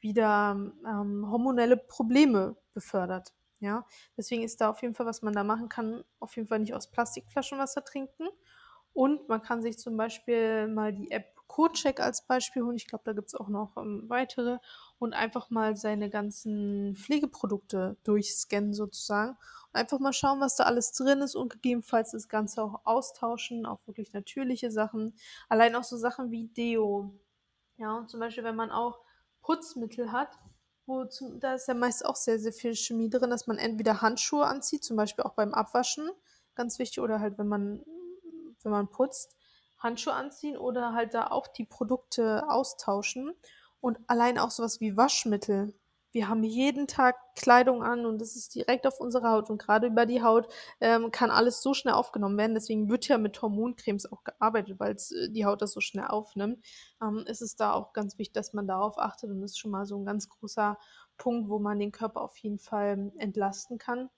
wieder 0.00 0.56
ähm, 0.86 1.30
hormonelle 1.30 1.76
Probleme 1.76 2.56
befördert. 2.74 3.32
Ja, 3.60 3.86
deswegen 4.16 4.42
ist 4.44 4.60
da 4.60 4.70
auf 4.70 4.82
jeden 4.82 4.94
Fall, 4.94 5.06
was 5.06 5.22
man 5.22 5.34
da 5.34 5.42
machen 5.42 5.68
kann, 5.68 6.04
auf 6.20 6.36
jeden 6.36 6.46
Fall 6.46 6.60
nicht 6.60 6.74
aus 6.74 6.90
Plastikflaschenwasser 6.90 7.84
trinken. 7.84 8.28
Und 8.92 9.28
man 9.28 9.42
kann 9.42 9.62
sich 9.62 9.78
zum 9.78 9.96
Beispiel 9.96 10.68
mal 10.68 10.92
die 10.92 11.10
App 11.10 11.37
CodeCheck 11.48 12.00
als 12.00 12.22
Beispiel 12.22 12.62
holen. 12.62 12.76
Ich 12.76 12.86
glaube, 12.86 13.04
da 13.04 13.12
gibt 13.12 13.28
es 13.28 13.34
auch 13.34 13.48
noch 13.48 13.76
ähm, 13.76 14.04
weitere. 14.08 14.58
Und 14.98 15.14
einfach 15.14 15.50
mal 15.50 15.76
seine 15.76 16.10
ganzen 16.10 16.94
Pflegeprodukte 16.94 17.96
durchscannen 18.04 18.74
sozusagen. 18.74 19.30
Und 19.30 19.74
einfach 19.74 19.98
mal 19.98 20.12
schauen, 20.12 20.40
was 20.40 20.56
da 20.56 20.64
alles 20.64 20.92
drin 20.92 21.20
ist 21.20 21.34
und 21.34 21.50
gegebenenfalls 21.50 22.12
das 22.12 22.28
Ganze 22.28 22.62
auch 22.62 22.80
austauschen 22.84 23.66
auf 23.66 23.80
wirklich 23.86 24.12
natürliche 24.12 24.70
Sachen. 24.70 25.14
Allein 25.48 25.74
auch 25.74 25.84
so 25.84 25.96
Sachen 25.96 26.30
wie 26.30 26.46
Deo. 26.48 27.12
Ja, 27.76 27.96
und 27.96 28.10
zum 28.10 28.20
Beispiel, 28.20 28.44
wenn 28.44 28.56
man 28.56 28.70
auch 28.70 29.00
Putzmittel 29.40 30.12
hat, 30.12 30.38
wo 30.86 31.04
zum, 31.04 31.38
da 31.38 31.54
ist 31.54 31.68
ja 31.68 31.74
meist 31.74 32.04
auch 32.04 32.16
sehr, 32.16 32.38
sehr 32.38 32.52
viel 32.52 32.74
Chemie 32.74 33.10
drin, 33.10 33.30
dass 33.30 33.46
man 33.46 33.58
entweder 33.58 34.02
Handschuhe 34.02 34.46
anzieht, 34.46 34.82
zum 34.82 34.96
Beispiel 34.96 35.24
auch 35.24 35.34
beim 35.34 35.54
Abwaschen, 35.54 36.10
ganz 36.54 36.78
wichtig, 36.78 37.00
oder 37.00 37.20
halt, 37.20 37.38
wenn 37.38 37.46
man, 37.46 37.84
wenn 38.62 38.72
man 38.72 38.88
putzt, 38.88 39.37
Handschuhe 39.78 40.14
anziehen 40.14 40.56
oder 40.56 40.92
halt 40.92 41.14
da 41.14 41.28
auch 41.28 41.46
die 41.46 41.64
Produkte 41.64 42.48
austauschen. 42.48 43.32
Und 43.80 43.98
allein 44.08 44.38
auch 44.38 44.50
sowas 44.50 44.80
wie 44.80 44.96
Waschmittel. 44.96 45.74
Wir 46.10 46.28
haben 46.28 46.42
jeden 46.42 46.86
Tag 46.86 47.16
Kleidung 47.36 47.82
an 47.82 48.06
und 48.06 48.18
das 48.18 48.34
ist 48.34 48.54
direkt 48.54 48.86
auf 48.86 48.98
unserer 48.98 49.30
Haut. 49.32 49.50
Und 49.50 49.58
gerade 49.58 49.88
über 49.88 50.06
die 50.06 50.22
Haut 50.22 50.48
ähm, 50.80 51.12
kann 51.12 51.30
alles 51.30 51.62
so 51.62 51.74
schnell 51.74 51.94
aufgenommen 51.94 52.38
werden. 52.38 52.54
Deswegen 52.54 52.88
wird 52.88 53.06
ja 53.08 53.18
mit 53.18 53.40
Hormoncremes 53.40 54.10
auch 54.10 54.24
gearbeitet, 54.24 54.80
weil 54.80 54.92
äh, 54.92 55.30
die 55.30 55.44
Haut 55.44 55.62
das 55.62 55.72
so 55.72 55.80
schnell 55.80 56.06
aufnimmt. 56.06 56.64
Ähm, 57.02 57.24
ist 57.26 57.42
es 57.42 57.56
da 57.56 57.72
auch 57.72 57.92
ganz 57.92 58.18
wichtig, 58.18 58.32
dass 58.32 58.54
man 58.54 58.66
darauf 58.66 58.98
achtet. 58.98 59.30
Und 59.30 59.42
das 59.42 59.52
ist 59.52 59.58
schon 59.58 59.70
mal 59.70 59.86
so 59.86 59.96
ein 59.98 60.06
ganz 60.06 60.28
großer 60.28 60.78
Punkt, 61.18 61.50
wo 61.50 61.58
man 61.58 61.78
den 61.78 61.92
Körper 61.92 62.22
auf 62.22 62.36
jeden 62.38 62.58
Fall 62.58 63.12
entlasten 63.18 63.78
kann. 63.78 64.08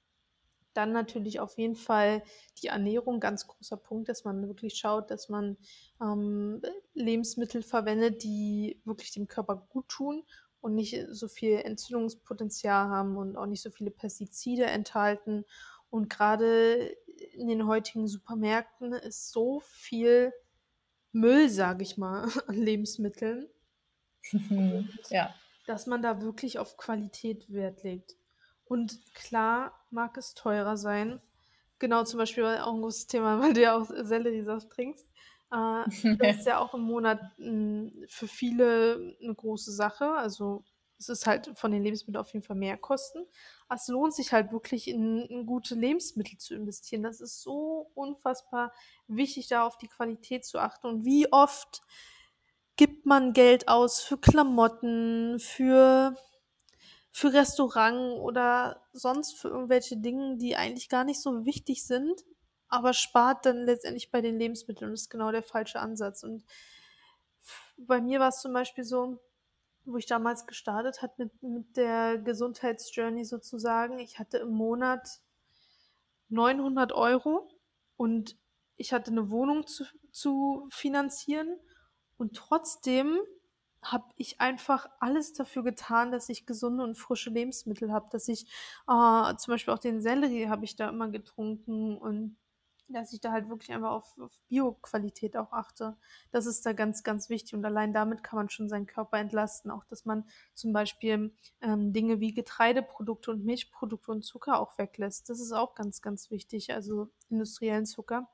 Dann 0.74 0.92
natürlich 0.92 1.40
auf 1.40 1.58
jeden 1.58 1.74
Fall 1.74 2.22
die 2.62 2.68
Ernährung, 2.68 3.20
ganz 3.20 3.46
großer 3.46 3.76
Punkt, 3.76 4.08
dass 4.08 4.24
man 4.24 4.46
wirklich 4.46 4.74
schaut, 4.74 5.10
dass 5.10 5.28
man 5.28 5.56
ähm, 6.00 6.62
Lebensmittel 6.94 7.62
verwendet, 7.62 8.22
die 8.22 8.80
wirklich 8.84 9.10
dem 9.12 9.26
Körper 9.26 9.66
gut 9.70 9.88
tun 9.88 10.22
und 10.60 10.74
nicht 10.74 10.96
so 11.10 11.28
viel 11.28 11.56
Entzündungspotenzial 11.56 12.88
haben 12.88 13.16
und 13.16 13.36
auch 13.36 13.46
nicht 13.46 13.62
so 13.62 13.70
viele 13.70 13.90
Pestizide 13.90 14.66
enthalten. 14.66 15.44
Und 15.90 16.08
gerade 16.08 16.96
in 17.32 17.48
den 17.48 17.66
heutigen 17.66 18.06
Supermärkten 18.06 18.92
ist 18.92 19.32
so 19.32 19.60
viel 19.60 20.32
Müll, 21.12 21.48
sage 21.48 21.82
ich 21.82 21.96
mal, 21.96 22.28
an 22.46 22.56
Lebensmitteln. 22.56 23.48
ja. 25.10 25.34
Dass 25.66 25.86
man 25.86 26.02
da 26.02 26.20
wirklich 26.20 26.58
auf 26.58 26.76
Qualität 26.76 27.52
Wert 27.52 27.82
legt. 27.82 28.16
Und 28.70 29.00
klar 29.14 29.72
mag 29.90 30.16
es 30.16 30.34
teurer 30.34 30.76
sein. 30.76 31.20
Genau, 31.80 32.04
zum 32.04 32.18
Beispiel 32.18 32.44
auch 32.44 32.72
ein 32.72 32.82
großes 32.82 33.08
Thema, 33.08 33.40
weil 33.42 33.52
du 33.52 33.60
ja 33.62 33.76
auch 33.76 33.84
Selleriesaft 33.84 34.70
trinkst. 34.70 35.08
Äh, 35.50 35.84
das 36.18 36.36
ist 36.36 36.46
ja 36.46 36.58
auch 36.60 36.72
im 36.74 36.82
Monat 36.82 37.20
mh, 37.38 38.06
für 38.06 38.28
viele 38.28 39.16
eine 39.20 39.34
große 39.34 39.72
Sache. 39.72 40.12
Also 40.12 40.62
es 41.00 41.08
ist 41.08 41.26
halt 41.26 41.50
von 41.58 41.72
den 41.72 41.82
Lebensmitteln 41.82 42.20
auf 42.20 42.32
jeden 42.32 42.46
Fall 42.46 42.54
mehr 42.54 42.76
Kosten. 42.76 43.26
Aber 43.66 43.74
es 43.80 43.88
lohnt 43.88 44.14
sich 44.14 44.32
halt 44.32 44.52
wirklich 44.52 44.86
in, 44.86 45.22
in 45.22 45.46
gute 45.46 45.74
Lebensmittel 45.74 46.38
zu 46.38 46.54
investieren. 46.54 47.02
Das 47.02 47.20
ist 47.20 47.42
so 47.42 47.90
unfassbar 47.94 48.72
wichtig, 49.08 49.48
da 49.48 49.66
auf 49.66 49.78
die 49.78 49.88
Qualität 49.88 50.44
zu 50.44 50.60
achten. 50.60 50.86
Und 50.86 51.04
wie 51.04 51.32
oft 51.32 51.80
gibt 52.76 53.04
man 53.04 53.32
Geld 53.32 53.66
aus 53.66 54.00
für 54.00 54.16
Klamotten, 54.16 55.40
für 55.40 56.14
für 57.12 57.32
Restaurant 57.32 58.20
oder 58.20 58.82
sonst 58.92 59.36
für 59.36 59.48
irgendwelche 59.48 59.96
Dinge, 59.96 60.36
die 60.36 60.56
eigentlich 60.56 60.88
gar 60.88 61.04
nicht 61.04 61.20
so 61.20 61.44
wichtig 61.44 61.84
sind, 61.84 62.24
aber 62.68 62.92
spart 62.92 63.46
dann 63.46 63.64
letztendlich 63.64 64.10
bei 64.10 64.20
den 64.20 64.38
Lebensmitteln. 64.38 64.90
Das 64.90 65.02
ist 65.02 65.10
genau 65.10 65.32
der 65.32 65.42
falsche 65.42 65.80
Ansatz. 65.80 66.22
Und 66.22 66.44
bei 67.76 68.00
mir 68.00 68.20
war 68.20 68.28
es 68.28 68.40
zum 68.40 68.52
Beispiel 68.52 68.84
so, 68.84 69.18
wo 69.84 69.96
ich 69.96 70.06
damals 70.06 70.46
gestartet 70.46 71.02
hat 71.02 71.18
mit, 71.18 71.42
mit 71.42 71.76
der 71.76 72.18
Gesundheitsjourney 72.18 73.24
sozusagen. 73.24 73.98
Ich 73.98 74.18
hatte 74.18 74.38
im 74.38 74.50
Monat 74.50 75.08
900 76.28 76.92
Euro 76.92 77.48
und 77.96 78.36
ich 78.76 78.92
hatte 78.92 79.10
eine 79.10 79.30
Wohnung 79.30 79.66
zu, 79.66 79.84
zu 80.12 80.68
finanzieren 80.70 81.58
und 82.16 82.36
trotzdem 82.36 83.18
habe 83.82 84.04
ich 84.16 84.40
einfach 84.40 84.88
alles 85.00 85.32
dafür 85.32 85.62
getan, 85.64 86.12
dass 86.12 86.28
ich 86.28 86.46
gesunde 86.46 86.84
und 86.84 86.96
frische 86.96 87.30
Lebensmittel 87.30 87.92
habe, 87.92 88.08
dass 88.10 88.28
ich 88.28 88.44
äh, 88.88 89.36
zum 89.36 89.52
Beispiel 89.52 89.72
auch 89.72 89.78
den 89.78 90.02
Sellerie 90.02 90.48
habe 90.48 90.64
ich 90.64 90.76
da 90.76 90.88
immer 90.88 91.08
getrunken 91.08 91.96
und 91.96 92.36
dass 92.92 93.12
ich 93.12 93.20
da 93.20 93.32
halt 93.32 93.48
wirklich 93.48 93.72
einfach 93.72 93.90
auf, 93.90 94.18
auf 94.18 94.38
Bio-Qualität 94.48 95.36
auch 95.36 95.52
achte. 95.52 95.96
Das 96.30 96.46
ist 96.46 96.66
da 96.66 96.72
ganz, 96.72 97.02
ganz 97.02 97.28
wichtig 97.28 97.54
und 97.54 97.64
allein 97.64 97.92
damit 97.92 98.22
kann 98.22 98.36
man 98.36 98.50
schon 98.50 98.68
seinen 98.68 98.86
Körper 98.86 99.18
entlasten. 99.18 99.70
Auch, 99.70 99.84
dass 99.84 100.04
man 100.04 100.28
zum 100.54 100.72
Beispiel 100.72 101.32
ähm, 101.60 101.92
Dinge 101.92 102.20
wie 102.20 102.34
Getreideprodukte 102.34 103.30
und 103.30 103.44
Milchprodukte 103.44 104.10
und 104.10 104.22
Zucker 104.22 104.58
auch 104.58 104.76
weglässt. 104.78 105.28
Das 105.30 105.40
ist 105.40 105.52
auch 105.52 105.74
ganz, 105.74 106.02
ganz 106.02 106.30
wichtig, 106.30 106.72
also 106.72 107.08
industriellen 107.28 107.86
Zucker. 107.86 108.28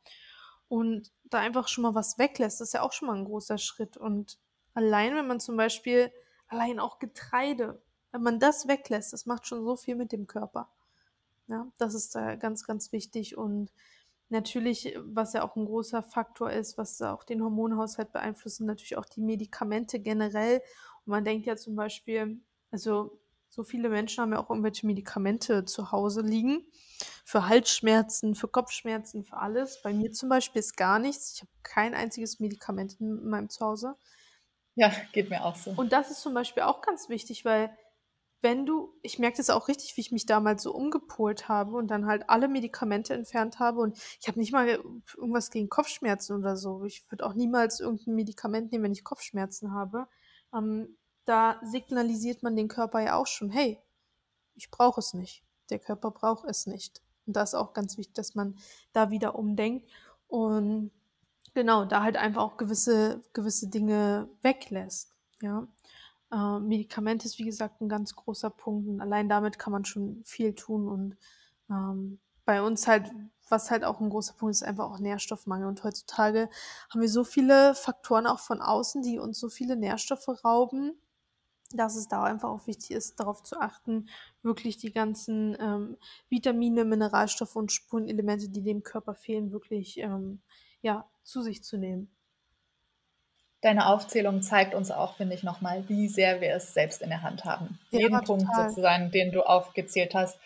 Und 0.68 1.12
da 1.24 1.38
einfach 1.38 1.68
schon 1.68 1.82
mal 1.82 1.94
was 1.94 2.18
weglässt, 2.18 2.60
ist 2.60 2.74
ja 2.74 2.82
auch 2.82 2.92
schon 2.92 3.08
mal 3.08 3.16
ein 3.16 3.24
großer 3.24 3.58
Schritt. 3.58 3.96
Und 3.96 4.38
Allein, 4.76 5.16
wenn 5.16 5.26
man 5.26 5.40
zum 5.40 5.56
Beispiel, 5.56 6.12
allein 6.48 6.80
auch 6.80 6.98
Getreide, 6.98 7.80
wenn 8.12 8.22
man 8.22 8.38
das 8.38 8.68
weglässt, 8.68 9.14
das 9.14 9.24
macht 9.24 9.46
schon 9.46 9.64
so 9.64 9.74
viel 9.74 9.96
mit 9.96 10.12
dem 10.12 10.26
Körper. 10.26 10.68
Ja, 11.46 11.66
das 11.78 11.94
ist 11.94 12.14
da 12.14 12.36
ganz, 12.36 12.66
ganz 12.66 12.92
wichtig 12.92 13.38
und 13.38 13.72
natürlich, 14.28 14.94
was 14.98 15.32
ja 15.32 15.44
auch 15.44 15.56
ein 15.56 15.64
großer 15.64 16.02
Faktor 16.02 16.50
ist, 16.50 16.76
was 16.76 17.00
auch 17.00 17.24
den 17.24 17.42
Hormonhaushalt 17.42 18.12
beeinflusst, 18.12 18.56
sind 18.56 18.66
natürlich 18.66 18.98
auch 18.98 19.06
die 19.06 19.22
Medikamente 19.22 19.98
generell. 19.98 20.58
Und 21.06 21.10
man 21.10 21.24
denkt 21.24 21.46
ja 21.46 21.56
zum 21.56 21.74
Beispiel, 21.74 22.38
also 22.70 23.18
so 23.48 23.64
viele 23.64 23.88
Menschen 23.88 24.20
haben 24.20 24.32
ja 24.32 24.40
auch 24.44 24.50
irgendwelche 24.50 24.86
Medikamente 24.86 25.64
zu 25.64 25.90
Hause 25.90 26.20
liegen. 26.20 26.66
Für 27.24 27.48
Halsschmerzen, 27.48 28.34
für 28.34 28.48
Kopfschmerzen, 28.48 29.24
für 29.24 29.38
alles. 29.38 29.80
Bei 29.82 29.94
mir 29.94 30.12
zum 30.12 30.28
Beispiel 30.28 30.60
ist 30.60 30.76
gar 30.76 30.98
nichts. 30.98 31.32
Ich 31.34 31.40
habe 31.40 31.52
kein 31.62 31.94
einziges 31.94 32.40
Medikament 32.40 33.00
in 33.00 33.26
meinem 33.26 33.48
Zuhause. 33.48 33.96
Ja, 34.76 34.92
geht 35.12 35.30
mir 35.30 35.44
auch 35.44 35.56
so. 35.56 35.72
Und 35.76 35.92
das 35.92 36.10
ist 36.10 36.20
zum 36.20 36.34
Beispiel 36.34 36.62
auch 36.62 36.82
ganz 36.82 37.08
wichtig, 37.08 37.44
weil 37.44 37.76
wenn 38.42 38.66
du, 38.66 38.92
ich 39.02 39.18
merke 39.18 39.38
das 39.38 39.50
auch 39.50 39.68
richtig, 39.68 39.96
wie 39.96 40.02
ich 40.02 40.12
mich 40.12 40.26
damals 40.26 40.62
so 40.62 40.72
umgepolt 40.72 41.48
habe 41.48 41.76
und 41.76 41.88
dann 41.88 42.06
halt 42.06 42.28
alle 42.28 42.46
Medikamente 42.46 43.14
entfernt 43.14 43.58
habe 43.58 43.80
und 43.80 43.98
ich 44.20 44.28
habe 44.28 44.38
nicht 44.38 44.52
mal 44.52 44.68
irgendwas 45.16 45.50
gegen 45.50 45.70
Kopfschmerzen 45.70 46.36
oder 46.36 46.56
so. 46.56 46.84
Ich 46.84 47.10
würde 47.10 47.24
auch 47.24 47.34
niemals 47.34 47.80
irgendein 47.80 48.14
Medikament 48.14 48.70
nehmen, 48.70 48.84
wenn 48.84 48.92
ich 48.92 49.02
Kopfschmerzen 49.02 49.72
habe. 49.72 50.06
Ähm, 50.54 50.96
da 51.24 51.58
signalisiert 51.64 52.42
man 52.42 52.54
den 52.54 52.68
Körper 52.68 53.00
ja 53.00 53.16
auch 53.16 53.26
schon, 53.26 53.50
hey, 53.50 53.80
ich 54.54 54.70
brauche 54.70 55.00
es 55.00 55.14
nicht. 55.14 55.42
Der 55.70 55.78
Körper 55.78 56.10
braucht 56.10 56.44
es 56.44 56.66
nicht. 56.66 57.02
Und 57.26 57.34
da 57.34 57.42
ist 57.42 57.54
auch 57.54 57.72
ganz 57.72 57.96
wichtig, 57.96 58.14
dass 58.14 58.34
man 58.34 58.56
da 58.92 59.10
wieder 59.10 59.34
umdenkt. 59.34 59.90
Und 60.28 60.92
Genau, 61.56 61.86
da 61.86 62.02
halt 62.02 62.18
einfach 62.18 62.42
auch 62.42 62.58
gewisse, 62.58 63.22
gewisse 63.32 63.68
Dinge 63.68 64.28
weglässt. 64.42 65.14
Ja. 65.40 65.66
Äh, 66.30 66.58
Medikament 66.60 67.24
ist, 67.24 67.38
wie 67.38 67.46
gesagt, 67.46 67.80
ein 67.80 67.88
ganz 67.88 68.14
großer 68.14 68.50
Punkt 68.50 68.86
und 68.86 69.00
allein 69.00 69.30
damit 69.30 69.58
kann 69.58 69.72
man 69.72 69.86
schon 69.86 70.22
viel 70.22 70.54
tun 70.54 70.86
und 70.86 71.16
ähm, 71.70 72.20
bei 72.44 72.60
uns 72.60 72.86
halt, 72.86 73.10
was 73.48 73.70
halt 73.70 73.84
auch 73.84 74.00
ein 74.00 74.10
großer 74.10 74.34
Punkt 74.34 74.54
ist, 74.54 74.64
einfach 74.64 74.84
auch 74.84 74.98
Nährstoffmangel. 74.98 75.66
Und 75.66 75.82
heutzutage 75.82 76.50
haben 76.90 77.00
wir 77.00 77.08
so 77.08 77.24
viele 77.24 77.74
Faktoren 77.74 78.26
auch 78.26 78.40
von 78.40 78.60
außen, 78.60 79.00
die 79.00 79.18
uns 79.18 79.40
so 79.40 79.48
viele 79.48 79.76
Nährstoffe 79.76 80.28
rauben, 80.44 80.92
dass 81.72 81.96
es 81.96 82.06
da 82.06 82.24
einfach 82.24 82.50
auch 82.50 82.66
wichtig 82.66 82.90
ist, 82.90 83.18
darauf 83.18 83.42
zu 83.42 83.58
achten, 83.58 84.10
wirklich 84.42 84.76
die 84.76 84.92
ganzen 84.92 85.56
ähm, 85.58 85.96
Vitamine, 86.28 86.84
Mineralstoffe 86.84 87.56
und 87.56 87.72
Spurenelemente, 87.72 88.50
die 88.50 88.62
dem 88.62 88.82
Körper 88.82 89.14
fehlen, 89.14 89.52
wirklich 89.52 89.96
ähm, 89.96 90.42
ja, 90.82 91.08
zu 91.26 91.42
sich 91.42 91.62
zu 91.62 91.76
nehmen. 91.76 92.10
Deine 93.62 93.88
Aufzählung 93.88 94.42
zeigt 94.42 94.74
uns 94.74 94.90
auch, 94.90 95.16
finde 95.16 95.34
ich, 95.34 95.42
nochmal, 95.42 95.88
wie 95.88 96.08
sehr 96.08 96.40
wir 96.40 96.54
es 96.54 96.72
selbst 96.74 97.02
in 97.02 97.08
der 97.08 97.22
Hand 97.22 97.44
haben. 97.44 97.78
Ja, 97.90 98.00
Jeden 98.00 98.20
Punkt 98.22 98.46
sozusagen, 98.54 99.10
den 99.10 99.32
du 99.32 99.42
aufgezählt 99.42 100.14
hast, 100.14 100.38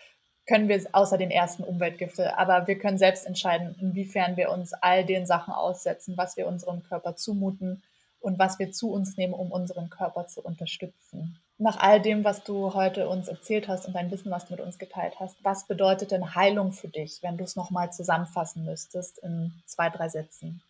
können 0.47 0.67
wir 0.67 0.83
außer 0.91 1.17
den 1.17 1.29
ersten 1.29 1.63
Umweltgifte, 1.63 2.37
aber 2.37 2.67
wir 2.67 2.79
können 2.79 2.97
selbst 2.97 3.25
entscheiden, 3.25 3.75
inwiefern 3.79 4.37
wir 4.37 4.49
uns 4.49 4.73
all 4.73 5.05
den 5.05 5.25
Sachen 5.25 5.53
aussetzen, 5.53 6.17
was 6.17 6.35
wir 6.35 6.47
unserem 6.47 6.83
Körper 6.83 7.15
zumuten 7.15 7.83
und 8.19 8.39
was 8.39 8.59
wir 8.59 8.71
zu 8.71 8.91
uns 8.91 9.17
nehmen, 9.17 9.33
um 9.33 9.51
unseren 9.51 9.89
Körper 9.89 10.27
zu 10.27 10.41
unterstützen. 10.41 11.37
Nach 11.57 11.79
all 11.79 12.01
dem, 12.01 12.23
was 12.23 12.43
du 12.43 12.73
heute 12.73 13.07
uns 13.07 13.27
erzählt 13.27 13.67
hast 13.67 13.85
und 13.85 13.93
dein 13.93 14.09
Wissen, 14.09 14.31
was 14.31 14.45
du 14.45 14.53
mit 14.53 14.61
uns 14.61 14.79
geteilt 14.79 15.19
hast, 15.19 15.37
was 15.43 15.67
bedeutet 15.67 16.11
denn 16.11 16.33
Heilung 16.33 16.71
für 16.71 16.87
dich, 16.87 17.19
wenn 17.21 17.37
du 17.37 17.43
es 17.43 17.55
nochmal 17.55 17.91
zusammenfassen 17.91 18.65
müsstest 18.65 19.19
in 19.19 19.53
zwei, 19.65 19.89
drei 19.89 20.09
Sätzen? 20.09 20.61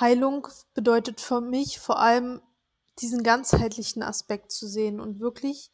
Heilung 0.00 0.48
bedeutet 0.74 1.20
für 1.20 1.40
mich 1.40 1.78
vor 1.80 1.98
allem 1.98 2.40
diesen 3.00 3.22
ganzheitlichen 3.22 4.02
Aspekt 4.02 4.52
zu 4.52 4.66
sehen 4.66 5.00
und 5.00 5.20
wirklich 5.20 5.70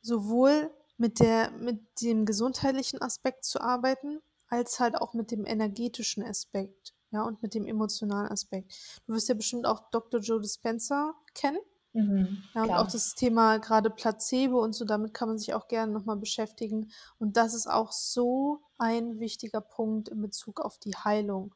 sowohl 0.00 0.70
mit 0.96 1.20
der, 1.20 1.50
mit 1.52 1.80
dem 2.02 2.26
gesundheitlichen 2.26 3.00
Aspekt 3.00 3.44
zu 3.44 3.60
arbeiten, 3.60 4.20
als 4.48 4.80
halt 4.80 4.96
auch 4.96 5.14
mit 5.14 5.30
dem 5.30 5.46
energetischen 5.46 6.24
Aspekt, 6.24 6.94
ja, 7.10 7.22
und 7.22 7.42
mit 7.42 7.54
dem 7.54 7.66
emotionalen 7.66 8.30
Aspekt. 8.30 8.74
Du 9.06 9.14
wirst 9.14 9.28
ja 9.28 9.34
bestimmt 9.34 9.66
auch 9.66 9.90
Dr. 9.90 10.20
Joe 10.20 10.40
Dispenza 10.40 11.14
kennen. 11.34 11.58
Mhm, 11.92 12.42
ja, 12.54 12.62
und 12.64 12.70
auch 12.70 12.90
das 12.90 13.14
Thema 13.14 13.58
gerade 13.58 13.90
Placebo 13.90 14.62
und 14.62 14.74
so, 14.74 14.84
damit 14.84 15.14
kann 15.14 15.28
man 15.28 15.38
sich 15.38 15.54
auch 15.54 15.68
gerne 15.68 15.92
nochmal 15.92 16.16
beschäftigen. 16.16 16.90
Und 17.18 17.36
das 17.36 17.54
ist 17.54 17.68
auch 17.68 17.92
so 17.92 18.60
ein 18.76 19.20
wichtiger 19.20 19.60
Punkt 19.60 20.08
in 20.08 20.20
Bezug 20.20 20.60
auf 20.60 20.78
die 20.78 20.94
Heilung. 20.94 21.54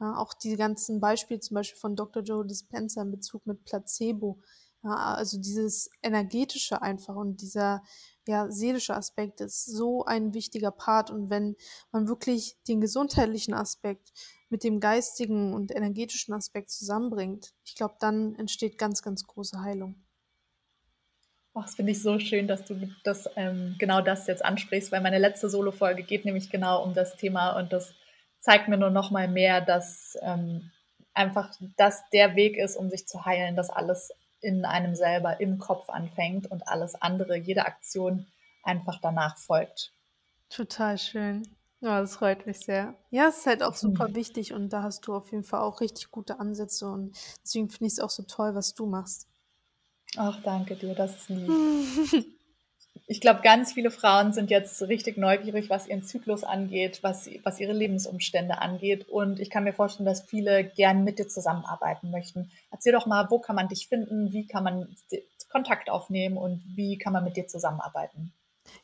Ja, 0.00 0.16
auch 0.16 0.32
die 0.32 0.56
ganzen 0.56 1.00
Beispiele 1.00 1.40
zum 1.40 1.56
Beispiel 1.56 1.78
von 1.78 1.94
Dr. 1.94 2.22
Joe 2.22 2.46
Dispenza 2.46 3.02
in 3.02 3.10
Bezug 3.10 3.46
mit 3.46 3.64
Placebo. 3.64 4.40
Ja, 4.82 5.14
also 5.14 5.38
dieses 5.38 5.90
energetische 6.02 6.80
einfach 6.80 7.14
und 7.14 7.42
dieser 7.42 7.82
ja, 8.26 8.50
seelische 8.50 8.94
Aspekt 8.94 9.42
ist 9.42 9.66
so 9.66 10.04
ein 10.04 10.32
wichtiger 10.32 10.70
Part. 10.70 11.10
Und 11.10 11.28
wenn 11.28 11.54
man 11.92 12.08
wirklich 12.08 12.56
den 12.66 12.80
gesundheitlichen 12.80 13.52
Aspekt 13.52 14.12
mit 14.48 14.64
dem 14.64 14.80
geistigen 14.80 15.52
und 15.52 15.70
energetischen 15.74 16.32
Aspekt 16.32 16.70
zusammenbringt, 16.70 17.52
ich 17.64 17.74
glaube, 17.74 17.96
dann 18.00 18.34
entsteht 18.36 18.78
ganz, 18.78 19.02
ganz 19.02 19.26
große 19.26 19.60
Heilung. 19.60 19.96
Ach, 21.52 21.64
das 21.64 21.74
finde 21.74 21.92
ich 21.92 22.00
so 22.00 22.18
schön, 22.18 22.46
dass 22.46 22.64
du 22.64 22.88
das, 23.04 23.28
ähm, 23.36 23.74
genau 23.78 24.00
das 24.00 24.28
jetzt 24.28 24.44
ansprichst, 24.44 24.92
weil 24.92 25.00
meine 25.00 25.18
letzte 25.18 25.50
Solo-Folge 25.50 26.04
geht 26.04 26.24
nämlich 26.24 26.48
genau 26.48 26.84
um 26.84 26.94
das 26.94 27.16
Thema 27.16 27.58
und 27.58 27.72
das 27.72 27.92
zeigt 28.40 28.68
mir 28.68 28.76
nur 28.76 28.90
noch 28.90 29.10
mal 29.10 29.28
mehr, 29.28 29.60
dass 29.60 30.18
ähm, 30.22 30.70
einfach 31.14 31.50
das 31.76 32.02
der 32.12 32.34
Weg 32.36 32.56
ist, 32.56 32.76
um 32.76 32.90
sich 32.90 33.06
zu 33.06 33.24
heilen, 33.24 33.56
dass 33.56 33.70
alles 33.70 34.12
in 34.40 34.64
einem 34.64 34.94
selber 34.94 35.40
im 35.40 35.58
Kopf 35.58 35.88
anfängt 35.90 36.50
und 36.50 36.66
alles 36.66 36.94
andere, 37.00 37.36
jede 37.36 37.66
Aktion 37.66 38.26
einfach 38.62 38.98
danach 39.00 39.36
folgt. 39.36 39.92
Total 40.48 40.98
schön. 40.98 41.42
Ja, 41.82 42.00
das 42.00 42.16
freut 42.16 42.46
mich 42.46 42.58
sehr. 42.58 42.94
Ja, 43.10 43.28
es 43.28 43.38
ist 43.38 43.46
halt 43.46 43.62
auch 43.62 43.74
super 43.74 44.08
mhm. 44.08 44.16
wichtig 44.16 44.52
und 44.52 44.70
da 44.70 44.82
hast 44.82 45.06
du 45.06 45.14
auf 45.14 45.30
jeden 45.30 45.44
Fall 45.44 45.60
auch 45.60 45.80
richtig 45.80 46.10
gute 46.10 46.38
Ansätze 46.38 46.90
und 46.90 47.16
deswegen 47.42 47.70
finde 47.70 47.86
ich 47.86 47.94
es 47.94 48.00
auch 48.00 48.10
so 48.10 48.22
toll, 48.24 48.54
was 48.54 48.74
du 48.74 48.86
machst. 48.86 49.28
Ach, 50.16 50.42
danke 50.42 50.76
dir, 50.76 50.94
das 50.94 51.16
ist 51.16 51.28
lieb. 51.28 52.26
ich 53.10 53.20
glaube, 53.20 53.40
ganz 53.42 53.72
viele 53.72 53.90
Frauen 53.90 54.32
sind 54.32 54.50
jetzt 54.52 54.80
richtig 54.82 55.16
neugierig, 55.16 55.68
was 55.68 55.88
ihren 55.88 56.04
Zyklus 56.04 56.44
angeht, 56.44 57.00
was, 57.02 57.28
was 57.42 57.58
ihre 57.58 57.72
Lebensumstände 57.72 58.62
angeht. 58.62 59.08
Und 59.08 59.40
ich 59.40 59.50
kann 59.50 59.64
mir 59.64 59.72
vorstellen, 59.72 60.06
dass 60.06 60.22
viele 60.22 60.62
gern 60.62 61.02
mit 61.02 61.18
dir 61.18 61.26
zusammenarbeiten 61.26 62.12
möchten. 62.12 62.52
Erzähl 62.70 62.92
doch 62.92 63.06
mal, 63.06 63.26
wo 63.28 63.40
kann 63.40 63.56
man 63.56 63.66
dich 63.66 63.88
finden, 63.88 64.32
wie 64.32 64.46
kann 64.46 64.62
man 64.62 64.86
Kontakt 65.50 65.90
aufnehmen 65.90 66.36
und 66.36 66.62
wie 66.76 66.98
kann 66.98 67.12
man 67.12 67.24
mit 67.24 67.36
dir 67.36 67.48
zusammenarbeiten? 67.48 68.32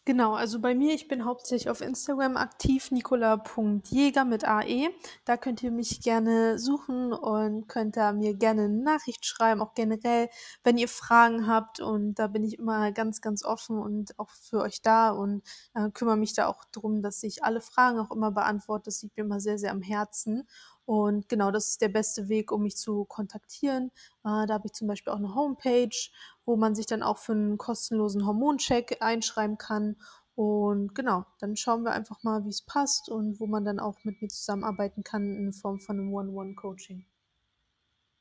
Genau, 0.04 0.34
also 0.34 0.60
bei 0.60 0.74
mir, 0.74 0.94
ich 0.94 1.08
bin 1.08 1.24
hauptsächlich 1.24 1.68
auf 1.68 1.80
Instagram 1.80 2.36
aktiv, 2.36 2.90
nicola.jäger 2.90 4.24
mit 4.24 4.44
AE. 4.44 4.88
Da 5.24 5.36
könnt 5.36 5.62
ihr 5.62 5.70
mich 5.70 6.00
gerne 6.00 6.58
suchen 6.58 7.12
und 7.12 7.68
könnt 7.68 7.96
da 7.96 8.12
mir 8.12 8.34
gerne 8.34 8.62
eine 8.64 8.82
Nachricht 8.82 9.26
schreiben, 9.26 9.60
auch 9.60 9.74
generell, 9.74 10.28
wenn 10.64 10.78
ihr 10.78 10.88
Fragen 10.88 11.46
habt. 11.46 11.80
Und 11.80 12.14
da 12.14 12.26
bin 12.28 12.44
ich 12.44 12.58
immer 12.58 12.92
ganz, 12.92 13.20
ganz 13.20 13.44
offen 13.44 13.78
und 13.78 14.18
auch 14.18 14.30
für 14.30 14.60
euch 14.60 14.80
da 14.82 15.10
und 15.10 15.42
äh, 15.74 15.90
kümmere 15.90 16.16
mich 16.16 16.34
da 16.34 16.46
auch 16.46 16.64
darum, 16.72 17.02
dass 17.02 17.22
ich 17.22 17.42
alle 17.44 17.60
Fragen 17.60 17.98
auch 17.98 18.10
immer 18.10 18.30
beantworte. 18.30 18.84
Das 18.86 19.02
liegt 19.02 19.16
mir 19.16 19.24
immer 19.24 19.40
sehr, 19.40 19.58
sehr 19.58 19.72
am 19.72 19.82
Herzen. 19.82 20.46
Und 20.86 21.28
genau, 21.28 21.50
das 21.50 21.68
ist 21.68 21.82
der 21.82 21.88
beste 21.88 22.28
Weg, 22.28 22.52
um 22.52 22.62
mich 22.62 22.76
zu 22.76 23.04
kontaktieren. 23.04 23.90
Äh, 24.24 24.46
da 24.46 24.54
habe 24.54 24.66
ich 24.66 24.72
zum 24.72 24.86
Beispiel 24.86 25.12
auch 25.12 25.18
eine 25.18 25.34
Homepage, 25.34 25.96
wo 26.44 26.56
man 26.56 26.74
sich 26.74 26.86
dann 26.86 27.02
auch 27.02 27.18
für 27.18 27.32
einen 27.32 27.58
kostenlosen 27.58 28.24
Hormoncheck 28.24 28.98
einschreiben 29.00 29.58
kann. 29.58 29.96
Und 30.36 30.94
genau, 30.94 31.24
dann 31.40 31.56
schauen 31.56 31.82
wir 31.82 31.92
einfach 31.92 32.22
mal, 32.22 32.44
wie 32.44 32.50
es 32.50 32.62
passt 32.62 33.08
und 33.08 33.40
wo 33.40 33.46
man 33.46 33.64
dann 33.64 33.80
auch 33.80 34.04
mit 34.04 34.22
mir 34.22 34.28
zusammenarbeiten 34.28 35.02
kann 35.02 35.34
in 35.34 35.52
Form 35.52 35.80
von 35.80 35.98
einem 35.98 36.14
One-One-Coaching. 36.14 37.04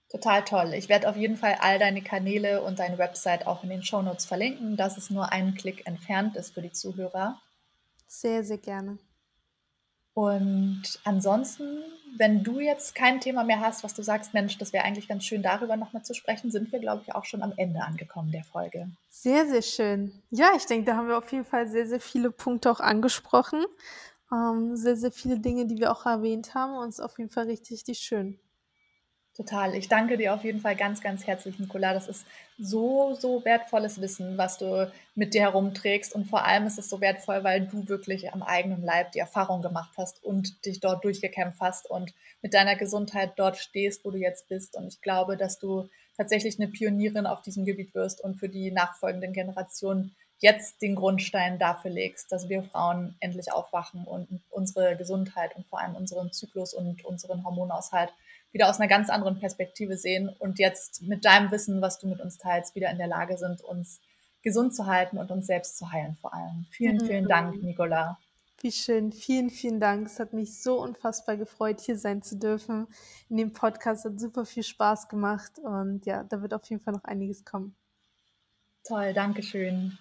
Total 0.09 0.43
toll. 0.43 0.73
Ich 0.73 0.87
werde 0.87 1.09
auf 1.09 1.17
jeden 1.17 1.35
Fall 1.35 1.57
all 1.59 1.77
deine 1.77 2.01
Kanäle 2.01 2.61
und 2.63 2.79
deine 2.79 2.97
Website 2.97 3.45
auch 3.45 3.63
in 3.63 3.69
den 3.69 3.83
Shownotes 3.83 4.25
verlinken, 4.25 4.77
dass 4.77 4.97
es 4.97 5.09
nur 5.09 5.31
einen 5.31 5.55
Klick 5.55 5.85
entfernt 5.85 6.35
ist 6.35 6.53
für 6.53 6.61
die 6.61 6.71
Zuhörer. 6.71 7.41
Sehr, 8.07 8.43
sehr 8.43 8.59
gerne. 8.59 8.97
Und 10.15 10.81
ansonsten, 11.03 11.83
wenn 12.17 12.41
du 12.41 12.61
jetzt 12.61 12.95
kein 12.95 13.19
Thema 13.19 13.43
mehr 13.43 13.59
hast, 13.59 13.83
was 13.83 13.93
du 13.93 14.01
sagst, 14.01 14.33
Mensch, 14.33 14.57
das 14.57 14.71
wäre 14.71 14.85
eigentlich 14.85 15.09
ganz 15.09 15.25
schön, 15.25 15.43
darüber 15.43 15.75
nochmal 15.75 16.03
zu 16.03 16.13
sprechen, 16.13 16.51
sind 16.51 16.71
wir, 16.71 16.79
glaube 16.79 17.03
ich, 17.05 17.13
auch 17.13 17.25
schon 17.25 17.43
am 17.43 17.51
Ende 17.57 17.81
angekommen 17.81 18.31
der 18.31 18.45
Folge. 18.45 18.87
Sehr, 19.09 19.45
sehr 19.45 19.61
schön. 19.61 20.23
Ja, 20.31 20.51
ich 20.55 20.65
denke, 20.65 20.85
da 20.85 20.95
haben 20.95 21.09
wir 21.09 21.17
auf 21.17 21.29
jeden 21.33 21.43
Fall 21.43 21.67
sehr, 21.67 21.85
sehr 21.85 21.99
viele 21.99 22.31
Punkte 22.31 22.71
auch 22.71 22.79
angesprochen. 22.79 23.65
Ähm, 24.31 24.77
sehr, 24.77 24.95
sehr 24.95 25.11
viele 25.11 25.37
Dinge, 25.37 25.67
die 25.67 25.79
wir 25.79 25.91
auch 25.91 26.05
erwähnt 26.05 26.55
haben. 26.55 26.77
Und 26.77 26.87
es 26.89 26.99
ist 26.99 27.05
auf 27.05 27.19
jeden 27.19 27.29
Fall 27.29 27.47
richtig, 27.47 27.71
richtig 27.71 27.99
schön. 27.99 28.39
Total. 29.35 29.75
Ich 29.75 29.89
danke 29.89 30.17
dir 30.17 30.33
auf 30.33 30.45
jeden 30.45 30.61
Fall 30.61 30.77
ganz, 30.77 31.01
ganz 31.01 31.27
herzlich, 31.27 31.59
Nicola. 31.59 31.93
Das 31.93 32.07
ist 32.07 32.25
so, 32.57 33.15
so 33.19 33.43
wertvolles 33.43 33.99
Wissen, 33.99 34.37
was 34.37 34.57
du 34.57 34.89
mit 35.13 35.33
dir 35.33 35.41
herumträgst. 35.41 36.15
Und 36.15 36.29
vor 36.29 36.45
allem 36.45 36.65
ist 36.67 36.79
es 36.79 36.89
so 36.89 37.01
wertvoll, 37.01 37.43
weil 37.43 37.67
du 37.67 37.89
wirklich 37.89 38.31
am 38.31 38.41
eigenen 38.41 38.81
Leib 38.81 39.11
die 39.11 39.19
Erfahrung 39.19 39.61
gemacht 39.61 39.91
hast 39.97 40.23
und 40.23 40.65
dich 40.65 40.79
dort 40.79 41.03
durchgekämpft 41.03 41.59
hast 41.59 41.89
und 41.89 42.13
mit 42.41 42.53
deiner 42.53 42.77
Gesundheit 42.77 43.33
dort 43.35 43.57
stehst, 43.57 44.05
wo 44.05 44.11
du 44.11 44.17
jetzt 44.17 44.47
bist. 44.47 44.77
Und 44.77 44.87
ich 44.87 45.01
glaube, 45.01 45.35
dass 45.35 45.59
du 45.59 45.89
tatsächlich 46.15 46.57
eine 46.57 46.69
Pionierin 46.69 47.25
auf 47.25 47.41
diesem 47.41 47.65
Gebiet 47.65 47.93
wirst 47.93 48.21
und 48.23 48.35
für 48.35 48.47
die 48.47 48.71
nachfolgenden 48.71 49.33
Generationen 49.33 50.15
jetzt 50.39 50.81
den 50.81 50.95
Grundstein 50.95 51.59
dafür 51.59 51.91
legst, 51.91 52.31
dass 52.31 52.47
wir 52.47 52.63
Frauen 52.63 53.15
endlich 53.19 53.51
aufwachen 53.51 54.05
und 54.05 54.27
unsere 54.49 54.95
Gesundheit 54.95 55.55
und 55.57 55.67
vor 55.67 55.81
allem 55.81 55.95
unseren 55.95 56.31
Zyklus 56.31 56.73
und 56.73 57.03
unseren 57.03 57.43
Hormonaushalt 57.43 58.13
wieder 58.55 58.69
aus 58.69 58.79
einer 58.79 58.87
ganz 58.87 59.09
anderen 59.09 59.37
Perspektive 59.37 59.97
sehen 59.97 60.29
und 60.39 60.59
jetzt 60.59 61.01
mit 61.01 61.25
deinem 61.25 61.51
Wissen, 61.51 61.81
was 61.81 61.99
du 61.99 62.07
mit 62.07 62.21
uns 62.21 62.37
teilst, 62.37 62.73
wieder 62.73 62.89
in 62.89 62.97
der 62.97 63.07
Lage 63.07 63.37
sind, 63.37 63.61
uns 63.61 63.99
gesund 64.43 64.73
zu 64.73 64.85
halten 64.85 65.17
und 65.17 65.29
uns 65.29 65.45
selbst 65.45 65.77
zu 65.77 65.91
heilen 65.91 66.15
vor 66.15 66.33
allem. 66.33 66.65
Vielen, 66.71 66.95
mhm. 66.95 67.05
vielen 67.05 67.27
Dank, 67.27 67.61
Nicola. 67.61 68.17
Wie 68.61 68.71
schön. 68.71 69.11
Vielen, 69.11 69.49
vielen 69.49 69.81
Dank. 69.81 70.07
Es 70.07 70.21
hat 70.21 70.31
mich 70.31 70.63
so 70.63 70.81
unfassbar 70.81 71.35
gefreut, 71.35 71.81
hier 71.81 71.97
sein 71.97 72.21
zu 72.21 72.37
dürfen. 72.37 72.87
In 73.27 73.35
dem 73.35 73.51
Podcast 73.51 74.05
hat 74.05 74.21
super 74.21 74.45
viel 74.45 74.63
Spaß 74.63 75.09
gemacht 75.09 75.59
und 75.59 76.05
ja, 76.05 76.23
da 76.23 76.41
wird 76.41 76.53
auf 76.53 76.63
jeden 76.69 76.81
Fall 76.81 76.93
noch 76.93 77.03
einiges 77.03 77.43
kommen. 77.43 77.75
Toll, 78.87 79.13
danke 79.13 79.43
schön. 79.43 79.97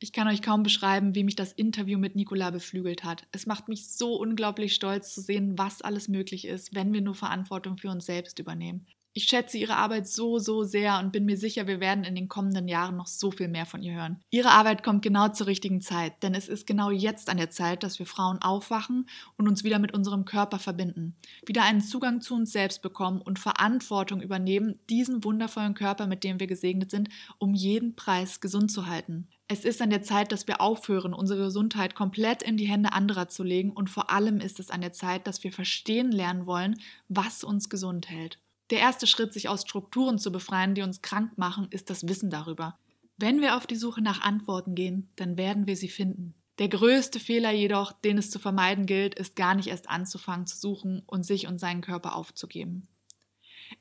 Ich 0.00 0.12
kann 0.12 0.28
euch 0.28 0.42
kaum 0.42 0.62
beschreiben, 0.62 1.16
wie 1.16 1.24
mich 1.24 1.34
das 1.34 1.52
Interview 1.52 1.98
mit 1.98 2.14
Nicola 2.14 2.50
beflügelt 2.50 3.02
hat. 3.02 3.26
Es 3.32 3.46
macht 3.46 3.66
mich 3.66 3.88
so 3.88 4.14
unglaublich 4.14 4.72
stolz 4.72 5.12
zu 5.12 5.20
sehen, 5.20 5.58
was 5.58 5.82
alles 5.82 6.06
möglich 6.06 6.46
ist, 6.46 6.72
wenn 6.72 6.92
wir 6.92 7.00
nur 7.00 7.16
Verantwortung 7.16 7.78
für 7.78 7.90
uns 7.90 8.06
selbst 8.06 8.38
übernehmen. 8.38 8.86
Ich 9.12 9.24
schätze 9.24 9.58
ihre 9.58 9.74
Arbeit 9.74 10.06
so, 10.06 10.38
so 10.38 10.62
sehr 10.62 11.00
und 11.00 11.10
bin 11.10 11.24
mir 11.24 11.36
sicher, 11.36 11.66
wir 11.66 11.80
werden 11.80 12.04
in 12.04 12.14
den 12.14 12.28
kommenden 12.28 12.68
Jahren 12.68 12.96
noch 12.96 13.08
so 13.08 13.32
viel 13.32 13.48
mehr 13.48 13.66
von 13.66 13.82
ihr 13.82 13.94
hören. 13.94 14.20
Ihre 14.30 14.50
Arbeit 14.50 14.84
kommt 14.84 15.02
genau 15.02 15.30
zur 15.30 15.48
richtigen 15.48 15.80
Zeit, 15.80 16.22
denn 16.22 16.36
es 16.36 16.48
ist 16.48 16.68
genau 16.68 16.92
jetzt 16.92 17.28
an 17.28 17.38
der 17.38 17.50
Zeit, 17.50 17.82
dass 17.82 17.98
wir 17.98 18.06
Frauen 18.06 18.40
aufwachen 18.40 19.08
und 19.36 19.48
uns 19.48 19.64
wieder 19.64 19.80
mit 19.80 19.92
unserem 19.92 20.24
Körper 20.24 20.60
verbinden, 20.60 21.16
wieder 21.44 21.64
einen 21.64 21.80
Zugang 21.80 22.20
zu 22.20 22.36
uns 22.36 22.52
selbst 22.52 22.80
bekommen 22.82 23.20
und 23.20 23.40
Verantwortung 23.40 24.20
übernehmen, 24.20 24.78
diesen 24.88 25.24
wundervollen 25.24 25.74
Körper, 25.74 26.06
mit 26.06 26.22
dem 26.22 26.38
wir 26.38 26.46
gesegnet 26.46 26.92
sind, 26.92 27.08
um 27.38 27.54
jeden 27.54 27.96
Preis 27.96 28.40
gesund 28.40 28.70
zu 28.70 28.86
halten. 28.86 29.26
Es 29.50 29.64
ist 29.64 29.80
an 29.80 29.88
der 29.88 30.02
Zeit, 30.02 30.30
dass 30.30 30.46
wir 30.46 30.60
aufhören, 30.60 31.14
unsere 31.14 31.44
Gesundheit 31.44 31.94
komplett 31.94 32.42
in 32.42 32.58
die 32.58 32.68
Hände 32.68 32.92
anderer 32.92 33.28
zu 33.28 33.42
legen 33.42 33.70
und 33.72 33.88
vor 33.88 34.10
allem 34.10 34.40
ist 34.40 34.60
es 34.60 34.70
an 34.70 34.82
der 34.82 34.92
Zeit, 34.92 35.26
dass 35.26 35.42
wir 35.42 35.52
verstehen 35.52 36.12
lernen 36.12 36.44
wollen, 36.44 36.78
was 37.08 37.44
uns 37.44 37.70
gesund 37.70 38.10
hält. 38.10 38.38
Der 38.68 38.80
erste 38.80 39.06
Schritt, 39.06 39.32
sich 39.32 39.48
aus 39.48 39.62
Strukturen 39.62 40.18
zu 40.18 40.30
befreien, 40.30 40.74
die 40.74 40.82
uns 40.82 41.00
krank 41.00 41.38
machen, 41.38 41.68
ist 41.70 41.88
das 41.88 42.06
Wissen 42.06 42.28
darüber. 42.28 42.78
Wenn 43.16 43.40
wir 43.40 43.56
auf 43.56 43.66
die 43.66 43.76
Suche 43.76 44.02
nach 44.02 44.20
Antworten 44.20 44.74
gehen, 44.74 45.08
dann 45.16 45.38
werden 45.38 45.66
wir 45.66 45.76
sie 45.76 45.88
finden. 45.88 46.34
Der 46.58 46.68
größte 46.68 47.18
Fehler 47.18 47.50
jedoch, 47.50 47.92
den 47.92 48.18
es 48.18 48.30
zu 48.30 48.38
vermeiden 48.38 48.84
gilt, 48.84 49.14
ist 49.14 49.34
gar 49.34 49.54
nicht 49.54 49.68
erst 49.68 49.88
anzufangen 49.88 50.46
zu 50.46 50.58
suchen 50.58 51.02
und 51.06 51.24
sich 51.24 51.46
und 51.46 51.58
seinen 51.58 51.80
Körper 51.80 52.14
aufzugeben. 52.14 52.86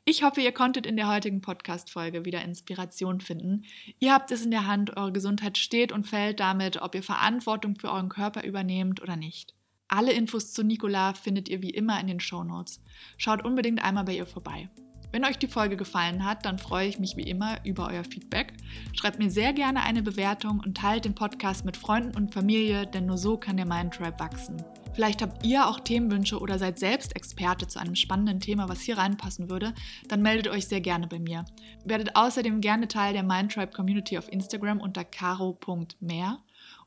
Ich 0.05 0.23
hoffe, 0.23 0.41
ihr 0.41 0.51
konntet 0.51 0.85
in 0.85 0.97
der 0.97 1.07
heutigen 1.07 1.41
Podcast-Folge 1.41 2.25
wieder 2.25 2.41
Inspiration 2.41 3.21
finden. 3.21 3.63
Ihr 3.99 4.13
habt 4.13 4.31
es 4.31 4.43
in 4.43 4.51
der 4.51 4.67
Hand, 4.67 4.97
eure 4.97 5.11
Gesundheit 5.11 5.57
steht 5.57 5.91
und 5.91 6.07
fällt 6.07 6.39
damit, 6.39 6.81
ob 6.81 6.95
ihr 6.95 7.03
Verantwortung 7.03 7.75
für 7.75 7.91
euren 7.91 8.09
Körper 8.09 8.43
übernehmt 8.43 9.01
oder 9.01 9.15
nicht. 9.15 9.53
Alle 9.87 10.11
Infos 10.11 10.51
zu 10.51 10.63
Nicola 10.63 11.13
findet 11.13 11.47
ihr 11.47 11.61
wie 11.61 11.69
immer 11.69 11.99
in 11.99 12.07
den 12.07 12.19
Show 12.19 12.43
Notes. 12.43 12.81
Schaut 13.17 13.45
unbedingt 13.45 13.83
einmal 13.83 14.03
bei 14.03 14.15
ihr 14.15 14.25
vorbei. 14.25 14.69
Wenn 15.13 15.23
euch 15.23 15.37
die 15.37 15.47
Folge 15.47 15.77
gefallen 15.77 16.25
hat, 16.25 16.45
dann 16.45 16.59
freue 16.59 16.89
ich 16.89 16.99
mich 16.99 17.15
wie 17.15 17.29
immer 17.29 17.63
über 17.65 17.87
euer 17.87 18.03
Feedback. 18.03 18.53
Schreibt 18.93 19.19
mir 19.19 19.31
sehr 19.31 19.53
gerne 19.53 19.83
eine 19.83 20.03
Bewertung 20.03 20.59
und 20.59 20.75
teilt 20.75 21.05
den 21.05 21.15
Podcast 21.15 21.63
mit 21.63 21.77
Freunden 21.77 22.17
und 22.17 22.33
Familie, 22.33 22.85
denn 22.85 23.05
nur 23.05 23.17
so 23.17 23.37
kann 23.37 23.55
der 23.55 23.65
Mind 23.65 23.93
Tribe 23.93 24.19
wachsen. 24.19 24.61
Vielleicht 24.93 25.21
habt 25.21 25.45
ihr 25.45 25.67
auch 25.67 25.79
Themenwünsche 25.79 26.39
oder 26.39 26.57
seid 26.57 26.79
selbst 26.79 27.15
Experte 27.15 27.67
zu 27.67 27.79
einem 27.79 27.95
spannenden 27.95 28.39
Thema, 28.39 28.69
was 28.69 28.81
hier 28.81 28.97
reinpassen 28.97 29.49
würde, 29.49 29.73
dann 30.07 30.21
meldet 30.21 30.47
euch 30.47 30.67
sehr 30.67 30.81
gerne 30.81 31.07
bei 31.07 31.19
mir. 31.19 31.45
Werdet 31.85 32.15
außerdem 32.15 32.61
gerne 32.61 32.87
Teil 32.87 33.13
der 33.13 33.23
Mind 33.23 33.51
Tribe 33.51 33.71
Community 33.71 34.17
auf 34.17 34.31
Instagram 34.31 34.79
unter 34.79 35.03
caro.mehr 35.03 36.39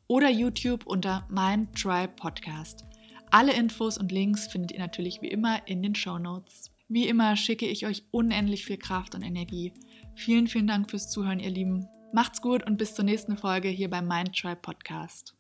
oder 0.07 0.29
YouTube 0.29 0.87
unter 0.87 1.27
Mind 1.31 1.75
Tribe 1.81 2.13
Podcast. 2.17 2.85
Alle 3.31 3.53
Infos 3.53 3.97
und 3.97 4.11
Links 4.11 4.49
findet 4.49 4.73
ihr 4.73 4.81
natürlich 4.81 5.23
wie 5.23 5.29
immer 5.29 5.69
in 5.69 5.83
den 5.83 5.95
Show 5.95 6.19
Notes. 6.19 6.73
Wie 6.89 7.07
immer 7.07 7.37
schicke 7.37 7.67
ich 7.67 7.87
euch 7.87 8.03
unendlich 8.11 8.65
viel 8.65 8.77
Kraft 8.77 9.15
und 9.15 9.23
Energie. 9.23 9.73
Vielen, 10.17 10.49
vielen 10.49 10.67
Dank 10.67 10.91
fürs 10.91 11.09
Zuhören, 11.09 11.39
ihr 11.39 11.51
Lieben. 11.51 11.87
Macht's 12.13 12.43
gut 12.43 12.67
und 12.67 12.77
bis 12.77 12.97
zur 12.97 13.05
nächsten 13.05 13.37
Folge 13.37 13.69
hier 13.69 13.89
beim 13.89 14.09
Mind 14.09 14.37
Tribe 14.37 14.61
Podcast. 14.61 15.37